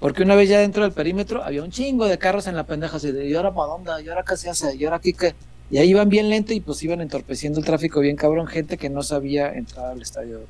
Porque 0.00 0.22
una 0.22 0.34
vez 0.34 0.48
ya 0.48 0.58
dentro 0.58 0.82
del 0.82 0.92
perímetro 0.92 1.44
había 1.44 1.62
un 1.62 1.70
chingo 1.70 2.06
de 2.06 2.18
carros 2.18 2.46
en 2.46 2.56
la 2.56 2.64
pendeja, 2.64 2.96
así 2.96 3.12
de, 3.12 3.28
¿y 3.28 3.34
ahora 3.34 3.54
para 3.54 3.68
dónde? 3.68 3.90
¿Y 4.04 4.08
ahora 4.08 4.24
qué 4.26 4.36
se 4.36 4.50
hace? 4.50 4.74
¿Y 4.74 4.84
ahora 4.84 4.96
aquí 4.96 5.12
qué? 5.12 5.34
Y 5.70 5.78
ahí 5.78 5.90
iban 5.90 6.08
bien 6.08 6.28
lento 6.28 6.52
y 6.52 6.60
pues 6.60 6.82
iban 6.82 7.00
entorpeciendo 7.00 7.60
el 7.60 7.64
tráfico 7.64 8.00
bien 8.00 8.16
cabrón, 8.16 8.46
gente 8.48 8.76
que 8.76 8.90
no 8.90 9.02
sabía 9.02 9.52
entrar 9.52 9.92
al 9.92 10.02
estadio 10.02 10.40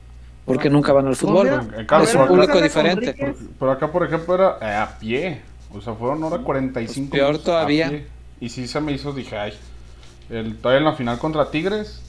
porque 0.45 0.71
nunca 0.71 0.93
van 0.93 1.07
al 1.07 1.17
fútbol. 1.17 1.47
es 1.47 2.15
un 2.15 2.27
público 2.27 2.55
Acá 2.55 2.63
diferente. 2.63 3.15
Conríquez, 3.15 3.49
Pero 3.59 3.71
acá, 3.71 3.93
por 3.93 4.05
ejemplo, 4.05 4.35
era 4.35 4.59
eh, 4.61 4.75
a 4.75 4.99
pie. 4.99 5.41
O 5.73 5.81
sea, 5.81 5.95
fueron 5.95 6.23
hora 6.25 6.39
45 6.39 7.11
Pues 7.11 7.21
peor 7.21 7.39
todavía. 7.39 8.05
Y 8.41 8.49
sí 8.49 8.67
se 8.67 8.81
me 8.81 8.93
hizo, 8.93 9.13
dije, 9.13 9.37
ay. 9.37 9.53
El, 10.29 10.57
todavía 10.57 10.79
en 10.79 10.85
la 10.85 10.95
final 10.95 11.19
contra 11.19 11.51
Tigres, 11.51 12.01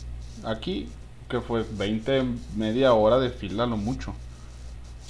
aquí, 0.43 0.89
que 1.29 1.41
fue 1.41 1.63
20, 1.71 2.23
media 2.55 2.93
hora 2.93 3.19
de 3.19 3.29
fila, 3.29 3.65
lo 3.65 3.77
mucho. 3.77 4.13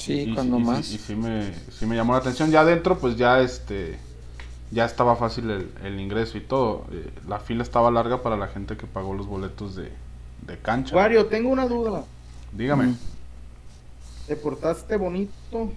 Sí, 0.01 0.21
Y- 0.29 0.33
cuando 0.33 0.57
y- 0.57 0.63
más. 0.63 0.91
Y, 0.91 0.97
sí, 0.97 1.15
me, 1.15 1.53
sí 1.71 1.85
me 1.85 1.95
llamó 1.95 2.13
la 2.13 2.19
atención. 2.19 2.49
Ya 2.49 2.61
adentro, 2.61 2.97
pues 2.97 3.17
ya 3.17 3.39
este. 3.39 3.99
Ya 4.71 4.85
estaba 4.85 5.17
fácil 5.17 5.49
el, 5.49 5.69
el 5.83 5.99
ingreso 5.99 6.37
y 6.37 6.41
todo. 6.41 6.85
Eh, 6.91 7.11
la 7.27 7.39
fila 7.39 7.61
estaba 7.61 7.91
larga 7.91 8.23
para 8.23 8.37
la 8.37 8.47
gente 8.47 8.77
que 8.77 8.87
pagó 8.87 9.13
los 9.13 9.27
boletos 9.27 9.75
de, 9.75 9.91
de 10.47 10.57
cancha. 10.59 10.95
Wario, 10.95 11.25
tengo 11.25 11.49
una 11.49 11.67
duda. 11.67 12.05
Dígame. 12.53 12.85
Mm. 12.85 12.97
¿Te 14.27 14.35
portaste 14.37 14.95
bonito? 14.95 15.71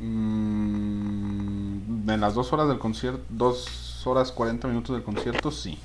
Mm, 0.00 2.10
en 2.10 2.20
las 2.20 2.34
dos 2.34 2.52
horas 2.52 2.68
del 2.68 2.78
concierto, 2.78 3.22
dos 3.28 4.06
horas 4.06 4.32
40 4.32 4.66
minutos 4.68 4.96
del 4.96 5.04
concierto, 5.04 5.50
sí. 5.50 5.78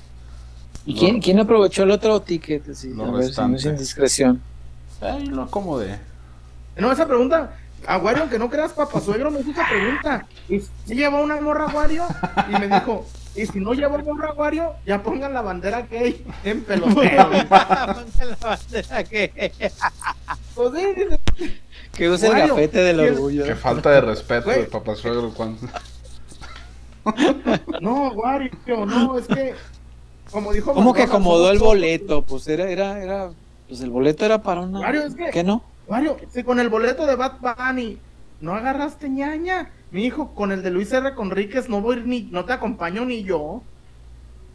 ¿Y 0.84 0.94
quién, 0.94 1.20
quién 1.20 1.38
aprovechó 1.38 1.82
el 1.84 1.90
otro 1.90 2.20
ticket? 2.22 2.72
Sí, 2.74 2.92
Lo 2.94 3.06
a 3.06 3.10
ver 3.12 3.32
si 3.32 3.40
no 3.40 3.56
es 3.56 3.64
indiscreción. 3.64 4.40
Ahí 5.00 5.26
lo 5.26 5.42
acomodé. 5.42 5.98
No, 6.76 6.92
esa 6.92 7.06
pregunta, 7.06 7.52
a 7.86 7.98
Wario, 7.98 8.22
aunque 8.22 8.38
no 8.38 8.50
creas, 8.50 8.72
papá 8.72 9.00
suegro, 9.00 9.30
me 9.30 9.40
hizo 9.40 9.50
esa 9.50 9.66
pregunta. 9.68 10.26
Y 10.48 10.60
si 10.60 10.94
llevó 10.94 11.20
una 11.22 11.40
morra 11.40 11.66
Wario 11.66 12.04
y 12.48 12.52
me 12.60 12.68
dijo, 12.68 13.06
y 13.34 13.46
si 13.46 13.60
no 13.60 13.72
llevó 13.74 13.98
morra 13.98 14.32
Wario, 14.34 14.72
ya 14.86 15.02
pongan 15.02 15.32
la 15.34 15.42
bandera 15.42 15.82
gay 15.82 16.24
en 16.44 16.62
pelotero. 16.64 17.30
Pues 20.54 20.70
sí, 20.74 21.48
Que 21.92 22.08
use 22.10 22.26
el 22.26 22.32
Wario, 22.32 22.54
gafete 22.54 22.78
del 22.78 23.00
el- 23.00 23.14
orgullo. 23.14 23.44
Qué 23.44 23.54
falta 23.54 23.90
de 23.90 24.00
respeto 24.00 24.50
de 24.50 24.64
papá 24.64 24.94
suegro 24.94 25.32
cuando... 25.34 25.60
no, 27.80 28.08
Wario, 28.12 28.50
no, 28.86 29.18
es 29.18 29.26
que, 29.26 29.54
como 30.30 30.52
dijo 30.52 30.72
¿Cómo 30.74 30.92
que 30.94 31.02
acomodó 31.02 31.50
el 31.50 31.58
boleto? 31.58 32.22
Pues 32.22 32.48
era, 32.48 32.68
era, 32.70 33.02
era, 33.02 33.30
pues 33.68 33.80
el 33.80 33.90
boleto 33.90 34.24
era 34.24 34.42
para 34.42 34.62
una. 34.62 34.80
Wario, 34.80 35.02
es 35.04 35.14
que- 35.14 35.30
¿Qué 35.30 35.44
no? 35.44 35.62
Wario, 35.88 36.16
si 36.30 36.42
con 36.42 36.58
el 36.60 36.68
boleto 36.68 37.06
de 37.06 37.16
Bad 37.16 37.34
Bunny 37.40 37.98
no 38.40 38.54
agarraste 38.54 39.08
ñaña, 39.08 39.70
mi 39.90 40.04
hijo, 40.04 40.34
con 40.34 40.52
el 40.52 40.62
de 40.62 40.70
Luis 40.70 40.92
R. 40.92 41.14
Conríquez 41.14 41.68
no 41.68 41.80
voy 41.80 42.02
ni, 42.04 42.22
no 42.32 42.44
te 42.44 42.52
acompaño 42.52 43.04
ni 43.04 43.22
yo. 43.24 43.62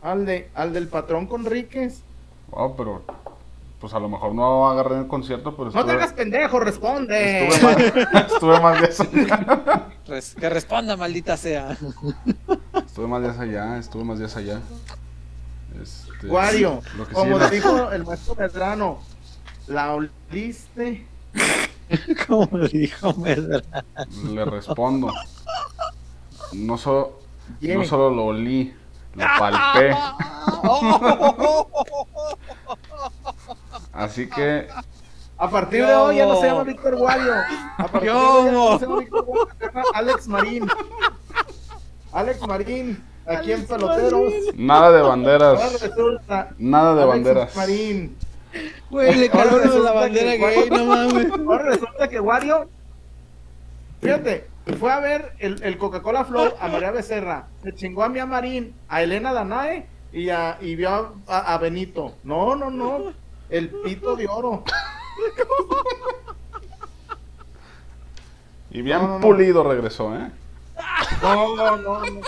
Al 0.02 0.26
de, 0.26 0.50
al 0.56 0.74
del 0.74 0.88
patrón 0.88 1.28
Conríquez. 1.28 2.02
Oh, 2.52 2.76
pero... 2.76 3.04
Pues 3.80 3.96
a 3.96 4.00
lo 4.00 4.10
mejor 4.10 4.36
no 4.36 4.70
agarré 4.70 4.94
en 4.94 5.02
el 5.02 5.08
concierto, 5.08 5.56
pero 5.58 5.72
No 5.72 5.84
te 5.84 5.92
hagas 5.94 6.14
pendejo, 6.14 6.60
responde. 6.60 7.48
estuve, 7.48 7.64
más, 7.72 7.90
estuve 8.32 8.60
más 8.60 8.78
días 8.80 9.00
allá. 9.00 9.88
Res- 10.08 10.36
que 10.36 10.50
responda, 10.52 10.96
maldita 10.96 11.36
sea. 11.36 11.76
Estuve 12.76 13.08
más 13.08 13.24
días 13.24 13.40
allá, 13.40 13.78
estuve 13.80 14.04
más 14.04 14.20
días 14.20 14.38
allá. 14.38 14.60
Este, 15.82 16.28
Wario, 16.28 16.82
sí 16.84 17.14
como 17.14 17.40
dijo 17.40 17.92
el 17.92 18.04
maestro 18.06 18.36
Medrano, 18.36 19.00
¿la 19.66 19.96
oliste? 19.96 21.08
Como 22.28 22.48
dijo 22.68 23.14
Medra. 23.14 23.62
Le 24.30 24.46
respondo. 24.46 25.12
No, 26.54 26.78
solo 26.78 27.20
no 27.62 27.86
solo 27.86 28.10
lo 28.10 28.26
olí, 28.26 28.74
lo 29.16 29.26
palpé. 29.40 29.94
Así 33.94 34.28
que 34.30 34.68
A 35.38 35.50
partir 35.50 35.86
de 35.86 35.94
hoy 35.94 36.16
ya 36.18 36.26
no 36.26 36.40
se 36.40 36.48
llama. 36.48 36.64
Víctor 36.64 36.96
Wario. 36.96 37.34
A 37.78 37.88
partir 37.88 38.12
de 38.12 38.18
hoy 38.18 38.46
ya 38.46 38.52
no 38.52 38.80
se 38.80 38.86
llama 38.86 39.00
Víctor 39.00 39.26
se 39.60 39.66
llama 39.66 39.84
Alex 39.94 40.28
Marín. 40.28 40.68
Alex 42.14 42.42
Marín, 42.42 43.04
aquí 43.26 43.54
en 43.54 43.66
Peloteros. 43.66 44.34
nada 44.56 44.92
de 44.92 45.02
banderas. 45.02 45.90
Nada 46.58 46.96
de 46.96 47.04
Alex 47.04 47.16
banderas. 47.16 47.56
Marín. 47.56 48.18
Güey, 48.92 49.16
le 49.16 49.30
cagaron 49.30 49.62
resulta 49.62 49.94
la 49.94 50.00
bandera 50.02 50.32
que- 50.32 50.38
gay, 50.38 50.70
no 50.70 50.86
mames. 50.86 51.32
Ahora 51.48 51.64
resulta 51.64 52.08
que 52.10 52.20
Wario, 52.20 52.70
fíjate, 54.02 54.48
fue 54.80 54.92
a 54.92 55.00
ver 55.00 55.34
el, 55.40 55.64
el 55.64 55.78
Coca-Cola 55.78 56.26
Flow 56.26 56.54
a 56.60 56.68
María 56.68 56.92
Becerra, 56.92 57.48
se 57.64 57.74
chingó 57.74 58.04
a 58.04 58.10
Mía 58.10 58.26
Marín, 58.26 58.76
a 58.90 59.02
Elena 59.02 59.32
Danae 59.34 59.88
y, 60.12 60.30
a, 60.30 60.58
y 60.62 60.76
vio 60.76 60.90
a, 60.90 61.14
a- 61.28 61.54
a 61.54 61.58
Benito. 61.58 62.16
No, 62.24 62.56
no, 62.56 62.70
no, 62.70 63.14
el 63.50 63.70
pito 63.70 64.16
de 64.16 64.28
oro. 64.28 64.64
Y 68.74 68.82
bien 68.84 69.00
No, 69.00 69.08
no, 69.08 69.14
no. 69.16 69.20
pulido 69.20 69.64
regresó, 69.66 70.16
¿eh? 70.16 70.32
No, 71.22 71.56
no, 71.58 71.76
no, 71.76 72.00
no. 72.06 72.22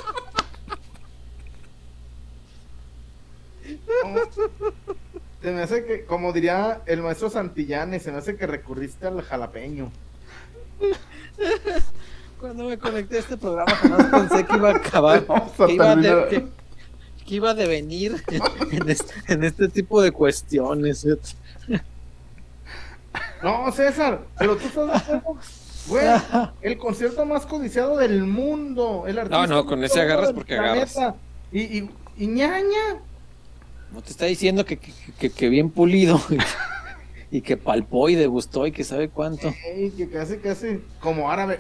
Se 5.44 5.52
me 5.52 5.62
hace 5.62 5.84
que, 5.86 6.06
como 6.06 6.32
diría 6.34 6.82
el 6.86 7.02
maestro 7.02 7.30
Santillane, 7.30 8.00
se 8.00 8.12
me 8.14 8.18
hace 8.20 8.36
que 8.38 8.48
recurriste 8.48 9.06
al 9.08 9.22
jalapeño. 9.22 9.92
Cuando 12.40 12.64
me 12.66 12.78
conecté 12.78 13.18
a 13.18 13.20
este 13.20 13.38
programa, 13.38 13.72
jamás 13.76 14.06
pensé 14.06 14.46
que 14.46 14.56
iba 14.56 14.70
a 14.72 14.76
acabar. 14.76 15.24
Que 15.68 15.74
iba, 15.74 15.92
a 15.92 15.96
de- 15.96 16.02
terminar. 16.02 16.30
que, 16.30 16.46
que 17.26 17.36
iba 17.36 17.50
a 17.52 17.54
devenir 17.54 18.24
en 18.72 18.90
este, 18.90 19.14
en 19.28 19.44
este 19.44 19.68
tipo 19.68 20.02
de 20.02 20.12
cuestiones. 20.12 21.06
No, 23.42 23.72
César, 23.74 24.22
pero 24.40 24.56
tú 24.56 24.66
estás 24.68 24.88
de 24.88 24.94
acuerdo, 25.18 25.38
güey, 25.88 26.06
el 26.62 26.78
concierto 26.78 27.26
más 27.26 27.46
codiciado 27.46 27.98
del 27.98 28.24
mundo, 28.24 29.04
el 29.08 29.20
artista 29.20 29.46
No, 29.46 29.48
no, 29.48 29.66
con 29.66 29.84
ese 29.84 30.00
agarras 30.02 30.32
porque 30.32 30.56
planeta. 30.56 31.16
Y, 31.52 31.62
y, 31.80 31.90
y 32.18 32.28
ñaña, 32.28 33.02
No 33.94 34.02
te 34.02 34.12
está 34.12 34.26
diciendo 34.26 34.66
que, 34.66 34.78
que, 34.78 34.92
que- 35.20 35.30
que 35.30 35.50
bien 35.50 35.70
pulido 35.70 36.20
y 37.32 37.42
que 37.42 37.58
palpó 37.58 38.10
y 38.10 38.16
degustó 38.16 38.66
y 38.68 38.72
que 38.72 38.84
sabe 38.84 39.10
cuánto. 39.10 39.54
ey, 39.66 39.92
que 39.92 40.10
casi, 40.10 40.38
casi, 40.38 40.82
como 41.00 41.30
árabe, 41.32 41.60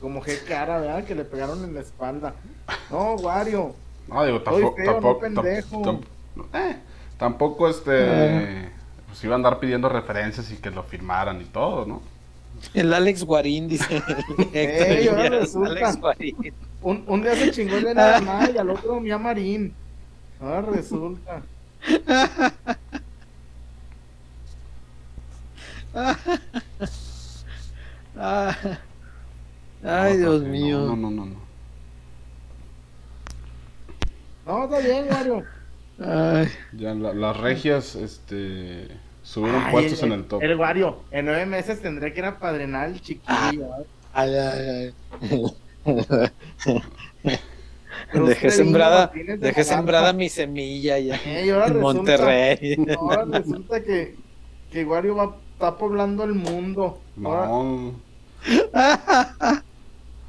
como 0.00 0.20
jeque 0.20 0.54
árabe, 0.54 0.86
¿verdad? 0.86 1.04
que 1.04 1.14
le 1.14 1.24
pegaron 1.24 1.62
en 1.64 1.74
la 1.74 1.80
espalda. 1.80 2.34
No, 2.90 3.14
Wario, 3.14 3.74
No, 4.08 4.24
digo, 4.24 4.40
tampoco. 4.42 4.76
feo, 4.76 4.86
no 4.86 4.92
tampoco, 4.92 5.20
pendejo. 5.20 6.00
eh, 6.54 6.76
tampoco 7.16 7.68
este. 7.68 8.70
Pues 9.08 9.24
iba 9.24 9.34
a 9.34 9.36
andar 9.36 9.58
pidiendo 9.58 9.88
referencias 9.88 10.50
y 10.52 10.56
que 10.56 10.70
lo 10.70 10.82
firmaran 10.82 11.40
y 11.40 11.44
todo, 11.46 11.86
¿no? 11.86 12.02
El 12.74 12.92
Alex 12.92 13.24
Guarín 13.24 13.68
dice. 13.68 14.02
Héctor 14.52 14.52
Ey, 14.54 15.08
ahora 15.08 15.22
Elías, 15.26 15.40
resulta. 15.42 15.70
Alex 15.70 15.96
Guarín. 16.00 16.36
un, 16.82 17.04
un 17.06 17.22
día 17.22 17.34
se 17.36 17.50
chingó 17.52 17.76
el 17.76 17.94
Danae 17.94 18.52
y 18.52 18.58
al 18.58 18.68
otro 18.70 19.00
Mía 19.00 19.16
Marín. 19.18 19.72
Ahora 20.40 20.62
resulta. 20.72 21.42
Ah. 28.16 28.56
Ay, 29.84 30.12
No, 30.14 30.18
Dios 30.18 30.42
mío. 30.42 30.78
No, 30.80 30.96
no, 30.96 31.10
no, 31.10 31.26
no. 31.26 31.36
No, 34.46 34.64
está 34.64 34.78
bien, 34.80 35.06
Wario. 35.10 35.44
Ay. 36.00 36.48
Ya 36.72 36.94
la- 36.94 37.12
las 37.14 37.36
regias, 37.36 37.94
este. 37.94 38.88
Subieron 39.22 39.62
Ay, 39.64 39.72
puestos 39.72 40.02
en 40.04 40.12
el 40.12 40.24
top. 40.24 40.42
El 40.42 40.56
Wario, 40.56 41.02
en 41.10 41.26
nueve 41.26 41.44
meses 41.46 41.82
tendré 41.82 42.12
que 42.14 42.20
ir 42.20 42.24
a 42.26 42.38
padrinar 42.38 42.86
al 42.86 43.00
chiquillo. 43.00 43.66
¿eh? 43.66 43.86
Ay, 44.14 44.34
ay, 44.34 44.94
ay. 45.20 45.42
Pero 48.12 48.26
Dejé 48.26 48.50
sembrada, 48.50 49.06
de 49.14 49.36
dejé 49.36 49.64
sembrada 49.64 50.12
mi 50.12 50.28
semilla 50.28 50.98
ya 50.98 51.14
ahora 51.16 51.66
en 51.66 51.74
resulta- 51.74 51.80
Monterrey. 51.80 52.86
Ahora 52.96 53.24
resulta 53.38 53.82
que, 53.82 54.14
que 54.72 54.84
Wario 54.84 55.16
va, 55.16 55.36
está 55.52 55.76
poblando 55.76 56.24
el 56.24 56.34
mundo. 56.34 56.98
Ahora- 57.22 57.46
No. 57.46 57.92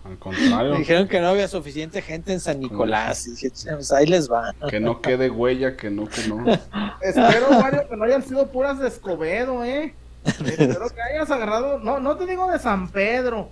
Al 0.05 0.17
contrario. 0.17 0.71
Me 0.71 0.79
dijeron 0.79 1.07
que 1.07 1.19
no 1.19 1.27
había 1.27 1.47
suficiente 1.47 2.01
gente 2.01 2.33
en 2.33 2.39
San 2.39 2.59
Nicolás. 2.59 3.27
Y 3.27 3.31
dije, 3.31 3.51
pues 3.75 3.91
ahí 3.91 4.07
les 4.07 4.31
va. 4.31 4.55
Que 4.69 4.79
no 4.79 5.01
quede 5.01 5.29
huella, 5.29 5.75
que 5.75 5.89
no, 5.89 6.07
que 6.07 6.27
no. 6.27 6.43
Espero, 7.01 7.49
Wario, 7.61 7.87
que 7.87 7.95
no 7.95 8.05
hayan 8.05 8.23
sido 8.23 8.47
puras 8.47 8.79
de 8.79 8.87
Escobedo, 8.87 9.63
¿eh? 9.63 9.93
Espero 10.25 10.89
que 10.89 11.01
hayas 11.01 11.29
agarrado. 11.29 11.79
No, 11.79 11.99
no 11.99 12.15
te 12.17 12.25
digo 12.25 12.49
de 12.51 12.59
San 12.59 12.89
Pedro. 12.89 13.49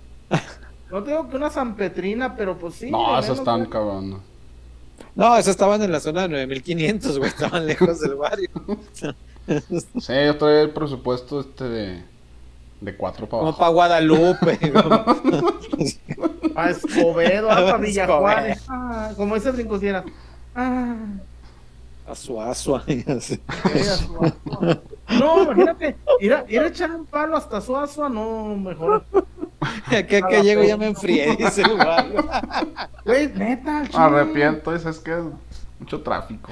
No 0.90 1.02
te 1.02 1.10
digo 1.10 1.28
que 1.28 1.36
una 1.36 1.50
San 1.50 1.76
Petrina, 1.76 2.34
pero 2.36 2.56
pues 2.58 2.74
sí. 2.74 2.90
No, 2.90 3.18
esas 3.18 3.38
están 3.38 3.62
¿no? 3.64 3.70
cabrón. 3.70 4.20
No, 5.14 5.36
esos 5.36 5.50
estaban 5.50 5.82
en 5.82 5.92
la 5.92 6.00
zona 6.00 6.22
de 6.22 6.28
9500, 6.28 7.18
güey, 7.18 7.30
estaban 7.30 7.66
lejos 7.66 8.00
del 8.00 8.14
barrio. 8.14 8.50
Sí, 9.98 10.12
yo 10.26 10.36
traía 10.36 10.60
el 10.60 10.70
presupuesto 10.74 11.40
este 11.40 11.64
de, 11.64 12.02
de 12.82 12.96
cuatro 12.98 13.26
para 13.26 13.44
abajo. 13.44 13.58
para 13.58 13.70
Guadalupe. 13.70 14.58
como- 14.72 15.52
A 16.54 16.68
Escobedo, 16.68 17.50
a 17.50 17.54
Escobedo. 17.60 17.78
Villajuárez. 17.78 18.62
Ah, 18.68 19.12
como 19.16 19.36
ese 19.36 19.50
brincosiera. 19.52 20.04
Ah, 20.54 20.94
A 22.08 22.14
Suazua. 22.14 22.82
y 22.86 23.04
así. 23.10 23.40
era 23.74 23.84
Suazua. 23.96 24.82
No, 25.08 25.42
imagínate, 25.42 25.96
ir 26.20 26.34
a, 26.34 26.44
ir 26.46 26.60
a 26.60 26.66
echar 26.66 26.90
un 26.90 27.06
palo 27.06 27.34
hasta 27.34 27.62
Suazua, 27.62 28.10
no, 28.10 28.54
mejor. 28.56 29.02
Aquí 29.86 30.20
que 30.22 30.42
llego 30.42 30.62
ya 30.62 30.76
me 30.76 30.86
enfrié, 30.88 31.34
dice. 31.34 31.62
Güey, 33.06 33.28
neta, 33.32 33.84
chile. 33.86 33.98
arrepiento, 33.98 34.74
eso 34.74 34.90
es 34.90 34.98
que 34.98 35.12
es 35.12 35.24
mucho 35.80 36.02
tráfico. 36.02 36.50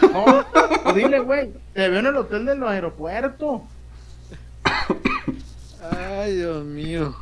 No, 0.00 0.46
pues 0.82 0.94
dile, 0.94 1.20
güey, 1.20 1.52
te 1.74 1.90
veo 1.90 2.00
en 2.00 2.06
el 2.06 2.16
hotel 2.16 2.46
del 2.46 2.62
aeropuerto. 2.64 3.64
Ay, 5.90 6.36
Dios 6.36 6.64
mío. 6.64 7.14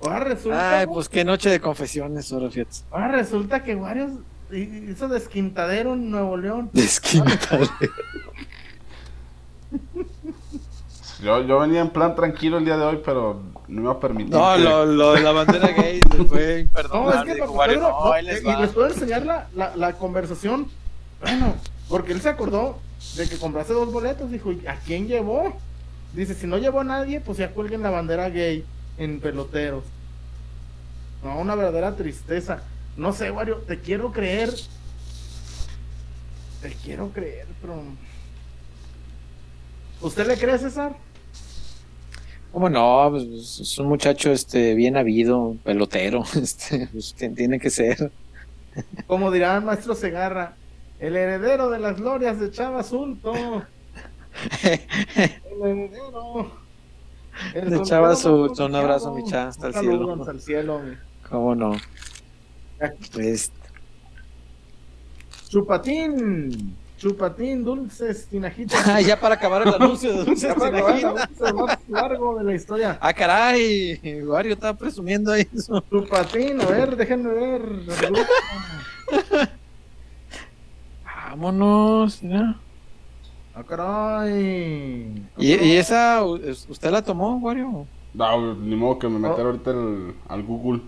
Ahora 0.00 0.20
resulta, 0.20 0.78
Ay, 0.78 0.86
pues 0.86 1.08
qué 1.08 1.24
noche 1.24 1.50
de 1.50 1.60
confesiones, 1.60 2.32
ahora 2.32 2.50
fíjate. 2.50 2.76
ahora 2.90 3.08
resulta 3.08 3.62
que 3.64 3.74
varios 3.74 4.10
hizo 4.58 5.08
desquintadero 5.08 5.94
en 5.94 6.10
Nuevo 6.10 6.36
León. 6.36 6.70
Desquintado. 6.72 7.66
Yo, 11.22 11.40
yo 11.46 11.60
venía 11.60 11.80
en 11.80 11.90
plan 11.90 12.16
tranquilo 12.16 12.58
el 12.58 12.64
día 12.64 12.76
de 12.76 12.84
hoy, 12.84 13.00
pero 13.04 13.40
no 13.68 13.76
me 13.76 13.82
iba 13.82 13.92
a 13.92 14.00
permitir. 14.00 14.32
No, 14.34 14.54
que- 14.56 14.60
lo, 14.62 14.84
lo 14.86 15.12
de 15.12 15.20
la 15.20 15.30
bandera 15.30 15.68
gay 15.68 16.00
se 16.10 16.24
fue 16.24 16.54
No, 16.54 16.58
imperdonable. 16.62 17.30
es 17.32 17.36
que 17.38 17.42
Papá 17.44 17.66
Pedro, 17.66 17.80
no, 17.80 18.04
no, 18.06 18.20
les 18.22 18.42
y 18.42 18.44
va. 18.44 18.60
les 18.60 18.70
puedo 18.70 18.88
enseñar 18.88 19.24
la, 19.24 19.46
la, 19.54 19.76
la 19.76 19.92
conversación. 19.92 20.66
Bueno, 21.20 21.54
porque 21.88 22.10
él 22.12 22.20
se 22.20 22.28
acordó 22.28 22.80
de 23.16 23.28
que 23.28 23.38
compraste 23.38 23.72
dos 23.72 23.92
boletos. 23.92 24.32
Dijo, 24.32 24.50
¿y 24.50 24.66
¿a 24.66 24.74
quién 24.84 25.06
llevó? 25.06 25.56
Dice, 26.12 26.34
si 26.34 26.48
no 26.48 26.58
llevó 26.58 26.80
a 26.80 26.84
nadie, 26.84 27.20
pues 27.20 27.38
ya 27.38 27.50
cuelguen 27.52 27.82
la 27.82 27.90
bandera 27.90 28.28
gay 28.28 28.64
en 28.98 29.20
peloteros. 29.20 29.84
No, 31.22 31.38
una 31.38 31.54
verdadera 31.54 31.94
tristeza. 31.94 32.64
No 32.96 33.12
sé, 33.12 33.30
Wario, 33.30 33.58
te 33.58 33.80
quiero 33.80 34.12
creer. 34.12 34.52
Te 36.60 36.70
quiero 36.84 37.10
creer, 37.10 37.46
pero. 37.60 37.82
¿Usted 40.00 40.26
le 40.26 40.36
cree, 40.36 40.58
César? 40.58 40.96
¿Cómo 42.52 42.68
no? 42.68 43.08
Pues, 43.10 43.24
pues, 43.24 43.60
es 43.60 43.78
un 43.78 43.86
muchacho 43.88 44.30
este, 44.30 44.74
bien 44.74 44.96
habido, 44.96 45.56
pelotero. 45.64 46.22
Este, 46.36 46.88
pues, 46.92 47.14
tiene 47.14 47.58
que 47.58 47.70
ser. 47.70 48.12
Como 49.06 49.30
dirá 49.30 49.56
el 49.56 49.64
maestro 49.64 49.94
Segarra, 49.94 50.56
el 50.98 51.16
heredero 51.16 51.70
de 51.70 51.78
las 51.78 51.96
glorias 51.96 52.38
de 52.40 52.50
Chava 52.50 52.80
Azulto. 52.80 53.32
El 54.62 55.62
heredero. 55.62 56.50
El 57.54 57.70
De 57.70 57.82
Chava 57.82 58.14
confiado. 58.14 58.66
un 58.66 58.74
abrazo, 58.74 59.12
mi 59.14 59.24
Chava, 59.24 59.48
hasta 59.48 59.66
el 59.68 59.74
cielo. 59.74 60.14
hasta 60.14 60.30
el 60.30 60.40
cielo. 60.40 60.78
mi. 60.80 60.96
¿Cómo 61.28 61.54
no? 61.54 61.72
Este, 63.16 63.52
Chupatín, 65.48 66.74
chupatín, 66.96 67.62
dulces, 67.64 68.26
tinajitas. 68.28 68.82
Ah, 68.88 69.00
ya 69.00 69.20
para 69.20 69.34
acabar 69.34 69.62
el 69.66 69.74
anuncio 69.74 70.10
de 70.12 70.24
Dulces 70.24 70.50
el 70.50 70.54
Tinajitas. 70.56 71.04
anuncio 71.04 71.54
más 71.66 71.78
largo 71.88 72.38
de 72.38 72.44
la 72.44 72.54
historia. 72.54 72.98
Ah, 73.00 73.12
caray, 73.12 74.00
Wario 74.24 74.54
estaba 74.54 74.76
presumiendo 74.76 75.34
eso. 75.34 75.82
Chupatín, 75.90 76.60
a 76.60 76.66
ver, 76.66 76.96
déjenme 76.96 77.28
ver. 77.34 77.62
Vámonos, 81.04 82.20
ya. 82.22 82.56
Ah, 83.54 83.62
caray. 83.64 85.22
¿Y, 85.36 85.54
y 85.54 85.76
esa, 85.76 86.24
usted 86.24 86.90
la 86.90 87.02
tomó, 87.02 87.36
Wario? 87.38 87.86
No, 88.14 88.54
ni 88.54 88.74
modo 88.76 88.98
que 88.98 89.08
me 89.08 89.18
meter 89.18 89.44
Oh. 89.44 89.48
ahorita 89.48 89.70
el- 89.70 90.14
al 90.28 90.42
Google. 90.42 90.80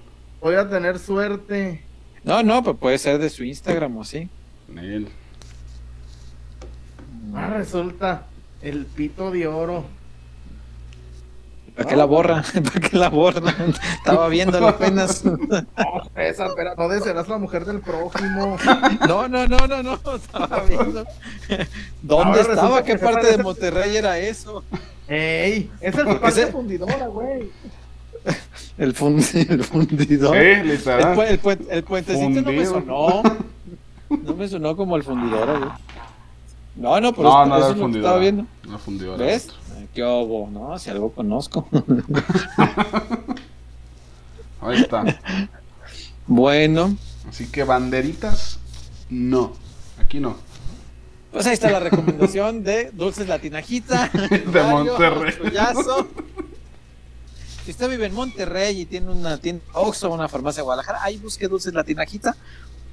Voy 0.45 0.57
a 0.57 0.69
tener 0.69 0.99
suerte. 0.99 1.81
No, 2.23 2.43
no, 2.43 2.63
pues 2.63 2.77
puede 2.77 2.99
ser 2.99 3.19
de 3.19 3.31
su 3.31 3.45
Instagram 3.45 3.97
o. 3.97 4.03
Él. 4.77 5.09
Ah, 7.35 7.49
resulta 7.49 8.27
el 8.61 8.85
pito 8.85 9.31
de 9.31 9.47
oro. 9.47 9.87
¿Para 11.75 11.89
qué 11.89 11.97
la 11.97 12.05
borra? 12.05 12.45
¿Para 12.53 12.79
qué 12.89 12.99
la 12.99 13.09
borra? 13.09 13.55
Estaba 13.97 14.29
viéndolo 14.29 14.69
apenas. 14.69 15.25
No, 15.25 15.41
esa, 16.15 16.47
espera, 16.49 16.75
no 16.77 16.89
desearás 16.91 17.27
la 17.27 17.39
mujer 17.39 17.65
del 17.65 17.81
prójimo. 17.81 18.59
No, 19.09 19.27
no, 19.27 19.49
no, 19.49 19.57
no, 19.67 19.83
no. 19.83 19.95
Estaba 20.15 20.61
viendo. 20.65 21.07
¿Dónde 22.03 22.41
Ahora 22.41 22.53
estaba? 22.53 22.85
¿Qué 22.85 22.99
parte 22.99 23.29
de 23.35 23.43
Monterrey 23.43 23.97
era 23.97 24.19
eso? 24.19 24.63
¡Ey! 25.09 25.71
Esa 25.81 26.01
es 26.03 26.19
parte 26.19 26.43
Ese- 26.43 26.53
fundidora, 26.53 27.07
güey. 27.07 27.51
El, 28.79 28.95
fund- 28.95 29.51
el 29.51 29.63
fundidor. 29.65 30.35
Sí, 30.35 30.43
El, 30.43 30.81
pu- 30.83 31.27
el, 31.29 31.41
puen- 31.41 31.67
el 31.71 31.85
puentecito 31.85 32.41
no 32.43 32.53
me 32.53 32.67
sonó. 32.67 33.23
No 34.09 34.35
me 34.35 34.49
sonó 34.49 34.77
como 34.77 34.97
el 34.97 35.03
fundidor, 35.05 35.59
güey. 35.59 35.71
No, 36.77 37.01
no, 37.01 37.13
pero 37.13 37.29
No, 37.29 37.43
es- 37.45 37.49
no 37.49 37.57
eso 37.57 37.67
era 37.67 37.67
es 37.67 37.67
el 37.67 37.69
lo 37.69 37.75
que 37.75 37.81
fundidor. 37.83 38.05
estaba 38.05 38.19
viendo. 38.19 38.47
La 38.69 38.79
fundidora. 38.79 39.25
¿Ves? 39.25 39.49
¿Qué 39.95 40.03
obo? 40.03 40.49
No, 40.51 40.77
si 40.79 40.91
algo 40.91 41.13
conozco. 41.13 41.69
Ahí 44.61 44.81
está. 44.81 45.05
bueno, 46.27 46.97
Así 47.29 47.47
que 47.49 47.65
banderitas, 47.65 48.59
no. 49.11 49.53
Aquí 50.01 50.19
no. 50.21 50.37
pues 51.33 51.47
ahí 51.47 51.55
está 51.55 51.71
la 51.71 51.81
recomendación 51.81 52.65
de 52.65 52.91
Dulces 52.93 53.29
Latinajita. 53.29 54.11
De 54.13 54.63
Monterrey. 54.63 55.35
Si 57.65 57.71
usted 57.71 57.89
vive 57.89 58.07
en 58.07 58.15
Monterrey 58.15 58.81
y 58.83 58.85
tiene 58.85 59.11
una 59.11 59.39
tienda 59.39 59.65
Oxxo 59.73 60.11
o 60.11 60.15
una 60.15 60.29
farmacia 60.29 60.61
de 60.61 60.65
Guadalajara, 60.65 61.03
ahí 61.03 61.17
busque 61.17 61.49
Dulces 61.49 61.73
Latinajita. 61.73 62.37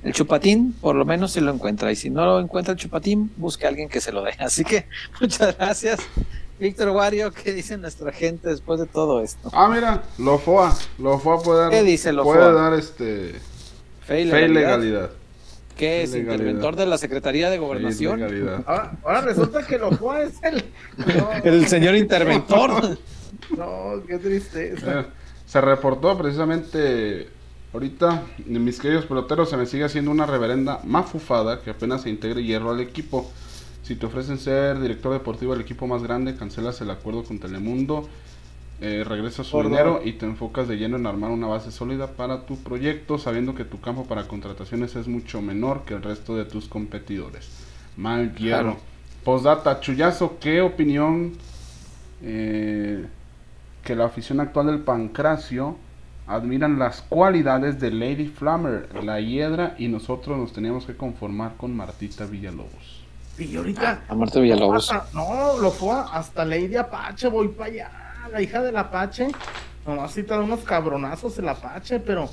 El 0.04 0.14
chupatín, 0.14 0.74
por 0.80 0.96
lo 0.96 1.04
menos 1.06 1.32
se 1.34 1.42
lo 1.42 1.52
encuentra. 1.54 1.92
Y 1.92 1.96
si 1.96 2.10
no 2.10 2.26
lo 2.26 2.40
encuentra 2.40 2.72
el 2.74 2.80
chupatín, 2.80 3.32
busque 3.38 3.66
a 3.66 3.70
alguien 3.70 3.90
que 3.90 4.00
se 4.00 4.12
lo 4.12 4.24
dé. 4.24 4.32
Así 4.40 4.64
que 4.64 4.86
muchas 5.20 5.58
gracias. 5.58 6.00
Víctor 6.60 6.90
Wario, 6.90 7.32
¿qué 7.32 7.52
dice 7.54 7.78
nuestra 7.78 8.12
gente 8.12 8.50
después 8.50 8.80
de 8.80 8.86
todo 8.86 9.22
esto? 9.22 9.50
Ah, 9.52 9.68
mira, 9.68 10.04
Lofoa. 10.18 10.76
Lofoa 11.00 11.42
puede 11.42 11.60
dar. 11.62 11.70
¿Qué 11.72 11.84
dice 11.84 12.14
Lofoa? 12.14 12.34
Puede 12.36 12.54
dar 12.54 12.74
este. 12.74 13.36
Fe 14.06 14.22
y 14.22 14.30
Fe 14.30 14.44
y 14.44 14.48
legalidad. 14.48 14.50
legalidad. 14.80 15.10
¿Qué 15.76 16.04
es? 16.04 16.12
Legalidad. 16.12 16.34
¿Interventor 16.36 16.76
de 16.78 16.86
la 16.86 16.98
Secretaría 16.98 17.50
de 17.50 17.58
Fe 17.58 17.64
y 17.64 17.66
Gobernación? 17.66 18.20
legalidad. 18.20 18.64
Ahora, 18.68 18.92
ahora 19.04 19.22
resulta 19.22 19.66
que 19.66 19.78
lo 19.78 19.92
fue 19.92 20.24
es 20.26 20.34
el. 20.44 20.64
No, 21.18 21.32
El 21.44 21.68
señor 21.68 21.96
interventor. 21.96 22.98
no, 23.58 24.04
qué 24.08 24.18
tristeza. 24.18 25.02
Eh, 25.02 25.06
Se 25.46 25.62
reportó 25.62 26.18
precisamente 26.18 27.30
ahorita, 27.74 28.24
mis 28.46 28.80
queridos 28.80 29.06
peloteros, 29.06 29.50
se 29.50 29.58
me 29.58 29.66
sigue 29.66 29.84
haciendo 29.84 30.12
una 30.12 30.26
reverenda 30.26 30.80
mafufada 30.84 31.62
que 31.62 31.72
apenas 31.72 32.02
se 32.04 32.10
integre 32.10 32.44
hierro 32.44 32.72
al 32.72 32.80
equipo. 32.80 33.30
Si 33.84 33.96
te 33.96 34.06
ofrecen 34.06 34.38
ser 34.38 34.80
director 34.80 35.12
deportivo 35.12 35.54
del 35.54 35.62
equipo 35.62 35.88
más 35.88 36.04
grande, 36.04 36.36
cancelas 36.36 36.80
el 36.82 36.90
acuerdo 36.92 37.24
con 37.24 37.40
Telemundo, 37.40 38.08
eh, 38.80 39.04
regresas 39.08 39.48
su 39.48 39.54
Por 39.54 39.66
dinero 39.66 40.02
y 40.04 40.14
te 40.14 40.26
enfocas 40.26 40.68
de 40.68 40.78
lleno 40.78 40.98
en 40.98 41.06
armar 41.06 41.32
una 41.32 41.48
base 41.48 41.72
sólida 41.72 42.08
para 42.08 42.46
tu 42.46 42.58
proyecto, 42.58 43.18
sabiendo 43.18 43.54
que 43.54 43.66
tu 43.66 43.80
campo 43.80 44.06
para 44.06 44.28
contrataciones 44.28 44.96
es 44.96 45.08
mucho 45.08 45.42
menor 45.42 45.84
que 45.86 45.94
el 45.94 46.02
resto 46.02 46.36
de 46.36 46.46
tus 46.46 46.68
competidores. 46.68 47.50
Mal 47.98 48.36
hierro. 48.36 48.62
Claro. 48.62 48.78
Postdata, 49.24 49.80
Chuyazo, 49.82 50.40
¿qué 50.40 50.62
opinión 50.62 51.34
eh, 52.24 53.06
que 53.84 53.96
la 53.96 54.06
afición 54.06 54.40
actual 54.40 54.68
del 54.68 54.80
Pancracio 54.80 55.78
admiran 56.28 56.80
las 56.80 57.02
cualidades 57.02 57.80
de 57.80 57.92
Lady 57.92 58.28
Flammer, 58.28 59.04
la 59.04 59.20
hiedra, 59.20 59.76
y 59.78 59.88
nosotros 59.88 60.38
nos 60.38 60.54
teníamos 60.54 60.86
que 60.86 60.96
conformar 60.96 61.58
con 61.58 61.76
Martita 61.76 62.26
Villalobos? 62.26 63.02
Y 63.38 63.56
ahorita. 63.56 64.04
A 64.08 64.16
Marta 64.16 64.40
Villalobos. 64.40 64.92
no, 65.14 65.58
lo 65.60 65.72
fue 65.72 65.96
hasta 66.12 66.46
Lady 66.46 66.76
Apache, 66.76 67.28
voy 67.28 67.50
para 67.50 67.72
allá. 67.72 67.92
La 68.32 68.42
hija 68.42 68.62
del 68.62 68.78
Apache. 68.78 69.28
Nomás 69.86 70.12
sí 70.12 70.24
te 70.24 70.30
da 70.30 70.40
unos 70.40 70.62
cabronazos 70.62 71.38
el 71.40 71.50
Apache, 71.50 72.00
pero. 72.00 72.30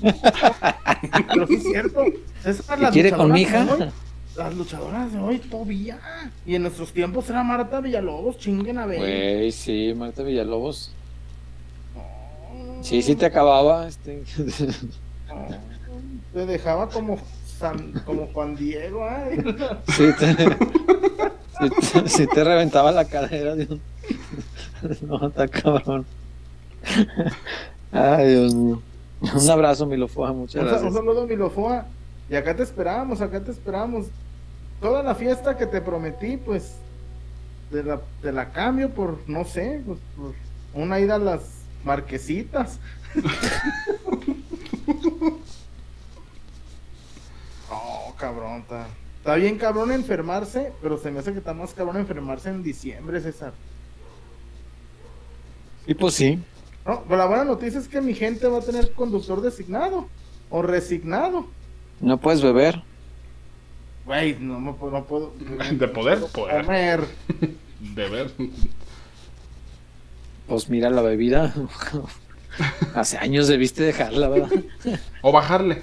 pero 0.02 1.46
sí 1.46 1.54
es 1.54 1.62
cierto. 1.62 2.04
Esas 2.44 2.78
¿Y 2.78 2.80
las 2.80 2.92
quiere 2.92 3.12
con 3.12 3.30
mi 3.30 3.42
hija? 3.42 3.66
Las 4.36 4.54
luchadoras 4.54 5.12
de 5.12 5.18
hoy 5.18 5.38
todavía. 5.38 5.98
Y 6.44 6.54
en 6.54 6.62
nuestros 6.62 6.92
tiempos 6.92 7.28
era 7.30 7.42
Marta 7.42 7.80
Villalobos, 7.80 8.38
chinguen 8.38 8.78
a 8.78 8.86
ver. 8.86 8.98
Güey, 8.98 9.52
sí, 9.52 9.94
Marta 9.96 10.22
Villalobos. 10.22 10.90
Sí, 12.82 13.00
sí 13.02 13.16
te 13.16 13.26
acababa. 13.26 13.88
Este. 13.88 14.22
Te 16.34 16.44
dejaba 16.46 16.88
como, 16.90 17.18
San- 17.58 17.92
como 18.04 18.26
Juan 18.28 18.56
Diego, 18.56 19.04
ay. 19.08 19.38
Sí 19.88 20.04
te, 20.18 20.34
sí 20.34 21.92
te, 22.02 22.08
sí 22.08 22.26
te 22.26 22.44
reventaba 22.44 22.92
la 22.92 23.06
cadera 23.06 23.54
de 23.54 23.64
un... 23.64 23.80
No, 25.08 25.28
está 25.28 25.48
cabrón. 25.48 26.04
Ay, 27.90 28.28
Dios 28.34 28.54
mío. 28.54 28.82
Un 29.22 29.50
abrazo, 29.50 29.86
Milofoa, 29.86 30.32
muchas 30.34 30.62
Un, 30.62 30.68
sa- 30.68 30.74
un 30.76 30.80
gracias. 30.82 30.94
saludo 30.94 31.26
Milofoa. 31.26 31.86
Y 32.28 32.34
acá 32.34 32.54
te 32.54 32.62
esperamos, 32.62 33.20
acá 33.22 33.40
te 33.40 33.50
esperamos. 33.52 34.06
Toda 34.80 35.02
la 35.02 35.14
fiesta 35.14 35.56
que 35.56 35.66
te 35.66 35.80
prometí, 35.80 36.36
pues, 36.36 36.76
te 37.70 37.82
la, 37.82 38.00
te 38.22 38.32
la 38.32 38.52
cambio 38.52 38.90
por, 38.90 39.18
no 39.26 39.44
sé, 39.44 39.82
pues, 39.86 39.98
por 40.16 40.34
una 40.74 41.00
ida 41.00 41.14
a 41.16 41.18
las 41.18 41.42
marquesitas. 41.84 42.78
oh, 47.70 48.14
cabrón, 48.18 48.60
está. 48.60 48.86
Está 49.26 49.34
bien 49.34 49.58
cabrón 49.58 49.90
enfermarse, 49.90 50.72
pero 50.80 50.98
se 50.98 51.10
me 51.10 51.18
hace 51.18 51.32
que 51.32 51.38
está 51.38 51.52
más 51.52 51.74
cabrón 51.74 51.96
enfermarse 51.96 52.48
en 52.48 52.62
diciembre, 52.62 53.20
César. 53.20 53.52
Y 55.84 55.94
pues 55.94 56.14
sí. 56.14 56.40
No, 56.86 57.02
pero 57.08 57.16
la 57.16 57.26
buena 57.26 57.42
noticia 57.44 57.80
es 57.80 57.88
que 57.88 58.00
mi 58.00 58.14
gente 58.14 58.46
va 58.46 58.58
a 58.58 58.60
tener 58.60 58.92
conductor 58.92 59.40
designado 59.40 60.06
o 60.48 60.62
resignado. 60.62 61.46
No 62.00 62.20
puedes 62.20 62.40
beber. 62.40 62.84
Güey, 64.06 64.36
no, 64.38 64.60
me 64.60 64.72
puedo- 64.72 64.92
no 64.92 65.04
puedo. 65.04 65.32
De 65.72 65.88
poder, 65.88 66.20
poder. 66.32 66.64
Comer. 66.64 67.04
De 67.80 68.08
ver. 68.08 68.32
Pues 70.48 70.68
mira 70.68 70.90
la 70.90 71.02
bebida. 71.02 71.52
Hace 72.94 73.18
años 73.18 73.48
debiste 73.48 73.82
dejarla, 73.82 74.28
¿verdad? 74.28 74.50
O 75.22 75.32
bajarle. 75.32 75.82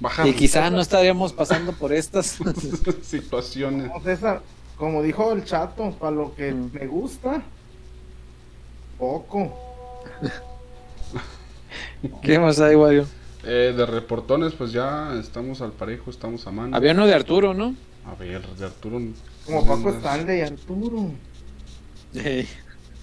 Bajarle. 0.00 0.32
Y 0.32 0.34
quizá 0.34 0.68
no 0.70 0.80
estaríamos 0.80 1.32
pasando 1.32 1.72
por 1.72 1.92
estas. 1.92 2.38
Situaciones. 3.02 3.86
No, 3.88 4.00
César, 4.00 4.42
como 4.76 5.00
dijo 5.02 5.32
el 5.32 5.44
chato, 5.44 5.92
para 5.92 6.10
lo 6.10 6.34
que 6.34 6.52
Mm. 6.52 6.70
me 6.72 6.86
gusta, 6.88 7.42
poco. 8.98 9.56
¿Qué 12.22 12.38
más 12.38 12.58
hay, 12.60 12.74
Wario? 12.74 13.06
Eh, 13.44 13.74
de 13.76 13.86
reportones, 13.86 14.52
pues 14.52 14.70
ya 14.72 15.14
estamos 15.18 15.60
al 15.62 15.72
parejo, 15.72 16.10
estamos 16.10 16.46
a 16.46 16.50
mano. 16.52 16.76
Había 16.76 16.92
uno 16.92 17.06
de 17.06 17.14
Arturo, 17.14 17.54
¿no? 17.54 17.74
A 18.06 18.14
ver, 18.14 18.46
de 18.46 18.64
Arturo. 18.64 19.00
Como 19.46 19.66
Paco. 19.66 19.90
Stanley, 19.90 20.42
Arturo. 20.42 21.10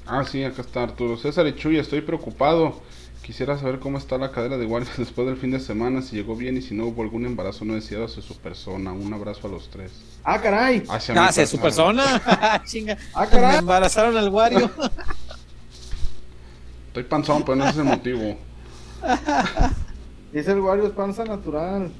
Ah, 0.06 0.24
sí, 0.26 0.44
acá 0.44 0.62
está 0.62 0.84
Arturo. 0.84 1.18
César 1.18 1.46
y 1.48 1.56
Chuy, 1.56 1.78
estoy 1.78 2.02
preocupado. 2.02 2.82
Quisiera 3.22 3.58
saber 3.60 3.80
cómo 3.80 3.98
está 3.98 4.18
la 4.18 4.32
cadera 4.32 4.58
de 4.58 4.66
guardia 4.66 4.92
después 4.98 5.28
del 5.28 5.38
fin 5.38 5.52
de 5.52 5.60
semana, 5.60 6.02
si 6.02 6.16
llegó 6.16 6.36
bien 6.36 6.58
y 6.58 6.62
si 6.62 6.74
no 6.74 6.86
hubo 6.86 7.04
algún 7.04 7.26
embarazo 7.26 7.66
no 7.66 7.76
deseado 7.76 8.06
hacia 8.06 8.24
su 8.24 8.36
persona. 8.38 8.92
Un 8.94 9.14
abrazo 9.14 9.48
a 9.48 9.52
los 9.52 9.70
tres. 9.70 9.92
Ah, 10.24 10.42
caray. 10.42 10.84
Hacia 10.90 11.14
mi 11.14 11.20
Ah, 11.20 11.32
sí, 11.32 11.46
su 11.46 11.60
persona. 11.60 12.64
Chinga. 12.66 12.98
Ah, 13.14 13.26
Me 13.26 13.30
caray. 13.30 13.58
embarazaron 13.60 14.16
al 14.18 14.30
Wario. 14.30 14.72
Estoy 16.88 17.04
panzón, 17.04 17.44
pero 17.44 17.58
no 17.58 17.64
ese 17.66 17.72
es 17.74 17.78
el 17.80 17.84
motivo. 17.84 18.38
Dice 20.32 20.52
el 20.52 20.60
Wario 20.60 20.86
es 20.86 20.92
panza 20.92 21.24
natural. 21.26 21.92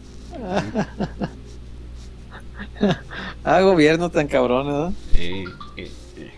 Ah, 3.44 3.62
gobierno 3.62 4.10
tan 4.10 4.28
cabrón, 4.28 4.68
¿verdad? 4.68 4.92
Eh, 5.16 5.46
eh, 5.78 5.92
eh. 6.18 6.32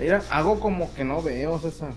Mira, 0.00 0.22
hago 0.30 0.58
como 0.58 0.92
que 0.94 1.04
no 1.04 1.22
veo, 1.22 1.58
César. 1.58 1.94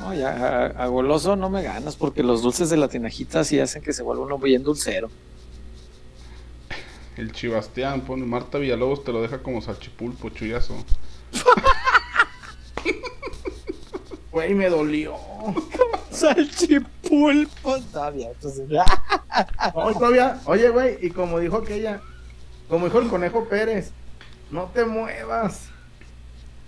No, 0.00 0.14
ya, 0.14 0.30
a, 0.30 0.66
a 0.66 0.86
goloso 0.86 1.36
no 1.36 1.50
me 1.50 1.62
ganas 1.62 1.96
porque 1.96 2.22
los 2.22 2.42
dulces 2.42 2.70
de 2.70 2.76
la 2.76 2.88
tinajita 2.88 3.44
sí 3.44 3.58
hacen 3.58 3.82
que 3.82 3.92
se 3.92 4.02
vuelva 4.02 4.24
uno 4.24 4.38
bien 4.38 4.62
dulcero. 4.62 5.08
El 7.16 7.32
Chibastián 7.32 8.02
pone 8.02 8.26
Marta 8.26 8.58
Villalobos 8.58 9.02
te 9.02 9.12
lo 9.12 9.22
deja 9.22 9.42
como 9.42 9.62
salchipulpo, 9.62 10.28
chuyazo. 10.30 10.74
Güey, 14.36 14.52
me 14.54 14.68
dolió. 14.68 15.16
Salchipulpo. 16.10 17.78
Bien, 18.12 18.32
entonces. 18.34 18.68
No, 18.68 19.94
todavía, 19.94 20.38
oye, 20.44 20.68
güey, 20.68 20.98
y 21.00 21.08
como 21.08 21.38
dijo 21.38 21.56
aquella, 21.56 22.02
como 22.68 22.84
dijo 22.84 22.98
el 22.98 23.08
conejo 23.08 23.46
Pérez, 23.48 23.92
no 24.50 24.64
te 24.64 24.84
muevas, 24.84 25.70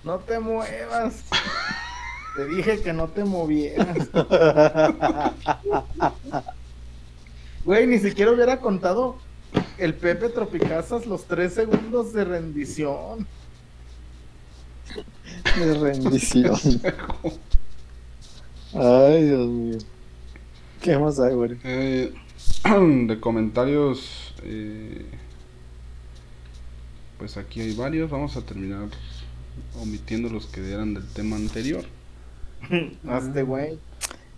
no 0.02 0.16
te 0.16 0.38
muevas. 0.38 1.24
Te 2.36 2.46
dije 2.46 2.80
que 2.80 2.94
no 2.94 3.08
te 3.08 3.24
movieras. 3.24 3.98
Güey, 7.66 7.86
ni 7.86 7.98
siquiera 7.98 8.32
hubiera 8.32 8.60
contado 8.60 9.18
el 9.76 9.92
Pepe 9.92 10.30
Tropicazas 10.30 11.04
los 11.04 11.26
tres 11.26 11.52
segundos 11.52 12.14
de 12.14 12.24
rendición. 12.24 13.28
De 15.58 15.74
rendición. 15.74 16.56
Ay, 18.74 19.24
Dios 19.24 19.48
mío. 19.48 19.78
¿Qué 20.80 20.98
más 20.98 21.18
hay, 21.18 21.34
güey? 21.34 21.58
Eh, 21.64 22.12
de 23.06 23.20
comentarios, 23.20 24.34
eh, 24.42 25.06
pues 27.18 27.36
aquí 27.36 27.60
hay 27.60 27.74
varios. 27.74 28.10
Vamos 28.10 28.36
a 28.36 28.42
terminar 28.42 28.88
omitiendo 29.80 30.28
los 30.28 30.46
que 30.46 30.70
eran 30.70 30.94
del 30.94 31.06
tema 31.08 31.36
anterior. 31.36 31.84
Hazte, 33.08 33.42
güey. 33.42 33.78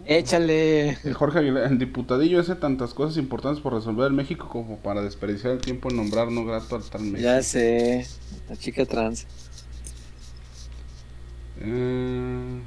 Échale. 0.06 0.96
El 1.04 1.12
Jorge 1.14 1.40
Aguilar, 1.40 1.70
el 1.70 1.78
diputadillo 1.78 2.40
hace 2.40 2.54
tantas 2.54 2.94
cosas 2.94 3.18
importantes 3.18 3.62
por 3.62 3.74
resolver 3.74 4.06
en 4.06 4.16
México 4.16 4.48
como 4.48 4.78
para 4.78 5.02
desperdiciar 5.02 5.52
el 5.52 5.60
tiempo 5.60 5.90
en 5.90 5.96
nombrar 5.96 6.30
no 6.30 6.44
grato 6.44 6.76
al 6.76 6.84
tal 6.84 7.02
México. 7.02 7.20
Ya 7.20 7.42
sé. 7.42 8.06
La 8.48 8.56
chica 8.56 8.86
trans. 8.86 9.26
Eh, 11.60 12.60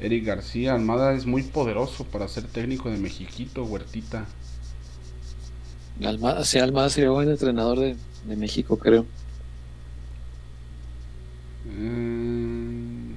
Eric 0.00 0.24
García, 0.24 0.74
Almada 0.74 1.12
es 1.14 1.26
muy 1.26 1.42
poderoso 1.42 2.04
para 2.04 2.28
ser 2.28 2.44
técnico 2.44 2.90
de 2.90 2.96
Mexiquito, 2.98 3.64
Huertita. 3.64 4.26
Almada, 6.02 6.44
sí, 6.44 6.58
Almada 6.58 6.88
sería 6.88 7.10
buen 7.10 7.28
entrenador 7.28 7.78
de, 7.78 7.96
de 8.24 8.36
México, 8.36 8.78
creo. 8.78 9.04
Eh, 11.66 13.14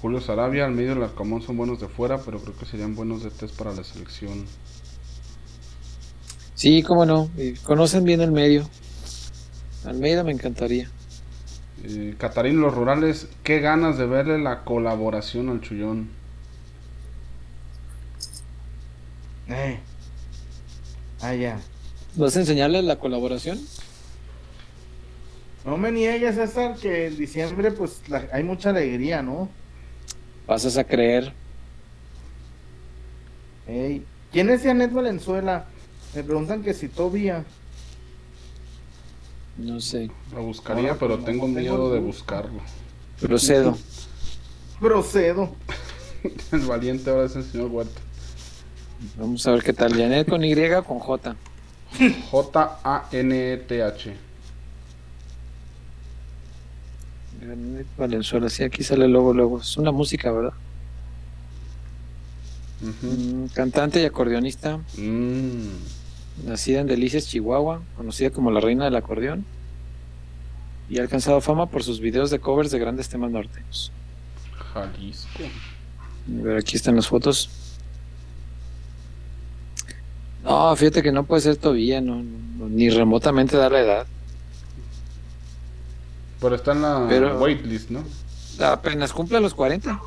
Julio 0.00 0.20
Sarabia, 0.20 0.64
al 0.64 0.72
medio 0.72 0.94
del 0.94 1.02
Arcamón 1.04 1.42
son 1.42 1.56
buenos 1.56 1.80
de 1.80 1.88
fuera, 1.88 2.18
pero 2.22 2.40
creo 2.40 2.56
que 2.56 2.66
serían 2.66 2.94
buenos 2.94 3.22
de 3.22 3.30
test 3.30 3.56
para 3.56 3.72
la 3.72 3.84
selección. 3.84 4.46
Sí, 6.54 6.82
cómo 6.82 7.06
no. 7.06 7.30
y 7.36 7.52
conocen 7.54 8.04
bien 8.04 8.20
el 8.20 8.32
medio. 8.32 8.68
Almeida 9.84 10.22
me 10.24 10.32
encantaría. 10.32 10.90
Eh, 11.84 12.14
Catarín 12.18 12.60
Los 12.60 12.74
Rurales, 12.74 13.28
qué 13.42 13.60
ganas 13.60 13.96
de 13.98 14.06
verle 14.06 14.38
la 14.38 14.64
colaboración 14.64 15.48
al 15.48 15.60
Chullón. 15.60 16.08
Eh. 19.48 19.78
Ah, 21.20 21.34
ya. 21.34 21.58
¿Vas 22.16 22.36
a 22.36 22.40
enseñarle 22.40 22.82
la 22.82 22.98
colaboración? 22.98 23.58
No 25.64 25.76
me 25.76 25.92
niegues, 25.92 26.36
César, 26.36 26.76
que 26.76 27.06
en 27.08 27.16
diciembre 27.16 27.70
pues 27.70 28.00
la- 28.08 28.28
hay 28.32 28.42
mucha 28.42 28.70
alegría, 28.70 29.22
¿no? 29.22 29.48
Pasas 30.46 30.76
a 30.76 30.84
creer. 30.84 31.32
Ey. 33.66 34.04
¿Quién 34.32 34.48
es 34.50 34.62
Janet 34.62 34.92
Valenzuela? 34.92 35.66
Me 36.14 36.22
preguntan 36.24 36.62
que 36.62 36.74
si 36.74 36.88
Tobía. 36.88 37.44
No 39.60 39.80
sé. 39.80 40.10
Lo 40.34 40.42
buscaría, 40.42 40.88
Ahora, 40.88 40.98
pero 40.98 41.18
tengo 41.18 41.46
miedo 41.46 41.92
de 41.92 42.00
buscarlo. 42.00 42.60
Procedo. 43.20 43.76
Procedo. 44.80 45.54
El 46.52 46.60
valiente 46.60 47.10
ahora 47.10 47.26
es 47.26 47.36
el 47.36 47.44
señor 47.44 47.70
Huerta. 47.70 48.00
Vamos 49.16 49.46
a 49.46 49.52
ver 49.52 49.62
qué 49.62 49.72
tal. 49.72 49.92
Janet 49.92 50.28
con 50.28 50.44
Y 50.44 50.54
o 50.54 50.84
con 50.84 50.98
J. 50.98 51.36
J-A-N-E-T-H. 52.30 54.16
Janet 57.40 57.86
Valenzuela. 57.96 58.48
Sí, 58.48 58.62
aquí 58.62 58.82
sale 58.82 59.08
luego, 59.08 59.32
luego. 59.32 59.60
Es 59.60 59.76
una 59.76 59.92
música, 59.92 60.30
¿verdad? 60.30 60.52
Mm, 62.80 63.46
cantante 63.54 64.00
y 64.00 64.04
acordeonista. 64.04 64.78
Mm. 64.96 65.99
Nacida 66.44 66.80
en 66.80 66.86
Delicias, 66.86 67.26
Chihuahua. 67.26 67.82
Conocida 67.96 68.30
como 68.30 68.50
la 68.50 68.60
reina 68.60 68.84
del 68.84 68.96
acordeón. 68.96 69.44
Y 70.88 70.98
ha 70.98 71.02
alcanzado 71.02 71.40
fama 71.40 71.66
por 71.66 71.84
sus 71.84 72.00
videos 72.00 72.30
de 72.30 72.38
covers 72.40 72.70
de 72.70 72.78
grandes 72.78 73.08
temas 73.08 73.30
norteños. 73.30 73.92
Jalisco. 74.74 75.42
A 75.44 76.42
ver, 76.42 76.56
aquí 76.58 76.76
están 76.76 76.96
las 76.96 77.08
fotos. 77.08 77.48
No, 80.42 80.74
fíjate 80.74 81.02
que 81.02 81.12
no 81.12 81.24
puede 81.24 81.42
ser 81.42 81.56
todavía, 81.56 82.00
no, 82.00 82.22
no, 82.22 82.68
ni 82.68 82.88
remotamente 82.88 83.56
da 83.56 83.68
la 83.68 83.80
edad. 83.80 84.06
Pero 86.40 86.54
está 86.54 86.72
en 86.72 86.82
la 86.82 87.06
Pero- 87.08 87.38
waitlist, 87.38 87.90
¿no? 87.90 88.02
Apenas 88.62 89.12
cumple 89.12 89.40
los 89.40 89.54
40. 89.54 90.00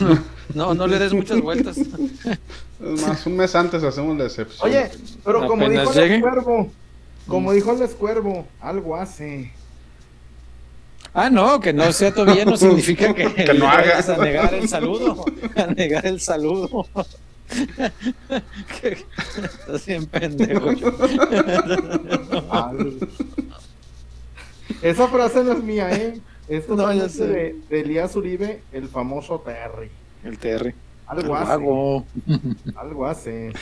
no, 0.54 0.74
no 0.74 0.86
le 0.86 0.98
des 0.98 1.12
muchas 1.12 1.40
vueltas. 1.40 1.76
Es 1.76 3.02
más, 3.06 3.26
un 3.26 3.36
mes 3.36 3.54
antes 3.54 3.82
hacemos 3.82 4.16
la 4.16 4.24
excepción. 4.24 4.68
Oye, 4.68 4.90
pero 5.24 5.46
como 5.46 5.64
Apenas 5.66 5.82
dijo 5.88 5.92
llegue. 6.00 6.14
el 6.16 6.20
cuervo, 6.22 6.70
como 7.26 7.52
dijo 7.52 7.72
el 7.72 7.82
escuervo, 7.82 8.46
algo 8.60 8.96
hace. 8.96 9.52
Ah, 11.14 11.30
no, 11.30 11.58
que 11.60 11.72
no 11.72 11.90
sea 11.92 12.12
todavía 12.14 12.44
no 12.44 12.56
significa 12.56 13.14
que, 13.14 13.32
Que 13.34 13.46
no 13.46 13.54
le 13.54 13.66
haga. 13.66 13.76
vayas 13.82 14.08
a 14.08 14.16
negar 14.18 14.54
el 14.54 14.68
saludo. 14.68 15.24
A 15.56 15.66
negar 15.66 16.06
el 16.06 16.20
saludo. 16.20 16.86
Estás 18.82 19.86
bien 19.86 20.06
pendejo. 20.06 20.70
Esa 24.82 25.08
frase 25.08 25.44
no 25.44 25.52
es 25.52 25.62
mía, 25.62 25.90
¿eh? 25.92 26.20
Es 26.48 26.68
No, 26.68 26.92
ya 26.92 27.08
sé. 27.08 27.26
de, 27.26 27.56
de 27.68 27.80
Elías 27.80 28.16
Uribe, 28.16 28.62
el 28.72 28.88
famoso 28.88 29.40
Terry. 29.40 29.90
El 30.24 30.38
TR. 30.38 30.74
Algo 31.06 31.36
El 31.36 31.42
hace. 31.42 31.48
vago. 31.50 32.04
Algo 32.76 33.06
hace. 33.06 33.52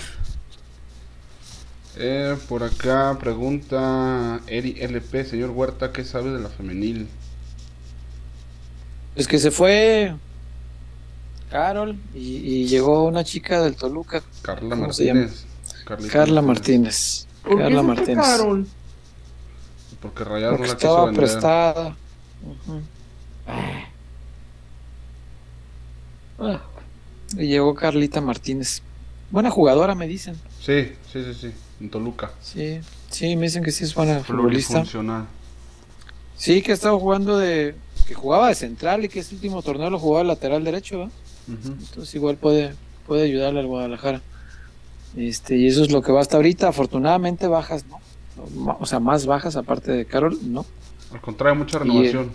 Eh, 1.98 2.36
por 2.48 2.62
acá 2.62 3.16
pregunta 3.18 4.40
Eri 4.46 4.76
LP, 4.80 5.24
señor 5.24 5.50
Huerta, 5.50 5.92
¿qué 5.92 6.04
sabe 6.04 6.30
de 6.30 6.40
la 6.40 6.48
femenil? 6.50 7.08
Es 9.14 9.26
que 9.26 9.38
se 9.38 9.50
fue 9.50 10.14
Carol 11.50 11.96
y, 12.14 12.36
y 12.36 12.66
llegó 12.66 13.04
una 13.04 13.24
chica 13.24 13.62
del 13.62 13.76
Toluca, 13.76 14.22
Carla. 14.42 14.76
Martínez. 14.76 15.46
Carlita 15.86 16.12
Carla 16.12 16.42
Martínez. 16.42 17.26
¿Por 17.42 17.56
qué 17.56 17.62
Carla 17.62 17.82
Martínez. 17.82 18.26
Carol? 18.26 18.66
Porque 20.02 20.24
Rayados 20.24 20.58
Porque 20.58 20.66
no 20.68 20.74
la 20.74 20.76
quiso 20.78 21.06
vender. 21.06 21.20
prestada. 21.24 21.96
Ah. 26.38 26.60
Y 27.36 27.46
llegó 27.46 27.74
Carlita 27.74 28.20
Martínez. 28.20 28.82
Buena 29.30 29.50
jugadora, 29.50 29.94
me 29.94 30.06
dicen. 30.06 30.36
Sí, 30.60 30.92
sí, 31.12 31.24
sí, 31.24 31.34
sí. 31.34 31.52
En 31.80 31.90
Toluca. 31.90 32.32
Sí, 32.40 32.80
sí, 33.10 33.36
me 33.36 33.42
dicen 33.42 33.62
que 33.62 33.72
sí 33.72 33.84
es 33.84 33.94
buena 33.94 34.20
futbolista. 34.20 34.84
Sí, 36.36 36.62
que 36.62 36.70
ha 36.72 36.74
estado 36.74 36.98
jugando 36.98 37.38
de. 37.38 37.74
que 38.06 38.14
jugaba 38.14 38.48
de 38.48 38.54
central 38.54 39.04
y 39.04 39.08
que 39.08 39.20
este 39.20 39.34
último 39.34 39.62
torneo 39.62 39.90
lo 39.90 39.98
jugaba 39.98 40.22
de 40.22 40.28
lateral 40.28 40.64
derecho. 40.64 41.10
Entonces 41.48 42.14
igual 42.14 42.36
puede, 42.36 42.74
puede 43.06 43.24
ayudarle 43.24 43.60
al 43.60 43.66
Guadalajara. 43.66 44.20
Este, 45.16 45.56
y 45.56 45.66
eso 45.66 45.82
es 45.82 45.90
lo 45.90 46.02
que 46.02 46.12
va 46.12 46.20
hasta 46.20 46.36
ahorita. 46.36 46.68
Afortunadamente 46.68 47.46
bajas, 47.46 47.84
¿no? 47.86 48.00
O 48.78 48.86
sea, 48.86 49.00
más 49.00 49.26
bajas 49.26 49.56
aparte 49.56 49.92
de 49.92 50.04
Carol, 50.04 50.38
¿no? 50.42 50.66
Al 51.16 51.22
contrario, 51.22 51.54
mucha 51.56 51.78
Y, 51.78 51.80
renovación. 51.80 52.30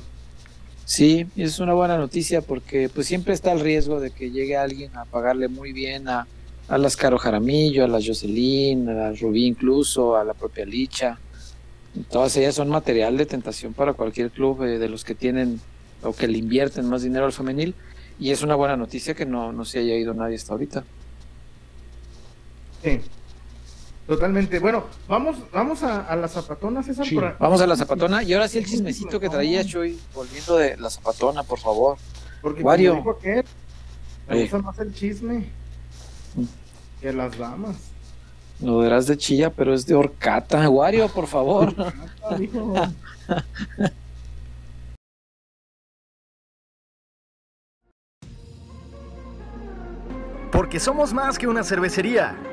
Sí, 0.86 1.28
es 1.36 1.60
una 1.60 1.74
buena 1.74 1.98
noticia 1.98 2.42
porque 2.42 2.90
pues 2.90 3.08
siempre 3.08 3.34
está 3.34 3.52
el 3.52 3.60
riesgo 3.60 4.00
de 4.00 4.12
que 4.12 4.32
llegue 4.32 4.58
alguien 4.58 4.96
a 4.98 5.06
pagarle 5.06 5.48
muy 5.48 5.72
bien 5.72 6.10
a, 6.10 6.28
a 6.68 6.78
las 6.80 6.98
Caro 6.98 7.18
Jaramillo, 7.20 7.86
a 7.86 7.88
las 7.88 8.06
Jocelyn, 8.06 8.90
a 8.90 8.94
la 8.94 9.14
Rubí 9.14 9.46
incluso, 9.46 10.18
a 10.18 10.24
la 10.24 10.34
propia 10.34 10.66
Licha. 10.66 11.20
Todas 12.10 12.36
ellas 12.38 12.56
son 12.56 12.70
material 12.70 13.18
de 13.18 13.26
tentación 13.28 13.74
para 13.74 13.94
cualquier 13.94 14.32
club 14.32 14.64
eh, 14.64 14.80
de 14.80 14.90
los 14.90 15.04
que 15.06 15.14
tienen 15.14 15.62
o 16.02 16.14
que 16.14 16.28
le 16.28 16.40
invierten 16.40 16.90
más 16.90 17.04
dinero 17.04 17.26
al 17.26 17.34
femenil. 17.34 17.76
Y 18.20 18.32
es 18.32 18.42
una 18.42 18.56
buena 18.56 18.76
noticia 18.76 19.14
que 19.14 19.26
no, 19.26 19.52
no 19.54 19.64
se 19.64 19.80
haya 19.80 19.96
ido 19.96 20.14
nadie 20.14 20.36
hasta 20.38 20.54
ahorita. 20.54 20.84
Sí. 22.84 23.00
Totalmente. 24.08 24.60
Bueno, 24.60 24.86
vamos, 25.08 25.38
vamos 25.54 25.84
a, 25.84 26.02
a 26.02 26.16
las 26.16 26.32
zapatonas, 26.34 26.86
César. 26.86 27.06
Sí. 27.06 27.16
por- 27.16 27.38
Vamos 27.38 27.62
a 27.62 27.68
la 27.68 27.76
zapatona. 27.78 28.24
Y 28.24 28.34
ahora 28.34 28.48
sí 28.48 28.58
el 28.58 28.66
chismecito 28.66 29.20
que 29.20 29.30
traía 29.30 29.64
Chuy, 29.64 30.00
volviendo 30.14 30.58
de 30.58 30.76
la 30.78 30.90
zapatona, 30.90 31.44
por 31.44 31.60
favor. 31.60 31.98
Porque 32.42 32.64
Wario. 32.64 32.96
dijo 32.96 33.12
aquel, 33.12 33.46
me 34.28 34.42
gusta 34.42 34.58
más 34.60 34.80
el 34.80 34.94
chisme 34.94 35.50
Mm. 36.36 36.44
que 37.02 37.14
las 37.14 37.38
damas. 37.38 37.76
Lo 38.62 38.78
verás 38.80 39.08
de 39.08 39.18
chilla, 39.18 39.50
pero 39.52 39.74
es 39.74 39.86
de 39.86 39.96
horcata. 39.96 40.68
Wario, 40.70 41.08
por 41.10 41.28
favor. 41.28 41.74
Ah, 42.24 42.36
dijo. 42.38 42.74
Porque 50.52 50.80
somos 50.80 51.14
más 51.14 51.38
que 51.38 51.48
una 51.48 51.64
cervecería. 51.64 52.36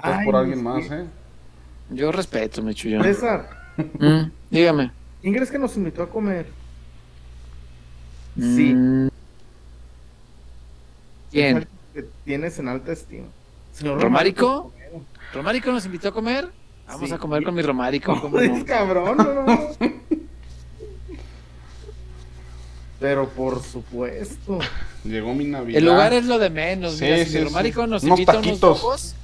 Estás 0.00 0.18
Ay, 0.20 0.24
por 0.24 0.36
alguien 0.36 0.58
sí. 0.58 0.64
más, 0.64 0.90
¿eh? 0.90 1.04
Yo 1.90 2.10
respeto, 2.10 2.62
me 2.62 2.74
chuyo. 2.74 3.02
César, 3.02 3.50
Mm, 3.76 4.30
dígame. 4.50 4.90
¿quién 5.22 5.34
crees 5.34 5.50
que 5.50 5.58
nos 5.58 5.76
invitó 5.76 6.02
a 6.02 6.08
comer? 6.08 6.46
Sí. 8.38 8.74
Mm. 8.74 9.08
¿Quién? 11.30 11.66
Que 11.94 12.04
tienes 12.24 12.58
en 12.58 12.68
alta 12.68 12.92
estima. 12.92 13.26
Señor 13.72 14.00
¿Romárico? 14.00 14.72
¿Romárico 15.34 15.70
nos 15.70 15.84
invitó 15.86 16.08
a 16.08 16.12
comer? 16.12 16.48
Vamos 16.86 17.08
Sí. 17.08 17.14
a 17.14 17.18
comer 17.18 17.42
con 17.44 17.54
mi 17.54 17.62
Romárico. 17.62 18.12
¿cómo 18.20 18.30
Joder, 18.38 18.50
no? 18.50 18.64
cabrón, 18.64 19.16
no, 19.18 19.34
no. 19.46 19.68
Pero 23.00 23.28
por 23.30 23.62
supuesto. 23.62 24.58
Llegó 25.04 25.32
mi 25.34 25.44
Navidad. 25.44 25.78
El 25.78 25.84
lugar 25.86 26.12
es 26.12 26.26
lo 26.26 26.38
de 26.38 26.50
menos. 26.50 26.94
Sí, 26.96 27.04
Mira, 27.04 27.16
si 27.18 27.30
sí, 27.30 27.38
mi 27.38 27.44
Romárico 27.44 27.84
sí. 27.84 27.90
nos 27.90 28.02
Unos 28.02 28.18
invita 28.18 28.32
a 28.32 28.34
unos 28.36 28.46
taquitos. 28.46 29.14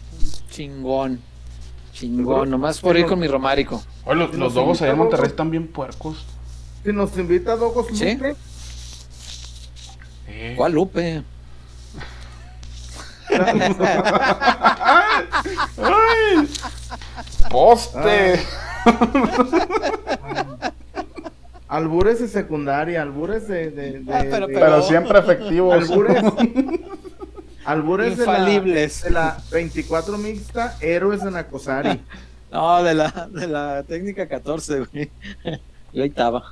Chingón. 0.57 1.21
Chingón, 1.93 2.51
nomás 2.51 2.81
por 2.81 2.97
ir 2.97 3.07
con 3.07 3.19
mi 3.19 3.27
Romárico. 3.29 3.83
Oye, 4.05 4.17
los, 4.21 4.35
los 4.35 4.55
dogos 4.55 4.83
allá 4.83 4.93
en 4.93 4.99
Monterrey 4.99 5.27
están 5.29 5.51
bien 5.51 5.67
puercos. 5.69 6.25
Si 6.85 6.93
nos 6.93 7.17
invita 7.19 7.53
a 7.53 7.57
Dogos 7.57 7.87
¿Sí? 7.93 8.15
Lupe, 8.15 8.37
Eh. 10.29 10.55
¿Cuál 10.57 10.73
Lupe? 10.73 11.23
¡Ay! 15.77 16.49
¡Poste! 17.51 18.41
albures 21.69 22.21
de 22.21 22.29
secundaria, 22.29 23.03
albures 23.03 23.49
de. 23.49 23.71
de, 23.71 24.01
de- 24.01 24.15
Ah, 24.15 24.25
pero- 24.31 24.47
de- 24.47 24.55
Pero 24.55 24.83
siempre 24.83 25.19
efectivos. 25.19 25.75
albures. 25.75 26.23
albures 27.67 28.17
de 28.17 28.25
la, 28.27 28.33
Infalibles. 28.39 29.03
de 29.03 29.11
la 29.11 29.39
24 29.51 30.19
mixta, 30.19 30.77
héroes 30.81 31.23
de 31.23 31.31
Nacosari. 31.31 32.01
No, 32.49 32.83
de 32.83 32.95
la, 32.95 33.29
de 33.31 33.47
la 33.49 33.83
técnica 33.83 34.29
14, 34.29 34.85
güey. 34.87 35.11
Yo 35.93 36.03
ahí 36.05 36.09
estaba. 36.09 36.45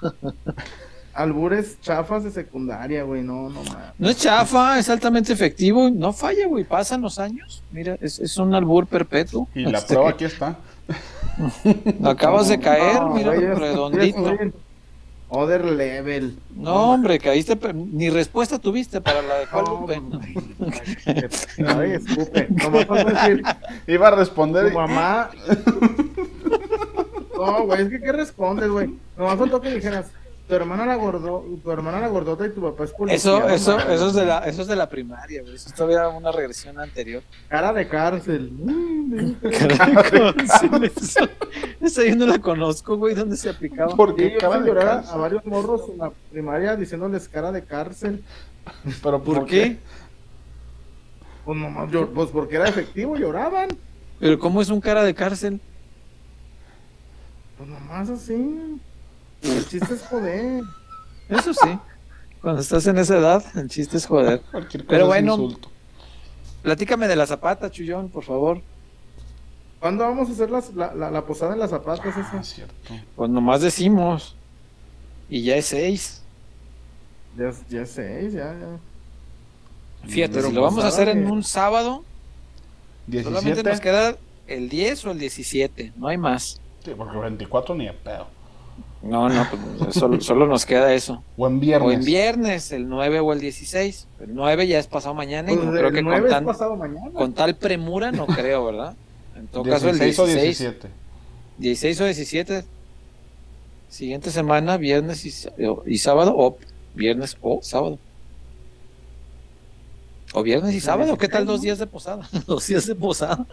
Albures 1.14 1.80
chafas 1.80 2.24
de 2.24 2.32
secundaria, 2.32 3.04
güey, 3.04 3.22
no, 3.22 3.48
no 3.48 3.62
mames. 3.62 3.76
No 3.96 4.10
es 4.10 4.16
chafa, 4.18 4.78
es 4.80 4.88
altamente 4.90 5.32
efectivo. 5.32 5.88
No 5.90 6.12
falla, 6.12 6.48
güey. 6.48 6.64
Pasan 6.64 7.00
los 7.00 7.20
años. 7.20 7.62
Mira, 7.70 7.96
es, 8.00 8.18
es 8.18 8.36
un 8.36 8.52
albur 8.54 8.86
perpetuo. 8.88 9.48
Y 9.54 9.64
la 9.64 9.78
Este, 9.78 9.94
prueba 9.94 10.10
aquí 10.10 10.24
está. 10.24 10.56
Acabas 12.04 12.48
de 12.48 12.58
caer, 12.58 12.96
No, 13.00 13.14
mira, 13.14 13.34
güey, 13.34 13.46
redondito. 13.54 14.36
Other 15.36 15.64
level. 15.64 16.38
No, 16.54 16.92
hombre, 16.92 17.18
caíste, 17.18 17.56
pero 17.56 17.74
ni 17.74 18.08
respuesta 18.10 18.58
tuviste 18.58 19.00
para 19.00 19.20
la 19.22 19.38
de 19.38 19.46
No, 19.52 19.62
Lupe. 19.62 20.00
Ay, 21.66 21.92
escupe. 21.92 22.48
A 22.88 23.04
decir, 23.04 23.42
Iba 23.86 24.08
a 24.08 24.10
responder. 24.12 24.68
tu 24.70 24.74
mamá. 24.78 25.30
No, 27.36 27.64
güey, 27.66 27.82
es 27.82 27.88
que 27.88 28.00
¿qué 28.00 28.12
respondes, 28.12 28.70
güey? 28.70 28.94
Nomás 29.18 29.36
faltó 29.38 29.60
que 29.60 29.74
dijeras, 29.74 30.06
tu 30.48 30.54
hermana 30.54 30.84
la 30.84 30.96
gordo, 30.96 31.44
tu 31.62 31.70
hermana 31.70 32.00
la 32.00 32.08
gordota 32.08 32.46
y 32.46 32.50
tu 32.50 32.60
papá 32.60 32.84
es 32.84 32.90
policía. 32.92 33.16
Eso, 33.16 33.48
eso, 33.48 33.78
eso 33.78 34.08
es 34.08 34.14
de 34.14 34.26
la, 34.26 34.38
eso 34.40 34.62
es 34.62 34.68
de 34.68 34.76
la 34.76 34.88
primaria, 34.88 35.40
güey. 35.42 35.54
Eso 35.54 35.68
es 35.68 35.74
todavía 35.74 36.06
una 36.08 36.30
regresión 36.32 36.78
anterior. 36.78 37.22
Cara 37.48 37.72
de 37.72 37.88
cárcel. 37.88 38.50
Mm, 38.52 39.32
Eso- 40.84 41.28
Esa 41.80 42.04
yo 42.04 42.16
no 42.16 42.26
la 42.26 42.38
conozco, 42.38 42.96
güey. 42.96 43.14
¿Dónde 43.14 43.36
se 43.36 43.48
aplicaba? 43.48 43.94
¿Por 43.96 44.10
Sí, 44.10 44.16
qué 44.16 44.32
yo 44.34 44.38
cara 44.38 44.60
de 44.60 44.66
llorar 44.66 44.86
cárcel? 44.96 45.14
a 45.14 45.16
varios 45.16 45.46
morros 45.46 45.82
en 45.90 45.98
la 45.98 46.10
primaria 46.30 46.76
diciéndoles 46.76 47.28
cara 47.28 47.50
de 47.52 47.64
cárcel. 47.64 48.22
¿Pero 49.02 49.22
¿Por 49.22 49.46
qué? 49.46 49.78
Pues 51.44 51.58
nomás, 51.58 51.90
llor- 51.90 52.08
pues 52.14 52.30
porque 52.30 52.56
era 52.56 52.68
efectivo, 52.68 53.16
lloraban. 53.16 53.68
Pero 54.18 54.38
¿cómo 54.38 54.62
es 54.62 54.70
un 54.70 54.80
cara 54.80 55.02
de 55.04 55.14
cárcel? 55.14 55.60
Pues 57.58 57.68
nomás 57.68 58.08
así. 58.10 58.80
El 59.44 59.68
chiste 59.68 59.94
es 59.94 60.02
joder. 60.08 60.62
Eso 61.28 61.54
sí. 61.54 61.78
Cuando 62.40 62.60
estás 62.60 62.86
en 62.86 62.98
esa 62.98 63.16
edad, 63.18 63.44
el 63.56 63.68
chiste 63.68 63.96
es 63.96 64.06
joder. 64.06 64.40
Cualquier 64.50 64.82
cosa 64.84 64.90
Pero 64.90 65.02
es 65.04 65.08
bueno. 65.08 65.34
insulto. 65.34 65.68
Platícame 66.62 67.06
de 67.08 67.16
la 67.16 67.26
zapata, 67.26 67.70
Chullón, 67.70 68.08
por 68.08 68.24
favor. 68.24 68.60
¿Cuándo 69.80 70.04
vamos 70.04 70.30
a 70.30 70.32
hacer 70.32 70.50
la, 70.50 70.62
la, 70.94 71.10
la 71.10 71.26
posada 71.26 71.52
en 71.52 71.58
las 71.58 71.70
zapatas? 71.70 72.14
Ah, 72.16 72.38
es 72.40 72.48
cierto. 72.48 72.74
Pues 73.16 73.30
nomás 73.30 73.60
decimos. 73.60 74.34
Y 75.28 75.42
ya 75.42 75.56
es 75.56 75.66
seis. 75.66 76.22
Ya, 77.36 77.48
es- 77.48 77.68
ya 77.68 77.82
es 77.82 77.90
seis, 77.90 78.32
ya, 78.32 78.54
ya. 78.58 78.78
Fíjate, 80.08 80.34
Pero 80.34 80.48
si 80.48 80.54
lo 80.54 80.62
vamos 80.62 80.84
a 80.84 80.88
posada 80.88 81.02
hacer 81.02 81.16
en 81.16 81.30
un 81.30 81.42
sábado, 81.44 82.02
solamente 83.10 83.62
17. 83.62 83.70
nos 83.70 83.80
queda 83.80 84.16
el 84.46 84.68
10 84.70 85.04
o 85.06 85.10
el 85.10 85.18
17. 85.18 85.92
No 85.96 86.08
hay 86.08 86.16
más. 86.18 86.60
Sí, 86.84 86.92
porque 86.96 87.16
24 87.18 87.74
ni 87.74 87.86
de 87.86 87.92
pedo. 87.94 88.26
No, 89.04 89.28
no, 89.28 89.46
pues, 89.78 89.94
solo, 89.94 90.20
solo 90.22 90.46
nos 90.46 90.64
queda 90.64 90.92
eso. 90.94 91.22
O 91.36 91.46
en 91.46 91.60
viernes. 91.60 91.88
O 91.88 91.92
en 91.92 92.04
viernes, 92.04 92.72
el 92.72 92.88
9 92.88 93.20
o 93.20 93.32
el 93.32 93.40
16. 93.40 94.06
El 94.20 94.34
9 94.34 94.66
ya 94.66 94.78
es 94.78 94.86
pasado 94.86 95.14
mañana 95.14 95.52
y 95.52 95.56
Pues 95.56 95.66
no 95.66 95.72
el 95.72 95.78
creo 95.78 95.92
que 95.92 96.02
con, 96.02 96.14
es 96.24 96.30
tan- 96.30 96.44
pasado 96.46 96.74
mañana. 96.76 97.10
con 97.12 97.32
tal 97.34 97.54
premura 97.56 98.10
no 98.12 98.26
creo, 98.26 98.64
¿verdad? 98.64 98.96
En 99.36 99.46
todo 99.48 99.62
caso, 99.64 99.88
el 99.90 99.98
16 99.98 100.18
o 100.20 100.26
16, 100.26 100.58
17. 100.58 100.88
16 101.58 102.00
o 102.00 102.04
17. 102.04 102.64
Siguiente 103.90 104.30
semana, 104.30 104.76
viernes 104.76 105.24
y, 105.26 105.32
y 105.86 105.98
sábado, 105.98 106.34
o 106.36 106.56
viernes 106.94 107.36
o 107.42 107.60
sábado. 107.62 107.98
O 110.32 110.42
viernes 110.42 110.74
y 110.74 110.80
sábado, 110.80 111.16
¿qué 111.18 111.28
tal 111.28 111.46
dos 111.46 111.60
días 111.62 111.78
de 111.78 111.86
posada? 111.86 112.28
Dos 112.46 112.66
días 112.66 112.86
de 112.86 112.94
posada. 112.96 113.46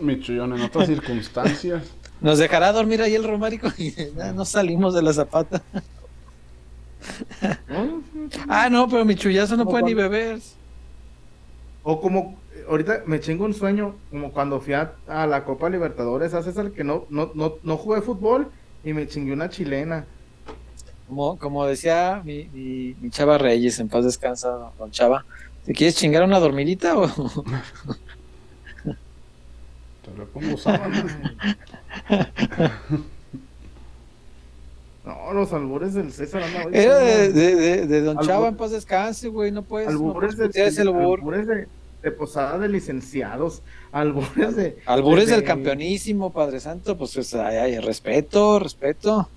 Mi 0.00 0.18
chullón, 0.20 0.54
en 0.56 0.62
otras 0.62 0.86
circunstancias. 0.88 1.82
Nos 2.22 2.38
dejará 2.38 2.72
dormir 2.72 3.02
ahí 3.02 3.14
el 3.14 3.24
romárico 3.24 3.68
y 3.76 3.94
no 4.34 4.44
salimos 4.44 4.94
de 4.94 5.02
la 5.02 5.12
zapata. 5.12 5.62
Ah, 8.48 8.68
no, 8.70 8.88
pero 8.88 9.04
mi 9.04 9.16
chullazo 9.16 9.56
no 9.56 9.64
¿Cómo 9.64 9.72
puede 9.72 9.84
ni 9.86 9.94
beber. 9.94 10.38
O 11.82 12.00
como, 12.00 12.38
ahorita 12.68 13.02
me 13.06 13.18
chingo 13.18 13.44
un 13.44 13.54
sueño, 13.54 13.96
como 14.08 14.32
cuando 14.32 14.60
fui 14.60 14.74
a, 14.74 14.92
a 15.08 15.26
la 15.26 15.44
Copa 15.44 15.68
Libertadores, 15.68 16.32
a 16.32 16.44
César, 16.44 16.70
que 16.70 16.84
no, 16.84 17.06
no, 17.10 17.32
no, 17.34 17.54
no 17.64 17.76
jugué 17.76 18.02
fútbol 18.02 18.52
y 18.84 18.92
me 18.92 19.08
chingué 19.08 19.32
una 19.32 19.50
chilena. 19.50 20.06
Como, 21.08 21.36
como 21.38 21.66
decía 21.66 22.22
mi, 22.24 22.48
mi, 22.52 22.94
mi 23.00 23.10
Chava 23.10 23.36
Reyes, 23.36 23.80
en 23.80 23.88
paz 23.88 24.04
descansa, 24.04 24.70
don 24.78 24.92
Chava. 24.92 25.24
¿Te 25.64 25.72
quieres 25.72 25.96
chingar 25.96 26.22
una 26.22 26.38
dormidita 26.38 26.96
o...? 26.96 27.08
Te 30.02 30.10
lo 30.16 30.56
sábana. 30.56 31.34
No, 35.04 35.32
los 35.32 35.52
albures 35.52 35.94
del 35.94 36.12
César 36.12 36.44
anda 36.44 36.64
hoy 36.66 36.70
Era 36.76 36.98
de, 36.98 37.28
no. 37.28 37.34
de, 37.34 37.54
de, 37.56 37.86
de 37.88 38.00
don 38.02 38.16
Albur- 38.18 38.26
Chava, 38.26 38.48
en 38.48 38.56
paz 38.56 38.70
descanse, 38.70 39.26
güey, 39.28 39.50
no 39.50 39.62
puedes... 39.62 39.88
no 39.88 39.94
albures, 39.94 40.36
puedes 40.36 40.78
albur. 40.78 41.18
albures 41.18 41.46
de, 41.48 41.66
de 42.04 42.10
posada 42.12 42.56
de 42.58 42.68
licenciados, 42.68 43.62
albures 43.90 44.54
de... 44.54 44.78
Albures 44.86 45.26
de- 45.26 45.32
del 45.36 45.44
campeonísimo, 45.44 46.30
Padre 46.32 46.60
Santo, 46.60 46.96
pues, 46.96 47.14
pues, 47.14 47.34
ay, 47.34 47.56
ay, 47.56 47.78
respeto, 47.80 48.60
respeto. 48.60 49.28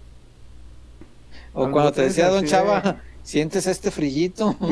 O 1.55 1.61
Albures 1.65 1.71
cuando 1.73 1.91
te 1.93 2.01
decía 2.03 2.29
don 2.29 2.45
Chava, 2.45 3.01
sientes 3.23 3.65
este 3.65 3.89
frillito. 3.89 4.55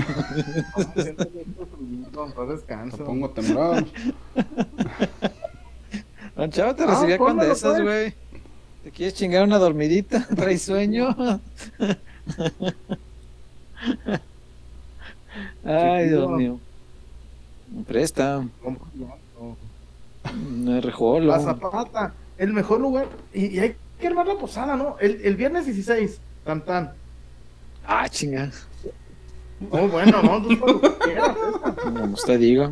No, 2.14 2.26
en 2.28 2.32
paz 2.34 2.48
descanso. 2.50 2.98
Te 2.98 3.04
pongo 3.04 3.32
temblado. 3.32 3.84
Don 6.36 6.50
Chava 6.52 6.76
te 6.76 6.84
Ah, 6.84 6.88
recibía 6.88 7.18
con 7.18 7.38
de 7.38 7.52
esas, 7.52 7.74
pues. 7.74 7.84
güey. 7.84 8.14
¿Te 8.84 8.92
quieres 8.92 9.14
chingar 9.14 9.44
una 9.44 9.58
dormidita? 9.60 10.28
¿Traes 10.36 10.64
sueño? 10.64 11.16
Ay, 15.64 16.10
Dios 16.10 16.30
mío. 16.32 16.60
Presta. 17.88 18.46
¿Cómo 18.62 18.78
no? 18.96 19.18
Un 20.32 20.82
rejolo. 20.82 21.28
La 21.28 21.40
Zapata, 21.40 22.14
el 22.38 22.54
mejor 22.54 22.80
lugar. 22.82 23.08
Y, 23.34 23.48
y 23.48 23.60
hay 23.60 23.76
que 24.00 24.08
armar 24.08 24.28
la 24.28 24.36
posada, 24.38 24.76
¿no? 24.76 24.98
El, 25.00 25.22
el 25.24 25.36
viernes 25.36 25.66
16, 25.66 26.20
tan 26.46 26.64
tan. 26.64 26.92
Ah, 27.86 28.08
chinga. 28.10 28.52
Oh, 29.70 29.88
bueno, 29.88 30.22
no, 30.24 30.42
tú 30.42 30.60
cuando 30.60 30.98
quieras, 31.00 31.36
César. 31.38 31.76
Como 31.76 32.06
usted 32.14 32.40
diga. 32.40 32.72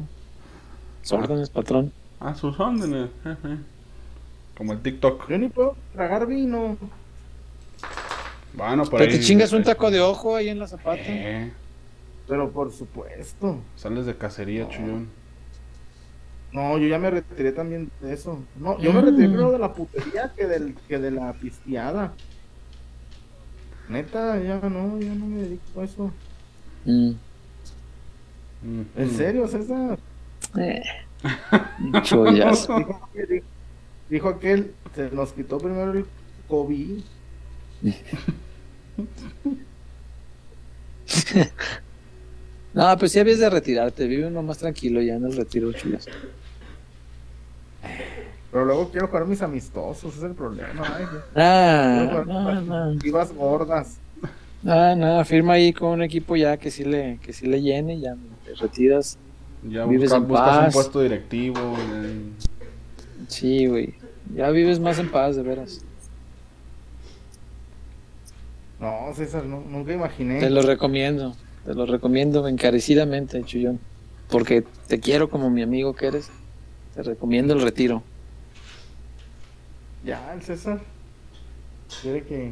Sus 1.02 1.14
órdenes, 1.14 1.50
patrón. 1.50 1.92
A 2.22 2.36
sus 2.36 2.60
órdenes. 2.60 3.10
Como 4.58 4.74
el 4.74 4.82
TikTok. 4.82 5.28
Yo 5.30 5.38
ni 5.38 5.50
puedo 5.50 5.76
tragar 5.94 6.28
vino. 6.28 6.78
Bueno, 8.54 8.84
por 8.84 9.00
Pero 9.00 9.12
ahí. 9.12 9.18
te 9.18 9.24
chingas 9.24 9.52
un 9.54 9.64
taco 9.64 9.90
de 9.90 10.02
ojo 10.02 10.36
ahí 10.36 10.50
en 10.50 10.60
la 10.60 10.68
zapata. 10.68 11.02
Eh, 11.04 11.52
Pero 12.28 12.52
por 12.52 12.72
supuesto. 12.72 13.60
sales 13.76 14.06
de 14.06 14.16
cacería, 14.18 14.68
chullón. 14.70 15.10
No, 16.52 16.78
yo 16.78 16.88
ya 16.88 17.00
me 17.00 17.10
retiré 17.10 17.54
también 17.54 17.90
de 18.02 18.14
eso. 18.14 18.44
No, 18.58 18.78
yo 18.80 18.92
me 18.92 19.02
Mm. 19.02 19.06
retiré 19.06 19.28
primero 19.30 19.52
de 19.54 19.60
la 19.60 19.74
putería 19.74 20.34
que, 20.36 20.46
del, 20.46 20.76
que 20.88 21.00
de 21.00 21.12
la 21.12 21.32
pisteada. 21.34 22.14
Neta, 23.90 24.38
ya 24.42 24.60
no, 24.70 25.00
ya 25.00 25.14
no 25.16 25.26
me 25.28 25.42
dedico 25.44 25.82
a 25.82 25.84
eso. 25.86 26.12
Mm. 26.86 27.12
Mm, 28.64 28.82
¿En 28.98 29.08
mm. 29.08 29.10
serio, 29.18 29.48
César? 29.48 29.98
Eh. 30.60 30.82
Chollazo. 32.04 32.76
Dijo, 34.10 34.30
aquel- 34.30 34.72
se 34.96 35.10
nos 35.12 35.32
quitó 35.34 35.58
primero 35.58 35.92
el 35.94 36.06
COVID. 36.48 37.00
No, 42.74 42.98
pues 42.98 43.12
sí 43.12 43.20
habías 43.20 43.40
de 43.40 43.50
retirarte. 43.50 44.08
Vive 44.08 44.28
uno 44.28 44.42
más 44.42 44.58
tranquilo 44.58 45.02
ya 45.02 45.16
en 45.16 45.26
el 45.26 45.36
retiro, 45.36 45.74
chulas. 45.74 46.06
Pero 48.52 48.66
luego 48.66 48.90
quiero 48.92 49.08
jugar 49.08 49.26
mis 49.26 49.42
amistosos, 49.42 50.06
ese 50.14 50.18
es 50.20 50.24
el 50.24 50.36
problema. 50.36 50.82
Ay, 50.96 51.06
Ah, 51.36 52.24
no, 52.26 52.62
no. 52.62 53.00
Gordas. 53.36 53.98
Ah, 54.66 54.94
no, 54.96 55.24
firma 55.26 55.54
ahí 55.54 55.74
con 55.74 55.90
un 55.90 56.04
equipo 56.04 56.36
ya 56.36 56.56
que 56.58 56.70
sí 56.72 56.84
le, 56.86 57.18
que 57.22 57.34
sí 57.34 57.48
le 57.48 57.62
llene, 57.62 58.00
ya 58.00 58.16
te 58.46 58.54
retiras. 58.56 59.18
Ya 59.64 59.86
Vives 59.86 60.10
buscas, 60.10 60.22
en 60.22 60.28
buscas 60.28 60.58
un 60.58 60.64
paz. 60.66 60.74
puesto 60.74 61.02
directivo. 61.02 61.76
eh, 61.78 62.22
Sí, 63.28 63.68
güey. 63.68 63.94
Ya 64.36 64.50
vives 64.50 64.80
más 64.80 64.98
en 65.00 65.10
paz, 65.12 65.36
de 65.36 65.44
veras. 65.44 65.82
No, 68.80 69.14
César, 69.14 69.46
no, 69.46 69.62
nunca 69.62 69.94
imaginé. 69.94 70.40
Te 70.40 70.50
lo 70.50 70.62
recomiendo. 70.64 71.36
Te 71.66 71.76
lo 71.76 71.86
recomiendo 71.86 72.48
encarecidamente, 72.48 73.44
Chullón. 73.44 73.80
Porque 74.30 74.64
te 74.88 75.00
quiero 75.00 75.30
como 75.30 75.50
mi 75.52 75.62
amigo 75.62 75.94
que 75.94 76.08
eres. 76.08 76.30
Te 76.96 77.04
recomiendo 77.04 77.54
el 77.54 77.62
retiro. 77.62 78.02
Ya, 80.04 80.34
el 80.34 80.42
César. 80.42 80.82
Quiere 82.02 82.24
que. 82.24 82.52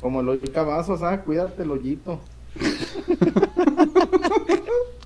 Como 0.00 0.20
el 0.20 0.28
hoyo 0.30 0.52
Cavazos, 0.52 1.02
ah, 1.02 1.20
cuídate 1.22 1.62
el 1.62 1.70
hoyito. 1.70 2.18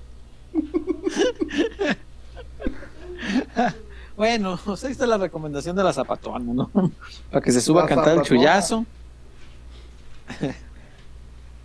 Bueno, 4.17 4.59
pues 4.65 4.83
ahí 4.83 4.91
está 4.91 5.05
la 5.05 5.17
recomendación 5.19 5.75
de 5.75 5.83
la 5.83 5.93
zapatona, 5.93 6.39
¿no? 6.51 6.71
Para 7.31 7.43
que 7.43 7.51
se 7.51 7.61
suba 7.61 7.83
a 7.83 7.85
cantar 7.87 8.17
el 8.17 8.23
chullazo. 8.23 8.83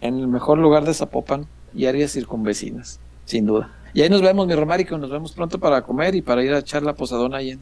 en 0.02 0.18
el 0.18 0.28
mejor 0.28 0.58
lugar 0.58 0.84
de 0.84 0.92
Zapopan 0.94 1.46
y 1.74 1.86
áreas 1.86 2.12
circunvecinas, 2.12 2.98
sin 3.24 3.46
duda. 3.46 3.70
Y 3.94 4.02
ahí 4.02 4.10
nos 4.10 4.20
vemos, 4.22 4.46
mi 4.46 4.54
Romárico, 4.54 4.98
nos 4.98 5.10
vemos 5.10 5.32
pronto 5.32 5.58
para 5.58 5.82
comer 5.82 6.14
y 6.14 6.22
para 6.22 6.42
ir 6.44 6.52
a 6.52 6.58
echar 6.58 6.82
la 6.82 6.92
posadona 6.94 7.38
ahí 7.38 7.50
en, 7.52 7.60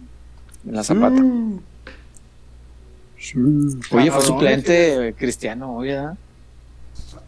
en 0.67 0.75
la 0.75 0.83
zapata. 0.85 1.21
Mm. 1.21 1.61
Oye, 3.93 4.11
fue 4.11 4.23
suplente 4.23 5.09
eh, 5.09 5.15
cristiano, 5.15 5.77
oye, 5.77 5.93
¿verdad? 5.95 6.17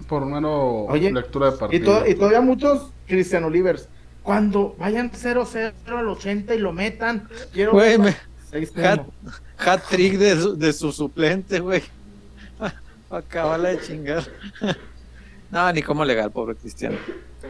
Por 0.09 0.25
mero 0.25 0.85
Oye, 0.87 1.13
lectura 1.13 1.51
de 1.51 1.57
Y, 1.57 1.59
partido. 1.59 1.99
to- 2.01 2.07
y 2.09 2.15
todavía 2.15 2.41
muchos 2.41 2.89
Cristiano 3.07 3.49
Livers. 3.51 3.89
Cuando 4.23 4.77
vayan 4.79 5.11
0-0 5.11 5.73
al 5.87 6.09
80 6.09 6.55
y 6.55 6.59
lo 6.59 6.73
metan, 6.73 7.29
quiero 7.53 7.73
Güey, 7.73 7.91
ver 7.91 7.99
me- 7.99 8.17
seis 8.51 8.73
Hat, 8.79 9.01
uno. 9.01 9.33
hat 9.59 9.83
trick 9.89 10.17
de 10.19 10.37
su, 10.41 10.57
de 10.57 10.73
su 10.73 10.93
suplente, 10.93 11.59
güey. 11.61 11.83
Acabala 13.11 13.71
de 13.71 13.81
chingar. 13.81 14.23
no, 15.51 15.73
ni 15.73 15.83
cómo 15.83 16.05
legal, 16.05 16.31
pobre 16.31 16.55
Cristiano. 16.55 16.97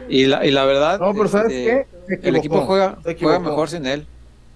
Y 0.09 0.25
la, 0.25 0.43
y 0.45 0.51
la 0.51 0.65
verdad, 0.65 0.99
No, 0.99 1.13
pero 1.13 1.27
¿sabes 1.27 1.51
este, 1.53 1.87
qué? 2.19 2.27
El 2.27 2.35
equipo 2.35 2.61
juega, 2.61 2.97
juega 3.19 3.39
mejor 3.39 3.69
sin 3.69 3.85
él. 3.85 4.07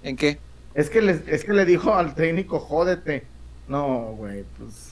¿En 0.03 0.15
qué? 0.15 0.39
Es 0.73 0.89
que, 0.89 1.01
le, 1.01 1.21
es 1.27 1.43
que 1.43 1.53
le 1.53 1.65
dijo 1.65 1.93
al 1.93 2.15
técnico, 2.15 2.59
jódete. 2.59 3.25
No, 3.67 4.13
güey, 4.17 4.43
pues. 4.57 4.91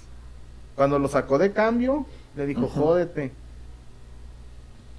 Cuando 0.76 1.00
lo 1.00 1.08
sacó 1.08 1.38
de 1.38 1.52
cambio, 1.54 2.06
le 2.36 2.46
dijo, 2.46 2.66
Ujú. 2.66 2.80
jódete. 2.82 3.32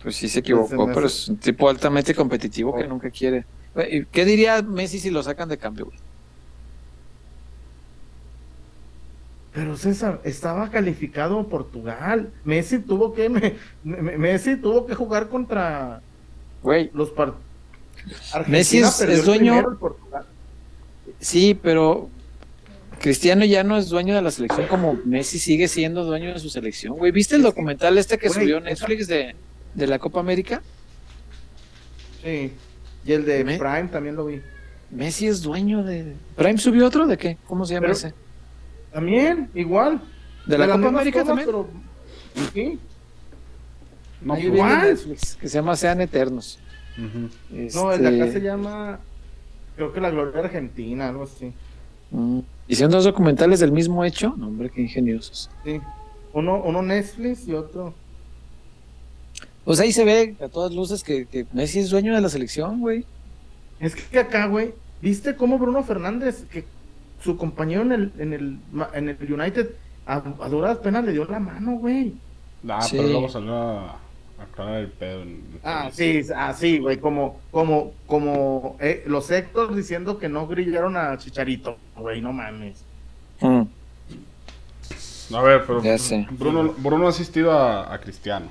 Pues 0.06 0.14
sí 0.14 0.28
se 0.28 0.38
equivocó, 0.38 0.86
pero 0.94 1.08
es 1.08 1.26
un 1.28 1.36
tipo 1.36 1.68
altamente 1.68 2.14
competitivo 2.14 2.76
que 2.76 2.86
nunca 2.86 3.10
quiere. 3.10 3.44
Güey, 3.74 3.96
¿y 3.96 4.04
¿Qué 4.04 4.24
diría 4.24 4.62
Messi 4.62 5.00
si 5.00 5.10
lo 5.10 5.20
sacan 5.20 5.48
de 5.48 5.58
cambio, 5.58 5.86
güey? 5.86 5.98
Pero 9.52 9.76
César, 9.76 10.20
estaba 10.22 10.70
calificado 10.70 11.48
Portugal. 11.48 12.30
Messi 12.44 12.78
tuvo 12.78 13.14
que 13.14 13.28
me- 13.28 13.54
me- 13.82 14.16
Messi 14.16 14.54
tuvo 14.54 14.86
que 14.86 14.94
jugar 14.94 15.28
contra 15.28 16.00
Güey, 16.62 16.88
los 16.94 17.10
par- 17.10 17.34
Messi 18.46 18.78
es- 18.78 19.00
es 19.00 19.24
dueño- 19.24 19.76
sí, 21.18 21.58
pero 21.60 22.08
Cristiano 23.00 23.44
ya 23.44 23.64
no 23.64 23.76
es 23.76 23.88
dueño 23.88 24.14
de 24.14 24.22
la 24.22 24.30
selección 24.30 24.68
como 24.68 25.00
Messi 25.04 25.40
sigue 25.40 25.66
siendo 25.66 26.04
dueño 26.04 26.32
de 26.32 26.38
su 26.38 26.48
selección, 26.48 26.96
güey. 26.96 27.10
¿Viste 27.10 27.34
el 27.34 27.42
documental 27.42 27.98
este 27.98 28.18
que 28.18 28.28
Güey, 28.28 28.40
subió 28.40 28.60
Netflix 28.60 29.08
de, 29.08 29.34
de 29.76 29.86
la 29.86 29.98
Copa 29.98 30.20
América? 30.20 30.62
Sí. 32.22 32.52
Y 33.04 33.12
el 33.12 33.24
de 33.24 33.44
Me- 33.44 33.58
Prime 33.58 33.84
también 33.84 34.16
lo 34.16 34.26
vi. 34.26 34.40
Messi 34.90 35.26
es 35.26 35.42
dueño 35.42 35.84
de... 35.84 36.14
¿Prime 36.36 36.58
subió 36.58 36.86
otro 36.86 37.06
de 37.06 37.16
qué? 37.16 37.36
¿Cómo 37.46 37.64
se 37.64 37.74
llama 37.74 37.82
Pero- 37.86 37.92
ese? 37.92 38.14
También, 38.92 39.50
igual. 39.54 40.00
¿De 40.46 40.56
la 40.58 40.66
Copa 40.68 40.88
América 40.88 41.24
también? 41.24 41.46
pero- 41.46 41.68
Sí. 42.52 42.78
Netflix, 44.22 45.36
que 45.36 45.48
se 45.48 45.58
llama 45.58 45.76
Sean 45.76 46.00
Eternos. 46.00 46.58
No, 47.74 47.92
el 47.92 48.00
de 48.02 48.08
acá 48.08 48.16
Este, 48.26 48.32
se 48.32 48.40
llama. 48.40 48.98
Creo 49.76 49.92
que 49.92 50.00
la 50.00 50.10
Gloria 50.10 50.40
Argentina, 50.40 51.08
algo 51.08 51.24
así. 51.24 51.52
mm, 52.10 52.40
Hicieron 52.68 52.90
dos 52.92 53.04
documentales 53.04 53.60
del 53.60 53.70
mismo 53.72 54.04
hecho. 54.04 54.34
No, 54.36 54.48
hombre, 54.48 54.70
qué 54.70 54.80
ingeniosos. 54.80 55.50
Sí. 55.64 55.80
Uno, 56.32 56.62
uno 56.64 56.82
Netflix 56.82 57.46
y 57.46 57.52
otro. 57.54 57.94
Pues 59.66 59.80
ahí 59.80 59.92
se 59.92 60.04
ve 60.04 60.36
a 60.42 60.48
todas 60.48 60.72
luces 60.72 61.02
que, 61.04 61.26
que 61.26 61.44
Messi 61.52 61.80
es 61.80 61.90
dueño 61.90 62.14
de 62.14 62.20
la 62.22 62.28
selección, 62.30 62.80
güey. 62.80 63.04
Es 63.80 63.94
que 63.94 64.18
acá, 64.18 64.46
güey, 64.46 64.72
¿viste 65.02 65.36
cómo 65.36 65.58
Bruno 65.58 65.82
Fernández, 65.82 66.44
que 66.50 66.64
su 67.22 67.36
compañero 67.36 67.82
en 67.82 67.92
el, 67.92 68.12
en 68.18 68.32
el, 68.32 68.58
ma- 68.72 68.88
en 68.94 69.08
el 69.10 69.18
United, 69.32 69.70
a, 70.06 70.22
a 70.40 70.48
duras 70.48 70.78
penas 70.78 71.04
le 71.04 71.12
dio 71.12 71.24
la 71.26 71.40
mano, 71.40 71.72
güey? 71.72 72.14
Ah, 72.68 72.80
Sí. 72.80 72.96
pero 72.96 73.08
luego 73.08 73.28
salió 73.28 73.54
a 73.56 73.98
aclarar 74.40 74.76
el 74.78 74.88
pedo. 74.88 75.22
en- 75.22 75.42
Ah, 75.64 75.90
sí, 75.92 76.20
así, 76.36 76.78
güey, 76.78 76.98
como, 76.98 77.40
como, 77.50 77.92
como 78.06 78.76
eh, 78.80 79.02
los 79.06 79.30
Héctor 79.30 79.74
diciendo 79.74 80.18
que 80.18 80.28
no 80.28 80.46
grillaron 80.46 80.96
a 80.96 81.18
Chicharito, 81.18 81.76
güey, 81.96 82.20
no 82.20 82.32
mames. 82.32 82.84
Mm. 83.40 83.62
A 85.34 85.42
ver, 85.42 85.64
pero 85.66 85.82
Ya 85.82 85.98
sé. 85.98 86.24
Bruno, 86.30 86.72
Bruno 86.78 87.06
ha 87.06 87.10
asistido 87.10 87.50
a, 87.50 87.92
a 87.92 87.98
Cristiano. 88.00 88.46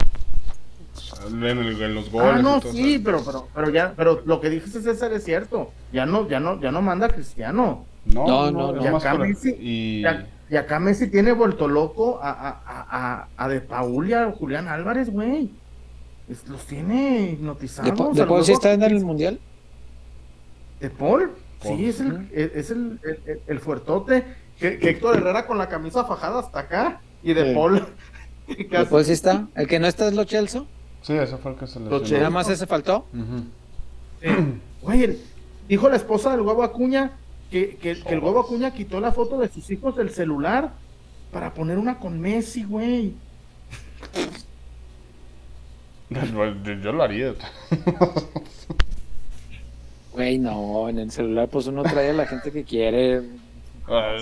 En, 1.27 1.43
el- 1.43 1.81
en 1.81 1.95
los 1.95 2.09
goles. 2.11 2.31
Ah, 2.35 2.41
no, 2.41 2.61
sí, 2.61 2.99
pero, 3.03 3.23
pero, 3.25 3.47
pero 3.53 3.69
ya, 3.69 3.93
pero 3.95 4.21
lo 4.25 4.39
que 4.41 4.49
dijiste 4.49 4.81
César 4.81 5.11
es 5.13 5.23
cierto. 5.23 5.71
Ya 5.91 6.05
no, 6.05 6.27
ya 6.27 6.39
no, 6.39 6.59
ya 6.61 6.71
no 6.71 6.81
manda 6.81 7.07
a 7.07 7.09
Cristiano. 7.09 7.85
No, 8.05 8.25
No, 8.51 8.51
no, 8.73 8.83
Y 8.83 8.87
acá 8.87 9.11
por- 9.15 9.27
Messi- 9.27 9.55
y- 9.59 10.01
Y, 10.01 10.05
a- 10.05 10.27
y 10.49 10.55
acá 10.57 10.79
Messi 10.79 11.07
tiene 11.09 11.31
vuelto 11.31 11.67
loco 11.67 12.19
a, 12.21 12.29
a, 12.65 13.27
a, 13.35 13.47
De 13.49 13.61
Paul 13.61 14.09
y 14.09 14.13
a 14.13 14.31
Julián 14.31 14.67
Álvarez, 14.67 15.09
güey. 15.09 15.49
Los 16.47 16.65
tiene 16.65 17.31
hipnotizados. 17.31 17.89
¿De, 17.91 17.95
Po- 17.97 18.09
O 18.09 18.13
de 18.13 18.25
Paul 18.25 18.43
sí 18.43 18.51
está 18.51 18.73
en 18.73 18.83
el 18.83 19.03
mundial? 19.03 19.39
¿De 20.79 20.89
Paul? 20.89 21.31
Paul. 21.63 21.77
Sí, 21.77 21.85
es 21.85 21.99
el, 21.99 22.29
es 22.33 22.69
el, 22.71 22.99
el, 23.03 23.19
el- 23.25 23.41
el 23.47 23.59
fuertote. 23.59 24.23
Que, 24.59 24.79
que 24.79 24.91
Héctor 24.91 25.17
Herrera 25.17 25.45
con 25.47 25.57
la 25.57 25.67
camisa 25.67 26.05
fajada 26.05 26.39
hasta 26.39 26.59
acá. 26.59 27.01
Y 27.23 27.33
de 27.33 27.49
Sí. 27.49 27.53
Paul. 27.55 27.85
¿De 28.47 28.67
casi- 28.67 28.89
Paul 28.89 29.03
sí 29.05 29.11
está? 29.13 29.47
¿El 29.55 29.67
que 29.67 29.79
no 29.79 29.87
está 29.87 30.07
es 30.07 30.13
Lo 30.13 30.23
Chelso? 30.25 30.67
Sí, 31.05 31.13
ese 31.13 31.37
fue 31.37 31.51
el 31.51 31.57
que 31.57 31.67
se 31.67 31.79
le 31.79 31.87
Lo 31.87 31.99
¿Nada 31.99 32.29
más 32.31 32.49
ese 32.49 32.65
faltó? 32.65 33.05
Güey, 34.81 35.03
el- 35.03 35.19
dijo 35.69 35.87
la 35.87 35.97
esposa 35.97 36.31
del 36.31 36.41
huevo 36.41 36.63
Acuña 36.63 37.11
que, 37.51 37.75
que, 37.75 38.01
que 38.01 38.13
el 38.13 38.19
huevo 38.19 38.39
Acuña 38.39 38.73
quitó 38.73 38.99
la 38.99 39.11
foto 39.11 39.37
de 39.37 39.47
sus 39.49 39.69
hijos 39.69 39.95
del 39.95 40.09
celular 40.09 40.71
para 41.31 41.53
poner 41.53 41.77
una 41.77 41.99
con 41.99 42.19
Messi, 42.19 42.63
güey. 42.63 43.13
Yo 46.83 46.91
lo 46.91 47.03
haría. 47.03 47.33
Güey, 50.13 50.39
no, 50.39 50.89
en 50.89 50.97
el 50.99 51.11
celular 51.11 51.47
pues 51.49 51.67
uno 51.67 51.83
trae 51.83 52.09
a 52.11 52.13
la 52.13 52.25
gente 52.25 52.51
que 52.51 52.63
quiere. 52.63 53.21
Ah, 53.87 54.17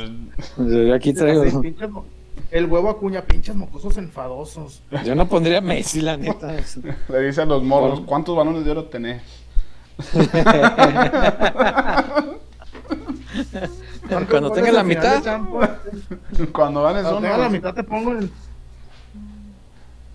Yo 0.58 0.94
aquí 0.94 1.14
traigo. 1.14 1.62
Pinches 1.62 1.90
El 2.52 2.66
huevo 2.68 2.90
Acuña, 2.90 3.22
pinches 3.24 3.56
mocosos 3.56 3.98
enfadosos. 3.98 4.84
Yo 5.04 5.16
no 5.16 5.28
pondría 5.28 5.62
Messi, 5.62 6.02
la 6.02 6.18
neta. 6.18 6.56
Le 7.10 7.20
dice 7.22 7.42
a 7.42 7.46
los 7.46 7.64
morros, 7.64 8.02
¿cuántos 8.02 8.36
balones 8.36 8.64
de 8.66 8.72
oro 8.72 8.86
tenés? 8.86 9.22
Cuando 14.30 14.52
tenga 14.52 14.72
la 14.72 14.84
mitad. 14.84 15.24
Cuando 16.52 16.84
ganes 16.84 17.04
Cuando 17.04 17.38
la 17.38 17.50
mitad 17.50 17.74
te 17.74 17.84
pongo 17.84 18.12
en... 18.12 18.32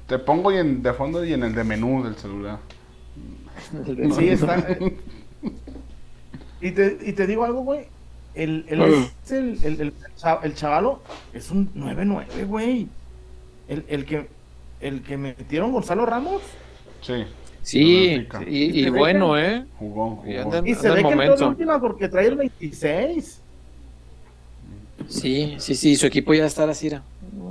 te 0.07 0.19
pongo 0.19 0.53
y 0.53 0.57
en, 0.57 0.83
de 0.83 0.93
fondo 0.93 1.25
y 1.25 1.33
en 1.33 1.43
el 1.43 1.55
de 1.55 1.65
menú 1.65 2.05
del 2.05 2.17
celular. 2.17 2.59
Sí, 4.17 4.29
está. 4.29 4.57
eh. 4.57 4.97
Y 6.61 6.71
te, 6.71 6.97
y 7.03 7.13
te 7.13 7.27
digo 7.27 7.45
algo, 7.45 7.63
güey. 7.63 7.87
El, 8.39 8.65
el, 8.69 8.83
es 8.83 9.33
el, 9.33 9.59
el, 9.65 9.81
el, 9.81 9.93
cha- 10.17 10.41
el 10.43 10.55
chavalo 10.55 11.01
es 11.33 11.51
un 11.51 11.71
9-9, 11.75 12.47
güey. 12.47 12.87
El, 13.69 13.85
el 13.89 14.05
que 14.05 14.29
el 14.81 15.03
que 15.03 15.17
metieron 15.17 15.73
Gonzalo 15.73 16.07
Ramos. 16.07 16.41
Sí, 17.03 17.25
Sí, 17.63 18.27
y, 18.47 18.55
y 18.81 18.87
Y 18.87 18.91
bueno, 18.91 19.35
que- 19.35 19.47
¿eh? 19.57 19.65
jugó, 19.79 20.23
Y 20.27 20.37
jugó. 20.37 20.43
andan- 20.45 20.67
Y 20.67 20.75
se 20.75 20.89
ve 20.89 21.01
el 21.01 21.03
que 21.07 21.09
entró 21.13 21.17
momento. 21.27 21.49
última 21.49 21.81
porque 21.81 22.09
trae 22.09 22.29
el 22.29 22.37
26. 22.37 23.41
Sí, 25.09 25.57
sí, 25.59 25.75
sí, 25.75 25.97
su 25.97 26.07
equipo 26.07 26.35
ya 26.35 26.47
está 26.47 26.65
a 26.65 26.67
la 26.67 26.75
cira. 26.75 27.03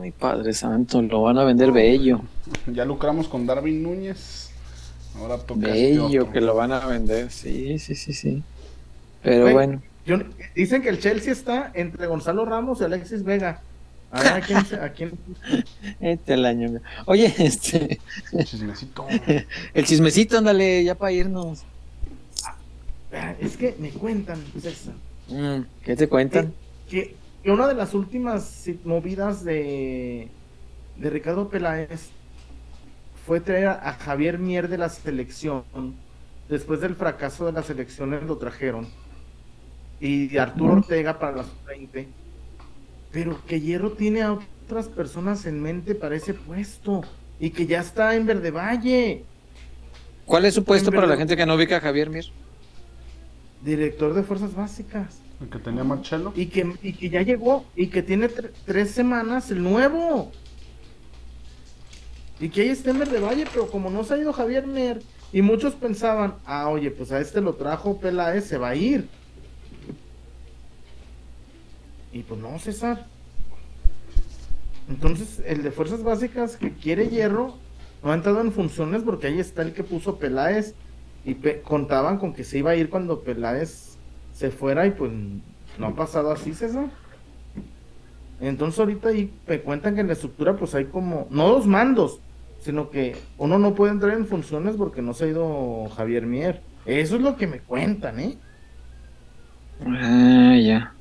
Ay, 0.02 0.12
Padre 0.12 0.54
Santo, 0.54 1.02
lo 1.02 1.24
van 1.24 1.38
a 1.38 1.44
vender 1.44 1.72
bello. 1.72 2.22
Ya 2.68 2.86
lucramos 2.86 3.28
con 3.28 3.46
Darwin 3.46 3.82
Núñez. 3.84 4.50
Ahora 5.18 5.38
toca 5.40 5.68
este 5.70 5.98
Bello 5.98 6.32
que 6.32 6.42
lo 6.42 6.56
van 6.56 6.72
a 6.72 6.86
vender. 6.86 7.32
Sí, 7.32 7.80
sí, 7.80 7.96
sí, 7.96 8.14
sí. 8.14 8.44
Pero 9.24 9.52
bueno. 9.52 9.82
Yo- 10.08 10.18
dicen 10.56 10.82
que 10.82 10.90
el 10.90 11.00
Chelsea 11.00 11.32
está 11.34 11.72
entre 11.76 12.08
Gonzalo 12.08 12.46
Ramos 12.46 12.82
y 12.82 12.86
Alexis 12.86 13.24
Vega. 13.24 13.62
A 14.10 14.24
ver 14.24 14.34
a 14.34 14.42
quién, 14.42 14.58
a 14.82 14.90
quién- 14.90 15.20
Este 16.00 16.34
el 16.36 16.46
año. 16.46 16.80
Oye, 17.06 17.34
este, 17.38 18.00
Chismecito. 18.46 19.06
el 19.74 19.86
chismecito, 19.86 20.38
ándale, 20.38 20.84
ya 20.84 20.96
para 20.96 21.12
irnos. 21.12 21.64
Ah, 23.12 23.36
Es 23.40 23.58
que 23.58 23.76
me 23.80 23.90
cuentan, 23.92 24.42
César, 24.62 24.94
Mm, 25.30 25.64
¿Qué 25.84 25.96
te 25.98 26.08
cuentan? 26.08 26.54
que, 26.90 27.16
que 27.44 27.52
una 27.52 27.68
de 27.68 27.74
las 27.74 27.94
últimas 27.94 28.64
movidas 28.86 29.44
de, 29.44 30.30
de 30.96 31.10
Ricardo 31.10 31.50
Peláez 31.50 32.12
fue 33.26 33.42
traer 33.42 33.68
a, 33.68 33.90
a 33.90 33.94
Javier 33.96 34.40
Mier 34.40 34.70
de 34.70 34.78
la 34.78 34.88
selección. 34.88 35.64
Después 36.48 36.80
del 36.80 36.96
fracaso 36.96 37.46
de 37.46 37.52
las 37.52 37.70
elecciones 37.70 38.24
lo 38.24 38.38
trajeron. 38.38 38.88
Y 40.00 40.38
Arturo 40.38 40.74
Ortega 40.74 41.18
para 41.18 41.38
las 41.38 41.48
20. 41.66 42.08
Pero 43.12 43.40
que 43.48 43.60
Hierro 43.60 43.92
tiene 43.94 44.22
a 44.22 44.34
otras 44.34 44.88
personas 44.88 45.46
en 45.46 45.62
mente 45.62 45.96
para 45.96 46.16
ese 46.16 46.34
puesto. 46.34 47.02
Y 47.40 47.50
que 47.52 47.66
ya 47.66 47.80
está 47.82 48.16
en 48.16 48.26
Verde 48.26 48.52
Valle. 48.52 49.24
¿Cuál 50.26 50.46
es 50.46 50.54
su 50.56 50.64
puesto 50.64 50.92
para 50.92 51.08
la 51.08 51.16
gente 51.18 51.38
que 51.38 51.46
no 51.46 51.56
ubica 51.56 51.78
a 51.78 51.82
Javier 51.82 52.10
Mir? 52.10 52.26
Director 53.64 54.14
de 54.14 54.24
Fuerzas 54.24 54.54
Básicas. 54.54 55.20
El 55.42 55.50
que 55.50 55.60
tenía 55.60 55.84
Marcelo. 55.84 56.34
Y 56.36 56.48
que, 56.48 56.74
y 56.84 56.94
que 56.94 57.10
ya 57.10 57.22
llegó. 57.22 57.66
Y 57.76 57.88
que 57.88 58.04
tiene 58.04 58.28
tre- 58.30 58.52
tres 58.66 58.92
semanas 58.92 59.50
el 59.52 59.64
nuevo. 59.64 60.32
Y 62.40 62.50
que 62.50 62.62
ahí 62.62 62.70
está 62.70 62.92
en 62.92 63.00
Verde 63.00 63.20
Valle. 63.20 63.46
Pero 63.52 63.68
como 63.70 63.90
no 63.90 64.04
se 64.04 64.14
ha 64.16 64.18
ido 64.18 64.34
Javier 64.34 64.68
Mer. 64.68 65.02
Y 65.34 65.42
muchos 65.42 65.74
pensaban, 65.76 66.36
ah, 66.46 66.70
oye, 66.70 66.90
pues 66.92 67.12
a 67.12 67.20
este 67.20 67.42
lo 67.42 67.56
trajo 67.56 68.00
Peláez, 68.00 68.46
se 68.46 68.58
va 68.58 68.70
a 68.70 68.76
ir. 68.76 69.08
Y 72.12 72.24
pues 72.24 72.40
no, 72.40 72.58
César. 72.60 73.06
Entonces, 74.90 75.42
el 75.46 75.64
de 75.64 75.72
fuerzas 75.72 76.04
básicas 76.04 76.56
que 76.56 76.72
quiere 76.74 77.10
hierro 77.10 77.56
no 78.04 78.12
ha 78.12 78.16
entrado 78.16 78.42
en 78.42 78.52
funciones 78.52 79.04
porque 79.04 79.28
ahí 79.28 79.40
está 79.40 79.62
el 79.62 79.74
que 79.74 79.84
puso 79.84 80.18
Peláez 80.18 80.76
y 81.26 81.36
contaban 81.64 82.18
con 82.18 82.34
que 82.34 82.44
se 82.44 82.60
iba 82.60 82.72
a 82.72 82.76
ir 82.76 82.90
cuando 82.90 83.22
Peláez 83.22 83.98
se 84.34 84.50
fuera 84.50 84.86
y 84.88 84.92
pues 84.92 85.12
no 85.78 85.88
ha 85.88 85.96
pasado 85.96 86.32
así, 86.32 86.54
César. 86.54 86.90
Entonces 88.40 88.80
ahorita 88.80 89.10
ahí 89.10 89.34
me 89.48 89.60
cuentan 89.60 89.96
que 89.96 90.02
en 90.02 90.08
la 90.08 90.14
estructura 90.14 90.56
pues 90.56 90.76
hay 90.76 90.86
como, 90.86 91.28
no 91.32 91.50
dos 91.50 91.66
mandos, 91.66 92.20
sino 92.62 92.90
que 92.90 93.16
uno 93.38 93.58
no 93.60 93.74
puede 93.74 93.94
entrar 93.94 94.14
en 94.14 94.28
funciones 94.28 94.76
porque 94.76 95.02
no 95.02 95.14
se 95.14 95.26
ha 95.26 95.28
ido 95.30 95.90
Javier 95.96 96.26
Mier. 96.26 96.62
Eso 96.86 97.16
es 97.16 97.22
lo 97.22 97.36
que 97.36 97.48
me 97.48 97.60
cuentan, 97.60 98.20
¿eh? 98.20 98.38
Ah, 99.86 100.56
ya. 100.56 100.94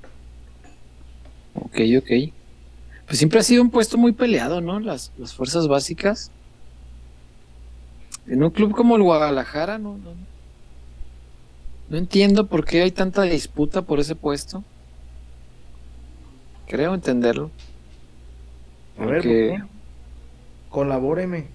Ok, 1.61 1.79
ok. 1.99 2.33
Pues 3.07 3.19
siempre 3.19 3.39
ha 3.41 3.43
sido 3.43 3.63
un 3.63 3.71
puesto 3.71 3.99
muy 3.99 4.13
peleado, 4.13 4.61
¿no? 4.61 4.81
Las, 4.81 5.13
las 5.19 5.33
fuerzas 5.35 5.69
básicas. 5.69 6.31
En 8.27 8.43
un 8.43 8.51
club 8.51 8.75
como 8.75 8.97
el 8.97 9.03
Guadalajara, 9.03 9.79
no, 9.79 9.97
no, 9.99 10.11
no 11.89 11.97
entiendo 11.97 12.47
por 12.47 12.65
qué 12.65 12.83
hay 12.83 12.91
tanta 12.91 13.23
disputa 13.23 13.83
por 13.83 14.01
ese 14.01 14.17
puesto. 14.17 14.65
Creo 16.67 16.95
entenderlo. 16.95 17.51
A 18.99 19.07
ver, 19.07 19.17
Porque- 19.23 19.49
¿por 19.59 19.69
qué? 19.69 19.75
colabóreme. 20.71 21.47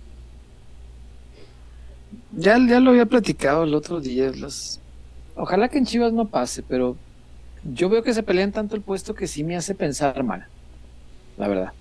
Ya, 2.32 2.58
ya 2.58 2.80
lo 2.80 2.92
había 2.92 3.06
platicado 3.06 3.64
el 3.66 3.74
otro 3.76 4.00
día. 4.00 4.32
Las... 4.36 4.80
Ojalá 5.36 5.68
que 5.68 5.78
en 5.78 5.86
Chivas 5.86 6.14
no 6.14 6.28
pase, 6.30 6.64
pero 6.64 6.96
yo 7.64 7.90
veo 7.90 8.04
que 8.04 8.14
se 8.14 8.24
pelean 8.24 8.52
tanto 8.52 8.76
el 8.76 8.82
puesto 8.82 9.14
que 9.14 9.28
sí 9.28 9.44
me 9.44 9.56
hace 9.56 9.76
pensar 9.76 10.24
mal. 10.24 10.48
La 11.38 11.48
verdad. 11.48 11.74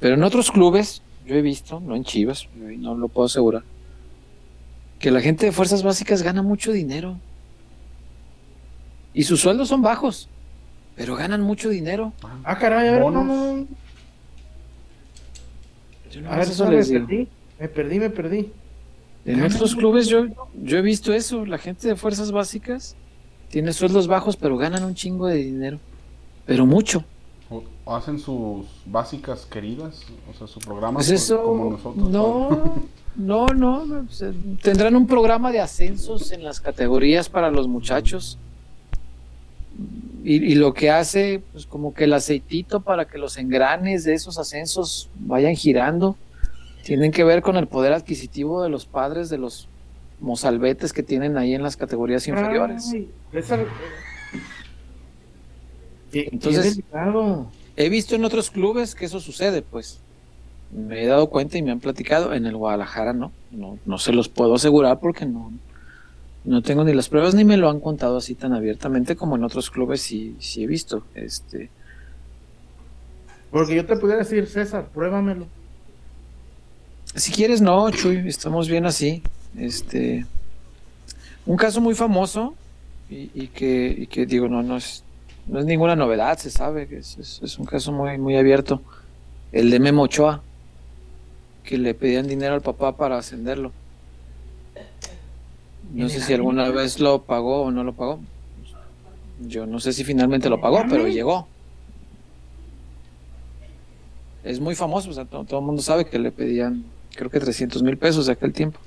Pero 0.00 0.14
en 0.14 0.22
otros 0.22 0.50
clubes, 0.50 1.02
yo 1.26 1.34
he 1.34 1.42
visto, 1.42 1.80
no 1.80 1.96
en 1.96 2.04
Chivas, 2.04 2.48
no 2.54 2.94
lo 2.94 3.08
puedo 3.08 3.26
asegurar, 3.26 3.62
que 4.98 5.10
la 5.10 5.20
gente 5.20 5.46
de 5.46 5.52
fuerzas 5.52 5.82
básicas 5.82 6.22
gana 6.22 6.42
mucho 6.42 6.72
dinero. 6.72 7.18
Y 9.12 9.24
sus 9.24 9.40
sueldos 9.40 9.68
son 9.68 9.80
bajos, 9.80 10.28
pero 10.94 11.16
ganan 11.16 11.40
mucho 11.40 11.68
dinero. 11.70 12.12
Ah, 12.44 12.58
caray, 12.58 12.88
a 12.88 12.92
ver, 12.92 13.00
no, 13.00 13.10
no, 13.10 13.24
no. 13.24 13.66
Yo 16.10 16.30
A 16.30 16.36
ver, 16.36 16.48
eso 16.48 16.70
les 16.70 16.90
me 16.90 17.00
digo. 17.00 17.06
perdí, 17.06 17.28
me 17.58 17.68
perdí, 17.68 17.98
me 17.98 18.10
perdí. 18.10 18.52
En 19.24 19.42
otros 19.42 19.74
clubes 19.74 20.06
yo, 20.06 20.26
yo 20.54 20.78
he 20.78 20.82
visto 20.82 21.12
eso, 21.12 21.44
la 21.46 21.58
gente 21.58 21.88
de 21.88 21.96
fuerzas 21.96 22.30
básicas 22.30 22.94
tiene 23.50 23.72
sueldos 23.72 24.06
bajos, 24.06 24.36
pero 24.36 24.56
ganan 24.56 24.84
un 24.84 24.94
chingo 24.94 25.26
de 25.26 25.36
dinero. 25.36 25.78
Pero 26.44 26.66
mucho. 26.66 27.04
O- 27.50 27.62
hacen 27.96 28.18
sus 28.18 28.66
básicas 28.86 29.46
queridas, 29.46 30.02
o 30.30 30.36
sea, 30.36 30.46
su 30.46 30.58
programa 30.60 30.94
Pues 30.98 31.06
por- 31.08 31.14
eso, 31.14 31.42
como 31.42 31.70
nosotros. 31.70 32.10
no, 32.10 32.78
no, 33.16 33.46
no, 33.54 33.84
no, 33.86 34.04
pues, 34.04 34.22
eh, 34.22 34.32
tendrán 34.62 34.96
un 34.96 35.06
programa 35.06 35.52
de 35.52 35.60
ascensos 35.60 36.32
en 36.32 36.42
las 36.44 36.60
categorías 36.60 37.28
para 37.28 37.50
los 37.50 37.68
muchachos. 37.68 38.38
Y, 40.24 40.36
y 40.52 40.54
lo 40.56 40.74
que 40.74 40.90
hace, 40.90 41.42
pues 41.52 41.66
como 41.66 41.94
que 41.94 42.04
el 42.04 42.12
aceitito 42.14 42.80
para 42.80 43.04
que 43.06 43.18
los 43.18 43.36
engranes 43.36 44.02
de 44.04 44.14
esos 44.14 44.38
ascensos 44.38 45.08
vayan 45.20 45.54
girando, 45.54 46.16
tienen 46.84 47.12
que 47.12 47.22
ver 47.24 47.42
con 47.42 47.56
el 47.56 47.66
poder 47.68 47.92
adquisitivo 47.92 48.62
de 48.62 48.68
los 48.70 48.86
padres 48.86 49.28
de 49.28 49.38
los 49.38 49.68
mozalbetes 50.20 50.92
que 50.92 51.02
tienen 51.02 51.36
ahí 51.36 51.54
en 51.54 51.62
las 51.62 51.76
categorías 51.76 52.26
inferiores. 52.28 52.90
Ay, 52.92 53.08
qué- 56.12 56.28
Entonces- 56.32 56.76
qué. 56.76 56.82
He 57.78 57.88
visto 57.90 58.14
en 58.14 58.24
otros 58.24 58.50
clubes 58.50 58.94
que 58.94 59.04
eso 59.04 59.20
sucede, 59.20 59.62
pues. 59.62 60.00
Me 60.72 61.02
he 61.02 61.06
dado 61.06 61.28
cuenta 61.28 61.58
y 61.58 61.62
me 61.62 61.70
han 61.70 61.80
platicado. 61.80 62.32
En 62.32 62.46
el 62.46 62.56
Guadalajara 62.56 63.12
no. 63.12 63.32
No, 63.50 63.78
no 63.84 63.98
se 63.98 64.12
los 64.12 64.28
puedo 64.28 64.54
asegurar 64.54 64.98
porque 64.98 65.26
no, 65.26 65.52
no 66.44 66.62
tengo 66.62 66.84
ni 66.84 66.92
las 66.94 67.08
pruebas 67.08 67.34
ni 67.34 67.44
me 67.44 67.56
lo 67.56 67.68
han 67.70 67.80
contado 67.80 68.16
así 68.16 68.34
tan 68.34 68.52
abiertamente 68.52 69.14
como 69.16 69.36
en 69.36 69.44
otros 69.44 69.70
clubes 69.70 70.00
sí, 70.00 70.36
sí 70.40 70.64
he 70.64 70.66
visto. 70.66 71.04
Este, 71.14 71.70
Porque 73.50 73.74
yo 73.76 73.86
te 73.86 73.96
pudiera 73.96 74.20
decir, 74.22 74.46
César, 74.46 74.88
pruébamelo. 74.92 75.46
si 77.14 77.30
quieres, 77.32 77.60
no, 77.60 77.90
Chuy, 77.90 78.26
estamos 78.28 78.68
bien 78.68 78.86
así. 78.86 79.22
Este, 79.58 80.26
un 81.46 81.56
caso 81.56 81.80
muy 81.80 81.94
famoso 81.94 82.54
y, 83.08 83.30
y 83.34 83.48
que, 83.48 83.94
y 83.98 84.06
que 84.06 84.26
digo, 84.26 84.48
no, 84.48 84.62
no 84.62 84.76
es, 84.76 85.02
no 85.46 85.58
es 85.60 85.64
ninguna 85.64 85.96
novedad, 85.96 86.38
se 86.38 86.50
sabe 86.50 86.86
que 86.88 86.98
es, 86.98 87.16
es- 87.18 87.40
es 87.42 87.58
un 87.58 87.64
caso 87.66 87.92
muy, 87.92 88.18
muy 88.18 88.36
abierto. 88.36 88.82
El 89.52 89.70
de 89.70 89.78
Memo 89.80 90.02
Ochoa, 90.02 90.42
que 91.64 91.78
le 91.78 91.94
pedían 91.94 92.26
dinero 92.26 92.54
al 92.54 92.60
papá 92.62 92.96
para 92.96 93.16
ascenderlo. 93.18 93.72
No 95.94 96.08
sé 96.08 96.20
si 96.20 96.34
alguna 96.34 96.68
vez 96.70 96.98
lo 97.00 97.22
pagó 97.22 97.62
o 97.62 97.70
no 97.70 97.84
lo 97.84 97.92
pagó. 97.92 98.18
Yo 99.46 99.66
no 99.66 99.80
sé 99.80 99.92
si 99.92 100.02
finalmente 100.04 100.48
lo 100.50 100.60
pagó, 100.60 100.78
pero 100.90 101.06
llegó. 101.08 101.46
Es 104.44 104.60
muy 104.60 104.74
famoso, 104.74 105.10
o 105.10 105.12
sea, 105.12 105.24
todo, 105.24 105.44
todo 105.44 105.60
el 105.60 105.66
mundo 105.66 105.82
sabe 105.82 106.04
que 106.06 106.18
le 106.18 106.30
pedían, 106.30 106.84
creo 107.14 107.30
que 107.30 107.40
300 107.40 107.82
mil 107.82 107.96
pesos 107.98 108.26
de 108.26 108.32
aquel 108.32 108.52
tiempo. 108.52 108.78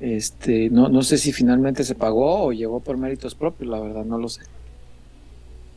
Este, 0.00 0.70
no, 0.70 0.88
no 0.88 1.02
sé 1.02 1.18
si 1.18 1.32
finalmente 1.32 1.82
se 1.84 1.94
pagó 1.94 2.44
o 2.44 2.52
llegó 2.52 2.80
por 2.80 2.96
méritos 2.96 3.34
propios, 3.34 3.68
la 3.68 3.80
verdad, 3.80 4.04
no 4.04 4.18
lo 4.18 4.28
sé. 4.28 4.42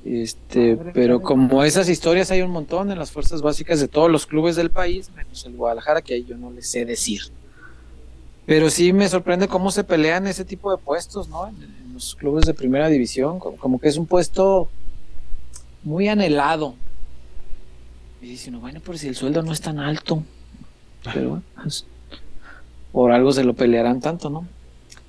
Este, 0.03 0.77
pero 0.93 1.22
como 1.22 1.64
esas 1.64 1.88
historias 1.88 2.31
hay 2.31 2.41
un 2.41 2.52
montón 2.52 2.91
en 2.91 2.98
las 2.98 3.11
fuerzas 3.11 3.41
básicas 3.41 3.80
de 3.80 3.88
todos 3.88 4.10
los 4.10 4.26
clubes 4.26 4.56
del 4.56 4.72
país, 4.72 5.11
menos 5.15 5.45
el 5.45 5.56
Guadalajara, 5.56 6.02
que 6.02 6.15
ahí 6.15 6.26
yo 6.26 6.38
no 6.38 6.52
les 6.52 6.68
sé 6.69 6.85
decir. 6.85 7.22
Pero 8.45 8.69
sí 8.69 8.93
me 8.93 9.07
sorprende 9.07 9.48
cómo 9.48 9.69
se 9.72 9.84
pelean 9.84 10.27
ese 10.27 10.43
tipo 10.43 10.72
de 10.72 10.77
puestos, 10.77 11.30
¿no? 11.30 11.48
En, 11.48 11.56
en 11.56 11.93
los 11.93 12.15
clubes 12.15 12.45
de 12.45 12.53
primera 12.53 12.89
división, 12.89 13.39
como, 13.39 13.57
como 13.57 13.80
que 13.80 13.89
es 13.89 13.98
un 13.98 14.07
puesto 14.07 14.69
muy 15.84 16.07
anhelado. 16.07 16.76
Y 18.22 18.27
dice 18.27 18.49
uno, 18.49 18.60
bueno, 18.60 18.80
por 18.81 18.98
si 18.98 19.07
el 19.07 19.15
sueldo 19.15 19.41
no 19.41 19.52
es 19.52 19.61
tan 19.61 19.80
alto. 19.80 20.23
Pero 21.03 21.30
bueno, 21.30 21.43
pues, 21.56 21.85
por 22.92 23.12
algo 23.12 23.32
se 23.32 23.44
lo 23.44 23.54
pelearán 23.54 24.00
tanto, 24.00 24.30
¿no? 24.30 24.48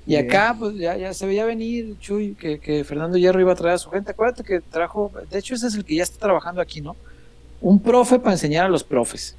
Y 0.05 0.15
acá, 0.17 0.55
pues 0.57 0.75
ya, 0.75 0.97
ya 0.97 1.13
se 1.13 1.25
veía 1.25 1.45
venir, 1.45 1.97
Chuy, 1.99 2.35
que, 2.35 2.59
que 2.59 2.83
Fernando 2.83 3.17
Hierro 3.17 3.39
iba 3.39 3.53
a 3.53 3.55
traer 3.55 3.75
a 3.75 3.77
su 3.77 3.89
gente. 3.89 4.11
Acuérdate 4.11 4.43
que 4.43 4.59
trajo, 4.59 5.11
de 5.31 5.39
hecho, 5.39 5.55
ese 5.55 5.67
es 5.67 5.75
el 5.75 5.85
que 5.85 5.95
ya 5.95 6.03
está 6.03 6.19
trabajando 6.19 6.61
aquí, 6.61 6.81
¿no? 6.81 6.95
Un 7.61 7.79
profe 7.79 8.19
para 8.19 8.33
enseñar 8.33 8.65
a 8.65 8.69
los 8.69 8.83
profes. 8.83 9.37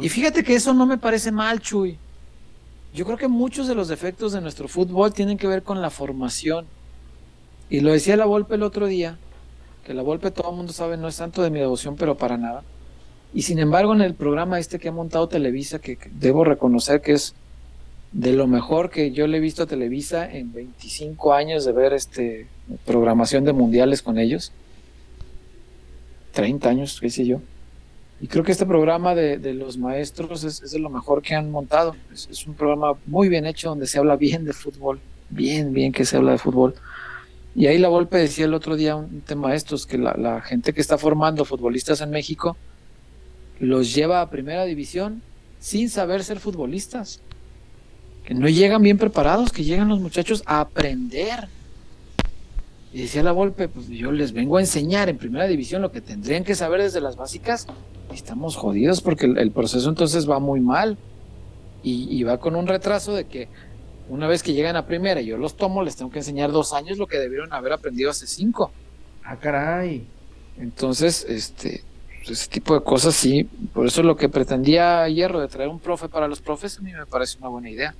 Y 0.00 0.08
fíjate 0.08 0.42
que 0.42 0.54
eso 0.54 0.72
no 0.72 0.86
me 0.86 0.96
parece 0.96 1.30
mal, 1.30 1.60
Chuy. 1.60 1.98
Yo 2.94 3.04
creo 3.04 3.18
que 3.18 3.28
muchos 3.28 3.68
de 3.68 3.74
los 3.74 3.88
defectos 3.88 4.32
de 4.32 4.40
nuestro 4.40 4.66
fútbol 4.66 5.12
tienen 5.12 5.36
que 5.36 5.46
ver 5.46 5.62
con 5.62 5.82
la 5.82 5.90
formación. 5.90 6.66
Y 7.68 7.80
lo 7.80 7.92
decía 7.92 8.16
la 8.16 8.24
Volpe 8.24 8.54
el 8.54 8.62
otro 8.62 8.86
día, 8.86 9.18
que 9.84 9.94
la 9.94 10.02
Volpe 10.02 10.30
todo 10.30 10.50
el 10.50 10.56
mundo 10.56 10.72
sabe 10.72 10.96
no 10.96 11.08
es 11.08 11.16
santo 11.16 11.42
de 11.42 11.50
mi 11.50 11.58
devoción, 11.58 11.96
pero 11.96 12.16
para 12.16 12.38
nada. 12.38 12.62
Y 13.34 13.42
sin 13.42 13.58
embargo, 13.58 13.92
en 13.92 14.00
el 14.00 14.14
programa 14.14 14.60
este 14.60 14.78
que 14.78 14.88
ha 14.88 14.92
montado 14.92 15.28
Televisa, 15.28 15.80
que, 15.80 15.98
debo 16.12 16.44
reconocer 16.44 17.02
que 17.02 17.12
es 17.12 17.34
de 18.12 18.32
lo 18.32 18.46
mejor 18.46 18.90
que 18.90 19.10
yo 19.10 19.26
le 19.26 19.38
he 19.38 19.40
visto 19.40 19.64
a 19.64 19.66
Televisa 19.66 20.30
en 20.30 20.52
25 20.52 21.34
años 21.34 21.64
de 21.64 21.72
ver 21.72 21.92
este 21.92 22.46
programación 22.86 23.44
de 23.44 23.52
mundiales 23.52 24.02
con 24.02 24.18
ellos. 24.18 24.52
30 26.30 26.68
años, 26.68 27.00
qué 27.00 27.10
sé 27.10 27.26
yo. 27.26 27.40
Y 28.20 28.28
creo 28.28 28.44
que 28.44 28.52
este 28.52 28.66
programa 28.66 29.16
de, 29.16 29.38
de 29.38 29.52
los 29.52 29.78
maestros 29.78 30.44
es, 30.44 30.70
de 30.70 30.78
lo 30.78 30.88
mejor 30.88 31.20
que 31.20 31.34
han 31.34 31.50
montado. 31.50 31.96
Es, 32.12 32.46
un 32.46 32.54
programa 32.54 32.92
muy 33.04 33.28
bien 33.28 33.46
hecho 33.46 33.68
donde 33.68 33.88
se 33.88 33.98
habla 33.98 34.14
bien 34.14 34.44
de 34.44 34.52
fútbol. 34.52 35.00
Bien, 35.28 35.72
bien 35.72 35.90
que 35.90 36.04
se 36.04 36.16
habla 36.16 36.32
de 36.32 36.38
fútbol. 36.38 36.76
Y 37.56 37.66
ahí 37.66 37.78
la 37.78 37.88
Volpe 37.88 38.16
decía 38.16 38.44
el 38.44 38.54
otro 38.54 38.76
día 38.76 38.94
un 38.94 39.22
tema 39.22 39.50
de 39.50 39.56
estos, 39.56 39.86
que 39.86 39.98
la 39.98 40.40
gente 40.40 40.72
que 40.72 40.80
está 40.80 40.98
formando 40.98 41.44
futbolistas 41.44 42.00
en 42.00 42.10
México 42.10 42.56
los 43.60 43.94
lleva 43.94 44.20
a 44.20 44.30
primera 44.30 44.64
división 44.64 45.22
sin 45.60 45.88
saber 45.88 46.24
ser 46.24 46.40
futbolistas. 46.40 47.20
Que 48.24 48.34
no 48.34 48.48
llegan 48.48 48.82
bien 48.82 48.98
preparados, 48.98 49.52
que 49.52 49.64
llegan 49.64 49.88
los 49.88 50.00
muchachos 50.00 50.42
a 50.46 50.60
aprender. 50.60 51.48
Y 52.92 53.02
decía 53.02 53.22
la 53.22 53.32
Volpe, 53.32 53.68
pues 53.68 53.88
yo 53.88 54.12
les 54.12 54.32
vengo 54.32 54.56
a 54.56 54.60
enseñar 54.60 55.08
en 55.08 55.18
primera 55.18 55.46
división 55.46 55.82
lo 55.82 55.92
que 55.92 56.00
tendrían 56.00 56.44
que 56.44 56.54
saber 56.54 56.80
desde 56.80 57.00
las 57.00 57.16
básicas. 57.16 57.66
Y 58.10 58.14
estamos 58.14 58.56
jodidos 58.56 59.00
porque 59.00 59.26
el, 59.26 59.38
el 59.38 59.50
proceso 59.50 59.88
entonces 59.88 60.28
va 60.28 60.38
muy 60.38 60.60
mal. 60.60 60.96
Y, 61.82 62.08
y 62.16 62.22
va 62.22 62.38
con 62.38 62.56
un 62.56 62.66
retraso 62.66 63.12
de 63.12 63.26
que 63.26 63.48
una 64.08 64.26
vez 64.26 64.42
que 64.42 64.54
llegan 64.54 64.76
a 64.76 64.86
primera 64.86 65.20
y 65.20 65.26
yo 65.26 65.36
los 65.36 65.56
tomo, 65.56 65.82
les 65.82 65.96
tengo 65.96 66.10
que 66.10 66.18
enseñar 66.18 66.52
dos 66.52 66.72
años 66.72 66.98
lo 66.98 67.06
que 67.06 67.18
debieron 67.18 67.52
haber 67.52 67.72
aprendido 67.72 68.10
hace 68.10 68.26
cinco. 68.26 68.70
Ah, 69.22 69.36
caray. 69.36 70.06
Entonces, 70.58 71.26
este, 71.28 71.82
ese 72.32 72.48
tipo 72.48 72.74
de 72.74 72.82
cosas 72.82 73.14
sí, 73.16 73.44
por 73.72 73.86
eso 73.86 74.02
lo 74.02 74.16
que 74.16 74.28
pretendía 74.28 75.08
Hierro 75.08 75.40
de 75.40 75.48
traer 75.48 75.68
un 75.68 75.80
profe 75.80 76.08
para 76.08 76.28
los 76.28 76.40
profes 76.42 76.78
a 76.78 76.82
mí 76.82 76.92
me 76.92 77.06
parece 77.06 77.38
una 77.38 77.48
buena 77.48 77.70
idea. 77.70 77.96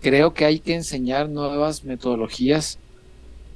Creo 0.00 0.34
que 0.34 0.44
hay 0.46 0.60
que 0.60 0.74
enseñar 0.74 1.30
nuevas 1.30 1.84
metodologías. 1.84 2.80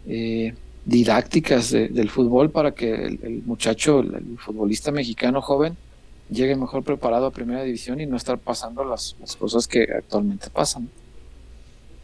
Eh, 0.04 0.56
didácticas 0.84 1.70
de- 1.70 1.88
del 1.90 2.10
fútbol 2.10 2.50
para 2.52 2.72
que 2.72 2.92
el, 3.06 3.42
muchacho, 3.44 4.00
el, 4.00 4.14
el 4.16 4.38
futbolista 4.38 4.92
mexicano 4.92 5.42
joven, 5.42 5.78
llegue 6.28 6.56
mejor 6.56 6.84
preparado 6.84 7.26
a 7.26 7.32
primera 7.32 7.62
división 7.62 8.00
y 8.00 8.06
no 8.06 8.16
estar 8.16 8.40
pasando 8.40 8.84
las, 8.84 9.16
las 9.20 9.36
cosas 9.36 9.68
que 9.68 9.84
actualmente 9.96 10.50
pasan. 10.50 10.92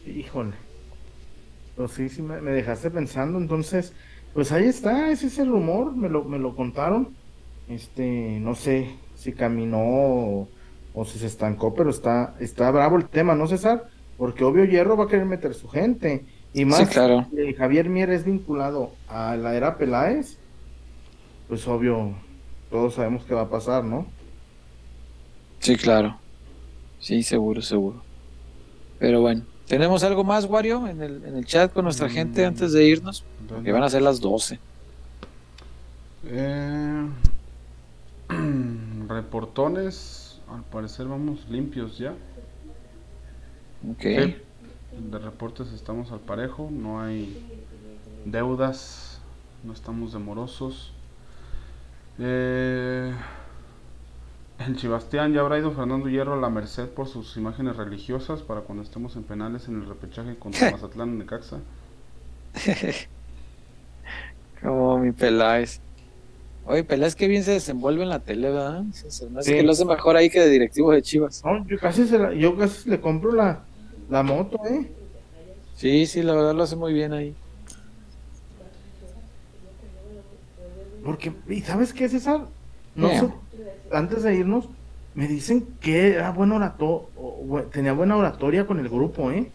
Híjole. 0.01 0.55
Pues 1.75 1.91
sí, 1.93 2.09
sí, 2.09 2.21
me, 2.21 2.41
me 2.41 2.51
dejaste 2.51 2.91
pensando. 2.91 3.37
Entonces, 3.39 3.95
pues 4.33 4.51
ahí 4.51 4.65
está, 4.65 5.11
ese 5.11 5.27
es 5.27 5.37
el 5.39 5.49
rumor, 5.49 5.95
me 5.95 6.09
lo, 6.09 6.23
me 6.25 6.39
lo 6.39 6.55
contaron. 6.55 7.17
Este, 7.69 8.39
no 8.39 8.55
sé 8.55 8.95
si 9.15 9.33
caminó 9.33 9.79
o, 9.81 10.47
o 10.93 11.05
si 11.05 11.19
se 11.19 11.25
estancó, 11.27 11.73
pero 11.73 11.89
está, 11.89 12.35
está 12.39 12.71
bravo 12.71 12.97
el 12.97 13.07
tema, 13.07 13.35
¿no, 13.35 13.47
César? 13.47 13.89
Porque 14.17 14.43
obvio 14.43 14.65
Hierro 14.65 14.97
va 14.97 15.05
a 15.05 15.07
querer 15.07 15.25
meter 15.25 15.53
su 15.53 15.67
gente. 15.67 16.25
Y 16.53 16.65
más, 16.65 16.79
Sí, 16.79 16.85
claro. 16.87 17.27
si 17.35 17.53
Javier 17.53 17.89
Mier 17.89 18.09
es 18.09 18.23
vinculado 18.23 18.91
a 19.09 19.35
la 19.35 19.55
era 19.55 19.77
Peláez, 19.77 20.37
pues 21.47 21.67
obvio, 21.67 22.13
todos 22.69 22.95
sabemos 22.95 23.23
qué 23.25 23.33
va 23.33 23.41
a 23.43 23.49
pasar, 23.49 23.83
¿no? 23.83 24.07
Sí, 25.59 25.75
claro. 25.75 26.17
Sí, 26.99 27.21
seguro, 27.21 27.61
seguro. 27.61 28.01
Pero 28.97 29.21
bueno, 29.21 29.43
¿tenemos 29.67 30.03
algo 30.03 30.23
más, 30.23 30.45
Wario, 30.45 30.87
en 30.87 31.01
el, 31.01 31.23
en 31.25 31.35
el 31.35 31.45
chat 31.45 31.71
con 31.71 31.83
nuestra 31.83 32.09
gente 32.09 32.45
antes 32.45 32.71
de 32.73 32.85
irnos? 32.85 33.23
Que 33.63 33.71
van 33.71 33.83
a 33.83 33.89
ser 33.89 34.01
las 34.01 34.19
12. 34.19 34.59
Eh, 36.29 37.07
reportones, 39.07 40.41
al 40.49 40.63
parecer 40.63 41.07
vamos 41.07 41.47
limpios 41.49 41.97
ya. 41.97 42.11
Ok. 43.89 44.01
Sí, 44.01 44.37
de 45.11 45.19
reportes 45.19 45.71
estamos 45.73 46.11
al 46.11 46.19
parejo, 46.19 46.69
no 46.71 47.01
hay 47.01 47.45
deudas, 48.25 49.21
no 49.63 49.73
estamos 49.73 50.13
demorosos. 50.13 50.93
Eh, 52.19 53.13
en 54.59 54.75
Chibastián 54.75 55.33
ya 55.33 55.41
habrá 55.41 55.59
ido 55.59 55.71
Fernando 55.71 56.09
Hierro 56.09 56.33
a 56.33 56.37
la 56.37 56.49
Merced 56.49 56.89
por 56.89 57.07
sus 57.07 57.37
imágenes 57.37 57.75
religiosas 57.75 58.41
para 58.41 58.61
cuando 58.61 58.83
estemos 58.83 59.15
en 59.15 59.23
penales 59.23 59.67
en 59.67 59.81
el 59.81 59.87
repechaje 59.87 60.35
contra 60.35 60.71
Mazatlán 60.71 61.09
en 61.09 61.19
Necaxa. 61.19 61.59
Como 64.61 64.97
mi 64.97 65.11
Peláez. 65.11 65.79
Oye, 66.69 66.83
Peláez 66.83 67.15
que 67.15 67.27
bien 67.29 67.43
se 67.43 67.51
desenvuelve 67.51 68.03
en 68.03 68.09
la 68.09 68.19
tele, 68.23 68.49
¿verdad? 68.49 68.83
Se- 68.91 69.09
se 69.09 69.29
me 69.29 69.39
hace 69.39 69.51
Sí. 69.51 69.55
que 69.57 69.63
lo 69.63 69.71
hace 69.71 69.85
mejor 69.85 70.17
ahí 70.17 70.29
que 70.29 70.41
de 70.41 70.49
directivo 70.49 70.91
de 70.91 71.01
Chivas. 71.01 71.41
No, 71.43 71.65
yo 71.67 71.77
casi, 71.79 72.05
se 72.05 72.17
la- 72.19 72.33
yo 72.33 72.57
casi 72.57 72.89
le 72.89 72.99
compro 72.99 73.31
la, 73.31 73.69
la 74.07 74.21
moto, 74.23 74.57
¿eh? 74.69 74.93
Sí, 75.75 76.05
sí, 76.07 76.23
la 76.23 76.33
verdad 76.33 76.55
lo 76.55 76.63
hace 76.63 76.75
muy 76.75 76.93
bien 76.93 77.13
ahí. 77.13 77.37
Porque, 81.03 81.33
¿y 81.47 81.61
sabes 81.61 81.93
qué, 81.93 82.09
César? 82.09 82.49
No 82.95 83.09
antes 83.89 84.23
de 84.23 84.35
irnos, 84.35 84.67
me 85.13 85.27
dicen 85.27 85.77
que 85.79 86.09
era 86.09 86.31
buen 86.31 86.51
orato, 86.51 87.13
tenía 87.71 87.93
buena 87.93 88.17
oratoria 88.17 88.67
con 88.67 88.79
el 88.79 88.89
grupo, 88.89 89.31
¿eh? 89.31 89.53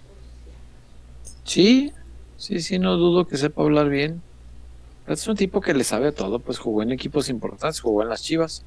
Sí, 1.45 1.93
sí, 2.37 2.61
sí, 2.61 2.79
no 2.79 2.97
dudo 2.97 3.27
que 3.27 3.37
sepa 3.37 3.63
hablar 3.63 3.89
bien. 3.89 4.25
Es 5.07 5.27
un 5.27 5.37
tipo 5.37 5.61
que 5.61 5.75
le 5.75 5.85
sabe 5.85 6.09
a 6.09 6.13
todo, 6.13 6.39
pues 6.39 6.59
jugó 6.59 6.83
en 6.83 6.93
equipos 6.93 7.29
importantes, 7.29 7.81
jugó 7.81 8.03
en 8.03 8.09
las 8.09 8.23
Chivas. 8.23 8.65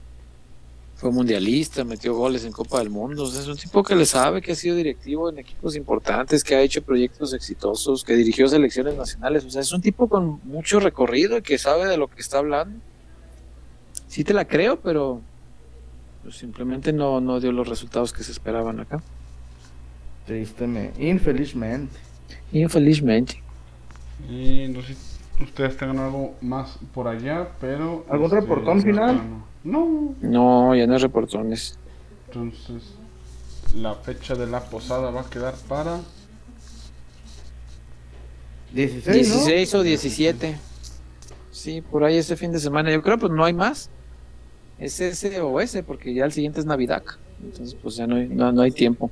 Fue 0.96 1.12
mundialista, 1.12 1.84
metió 1.84 2.14
goles 2.14 2.46
en 2.46 2.52
Copa 2.52 2.80
del 2.80 2.90
Mundo. 2.90 3.24
O 3.24 3.28
sea, 3.28 3.42
es 3.42 3.48
un 3.48 3.58
tipo 3.58 3.84
que 3.84 3.96
le 3.96 4.06
sabe, 4.06 4.42
que 4.42 4.54
ha 4.54 4.56
sido 4.56 4.76
directivo 4.76 5.30
en 5.30 5.40
equipos 5.40 5.76
importantes, 5.76 6.44
que 6.44 6.56
ha 6.56 6.62
hecho 6.62 6.82
proyectos 6.82 7.34
exitosos, 7.34 8.04
que 8.04 8.16
dirigió 8.16 8.48
selecciones 8.48 8.96
nacionales. 8.96 9.46
O 9.46 9.50
sea, 9.50 9.62
es 9.62 9.72
un 9.72 9.82
tipo 9.82 10.08
con 10.08 10.40
mucho 10.46 10.80
recorrido 10.80 11.38
y 11.38 11.42
que 11.42 11.58
sabe 11.58 11.88
de 11.88 11.98
lo 11.98 12.08
que 12.08 12.22
está 12.22 12.38
hablando. 12.40 12.80
Sí 14.08 14.24
te 14.24 14.34
la 14.34 14.46
creo, 14.46 14.80
pero 14.80 15.22
pues, 16.24 16.38
simplemente 16.38 16.94
no, 16.94 17.20
no 17.20 17.40
dio 17.40 17.52
los 17.52 17.68
resultados 17.68 18.14
que 18.14 18.24
se 18.24 18.32
esperaban 18.32 18.80
acá. 18.80 19.02
Tristemente, 20.26 21.06
infelizmente. 21.06 21.98
Infelizmente. 22.52 23.42
Y 24.30 24.68
no 24.70 24.82
sé 24.82 24.96
ustedes 25.42 25.78
tengan 25.78 26.00
algo 26.00 26.36
más 26.42 26.78
por 26.94 27.08
allá, 27.08 27.50
pero... 27.60 28.06
¿Algún 28.10 28.32
reportón 28.32 28.82
creo 28.82 28.84
final? 28.84 29.22
No. 29.64 30.16
No. 30.22 30.76
Ya 30.76 30.88
no 30.88 30.94
hay 30.94 31.00
reportones. 31.00 31.78
Entonces, 32.28 32.96
la 33.76 33.96
fecha 33.96 34.36
de 34.36 34.48
la 34.48 34.62
posada 34.62 35.12
va 35.12 35.22
a 35.22 35.30
quedar 35.30 35.56
para... 35.68 36.00
16, 38.74 39.30
¿no? 39.30 39.36
16 39.36 39.74
o 39.76 39.84
17. 39.84 40.56
Sí, 41.52 41.82
por 41.82 42.04
ahí 42.04 42.18
ese 42.18 42.36
fin 42.36 42.52
de 42.52 42.60
semana. 42.60 42.92
Yo 42.92 43.02
creo 43.02 43.18
pues 43.18 43.32
no 43.32 43.46
hay 43.46 43.54
más. 43.54 43.90
Es 44.78 45.00
ese 45.00 45.40
o 45.40 45.62
ese, 45.62 45.84
porque 45.84 46.14
ya 46.14 46.26
el 46.26 46.34
siguiente 46.34 46.60
es 46.60 46.66
Navidad. 46.66 47.04
Entonces 47.42 47.78
pues 47.82 47.96
ya 47.96 48.06
no 48.06 48.18
hay, 48.18 48.28
no, 48.28 48.52
no 48.52 48.62
hay 48.62 48.72
tiempo. 48.72 49.10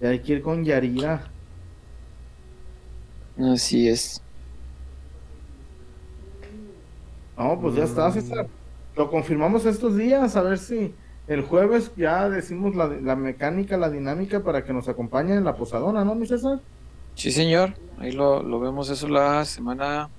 Y 0.00 0.06
hay 0.06 0.18
que 0.18 0.34
ir 0.34 0.42
con 0.42 0.64
Yarira. 0.64 1.30
Así 3.38 3.88
es. 3.88 4.23
No, 7.36 7.58
pues 7.60 7.74
ya 7.74 7.84
está, 7.84 8.10
César. 8.12 8.46
Lo 8.96 9.10
confirmamos 9.10 9.66
estos 9.66 9.96
días, 9.96 10.36
a 10.36 10.42
ver 10.42 10.58
si 10.58 10.94
el 11.26 11.42
jueves 11.42 11.92
ya 11.96 12.28
decimos 12.28 12.76
la, 12.76 12.86
la 12.86 13.16
mecánica, 13.16 13.76
la 13.76 13.90
dinámica 13.90 14.42
para 14.42 14.64
que 14.64 14.72
nos 14.72 14.88
acompañen 14.88 15.38
en 15.38 15.44
la 15.44 15.56
posadona, 15.56 16.04
¿no, 16.04 16.14
mi 16.14 16.26
César? 16.26 16.60
Sí, 17.14 17.32
señor. 17.32 17.74
Ahí 17.98 18.12
lo, 18.12 18.42
lo 18.42 18.60
vemos 18.60 18.90
eso 18.90 19.08
la 19.08 19.44
semana 19.44 20.10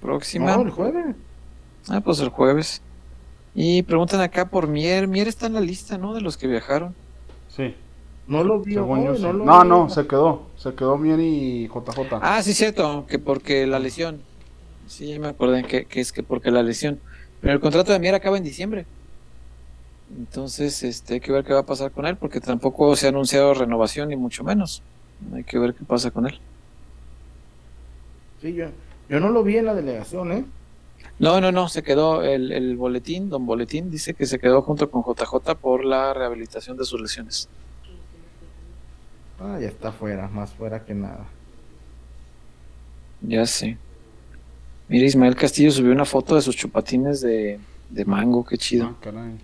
próxima. 0.00 0.56
No, 0.56 0.62
el 0.62 0.70
jueves. 0.70 1.16
Ah, 1.88 2.00
pues 2.00 2.20
el 2.20 2.28
jueves. 2.30 2.82
Y 3.54 3.82
preguntan 3.82 4.20
acá 4.20 4.48
por 4.50 4.68
Mier. 4.68 5.06
Mier 5.08 5.28
está 5.28 5.46
en 5.46 5.54
la 5.54 5.60
lista, 5.60 5.96
¿no? 5.98 6.14
De 6.14 6.20
los 6.20 6.36
que 6.36 6.46
viajaron. 6.46 6.94
Sí. 7.48 7.74
No 8.26 8.42
lo 8.42 8.60
vio 8.60 8.80
según 8.80 9.04
yo 9.04 9.14
sí. 9.14 9.22
no 9.22 9.32
lo 9.32 9.44
No, 9.44 9.60
vio. 9.60 9.64
no, 9.64 9.90
se 9.90 10.06
quedó. 10.06 10.50
Se 10.56 10.74
quedó 10.74 10.96
Mier 10.98 11.20
y 11.20 11.68
JJ. 11.68 12.18
Ah, 12.20 12.42
sí, 12.42 12.52
cierto, 12.54 13.06
que 13.06 13.18
porque 13.18 13.66
la 13.66 13.78
lesión. 13.78 14.22
Sí, 14.86 15.08
ya 15.08 15.18
me 15.18 15.28
acordé 15.28 15.64
que, 15.64 15.86
que 15.86 16.00
es 16.00 16.12
que 16.12 16.22
porque 16.22 16.50
la 16.50 16.62
lesión. 16.62 17.00
Pero 17.40 17.54
el 17.54 17.60
contrato 17.60 17.92
de 17.92 17.98
Mier 17.98 18.14
acaba 18.14 18.36
en 18.36 18.44
diciembre. 18.44 18.86
Entonces, 20.16 20.82
este, 20.82 21.14
hay 21.14 21.20
que 21.20 21.32
ver 21.32 21.44
qué 21.44 21.52
va 21.52 21.60
a 21.60 21.66
pasar 21.66 21.90
con 21.90 22.06
él, 22.06 22.16
porque 22.16 22.40
tampoco 22.40 22.94
se 22.96 23.06
ha 23.06 23.08
anunciado 23.08 23.54
renovación, 23.54 24.08
ni 24.08 24.16
mucho 24.16 24.44
menos. 24.44 24.82
Hay 25.34 25.44
que 25.44 25.58
ver 25.58 25.74
qué 25.74 25.84
pasa 25.84 26.10
con 26.10 26.26
él. 26.26 26.38
Sí, 28.40 28.54
yo, 28.54 28.66
yo 29.08 29.20
no 29.20 29.30
lo 29.30 29.42
vi 29.42 29.56
en 29.56 29.66
la 29.66 29.74
delegación, 29.74 30.32
¿eh? 30.32 30.44
No, 31.18 31.40
no, 31.40 31.52
no, 31.52 31.68
se 31.68 31.82
quedó 31.82 32.22
el, 32.22 32.52
el 32.52 32.76
boletín, 32.76 33.28
don 33.30 33.46
Boletín 33.46 33.90
dice 33.90 34.14
que 34.14 34.26
se 34.26 34.38
quedó 34.38 34.62
junto 34.62 34.90
con 34.90 35.02
JJ 35.02 35.54
por 35.60 35.84
la 35.84 36.12
rehabilitación 36.12 36.76
de 36.76 36.84
sus 36.84 37.00
lesiones. 37.00 37.48
Ah, 39.38 39.58
ya 39.60 39.68
está 39.68 39.92
fuera, 39.92 40.28
más 40.28 40.52
fuera 40.52 40.84
que 40.84 40.94
nada. 40.94 41.26
Ya 43.20 43.46
sé. 43.46 43.78
Mira, 44.88 45.06
Ismael 45.06 45.34
Castillo 45.36 45.70
subió 45.70 45.92
una 45.92 46.04
foto 46.04 46.34
de 46.34 46.42
sus 46.42 46.56
chupatines 46.56 47.20
de, 47.20 47.58
de 47.88 48.04
mango, 48.04 48.44
qué 48.44 48.58
chido. 48.58 48.86
Ah, 48.86 48.96
caray. 49.00 49.40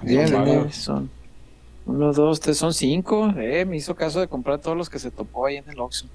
Bien, 0.00 0.28
son 0.28 0.44
bien. 0.44 0.70
uno, 1.84 2.12
dos, 2.12 2.40
tres, 2.40 2.58
son 2.58 2.72
cinco. 2.74 3.30
Eh, 3.36 3.64
me 3.64 3.76
hizo 3.76 3.94
caso 3.96 4.20
de 4.20 4.28
comprar 4.28 4.60
todos 4.60 4.76
los 4.76 4.88
que 4.90 4.98
se 4.98 5.10
topó 5.10 5.46
ahí 5.46 5.56
en 5.56 5.68
el 5.68 5.80
Oxxo. 5.80 6.06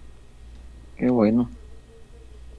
Qué 0.95 1.09
bueno. 1.09 1.49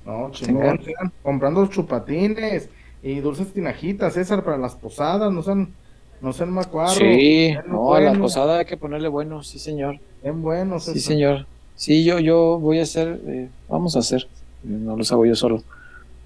No, 0.04 0.30
chingón, 0.32 0.82
sigan 0.84 1.12
comprando 1.22 1.66
chupatines 1.66 2.68
y 3.02 3.20
dulces 3.20 3.52
tinajitas, 3.52 4.14
César, 4.14 4.44
para 4.44 4.58
las 4.58 4.74
posadas, 4.76 5.32
no 5.32 5.42
sean, 5.42 5.78
no 6.20 6.32
sean 6.32 6.50
macuarros. 6.52 6.98
Sí, 6.98 7.54
no, 7.66 7.94
a 7.94 8.00
la 8.00 8.12
posada 8.14 8.58
hay 8.58 8.66
que 8.66 8.76
ponerle 8.76 9.08
bueno, 9.08 9.42
sí 9.42 9.58
señor. 9.58 9.98
sean 10.20 10.42
buenos, 10.42 10.84
Sí 10.84 11.00
señor. 11.00 11.46
Sí, 11.76 12.04
yo, 12.04 12.18
yo 12.20 12.58
voy 12.60 12.78
a 12.78 12.82
hacer, 12.82 13.20
eh, 13.26 13.48
vamos 13.68 13.96
a 13.96 14.00
hacer, 14.00 14.28
no 14.62 14.96
los 14.96 15.10
hago 15.12 15.26
yo 15.26 15.34
solo. 15.34 15.62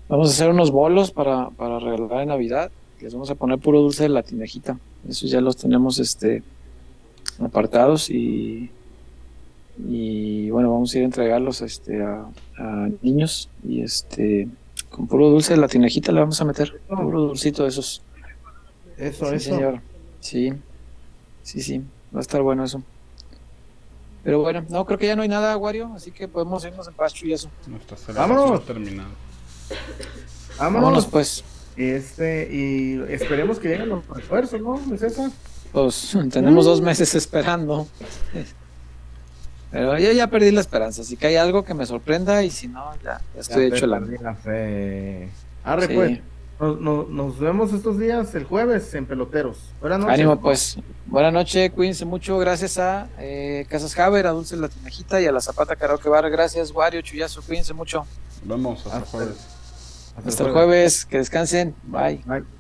Vamos 0.09 0.29
a 0.29 0.33
hacer 0.33 0.51
unos 0.51 0.71
bolos 0.71 1.11
para, 1.11 1.51
para 1.51 1.79
regalar 1.79 2.23
en 2.23 2.29
Navidad. 2.29 2.71
Les 3.01 3.13
vamos 3.13 3.31
a 3.31 3.35
poner 3.35 3.59
puro 3.59 3.81
dulce 3.81 4.05
de 4.05 4.09
la 4.11 4.23
tinajita. 4.23 4.79
Esos 5.09 5.31
ya 5.31 5.41
los 5.41 5.57
tenemos 5.57 5.99
este 5.99 6.43
apartados 7.41 8.11
y, 8.11 8.71
y 9.87 10.51
bueno, 10.51 10.73
vamos 10.73 10.93
a 10.93 10.99
ir 10.99 11.03
a 11.03 11.07
entregarlos 11.07 11.61
este, 11.63 12.03
a, 12.03 12.27
a 12.59 12.89
niños 13.03 13.49
y 13.67 13.83
este 13.83 14.49
con 14.91 15.07
puro 15.07 15.29
dulce 15.29 15.55
de 15.55 15.61
la 15.61 15.69
tinajita 15.69 16.11
le 16.13 16.21
vamos 16.21 16.41
a 16.41 16.45
meter. 16.45 16.81
Puro 16.89 17.21
dulcito 17.23 17.63
de 17.63 17.69
esos. 17.69 18.03
Eso, 18.97 19.27
Sí, 19.31 19.35
eso. 19.37 19.55
señor. 19.55 19.81
Sí, 20.21 20.53
sí, 21.43 21.61
sí. 21.61 21.79
Va 22.15 22.19
a 22.19 22.23
estar 22.23 22.43
bueno 22.43 22.65
eso. 22.65 22.83
Pero 24.25 24.41
bueno, 24.41 24.65
no, 24.69 24.85
creo 24.85 24.99
que 24.99 25.07
ya 25.07 25.17
no 25.17 25.23
hay 25.23 25.29
nada, 25.29 25.57
Wario, 25.57 25.93
así 25.95 26.11
que 26.11 26.29
podemos 26.29 26.65
irnos 26.65 26.87
en 26.89 26.95
paz, 26.95 27.15
y 27.23 27.33
eso. 27.33 27.49
Vámonos. 28.15 28.65
terminado. 28.67 29.09
Vámonos. 30.59 30.83
Vámonos, 30.83 31.07
pues. 31.07 31.45
Este, 31.77 32.49
y 32.53 33.01
esperemos 33.13 33.59
que 33.59 33.69
lleguen 33.69 33.89
los 33.89 34.07
refuerzos, 34.09 34.61
¿no, 34.61 34.81
César? 34.99 35.31
Pues 35.73 36.17
tenemos 36.31 36.65
dos 36.65 36.81
meses 36.81 37.15
esperando. 37.15 37.87
Pero 39.71 39.99
yo 39.99 40.11
ya 40.13 40.29
perdí 40.29 40.51
la 40.51 40.61
esperanza. 40.63 41.05
Si 41.05 41.17
que 41.17 41.27
hay 41.27 41.37
algo 41.37 41.63
que 41.65 41.75
me 41.75 41.85
sorprenda 41.87 42.43
y 42.43 42.51
si 42.51 42.69
no, 42.69 42.91
ya, 43.05 43.21
ya 43.35 43.41
estoy 43.41 43.69
Ya 43.71 43.77
hecho 43.77 43.87
la. 43.87 44.01
perdí 44.01 44.17
la 44.19 44.35
fe. 44.35 45.29
Arre, 45.63 45.87
Sí. 45.87 45.95
pues. 45.95 46.21
Nos, 46.61 46.81
nos- 46.81 47.09
nos 47.09 47.39
vemos 47.39 47.73
estos 47.73 47.99
días 47.99 48.35
el 48.35 48.45
jueves 48.45 48.93
en 48.95 49.07
Peloteros. 49.07 49.59
Buenas 49.81 50.01
noches. 50.01 50.15
Ánimo, 50.15 50.41
pues. 50.41 50.79
Buenas 51.07 51.33
noches, 51.33 51.71
cuídense 51.71 52.05
mucho. 52.05 52.37
Gracias 52.39 52.79
a 52.79 53.09
eh, 53.19 53.65
Casas 53.69 53.97
Haber, 53.99 54.27
a 54.27 54.31
Dulce 54.31 54.57
La 54.57 54.69
Tinajita 54.69 55.21
y 55.21 55.27
a 55.27 55.33
la 55.33 55.41
Zapata 55.41 55.77
Karaoke 55.77 56.09
Bar. 56.09 56.29
Gracias, 56.31 56.73
Wario, 56.73 57.01
Chuyazo. 57.01 57.43
Cuídense 57.43 57.75
mucho. 57.75 58.05
Nos 58.45 58.59
vemos 58.59 58.79
hasta 58.87 58.97
el 58.97 59.03
Hasta- 59.05 59.11
jueves. 59.19 59.47
Hasta 60.27 60.45
el 60.45 60.53
jueves. 60.53 61.05
Que 61.05 61.19
descansen. 61.19 61.77
Bye. 61.85 62.23
Bye. 62.27 62.58